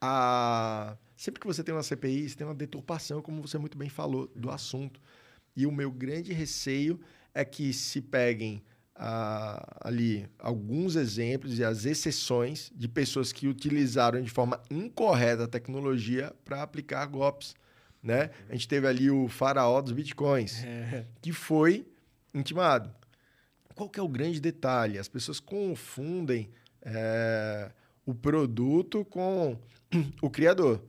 a... 0.00 0.96
Sempre 1.16 1.40
que 1.40 1.46
você 1.46 1.62
tem 1.62 1.74
uma 1.74 1.82
CPI, 1.82 2.28
você 2.28 2.36
tem 2.36 2.46
uma 2.46 2.54
deturpação, 2.54 3.22
como 3.22 3.42
você 3.42 3.58
muito 3.58 3.78
bem 3.78 3.88
falou, 3.88 4.30
do 4.34 4.50
assunto. 4.50 5.00
E 5.54 5.66
o 5.66 5.72
meu 5.72 5.90
grande 5.90 6.32
receio 6.32 7.00
é 7.34 7.44
que 7.44 7.72
se 7.72 8.00
peguem 8.00 8.62
ah, 8.94 9.78
ali 9.80 10.28
alguns 10.38 10.96
exemplos 10.96 11.58
e 11.58 11.64
as 11.64 11.84
exceções 11.84 12.70
de 12.74 12.88
pessoas 12.88 13.32
que 13.32 13.48
utilizaram 13.48 14.20
de 14.22 14.30
forma 14.30 14.60
incorreta 14.70 15.44
a 15.44 15.48
tecnologia 15.48 16.32
para 16.44 16.62
aplicar 16.62 17.06
golpes. 17.06 17.54
Né? 18.02 18.30
A 18.48 18.52
gente 18.52 18.68
teve 18.68 18.86
ali 18.86 19.10
o 19.10 19.28
faraó 19.28 19.80
dos 19.80 19.92
bitcoins, 19.92 20.62
é. 20.64 21.06
que 21.20 21.32
foi 21.32 21.86
intimado. 22.34 22.92
Qual 23.74 23.88
que 23.88 23.98
é 23.98 24.02
o 24.02 24.08
grande 24.08 24.40
detalhe? 24.40 24.98
As 24.98 25.08
pessoas 25.08 25.40
confundem 25.40 26.50
é, 26.82 27.70
o 28.04 28.14
produto 28.14 29.04
com 29.04 29.56
o 30.20 30.28
criador. 30.28 30.82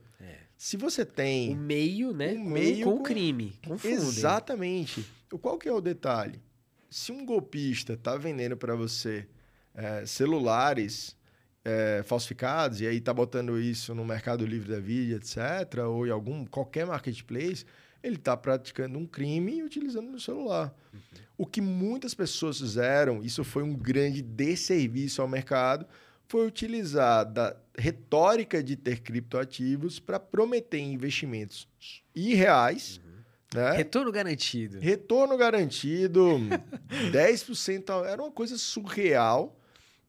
Se 0.56 0.76
você 0.76 1.04
tem. 1.04 1.52
O 1.52 1.56
meio, 1.56 2.12
né? 2.12 2.32
O 2.32 2.36
com, 2.36 2.50
meio 2.50 2.84
com 2.84 2.94
o 2.96 3.02
crime. 3.02 3.58
Confundem. 3.66 3.96
Exatamente. 3.96 5.04
Qual 5.40 5.58
que 5.58 5.68
é 5.68 5.72
o 5.72 5.80
detalhe? 5.80 6.40
Se 6.88 7.10
um 7.10 7.24
golpista 7.24 7.94
está 7.94 8.16
vendendo 8.16 8.56
para 8.56 8.74
você 8.74 9.26
é, 9.74 10.06
celulares 10.06 11.16
é, 11.64 12.02
falsificados 12.04 12.80
e 12.80 12.86
aí 12.86 12.98
está 12.98 13.12
botando 13.12 13.58
isso 13.58 13.94
no 13.94 14.04
Mercado 14.04 14.44
Livre 14.46 14.70
da 14.70 14.78
Vida, 14.78 15.16
etc., 15.16 15.80
ou 15.84 16.06
em 16.06 16.10
algum 16.10 16.44
qualquer 16.44 16.86
marketplace, 16.86 17.64
ele 18.02 18.16
está 18.16 18.36
praticando 18.36 18.98
um 18.98 19.06
crime 19.06 19.62
utilizando 19.62 20.10
no 20.10 20.20
celular. 20.20 20.74
Uhum. 20.92 21.00
O 21.38 21.46
que 21.46 21.60
muitas 21.60 22.14
pessoas 22.14 22.58
fizeram, 22.58 23.24
isso 23.24 23.42
foi 23.42 23.62
um 23.62 23.74
grande 23.74 24.22
desserviço 24.22 25.20
ao 25.20 25.26
mercado, 25.26 25.86
foi 26.28 26.46
utilizar 26.46 27.24
da 27.24 27.56
retórica 27.76 28.62
de 28.62 28.76
ter 28.76 29.00
criptoativos 29.00 29.98
para 29.98 30.18
prometer 30.18 30.78
investimentos 30.78 31.68
irreais. 32.14 33.00
Uhum. 33.04 33.60
Né? 33.60 33.72
Retorno 33.72 34.10
garantido. 34.10 34.78
Retorno 34.80 35.36
garantido, 35.36 36.38
10%. 37.12 38.04
Era 38.06 38.22
uma 38.22 38.32
coisa 38.32 38.56
surreal. 38.56 39.58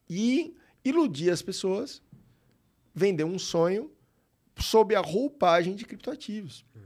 E 0.10 0.56
iludir 0.84 1.32
as 1.32 1.42
pessoas, 1.42 2.02
vender 2.94 3.24
um 3.24 3.40
sonho 3.40 3.92
sob 4.58 4.96
a 4.96 5.02
roupagem 5.02 5.76
de 5.76 5.84
criptoativos. 5.84 6.64
Uhum. 6.76 6.82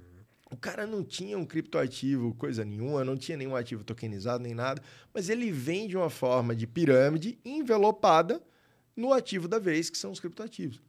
O 0.51 0.57
cara 0.57 0.87
não 0.87 1.03
tinha 1.03 1.37
um 1.37 1.45
criptoativo, 1.45 2.33
coisa 2.35 2.65
nenhuma, 2.65 3.03
não 3.03 3.17
tinha 3.17 3.37
nenhum 3.37 3.55
ativo 3.55 3.83
tokenizado 3.83 4.41
nem 4.41 4.55
nada, 4.55 4.81
mas 5.13 5.29
ele 5.29 5.51
vem 5.51 5.87
de 5.87 5.95
uma 5.95 6.09
forma 6.09 6.55
de 6.55 6.65
pirâmide 6.65 7.37
envelopada 7.45 8.41
no 8.99 9.13
ativo 9.13 9.47
da 9.47 9.57
vez, 9.57 9.89
que 9.89 9.97
são 9.97 10.11
os 10.11 10.19
criptoativos. 10.19 10.81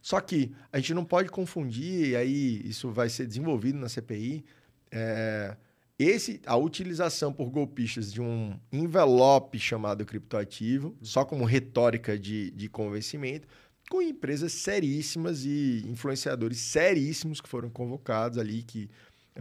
Só 0.00 0.20
que 0.20 0.52
a 0.72 0.78
gente 0.78 0.94
não 0.94 1.04
pode 1.04 1.28
confundir, 1.28 2.10
e 2.10 2.16
aí 2.16 2.62
isso 2.64 2.90
vai 2.90 3.08
ser 3.08 3.26
desenvolvido 3.26 3.78
na 3.78 3.88
CPI, 3.88 4.44
é, 4.90 5.56
esse, 5.98 6.40
a 6.46 6.56
utilização 6.56 7.32
por 7.32 7.50
golpistas 7.50 8.12
de 8.12 8.20
um 8.20 8.56
envelope 8.72 9.58
chamado 9.58 10.06
criptoativo, 10.06 10.96
só 11.02 11.24
como 11.24 11.44
retórica 11.44 12.16
de, 12.16 12.52
de 12.52 12.68
convencimento, 12.68 13.48
com 13.90 14.00
empresas 14.00 14.52
seríssimas 14.52 15.44
e 15.44 15.84
influenciadores 15.88 16.58
seríssimos 16.58 17.40
que 17.40 17.48
foram 17.48 17.68
convocados 17.68 18.38
ali, 18.38 18.62
que 18.62 18.88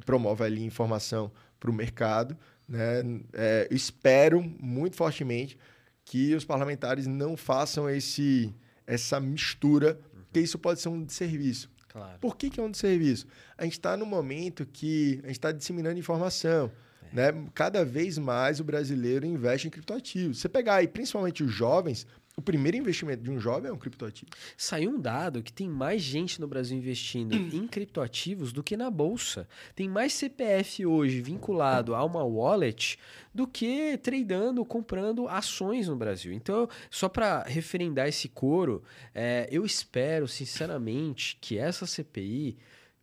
promovem 0.03 0.47
ali 0.47 0.63
informação 0.63 1.31
para 1.59 1.69
o 1.69 1.73
mercado. 1.73 2.35
Né? 2.67 3.03
É, 3.33 3.67
espero 3.69 4.41
muito 4.41 4.95
fortemente 4.95 5.57
que 6.07 6.33
os 6.33 6.45
parlamentares 6.45 7.05
não 7.05 7.35
façam 7.35 7.89
esse, 7.89 8.53
essa 8.85 9.19
mistura, 9.19 9.99
porque 10.25 10.39
isso 10.39 10.57
pode 10.57 10.79
ser 10.79 10.87
um 10.87 11.03
desserviço. 11.03 11.69
Claro. 11.89 12.17
Por 12.19 12.37
que, 12.37 12.49
que 12.49 12.59
é 12.59 12.63
um 12.63 12.71
desserviço? 12.71 13.27
A 13.57 13.65
gente 13.65 13.73
está 13.73 13.97
no 13.97 14.05
momento 14.05 14.65
que 14.65 15.19
a 15.23 15.27
gente 15.27 15.37
está 15.37 15.51
disseminando 15.51 15.99
informação. 15.99 16.71
É. 17.11 17.15
Né? 17.31 17.49
Cada 17.53 17.83
vez 17.83 18.17
mais 18.17 18.61
o 18.61 18.63
brasileiro 18.63 19.25
investe 19.25 19.67
em 19.67 19.69
criptoativos. 19.69 20.39
Você 20.39 20.47
pegar 20.47 20.75
aí, 20.75 20.87
principalmente 20.87 21.43
os 21.43 21.51
jovens, 21.51 22.07
o 22.37 22.41
primeiro 22.41 22.77
investimento 22.77 23.23
de 23.23 23.31
um 23.31 23.39
jovem 23.39 23.71
é 23.71 23.73
um 23.73 23.79
criptoativo. 23.79 24.29
Saiu 24.55 24.91
um 24.91 25.01
dado 25.01 25.41
que 25.41 25.51
tem 25.51 25.67
mais 25.67 26.03
gente 26.03 26.39
no 26.39 26.47
Brasil 26.47 26.77
investindo 26.77 27.33
em 27.35 27.67
criptoativos 27.67 28.53
do 28.53 28.61
que 28.61 28.77
na 28.77 28.91
bolsa. 28.91 29.47
Tem 29.75 29.89
mais 29.89 30.13
CPF 30.13 30.85
hoje 30.85 31.19
vinculado 31.19 31.95
a 31.95 32.05
uma 32.05 32.23
wallet 32.23 32.99
do 33.33 33.47
que 33.47 33.97
tradando, 33.97 34.63
comprando 34.63 35.27
ações 35.27 35.87
no 35.87 35.95
Brasil. 35.95 36.31
Então, 36.31 36.69
só 36.91 37.09
para 37.09 37.41
referendar 37.41 38.07
esse 38.07 38.29
coro, 38.29 38.83
é, 39.15 39.47
eu 39.51 39.65
espero, 39.65 40.27
sinceramente, 40.27 41.39
que 41.41 41.57
essa 41.57 41.87
CPI 41.87 42.55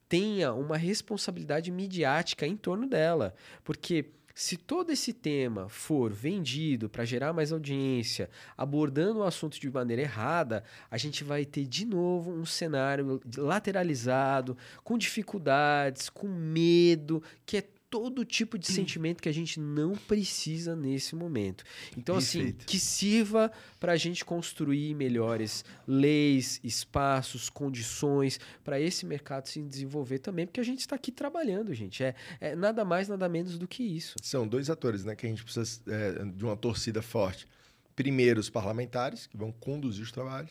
tenha 0.09 0.52
uma 0.52 0.77
responsabilidade 0.77 1.73
midiática 1.73 2.47
em 2.47 2.56
torno 2.56 2.89
dela. 2.89 3.35
Porque 3.65 4.12
se 4.35 4.56
todo 4.56 4.90
esse 4.90 5.12
tema 5.12 5.69
for 5.69 6.12
vendido 6.12 6.89
para 6.89 7.05
gerar 7.05 7.32
mais 7.32 7.52
audiência, 7.52 8.28
abordando 8.56 9.20
o 9.20 9.24
assunto 9.24 9.61
de 9.61 9.70
maneira 9.70 10.02
errada, 10.02 10.65
a 10.90 10.98
gente 10.98 11.23
vai 11.23 11.44
ter 11.44 11.65
de 11.66 11.86
novo 11.86 12.32
um 12.32 12.44
cenário 12.44 13.20
lateralizado, 13.36 14.56
com 14.82 14.98
dificuldades, 14.98 16.09
com 16.09 16.27
medo, 16.27 17.23
que 17.47 17.59
é 17.59 17.65
todo 17.95 18.25
tipo 18.25 18.59
de 18.59 18.66
sentimento 18.66 19.23
que 19.23 19.29
a 19.29 19.33
gente 19.33 19.61
não 19.61 19.95
precisa 19.95 20.75
nesse 20.75 21.15
momento. 21.15 21.62
Então, 21.97 22.16
assim, 22.16 22.39
Perfeito. 22.39 22.66
que 22.66 22.77
sirva 22.77 23.53
para 23.79 23.93
a 23.93 23.97
gente 23.97 24.25
construir 24.25 24.97
melhores 24.97 25.65
leis, 25.87 26.59
espaços, 26.65 27.49
condições 27.49 28.41
para 28.65 28.81
esse 28.81 29.07
mercado 29.07 29.47
se 29.47 29.62
desenvolver 29.62 30.19
também, 30.19 30.45
porque 30.45 30.59
a 30.59 30.65
gente 30.65 30.81
está 30.81 30.97
aqui 30.97 31.12
trabalhando, 31.12 31.73
gente. 31.73 32.03
É, 32.03 32.16
é 32.41 32.57
nada 32.57 32.85
mais, 32.85 33.07
nada 33.07 33.29
menos 33.29 33.57
do 33.57 33.69
que 33.69 33.85
isso. 33.85 34.16
São 34.21 34.49
dois 34.49 34.69
atores 34.69 35.05
né, 35.05 35.15
que 35.15 35.25
a 35.25 35.29
gente 35.29 35.45
precisa 35.45 35.81
é, 35.87 36.25
de 36.25 36.45
uma 36.45 36.57
torcida 36.57 37.01
forte. 37.01 37.47
Primeiro, 37.95 38.41
os 38.41 38.51
parlamentares, 38.51 39.29
que 39.29 39.37
vão 39.37 39.53
conduzir 39.53 40.03
os 40.03 40.11
trabalhos. 40.11 40.51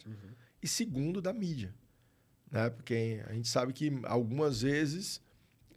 E 0.61 0.67
segundo, 0.67 1.21
da 1.21 1.33
mídia. 1.33 1.75
Né? 2.49 2.69
Porque 2.69 3.21
a 3.27 3.33
gente 3.33 3.49
sabe 3.49 3.73
que 3.73 3.91
algumas 4.03 4.61
vezes 4.61 5.21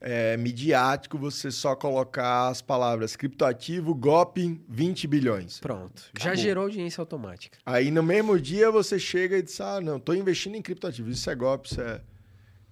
é 0.00 0.36
midiático 0.36 1.18
você 1.18 1.50
só 1.50 1.74
colocar 1.74 2.48
as 2.48 2.60
palavras 2.60 3.16
criptoativo, 3.16 3.94
golpe, 3.94 4.60
20 4.68 5.06
bilhões. 5.06 5.60
Pronto. 5.60 6.02
Já 6.18 6.30
Acabou. 6.30 6.42
gerou 6.42 6.64
audiência 6.64 7.00
automática. 7.00 7.58
Aí 7.64 7.90
no 7.90 8.02
mesmo 8.02 8.38
dia 8.38 8.70
você 8.70 8.98
chega 8.98 9.38
e 9.38 9.42
diz: 9.42 9.60
Ah, 9.60 9.80
não, 9.80 9.96
estou 9.96 10.14
investindo 10.14 10.54
em 10.54 10.62
criptoativo. 10.62 11.10
Isso 11.10 11.28
é 11.30 11.34
golpe, 11.34 11.70
isso 11.70 11.80
é. 11.80 12.00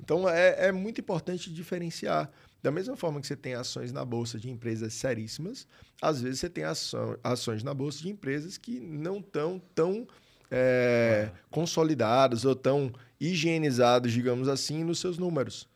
Então 0.00 0.28
é, 0.28 0.68
é 0.68 0.72
muito 0.72 1.00
importante 1.00 1.52
diferenciar. 1.52 2.30
Da 2.62 2.70
mesma 2.70 2.96
forma 2.96 3.20
que 3.20 3.26
você 3.26 3.36
tem 3.36 3.54
ações 3.54 3.92
na 3.92 4.04
bolsa 4.04 4.38
de 4.38 4.50
empresas 4.50 4.94
seríssimas, 4.94 5.66
às 6.00 6.22
vezes 6.22 6.40
você 6.40 6.48
tem 6.48 6.64
ação, 6.64 7.18
ações 7.22 7.62
na 7.62 7.74
bolsa 7.74 8.00
de 8.00 8.08
empresas 8.08 8.56
que 8.56 8.80
não 8.80 9.18
estão 9.18 9.60
tão 9.74 10.08
é, 10.50 11.30
consolidadas 11.50 12.44
ou 12.44 12.54
tão 12.54 12.90
higienizadas, 13.20 14.12
digamos 14.12 14.48
assim, 14.48 14.82
nos 14.82 14.98
seus 14.98 15.18
números. 15.18 15.68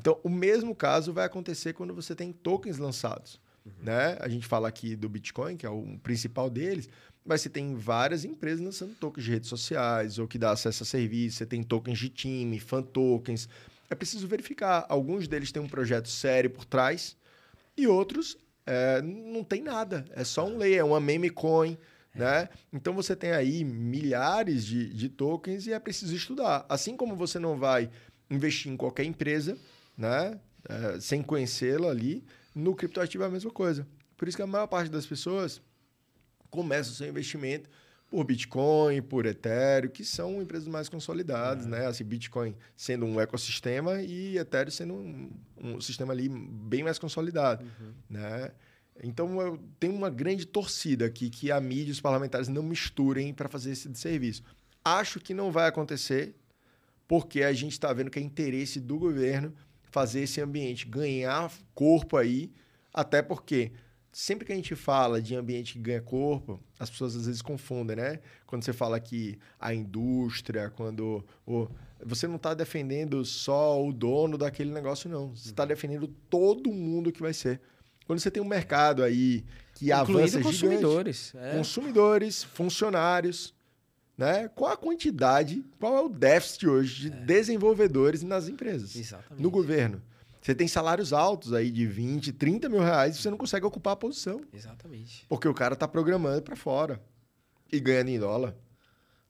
Então, 0.00 0.18
o 0.24 0.30
mesmo 0.30 0.74
caso 0.74 1.12
vai 1.12 1.26
acontecer 1.26 1.74
quando 1.74 1.92
você 1.92 2.14
tem 2.14 2.32
tokens 2.32 2.78
lançados. 2.78 3.38
Né? 3.82 4.16
A 4.18 4.30
gente 4.30 4.46
fala 4.46 4.66
aqui 4.66 4.96
do 4.96 5.10
Bitcoin, 5.10 5.58
que 5.58 5.66
é 5.66 5.68
o 5.68 5.98
principal 6.02 6.48
deles, 6.48 6.88
mas 7.22 7.42
você 7.42 7.50
tem 7.50 7.74
várias 7.74 8.24
empresas 8.24 8.64
lançando 8.64 8.94
tokens 8.94 9.26
de 9.26 9.30
redes 9.30 9.50
sociais 9.50 10.18
ou 10.18 10.26
que 10.26 10.38
dá 10.38 10.52
acesso 10.52 10.84
a 10.84 10.86
serviços, 10.86 11.36
você 11.36 11.44
tem 11.44 11.62
tokens 11.62 11.98
de 11.98 12.08
time, 12.08 12.58
fan 12.58 12.82
tokens. 12.82 13.46
É 13.90 13.94
preciso 13.94 14.26
verificar. 14.26 14.86
Alguns 14.88 15.28
deles 15.28 15.52
têm 15.52 15.60
um 15.60 15.68
projeto 15.68 16.08
sério 16.08 16.48
por 16.48 16.64
trás 16.64 17.14
e 17.76 17.86
outros 17.86 18.38
é, 18.64 19.02
não 19.02 19.44
tem 19.44 19.60
nada. 19.60 20.06
É 20.12 20.24
só 20.24 20.46
um 20.46 20.56
lei, 20.56 20.78
é 20.78 20.82
uma 20.82 20.98
meme 20.98 21.28
coin. 21.28 21.76
Né? 22.14 22.48
Então 22.72 22.94
você 22.94 23.14
tem 23.14 23.32
aí 23.32 23.64
milhares 23.64 24.64
de, 24.64 24.88
de 24.94 25.10
tokens 25.10 25.66
e 25.66 25.74
é 25.74 25.78
preciso 25.78 26.16
estudar. 26.16 26.64
Assim 26.70 26.96
como 26.96 27.14
você 27.14 27.38
não 27.38 27.58
vai 27.58 27.90
investir 28.30 28.72
em 28.72 28.78
qualquer 28.78 29.04
empresa, 29.04 29.58
né? 30.00 30.40
É, 30.68 31.00
sem 31.00 31.22
conhecê-la 31.22 31.90
ali, 31.90 32.24
no 32.54 32.74
criptoativo 32.74 33.22
é 33.22 33.26
a 33.26 33.30
mesma 33.30 33.50
coisa. 33.50 33.86
Por 34.16 34.26
isso 34.26 34.36
que 34.36 34.42
a 34.42 34.46
maior 34.46 34.66
parte 34.66 34.90
das 34.90 35.06
pessoas 35.06 35.60
começa 36.50 36.90
o 36.90 36.94
seu 36.94 37.08
investimento 37.08 37.68
por 38.10 38.24
Bitcoin, 38.24 39.00
por 39.02 39.24
Ethereum, 39.24 39.90
que 39.90 40.04
são 40.04 40.42
empresas 40.42 40.66
mais 40.66 40.88
consolidadas, 40.88 41.66
né? 41.66 41.86
Assim, 41.86 42.02
Bitcoin 42.02 42.56
sendo 42.76 43.06
um 43.06 43.20
ecossistema 43.20 44.02
e 44.02 44.36
Ethereum 44.36 44.70
sendo 44.70 44.94
um, 44.94 45.30
um 45.56 45.80
sistema 45.80 46.12
ali 46.12 46.28
bem 46.28 46.82
mais 46.82 46.98
consolidado, 46.98 47.64
né? 48.08 48.50
Então, 49.02 49.40
eu 49.40 49.58
tenho 49.78 49.94
uma 49.94 50.10
grande 50.10 50.44
torcida 50.44 51.06
aqui 51.06 51.30
que 51.30 51.50
a 51.50 51.60
mídia 51.60 51.88
e 51.88 51.92
os 51.92 52.00
parlamentares 52.00 52.48
não 52.48 52.62
misturem 52.62 53.32
para 53.32 53.48
fazer 53.48 53.70
esse 53.70 53.94
serviço. 53.94 54.42
Acho 54.84 55.20
que 55.20 55.32
não 55.32 55.50
vai 55.50 55.68
acontecer, 55.68 56.34
porque 57.08 57.42
a 57.42 57.52
gente 57.52 57.72
está 57.72 57.92
vendo 57.92 58.10
que 58.10 58.18
é 58.18 58.22
interesse 58.22 58.78
do 58.78 58.98
governo 58.98 59.54
fazer 59.90 60.20
esse 60.20 60.40
ambiente 60.40 60.86
ganhar 60.86 61.52
corpo 61.74 62.16
aí, 62.16 62.52
até 62.92 63.22
porque 63.22 63.72
sempre 64.12 64.46
que 64.46 64.52
a 64.52 64.56
gente 64.56 64.74
fala 64.74 65.20
de 65.20 65.34
ambiente 65.34 65.74
que 65.74 65.78
ganha 65.78 66.00
corpo, 66.00 66.60
as 66.78 66.90
pessoas 66.90 67.16
às 67.16 67.26
vezes 67.26 67.42
confundem, 67.42 67.96
né? 67.96 68.20
Quando 68.46 68.64
você 68.64 68.72
fala 68.72 68.98
que 68.98 69.38
a 69.58 69.72
indústria, 69.72 70.70
quando 70.70 71.24
o, 71.46 71.68
você 72.04 72.26
não 72.26 72.36
está 72.36 72.54
defendendo 72.54 73.24
só 73.24 73.82
o 73.84 73.92
dono 73.92 74.36
daquele 74.36 74.72
negócio, 74.72 75.08
não. 75.08 75.34
Você 75.34 75.50
está 75.50 75.64
defendendo 75.64 76.08
todo 76.28 76.72
mundo 76.72 77.12
que 77.12 77.20
vai 77.20 77.32
ser. 77.32 77.60
Quando 78.06 78.18
você 78.18 78.30
tem 78.30 78.42
um 78.42 78.46
mercado 78.46 79.04
aí 79.04 79.44
que 79.74 79.92
avança 79.92 80.10
Incluindo 80.10 80.28
gigante, 80.28 80.44
consumidores. 80.44 81.34
É. 81.36 81.56
consumidores, 81.56 82.42
funcionários, 82.42 83.54
né? 84.20 84.48
Qual 84.54 84.70
a 84.70 84.76
quantidade, 84.76 85.64
qual 85.78 85.96
é 85.96 86.00
o 86.02 86.08
déficit 86.10 86.68
hoje 86.68 87.08
de 87.08 87.10
desenvolvedores 87.24 88.22
nas 88.22 88.48
empresas, 88.48 88.94
Exatamente. 88.94 89.42
no 89.42 89.50
governo? 89.50 90.02
Você 90.42 90.54
tem 90.54 90.68
salários 90.68 91.14
altos 91.14 91.54
aí 91.54 91.70
de 91.70 91.86
20, 91.86 92.30
30 92.34 92.68
mil 92.68 92.80
reais 92.80 93.16
e 93.16 93.22
você 93.22 93.30
não 93.30 93.38
consegue 93.38 93.64
ocupar 93.64 93.94
a 93.94 93.96
posição, 93.96 94.42
Exatamente. 94.52 95.24
porque 95.26 95.48
o 95.48 95.54
cara 95.54 95.72
está 95.72 95.88
programando 95.88 96.42
para 96.42 96.54
fora 96.54 97.00
e 97.72 97.80
ganhando 97.80 98.10
em 98.10 98.18
dólar. 98.18 98.54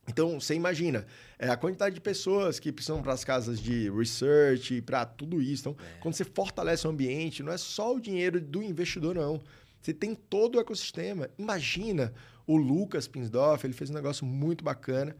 Então, 0.09 0.41
você 0.41 0.55
imagina, 0.55 1.07
é 1.39 1.49
a 1.49 1.57
quantidade 1.57 1.95
de 1.95 2.01
pessoas 2.01 2.59
que 2.59 2.73
precisam 2.73 3.01
para 3.01 3.12
as 3.12 3.23
casas 3.23 3.61
de 3.61 3.89
research, 3.91 4.83
para 4.83 5.05
tudo 5.07 5.41
isso. 5.41 5.69
Então, 5.69 5.77
quando 6.01 6.15
você 6.15 6.25
fortalece 6.25 6.85
o 6.85 6.91
ambiente, 6.91 7.45
não 7.45 7.53
é 7.53 7.59
só 7.59 7.95
o 7.95 8.01
dinheiro 8.01 8.41
do 8.41 8.61
investidor, 8.61 9.15
não. 9.15 9.41
Você 9.81 9.95
tem 9.95 10.17
todo 10.17 10.57
o 10.57 10.61
ecossistema. 10.61 11.31
Imagina 11.39 12.12
o 12.53 12.57
Lucas 12.57 13.07
Pinsdorf, 13.07 13.65
ele 13.67 13.75
fez 13.75 13.91
um 13.91 13.95
negócio 13.95 14.25
muito 14.27 14.65
bacana. 14.65 15.15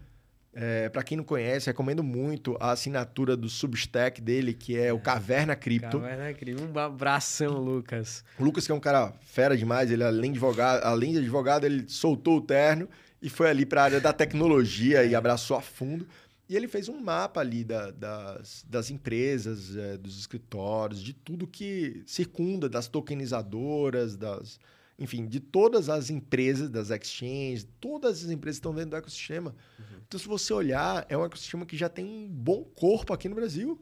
É, 0.53 0.89
para 0.89 1.05
quem 1.05 1.17
não 1.17 1.23
conhece, 1.23 1.67
recomendo 1.67 2.03
muito 2.03 2.57
a 2.59 2.73
assinatura 2.73 3.37
do 3.37 3.49
Substack 3.49 4.21
dele, 4.21 4.53
que 4.53 4.77
é 4.77 4.93
o 4.93 4.99
Caverna 4.99 5.55
Cripto. 5.55 6.01
Caverna 6.01 6.35
Cripto. 6.35 6.65
Um 6.65 6.77
abração, 6.79 7.53
Lucas. 7.59 8.25
O 8.37 8.43
Lucas, 8.43 8.67
que 8.67 8.73
é 8.73 8.75
um 8.75 8.81
cara 8.81 9.13
fera 9.21 9.57
demais, 9.57 9.93
ele 9.93 10.03
além 10.03 10.33
de 10.33 10.39
advogado, 10.39 10.83
além 10.83 11.13
de 11.13 11.19
advogado 11.19 11.65
ele 11.65 11.89
soltou 11.89 12.39
o 12.39 12.41
terno 12.41 12.89
e 13.23 13.31
foi 13.31 13.49
ali 13.49 13.65
para 13.65 13.83
a 13.83 13.85
área 13.85 14.01
da 14.01 14.13
tecnologia 14.13 15.05
e 15.05 15.15
abraçou 15.15 15.57
a 15.57 15.61
fundo. 15.61 16.05
E 16.49 16.57
ele 16.57 16.67
fez 16.67 16.89
um 16.89 17.01
mapa 17.01 17.39
ali 17.41 17.63
da- 17.63 17.93
das, 17.93 18.65
das 18.69 18.91
empresas, 18.91 19.77
é, 19.77 19.97
dos 19.97 20.19
escritórios, 20.19 21.01
de 21.01 21.13
tudo 21.13 21.47
que 21.47 22.03
circunda, 22.07 22.69
das 22.69 22.89
tokenizadoras, 22.89 24.17
das, 24.17 24.59
enfim, 25.01 25.27
de 25.27 25.41
todas 25.41 25.89
as 25.89 26.11
empresas, 26.11 26.69
das 26.69 26.91
exchanges, 26.91 27.67
todas 27.81 28.23
as 28.23 28.31
empresas 28.31 28.59
estão 28.59 28.75
dentro 28.75 28.91
do 28.91 28.97
ecossistema. 28.97 29.57
Então, 30.07 30.21
se 30.21 30.29
você 30.29 30.53
olhar, 30.53 31.07
é 31.09 31.17
um 31.17 31.25
ecossistema 31.25 31.65
que 31.65 31.77
já 31.77 31.89
tem 31.89 32.05
um 32.05 32.29
bom 32.29 32.63
corpo 32.63 33.15
aqui 33.15 33.29
no 33.29 33.35
Brasil. 33.35 33.81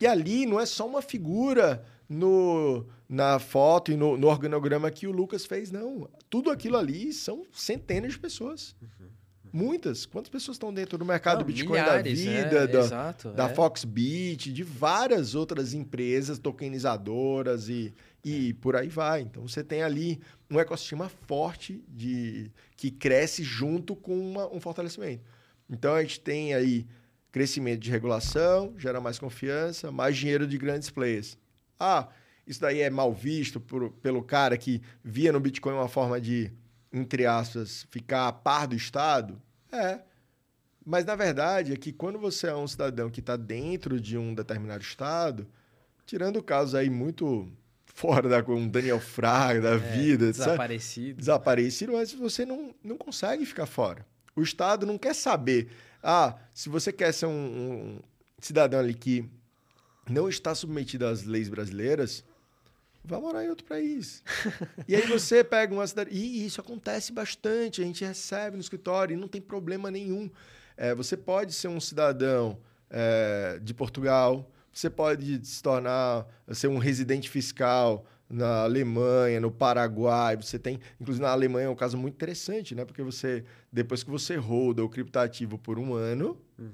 E 0.00 0.06
ali 0.06 0.44
não 0.44 0.60
é 0.60 0.66
só 0.66 0.86
uma 0.86 1.00
figura 1.00 1.82
no, 2.08 2.84
na 3.08 3.38
foto 3.38 3.90
e 3.90 3.96
no, 3.96 4.18
no 4.18 4.26
organograma 4.26 4.90
que 4.90 5.06
o 5.06 5.12
Lucas 5.12 5.46
fez, 5.46 5.70
não. 5.70 6.10
Tudo 6.28 6.50
aquilo 6.50 6.76
ali 6.76 7.12
são 7.12 7.46
centenas 7.52 8.12
de 8.12 8.18
pessoas. 8.18 8.74
Muitas. 9.52 10.04
Quantas 10.04 10.28
pessoas 10.28 10.56
estão 10.56 10.74
dentro 10.74 10.98
do 10.98 11.04
mercado 11.04 11.38
Não, 11.38 11.44
do 11.44 11.46
Bitcoin 11.46 11.78
milhares, 11.78 12.24
da 12.24 12.30
é, 12.32 12.42
vida, 12.42 12.66
da, 12.66 12.80
exato, 12.80 13.30
da 13.30 13.48
é. 13.48 13.54
Foxbit, 13.54 14.52
de 14.52 14.64
várias 14.64 15.36
outras 15.36 15.72
empresas 15.72 16.40
tokenizadoras 16.40 17.68
e, 17.68 17.94
e 18.24 18.54
por 18.54 18.74
aí 18.74 18.88
vai. 18.88 19.20
Então 19.20 19.46
você 19.46 19.62
tem 19.62 19.82
ali 19.82 20.20
um 20.50 20.58
ecossistema 20.58 21.08
forte 21.08 21.84
de 21.88 22.50
que 22.76 22.90
cresce 22.90 23.44
junto 23.44 23.94
com 23.94 24.18
uma, 24.18 24.52
um 24.52 24.60
fortalecimento. 24.60 25.22
Então 25.68 25.94
a 25.94 26.00
gente 26.00 26.20
tem 26.20 26.54
aí 26.54 26.86
crescimento 27.30 27.80
de 27.80 27.90
regulação, 27.90 28.74
gera 28.78 29.00
mais 29.00 29.18
confiança, 29.18 29.92
mais 29.92 30.16
dinheiro 30.16 30.46
de 30.46 30.56
grandes 30.56 30.88
players. 30.88 31.36
Ah, 31.78 32.08
isso 32.46 32.60
daí 32.60 32.80
é 32.80 32.88
mal 32.88 33.12
visto 33.12 33.60
por, 33.60 33.90
pelo 33.90 34.22
cara 34.22 34.56
que 34.56 34.80
via 35.02 35.32
no 35.32 35.40
Bitcoin 35.40 35.74
uma 35.74 35.88
forma 35.88 36.20
de, 36.20 36.52
entre 36.92 37.26
aspas, 37.26 37.86
ficar 37.90 38.28
a 38.28 38.32
par 38.32 38.66
do 38.66 38.76
Estado? 38.76 39.40
É. 39.70 40.00
Mas 40.86 41.04
na 41.04 41.16
verdade 41.16 41.72
é 41.72 41.76
que 41.76 41.92
quando 41.92 42.18
você 42.18 42.46
é 42.46 42.54
um 42.54 42.68
cidadão 42.68 43.10
que 43.10 43.20
está 43.20 43.36
dentro 43.36 44.00
de 44.00 44.16
um 44.16 44.34
determinado 44.34 44.82
Estado, 44.82 45.46
tirando 46.06 46.42
casos 46.42 46.74
aí 46.74 46.88
muito 46.88 47.50
fora 47.94 48.28
da 48.28 48.42
com 48.42 48.68
Daniel 48.68 49.00
Fraga 49.00 49.60
da 49.60 49.74
é, 49.74 49.78
vida, 49.78 50.30
desaparecido. 50.30 51.06
Sabe? 51.06 51.18
Desaparecido, 51.20 51.92
mas 51.92 52.12
você 52.12 52.44
não, 52.44 52.74
não 52.82 52.98
consegue 52.98 53.46
ficar 53.46 53.66
fora. 53.66 54.04
O 54.36 54.42
Estado 54.42 54.84
não 54.84 54.98
quer 54.98 55.14
saber. 55.14 55.68
Ah, 56.02 56.36
se 56.52 56.68
você 56.68 56.92
quer 56.92 57.14
ser 57.14 57.26
um, 57.26 57.30
um 57.30 57.98
cidadão 58.40 58.80
ali 58.80 58.92
que 58.92 59.24
não 60.10 60.28
está 60.28 60.54
submetido 60.54 61.06
às 61.06 61.22
leis 61.22 61.48
brasileiras, 61.48 62.24
vá 63.04 63.20
morar 63.20 63.44
em 63.44 63.48
outro 63.48 63.64
país. 63.64 64.24
e 64.88 64.96
aí 64.96 65.06
você 65.06 65.44
pega 65.44 65.72
uma 65.72 65.86
cidade. 65.86 66.10
E 66.12 66.44
isso 66.44 66.60
acontece 66.60 67.12
bastante, 67.12 67.80
a 67.80 67.84
gente 67.84 68.04
recebe 68.04 68.56
no 68.56 68.60
escritório 68.60 69.14
e 69.14 69.16
não 69.16 69.28
tem 69.28 69.40
problema 69.40 69.88
nenhum. 69.88 70.28
É, 70.76 70.92
você 70.92 71.16
pode 71.16 71.52
ser 71.52 71.68
um 71.68 71.80
cidadão 71.80 72.58
é, 72.90 73.60
de 73.62 73.72
Portugal, 73.72 74.50
você 74.74 74.90
pode 74.90 75.46
se 75.46 75.62
tornar, 75.62 76.26
ser 76.52 76.68
um 76.68 76.78
residente 76.78 77.30
fiscal 77.30 78.04
na 78.28 78.62
Alemanha, 78.62 79.40
no 79.40 79.50
Paraguai, 79.50 80.36
você 80.36 80.58
tem, 80.58 80.80
inclusive 81.00 81.24
na 81.24 81.30
Alemanha 81.30 81.66
é 81.66 81.70
um 81.70 81.76
caso 81.76 81.96
muito 81.96 82.14
interessante, 82.14 82.74
né? 82.74 82.84
Porque 82.84 83.02
você, 83.02 83.44
depois 83.72 84.02
que 84.02 84.10
você 84.10 84.36
roda 84.36 84.82
o 84.82 84.88
criptativo 84.88 85.56
por 85.56 85.78
um 85.78 85.94
ano, 85.94 86.36
hum. 86.58 86.70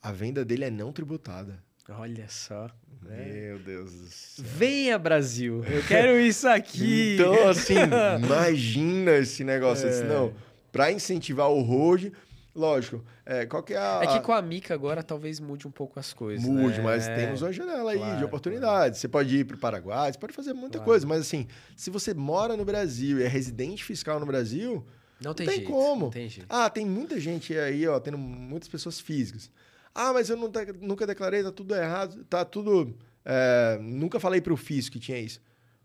a 0.00 0.12
venda 0.12 0.44
dele 0.44 0.64
é 0.64 0.70
não 0.70 0.92
tributada. 0.92 1.62
Olha 1.88 2.28
só. 2.28 2.70
Né? 3.02 3.26
Meu 3.26 3.58
Deus 3.58 3.92
do 3.92 4.06
céu. 4.06 4.44
Venha, 4.46 4.98
Brasil! 4.98 5.64
Eu 5.64 5.82
quero 5.82 6.20
isso 6.20 6.46
aqui! 6.46 7.14
então, 7.14 7.48
assim, 7.48 7.74
imagina 8.22 9.16
esse 9.16 9.42
negócio. 9.42 9.88
É. 9.88 9.90
Assim, 9.90 10.04
não, 10.04 10.32
para 10.70 10.92
incentivar 10.92 11.50
o 11.50 11.60
road, 11.60 12.12
Lógico. 12.54 13.02
É, 13.24 13.46
qual 13.46 13.62
que 13.62 13.72
é 13.72 13.78
a. 13.78 14.00
É 14.02 14.06
que 14.06 14.20
com 14.20 14.32
a 14.32 14.42
Mica 14.42 14.74
agora 14.74 15.02
talvez 15.02 15.40
mude 15.40 15.66
um 15.66 15.70
pouco 15.70 15.98
as 15.98 16.12
coisas. 16.12 16.46
Mude, 16.46 16.78
né? 16.78 16.84
mas 16.84 17.06
temos 17.06 17.40
uma 17.40 17.52
janela 17.52 17.92
aí 17.92 17.98
claro, 17.98 18.18
de 18.18 18.24
oportunidades. 18.24 18.70
Claro. 18.70 18.94
Você 18.94 19.08
pode 19.08 19.36
ir 19.36 19.44
para 19.44 19.56
o 19.56 19.58
Paraguai, 19.58 20.12
você 20.12 20.18
pode 20.18 20.34
fazer 20.34 20.52
muita 20.52 20.78
claro. 20.78 20.84
coisa, 20.84 21.06
mas 21.06 21.20
assim, 21.20 21.46
se 21.74 21.88
você 21.90 22.12
mora 22.12 22.56
no 22.56 22.64
Brasil 22.64 23.18
e 23.18 23.22
é 23.22 23.28
residente 23.28 23.82
fiscal 23.82 24.20
no 24.20 24.26
Brasil, 24.26 24.84
não 25.20 25.32
tem, 25.32 25.46
não 25.46 25.54
tem 25.54 25.64
como. 25.64 26.04
Não 26.06 26.10
tem 26.10 26.28
jeito. 26.28 26.46
Ah, 26.48 26.68
tem 26.68 26.84
muita 26.84 27.18
gente 27.18 27.56
aí, 27.56 27.86
ó, 27.88 27.98
tendo 27.98 28.18
muitas 28.18 28.68
pessoas 28.68 29.00
físicas. 29.00 29.50
Ah, 29.94 30.12
mas 30.12 30.28
eu 30.28 30.36
nunca 30.36 31.06
declarei, 31.06 31.42
tá 31.42 31.52
tudo 31.52 31.74
errado, 31.74 32.24
tá 32.24 32.44
tudo. 32.44 32.96
É, 33.24 33.78
nunca 33.80 34.18
falei 34.18 34.40
para 34.40 34.52
o 34.52 34.56
fisco 34.56 34.94
que 34.94 35.00
tinha 35.00 35.18
isso. 35.18 35.40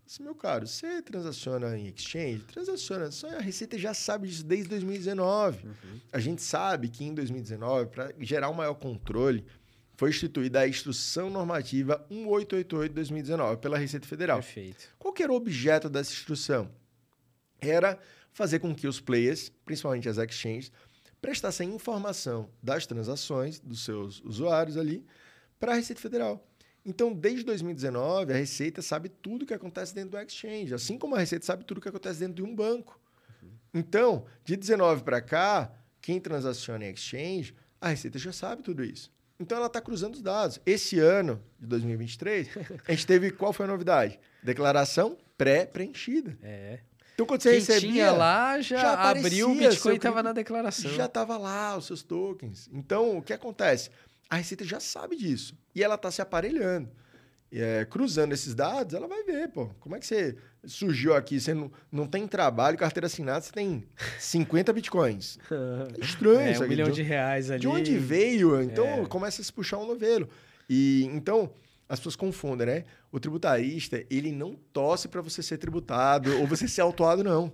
Disse, 0.08 0.22
meu 0.22 0.34
caro, 0.34 0.66
você 0.66 1.02
transaciona 1.02 1.76
em 1.76 1.86
exchange? 1.88 2.38
Transaciona. 2.44 3.10
Só 3.10 3.28
a 3.28 3.40
Receita 3.40 3.76
já 3.76 3.92
sabe 3.92 4.26
disso 4.26 4.42
desde 4.42 4.70
2019. 4.70 5.66
Uhum. 5.66 5.74
A 6.10 6.18
gente 6.18 6.40
sabe 6.40 6.88
que 6.88 7.04
em 7.04 7.12
2019, 7.12 7.90
para 7.90 8.14
gerar 8.18 8.48
um 8.48 8.54
maior 8.54 8.72
controle, 8.72 9.44
foi 9.98 10.08
instituída 10.08 10.60
a 10.60 10.68
Instrução 10.68 11.28
Normativa 11.28 12.06
1888 12.08 12.88
de 12.88 12.94
2019 12.94 13.58
pela 13.58 13.76
Receita 13.76 14.08
Federal. 14.08 14.38
Perfeito. 14.38 14.88
Qual 14.98 15.12
era 15.20 15.30
o 15.30 15.34
objeto 15.34 15.90
dessa 15.90 16.10
instrução? 16.10 16.70
Era 17.60 17.98
fazer 18.32 18.60
com 18.60 18.74
que 18.74 18.88
os 18.88 19.00
players, 19.00 19.52
principalmente 19.66 20.08
as 20.08 20.16
exchanges, 20.16 20.72
prestassem 21.20 21.74
informação 21.74 22.48
das 22.62 22.86
transações 22.86 23.60
dos 23.60 23.84
seus 23.84 24.22
usuários 24.24 24.78
ali 24.78 25.04
para 25.60 25.72
a 25.72 25.74
Receita 25.74 26.00
Federal. 26.00 26.47
Então, 26.88 27.12
desde 27.12 27.44
2019, 27.44 28.32
a 28.32 28.36
Receita 28.36 28.80
sabe 28.80 29.10
tudo 29.10 29.42
o 29.42 29.46
que 29.46 29.52
acontece 29.52 29.94
dentro 29.94 30.12
do 30.12 30.18
exchange, 30.18 30.72
assim 30.72 30.96
como 30.96 31.14
a 31.14 31.18
Receita 31.18 31.44
sabe 31.44 31.62
tudo 31.62 31.76
o 31.76 31.80
que 31.82 31.88
acontece 31.90 32.18
dentro 32.18 32.36
de 32.36 32.42
um 32.42 32.56
banco. 32.56 32.98
Uhum. 33.42 33.50
Então, 33.74 34.24
de 34.42 34.56
19 34.56 35.02
para 35.02 35.20
cá, 35.20 35.70
quem 36.00 36.18
transaciona 36.18 36.86
em 36.86 36.90
exchange, 36.90 37.54
a 37.78 37.90
Receita 37.90 38.18
já 38.18 38.32
sabe 38.32 38.62
tudo 38.62 38.82
isso. 38.82 39.12
Então, 39.38 39.58
ela 39.58 39.66
está 39.66 39.82
cruzando 39.82 40.14
os 40.14 40.22
dados. 40.22 40.58
Esse 40.64 40.98
ano, 40.98 41.38
de 41.60 41.66
2023, 41.66 42.48
a 42.88 42.90
gente 42.92 43.06
teve 43.06 43.32
qual 43.32 43.52
foi 43.52 43.66
a 43.66 43.68
novidade? 43.68 44.18
Declaração 44.42 45.18
pré-preenchida. 45.36 46.38
É. 46.42 46.80
Então, 47.12 47.26
quando 47.26 47.42
você 47.42 47.50
Quem 47.50 47.58
recebia... 47.58 47.90
tinha 47.90 48.12
lá 48.12 48.60
já, 48.62 48.78
já 48.78 49.10
abriu 49.10 49.50
o 49.50 49.54
Bitcoin 49.54 49.92
e 49.92 49.96
estava 49.96 50.22
na 50.22 50.32
declaração. 50.32 50.90
Já 50.92 51.04
estava 51.04 51.36
lá, 51.36 51.76
os 51.76 51.84
seus 51.84 52.02
tokens. 52.02 52.70
Então, 52.72 53.18
o 53.18 53.22
que 53.22 53.34
acontece? 53.34 53.90
A 54.28 54.36
Receita 54.36 54.64
já 54.64 54.78
sabe 54.80 55.16
disso. 55.16 55.56
E 55.74 55.82
ela 55.82 55.94
está 55.94 56.10
se 56.10 56.20
aparelhando. 56.20 56.90
É, 57.50 57.86
cruzando 57.86 58.34
esses 58.34 58.54
dados, 58.54 58.92
ela 58.92 59.08
vai 59.08 59.22
ver, 59.22 59.48
pô, 59.48 59.68
como 59.80 59.96
é 59.96 59.98
que 59.98 60.06
você 60.06 60.36
surgiu 60.66 61.14
aqui? 61.14 61.40
Você 61.40 61.54
não, 61.54 61.72
não 61.90 62.06
tem 62.06 62.28
trabalho, 62.28 62.76
carteira 62.76 63.06
assinada, 63.06 63.40
você 63.40 63.50
tem 63.50 63.84
50 64.18 64.70
bitcoins. 64.72 65.38
É 65.98 66.04
estranho 66.04 66.40
é, 66.40 66.52
isso 66.52 66.62
aqui. 66.62 66.72
Um 66.72 66.76
milhão 66.76 66.90
de, 66.90 66.96
de, 66.96 67.02
reais 67.02 67.50
ali. 67.50 67.60
De 67.60 67.68
onde 67.68 67.96
veio? 67.96 68.60
Então, 68.60 68.86
é. 68.86 69.06
começa 69.06 69.40
a 69.40 69.44
se 69.44 69.52
puxar 69.52 69.78
um 69.78 69.86
novelo. 69.86 70.28
E, 70.68 71.08
então, 71.14 71.50
as 71.88 71.98
pessoas 71.98 72.16
confundem, 72.16 72.66
né? 72.66 72.84
O 73.10 73.18
tributarista, 73.18 74.04
ele 74.10 74.30
não 74.30 74.54
torce 74.72 75.08
para 75.08 75.22
você 75.22 75.42
ser 75.42 75.56
tributado 75.56 76.38
ou 76.38 76.46
você 76.46 76.68
ser 76.68 76.82
autuado, 76.82 77.24
não 77.24 77.50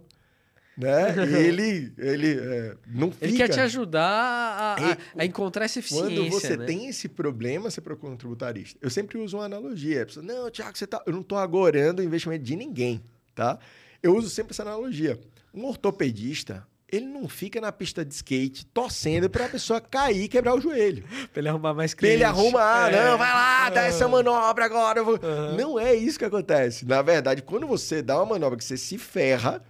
né? 0.76 1.14
ele 1.38 1.92
ele 1.96 2.38
é, 2.38 2.76
não 2.86 3.10
fica. 3.10 3.24
Ele 3.24 3.36
quer 3.36 3.48
te 3.48 3.60
ajudar 3.60 4.02
a, 4.02 4.74
a, 4.74 4.96
a 5.18 5.24
encontrar 5.24 5.64
essa 5.64 5.78
eficiência. 5.78 6.08
Quando 6.08 6.30
você 6.30 6.56
né? 6.56 6.66
tem 6.66 6.88
esse 6.88 7.08
problema, 7.08 7.70
você 7.70 7.80
procura 7.80 8.12
um 8.12 8.16
tributarista. 8.16 8.78
Eu 8.82 8.90
sempre 8.90 9.18
uso 9.18 9.36
uma 9.36 9.44
analogia. 9.44 10.06
Pessoa, 10.06 10.24
não, 10.24 10.50
Tiago, 10.50 10.76
você 10.76 10.86
tá, 10.86 11.02
eu 11.06 11.12
não 11.12 11.20
estou 11.20 11.38
agorando 11.38 12.02
o 12.02 12.04
investimento 12.04 12.44
de 12.44 12.56
ninguém, 12.56 13.02
tá? 13.34 13.58
Eu 14.02 14.16
uso 14.16 14.28
sempre 14.28 14.52
essa 14.52 14.62
analogia. 14.62 15.18
Um 15.52 15.64
ortopedista, 15.66 16.66
ele 16.90 17.06
não 17.06 17.28
fica 17.28 17.60
na 17.60 17.72
pista 17.72 18.04
de 18.04 18.12
skate 18.14 18.66
torcendo 18.66 19.30
para 19.30 19.46
a 19.46 19.48
pessoa 19.48 19.80
cair 19.80 20.24
e 20.24 20.28
quebrar 20.28 20.54
o 20.54 20.60
joelho. 20.60 21.04
para 21.32 21.40
ele 21.40 21.48
arrumar 21.48 21.74
mais 21.74 21.94
cliente. 21.94 22.18
Pra 22.18 22.28
ele 22.28 22.38
arrumar, 22.38 22.92
é. 22.92 23.04
não, 23.10 23.18
vai 23.18 23.32
lá, 23.32 23.70
dá 23.70 23.82
essa 23.82 24.06
manobra 24.06 24.64
agora. 24.64 25.02
Uhum. 25.02 25.56
Não 25.56 25.78
é 25.78 25.94
isso 25.94 26.18
que 26.18 26.24
acontece. 26.24 26.84
Na 26.84 27.02
verdade, 27.02 27.42
quando 27.42 27.66
você 27.66 28.02
dá 28.02 28.16
uma 28.16 28.26
manobra 28.26 28.58
que 28.58 28.64
você 28.64 28.76
se 28.76 28.98
ferra, 28.98 29.62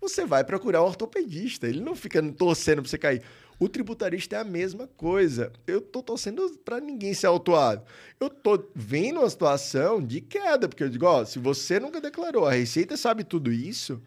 você 0.00 0.24
vai 0.24 0.42
procurar 0.42 0.82
um 0.82 0.86
ortopedista. 0.86 1.66
Ele 1.68 1.80
não 1.80 1.94
fica 1.94 2.22
torcendo 2.32 2.80
para 2.80 2.90
você 2.90 2.98
cair. 2.98 3.22
O 3.58 3.68
tributarista 3.68 4.36
é 4.36 4.38
a 4.38 4.44
mesma 4.44 4.86
coisa. 4.86 5.52
Eu 5.66 5.82
tô 5.82 6.02
torcendo 6.02 6.58
para 6.64 6.80
ninguém 6.80 7.12
ser 7.12 7.26
autuado. 7.26 7.84
Eu 8.18 8.30
tô 8.30 8.64
vendo 8.74 9.20
uma 9.20 9.28
situação 9.28 10.02
de 10.02 10.22
queda, 10.22 10.66
porque 10.66 10.82
eu 10.82 10.88
digo, 10.88 11.04
ó, 11.04 11.24
se 11.26 11.38
você 11.38 11.78
nunca 11.78 12.00
declarou, 12.00 12.46
a 12.46 12.52
Receita 12.52 12.96
sabe 12.96 13.22
tudo 13.22 13.52
isso, 13.52 13.94
o 13.94 14.02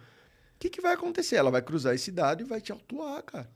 que, 0.60 0.70
que 0.70 0.82
vai 0.82 0.94
acontecer? 0.94 1.36
Ela 1.36 1.52
vai 1.52 1.62
cruzar 1.62 1.94
esse 1.94 2.12
dado 2.12 2.42
e 2.42 2.46
vai 2.46 2.60
te 2.60 2.72
autuar, 2.72 3.22
cara. 3.22 3.50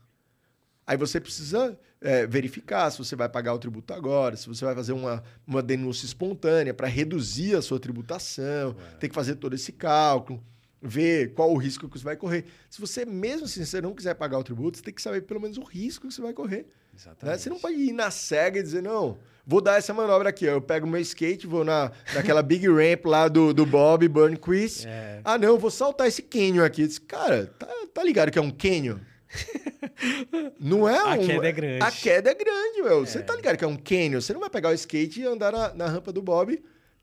Aí 0.86 0.96
você 0.96 1.20
precisa 1.20 1.78
é, 2.00 2.26
verificar 2.26 2.90
se 2.90 2.98
você 2.98 3.16
vai 3.16 3.28
pagar 3.28 3.52
o 3.52 3.58
tributo 3.58 3.92
agora, 3.92 4.36
se 4.36 4.46
você 4.46 4.64
vai 4.64 4.74
fazer 4.74 4.92
uma, 4.92 5.22
uma 5.46 5.62
denúncia 5.62 6.06
espontânea 6.06 6.72
para 6.72 6.86
reduzir 6.86 7.56
a 7.56 7.60
sua 7.60 7.80
tributação, 7.80 8.76
tem 9.00 9.10
que 9.10 9.14
fazer 9.14 9.34
todo 9.34 9.54
esse 9.54 9.72
cálculo 9.72 10.42
ver 10.80 11.34
qual 11.34 11.52
o 11.52 11.56
risco 11.56 11.88
que 11.88 11.98
você 11.98 12.04
vai 12.04 12.16
correr. 12.16 12.44
Se 12.70 12.80
você, 12.80 13.04
mesmo 13.04 13.46
assim, 13.46 13.64
você 13.64 13.80
não 13.80 13.94
quiser 13.94 14.14
pagar 14.14 14.38
o 14.38 14.44
tributo, 14.44 14.78
você 14.78 14.84
tem 14.84 14.94
que 14.94 15.02
saber 15.02 15.22
pelo 15.22 15.40
menos 15.40 15.58
o 15.58 15.62
risco 15.62 16.06
que 16.06 16.14
você 16.14 16.20
vai 16.20 16.32
correr. 16.32 16.66
Exatamente. 16.96 17.24
Né? 17.24 17.38
Você 17.38 17.50
não 17.50 17.58
pode 17.58 17.76
ir 17.76 17.92
na 17.92 18.10
cega 18.10 18.58
e 18.58 18.62
dizer, 18.62 18.82
não, 18.82 19.18
vou 19.46 19.60
dar 19.60 19.78
essa 19.78 19.92
manobra 19.92 20.28
aqui. 20.28 20.44
Eu 20.44 20.60
pego 20.60 20.86
meu 20.86 21.00
skate, 21.00 21.46
vou 21.46 21.64
na, 21.64 21.92
naquela 22.14 22.42
big 22.42 22.66
ramp 22.66 23.06
lá 23.06 23.28
do, 23.28 23.52
do 23.52 23.66
Bob 23.66 24.06
Burnquist. 24.08 24.86
É. 24.86 25.20
Ah, 25.24 25.36
não, 25.36 25.58
vou 25.58 25.70
saltar 25.70 26.06
esse 26.06 26.22
canyon 26.22 26.64
aqui. 26.64 26.86
Disse, 26.86 27.00
Cara, 27.00 27.46
tá, 27.58 27.68
tá 27.92 28.04
ligado 28.04 28.30
que 28.30 28.38
é 28.38 28.42
um 28.42 28.50
canyon? 28.50 28.98
não 30.58 30.88
é 30.88 31.04
um... 31.04 31.08
A 31.08 31.18
queda 31.18 31.48
é 31.48 31.52
grande. 31.52 31.84
A 31.84 31.90
queda 31.90 32.30
é 32.30 32.34
grande, 32.34 32.82
meu. 32.82 33.02
É. 33.02 33.06
Você 33.06 33.22
tá 33.22 33.34
ligado 33.34 33.56
que 33.56 33.64
é 33.64 33.68
um 33.68 33.76
canyon? 33.76 34.20
Você 34.20 34.32
não 34.32 34.40
vai 34.40 34.50
pegar 34.50 34.70
o 34.70 34.74
skate 34.74 35.20
e 35.20 35.26
andar 35.26 35.52
na, 35.52 35.74
na 35.74 35.86
rampa 35.86 36.12
do 36.12 36.22
Bob 36.22 36.60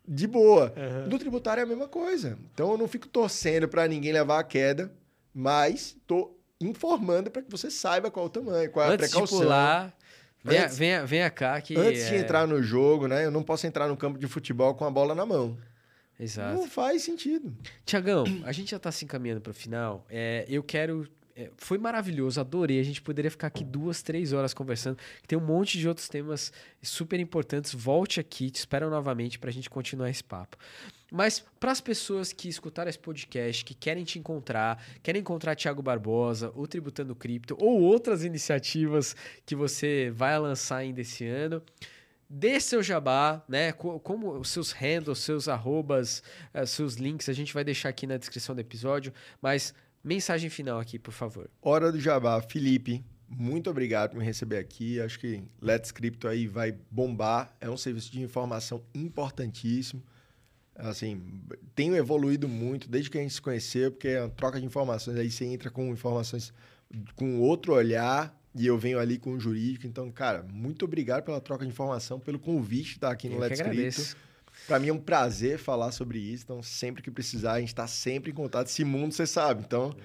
de 0.07 0.27
boa. 0.27 0.73
Uhum. 0.75 1.07
No 1.09 1.19
tributário 1.19 1.61
é 1.61 1.63
a 1.63 1.67
mesma 1.67 1.87
coisa. 1.87 2.37
Então 2.53 2.71
eu 2.71 2.77
não 2.77 2.87
fico 2.87 3.07
torcendo 3.07 3.67
para 3.67 3.87
ninguém 3.87 4.11
levar 4.11 4.39
a 4.39 4.43
queda, 4.43 4.91
mas 5.33 5.97
tô 6.05 6.35
informando 6.59 7.29
para 7.29 7.41
que 7.41 7.51
você 7.51 7.69
saiba 7.69 8.09
qual 8.09 8.25
é 8.25 8.27
o 8.27 8.31
tamanho, 8.31 8.71
qual 8.71 8.85
é 8.85 8.93
Antes 8.93 9.07
a 9.07 9.09
precaução. 9.09 9.39
De 9.39 9.43
pular, 9.43 9.93
venha, 10.43 10.67
venha, 10.67 11.05
venha 11.05 11.29
cá 11.29 11.59
que 11.59 11.77
antes 11.77 12.03
é... 12.03 12.09
de 12.09 12.15
entrar 12.15 12.47
no 12.47 12.61
jogo, 12.61 13.07
né? 13.07 13.25
Eu 13.25 13.31
não 13.31 13.43
posso 13.43 13.67
entrar 13.67 13.87
no 13.87 13.97
campo 13.97 14.17
de 14.17 14.27
futebol 14.27 14.73
com 14.75 14.85
a 14.85 14.91
bola 14.91 15.13
na 15.13 15.25
mão. 15.25 15.57
Exato. 16.19 16.53
Não 16.53 16.67
faz 16.67 17.03
sentido. 17.03 17.53
Tiagão, 17.85 18.23
a 18.45 18.51
gente 18.51 18.71
já 18.71 18.77
está 18.77 18.91
se 18.91 19.03
encaminhando 19.03 19.41
para 19.41 19.51
o 19.51 19.53
final. 19.53 20.05
É, 20.09 20.45
eu 20.47 20.63
quero 20.63 21.07
foi 21.57 21.77
maravilhoso, 21.77 22.39
adorei. 22.39 22.79
A 22.79 22.83
gente 22.83 23.01
poderia 23.01 23.29
ficar 23.29 23.47
aqui 23.47 23.63
duas, 23.63 24.01
três 24.01 24.31
horas 24.31 24.53
conversando. 24.53 24.97
Tem 25.27 25.37
um 25.37 25.45
monte 25.45 25.77
de 25.77 25.87
outros 25.87 26.07
temas 26.07 26.51
super 26.81 27.19
importantes. 27.19 27.73
Volte 27.73 28.19
aqui, 28.19 28.49
te 28.49 28.55
espero 28.55 28.89
novamente 28.89 29.37
para 29.37 29.49
a 29.49 29.53
gente 29.53 29.69
continuar 29.69 30.09
esse 30.09 30.23
papo. 30.23 30.57
Mas 31.11 31.43
para 31.59 31.71
as 31.71 31.81
pessoas 31.81 32.33
que 32.33 32.47
escutaram 32.47 32.89
esse 32.89 32.99
podcast, 32.99 33.63
que 33.63 33.73
querem 33.73 34.03
te 34.03 34.17
encontrar, 34.17 34.83
querem 35.03 35.21
encontrar 35.21 35.55
Thiago 35.55 35.81
Barbosa, 35.81 36.51
o 36.55 36.67
Tributando 36.67 37.15
Cripto 37.15 37.55
ou 37.59 37.81
outras 37.81 38.23
iniciativas 38.23 39.15
que 39.45 39.55
você 39.55 40.11
vai 40.15 40.37
lançar 40.39 40.77
ainda 40.77 41.01
esse 41.01 41.25
ano, 41.27 41.61
dê 42.29 42.59
seu 42.59 42.81
jabá, 42.81 43.43
né? 43.47 43.71
Como 43.71 44.39
os 44.39 44.49
seus 44.49 44.71
handles, 44.71 45.19
seus 45.19 45.47
arrobas, 45.47 46.23
uh, 46.53 46.65
seus 46.65 46.95
links, 46.95 47.29
a 47.29 47.33
gente 47.33 47.53
vai 47.53 47.63
deixar 47.63 47.89
aqui 47.89 48.07
na 48.07 48.17
descrição 48.17 48.55
do 48.55 48.61
episódio. 48.61 49.13
Mas 49.41 49.73
mensagem 50.05 50.49
final 50.49 50.79
aqui, 50.79 50.99
por 50.99 51.11
favor. 51.11 51.49
Hora 51.61 51.91
do 51.91 51.99
jabá, 51.99 52.41
Felipe. 52.41 53.03
Muito 53.27 53.69
obrigado 53.69 54.11
por 54.11 54.19
me 54.19 54.25
receber 54.25 54.57
aqui. 54.57 55.01
Acho 55.01 55.19
que 55.19 55.43
Let's 55.59 55.91
Crypto 55.91 56.27
aí 56.27 56.47
vai 56.47 56.77
bombar. 56.91 57.53
É 57.59 57.69
um 57.69 57.75
serviço 57.75 58.11
de 58.11 58.21
informação 58.21 58.83
importantíssimo. 58.93 60.01
Assim, 60.75 61.21
tenho 61.73 61.95
evoluído 61.95 62.47
muito 62.47 62.87
desde 62.87 63.09
que 63.09 63.17
a 63.17 63.21
gente 63.21 63.33
se 63.33 63.41
conheceu, 63.41 63.91
porque 63.91 64.09
é 64.09 64.21
uma 64.21 64.29
troca 64.29 64.59
de 64.59 64.65
informações. 64.65 65.17
Aí 65.17 65.31
você 65.31 65.45
entra 65.45 65.71
com 65.71 65.87
informações 65.87 66.53
com 67.15 67.39
outro 67.39 67.73
olhar 67.73 68.37
e 68.53 68.67
eu 68.67 68.77
venho 68.77 68.99
ali 68.99 69.17
com 69.17 69.33
o 69.33 69.39
jurídico. 69.39 69.87
Então, 69.87 70.11
cara, 70.11 70.43
muito 70.43 70.85
obrigado 70.85 71.23
pela 71.23 71.41
troca 71.41 71.65
de 71.65 71.71
informação, 71.71 72.19
pelo 72.19 72.37
convite 72.37 72.89
de 72.89 72.95
estar 72.95 73.11
aqui 73.11 73.27
no 73.27 73.35
eu 73.35 73.39
Let's 73.39 73.61
Crypto. 73.61 74.17
Para 74.67 74.79
mim 74.79 74.89
é 74.89 74.93
um 74.93 74.99
prazer 74.99 75.57
falar 75.59 75.91
sobre 75.91 76.19
isso. 76.19 76.43
Então, 76.43 76.63
sempre 76.63 77.01
que 77.01 77.11
precisar, 77.11 77.53
a 77.53 77.59
gente 77.59 77.69
está 77.69 77.87
sempre 77.87 78.31
em 78.31 78.33
contato. 78.33 78.67
Esse 78.67 78.83
mundo, 78.83 79.13
você 79.13 79.27
sabe. 79.27 79.63
Então, 79.65 79.95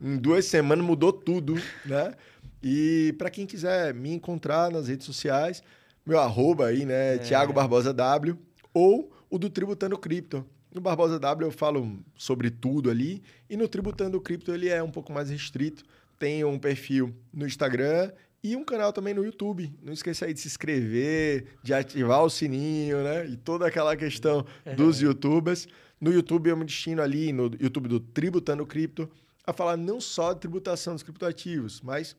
uhum. 0.00 0.14
em 0.14 0.16
duas 0.16 0.44
semanas 0.44 0.84
mudou 0.84 1.12
tudo, 1.12 1.54
né? 1.84 2.14
E 2.62 3.14
para 3.18 3.28
quem 3.28 3.46
quiser 3.46 3.92
me 3.92 4.12
encontrar 4.12 4.70
nas 4.70 4.88
redes 4.88 5.06
sociais, 5.06 5.62
meu 6.06 6.18
arroba 6.18 6.66
aí, 6.66 6.84
né? 6.84 7.16
É. 7.16 7.18
Thiago 7.18 7.52
Barbosa 7.52 7.92
W. 7.92 8.38
Ou 8.72 9.12
o 9.28 9.38
do 9.38 9.50
Tributando 9.50 9.98
Cripto. 9.98 10.46
No 10.72 10.80
Barbosa 10.80 11.18
W 11.20 11.48
eu 11.48 11.52
falo 11.52 11.98
sobre 12.16 12.50
tudo 12.50 12.90
ali. 12.90 13.22
E 13.48 13.56
no 13.56 13.68
Tributando 13.68 14.20
Cripto 14.20 14.52
ele 14.52 14.68
é 14.68 14.82
um 14.82 14.90
pouco 14.90 15.12
mais 15.12 15.30
restrito. 15.30 15.84
Tem 16.18 16.44
um 16.44 16.58
perfil 16.58 17.14
no 17.32 17.46
Instagram 17.46 18.10
e 18.44 18.54
um 18.54 18.62
canal 18.62 18.92
também 18.92 19.14
no 19.14 19.24
YouTube. 19.24 19.74
Não 19.82 19.90
esqueça 19.90 20.26
aí 20.26 20.34
de 20.34 20.40
se 20.40 20.48
inscrever, 20.48 21.46
de 21.62 21.72
ativar 21.72 22.22
o 22.22 22.28
sininho, 22.28 23.02
né? 23.02 23.26
E 23.26 23.38
toda 23.38 23.66
aquela 23.66 23.96
questão 23.96 24.44
dos 24.76 25.00
youtubers. 25.00 25.66
No 25.98 26.12
YouTube 26.12 26.50
eu 26.50 26.56
me 26.56 26.66
destino 26.66 27.00
ali, 27.00 27.32
no 27.32 27.44
YouTube 27.58 27.88
do 27.88 27.98
Tributando 27.98 28.66
Cripto, 28.66 29.10
a 29.46 29.52
falar 29.54 29.78
não 29.78 29.98
só 29.98 30.34
de 30.34 30.40
tributação 30.40 30.92
dos 30.92 31.02
criptoativos, 31.02 31.80
mas 31.80 32.14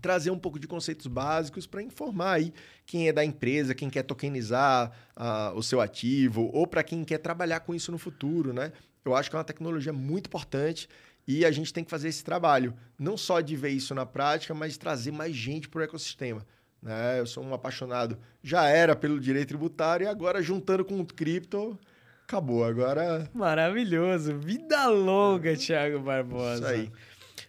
trazer 0.00 0.30
um 0.30 0.38
pouco 0.38 0.56
de 0.56 0.68
conceitos 0.68 1.08
básicos 1.08 1.66
para 1.66 1.82
informar 1.82 2.34
aí 2.34 2.52
quem 2.86 3.08
é 3.08 3.12
da 3.12 3.24
empresa, 3.24 3.74
quem 3.74 3.90
quer 3.90 4.04
tokenizar 4.04 4.92
uh, 5.16 5.58
o 5.58 5.64
seu 5.64 5.80
ativo, 5.80 6.48
ou 6.52 6.64
para 6.64 6.84
quem 6.84 7.02
quer 7.02 7.18
trabalhar 7.18 7.58
com 7.58 7.74
isso 7.74 7.90
no 7.90 7.98
futuro, 7.98 8.52
né? 8.52 8.72
Eu 9.04 9.16
acho 9.16 9.28
que 9.28 9.34
é 9.34 9.38
uma 9.38 9.44
tecnologia 9.44 9.92
muito 9.92 10.28
importante 10.28 10.88
e 11.26 11.44
a 11.44 11.50
gente 11.50 11.72
tem 11.72 11.84
que 11.84 11.90
fazer 11.90 12.08
esse 12.08 12.24
trabalho, 12.24 12.74
não 12.98 13.16
só 13.16 13.40
de 13.40 13.56
ver 13.56 13.70
isso 13.70 13.94
na 13.94 14.04
prática, 14.06 14.54
mas 14.54 14.72
de 14.72 14.78
trazer 14.78 15.12
mais 15.12 15.34
gente 15.34 15.68
para 15.68 15.80
o 15.80 15.84
ecossistema. 15.84 16.46
Né? 16.82 17.20
Eu 17.20 17.26
sou 17.26 17.44
um 17.44 17.52
apaixonado, 17.52 18.18
já 18.42 18.66
era 18.66 18.96
pelo 18.96 19.20
direito 19.20 19.48
tributário 19.48 20.04
e 20.04 20.08
agora 20.08 20.42
juntando 20.42 20.84
com 20.84 21.00
o 21.00 21.06
cripto, 21.06 21.78
acabou. 22.24 22.64
Agora. 22.64 23.28
Maravilhoso. 23.34 24.38
Vida 24.38 24.86
longa, 24.88 25.56
Thiago 25.56 26.00
Barbosa. 26.00 26.54
Isso 26.56 26.66
aí. 26.66 26.92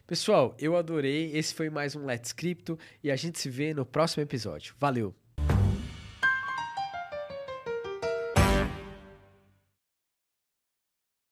Pessoal, 0.08 0.56
eu 0.60 0.76
adorei. 0.76 1.32
Esse 1.34 1.54
foi 1.54 1.70
mais 1.70 1.96
um 1.96 2.06
Let's 2.06 2.34
Crypto 2.34 2.78
e 3.04 3.10
a 3.10 3.16
gente 3.16 3.40
se 3.40 3.50
vê 3.50 3.74
no 3.74 3.86
próximo 3.86 4.22
episódio. 4.22 4.76
Valeu! 4.78 5.21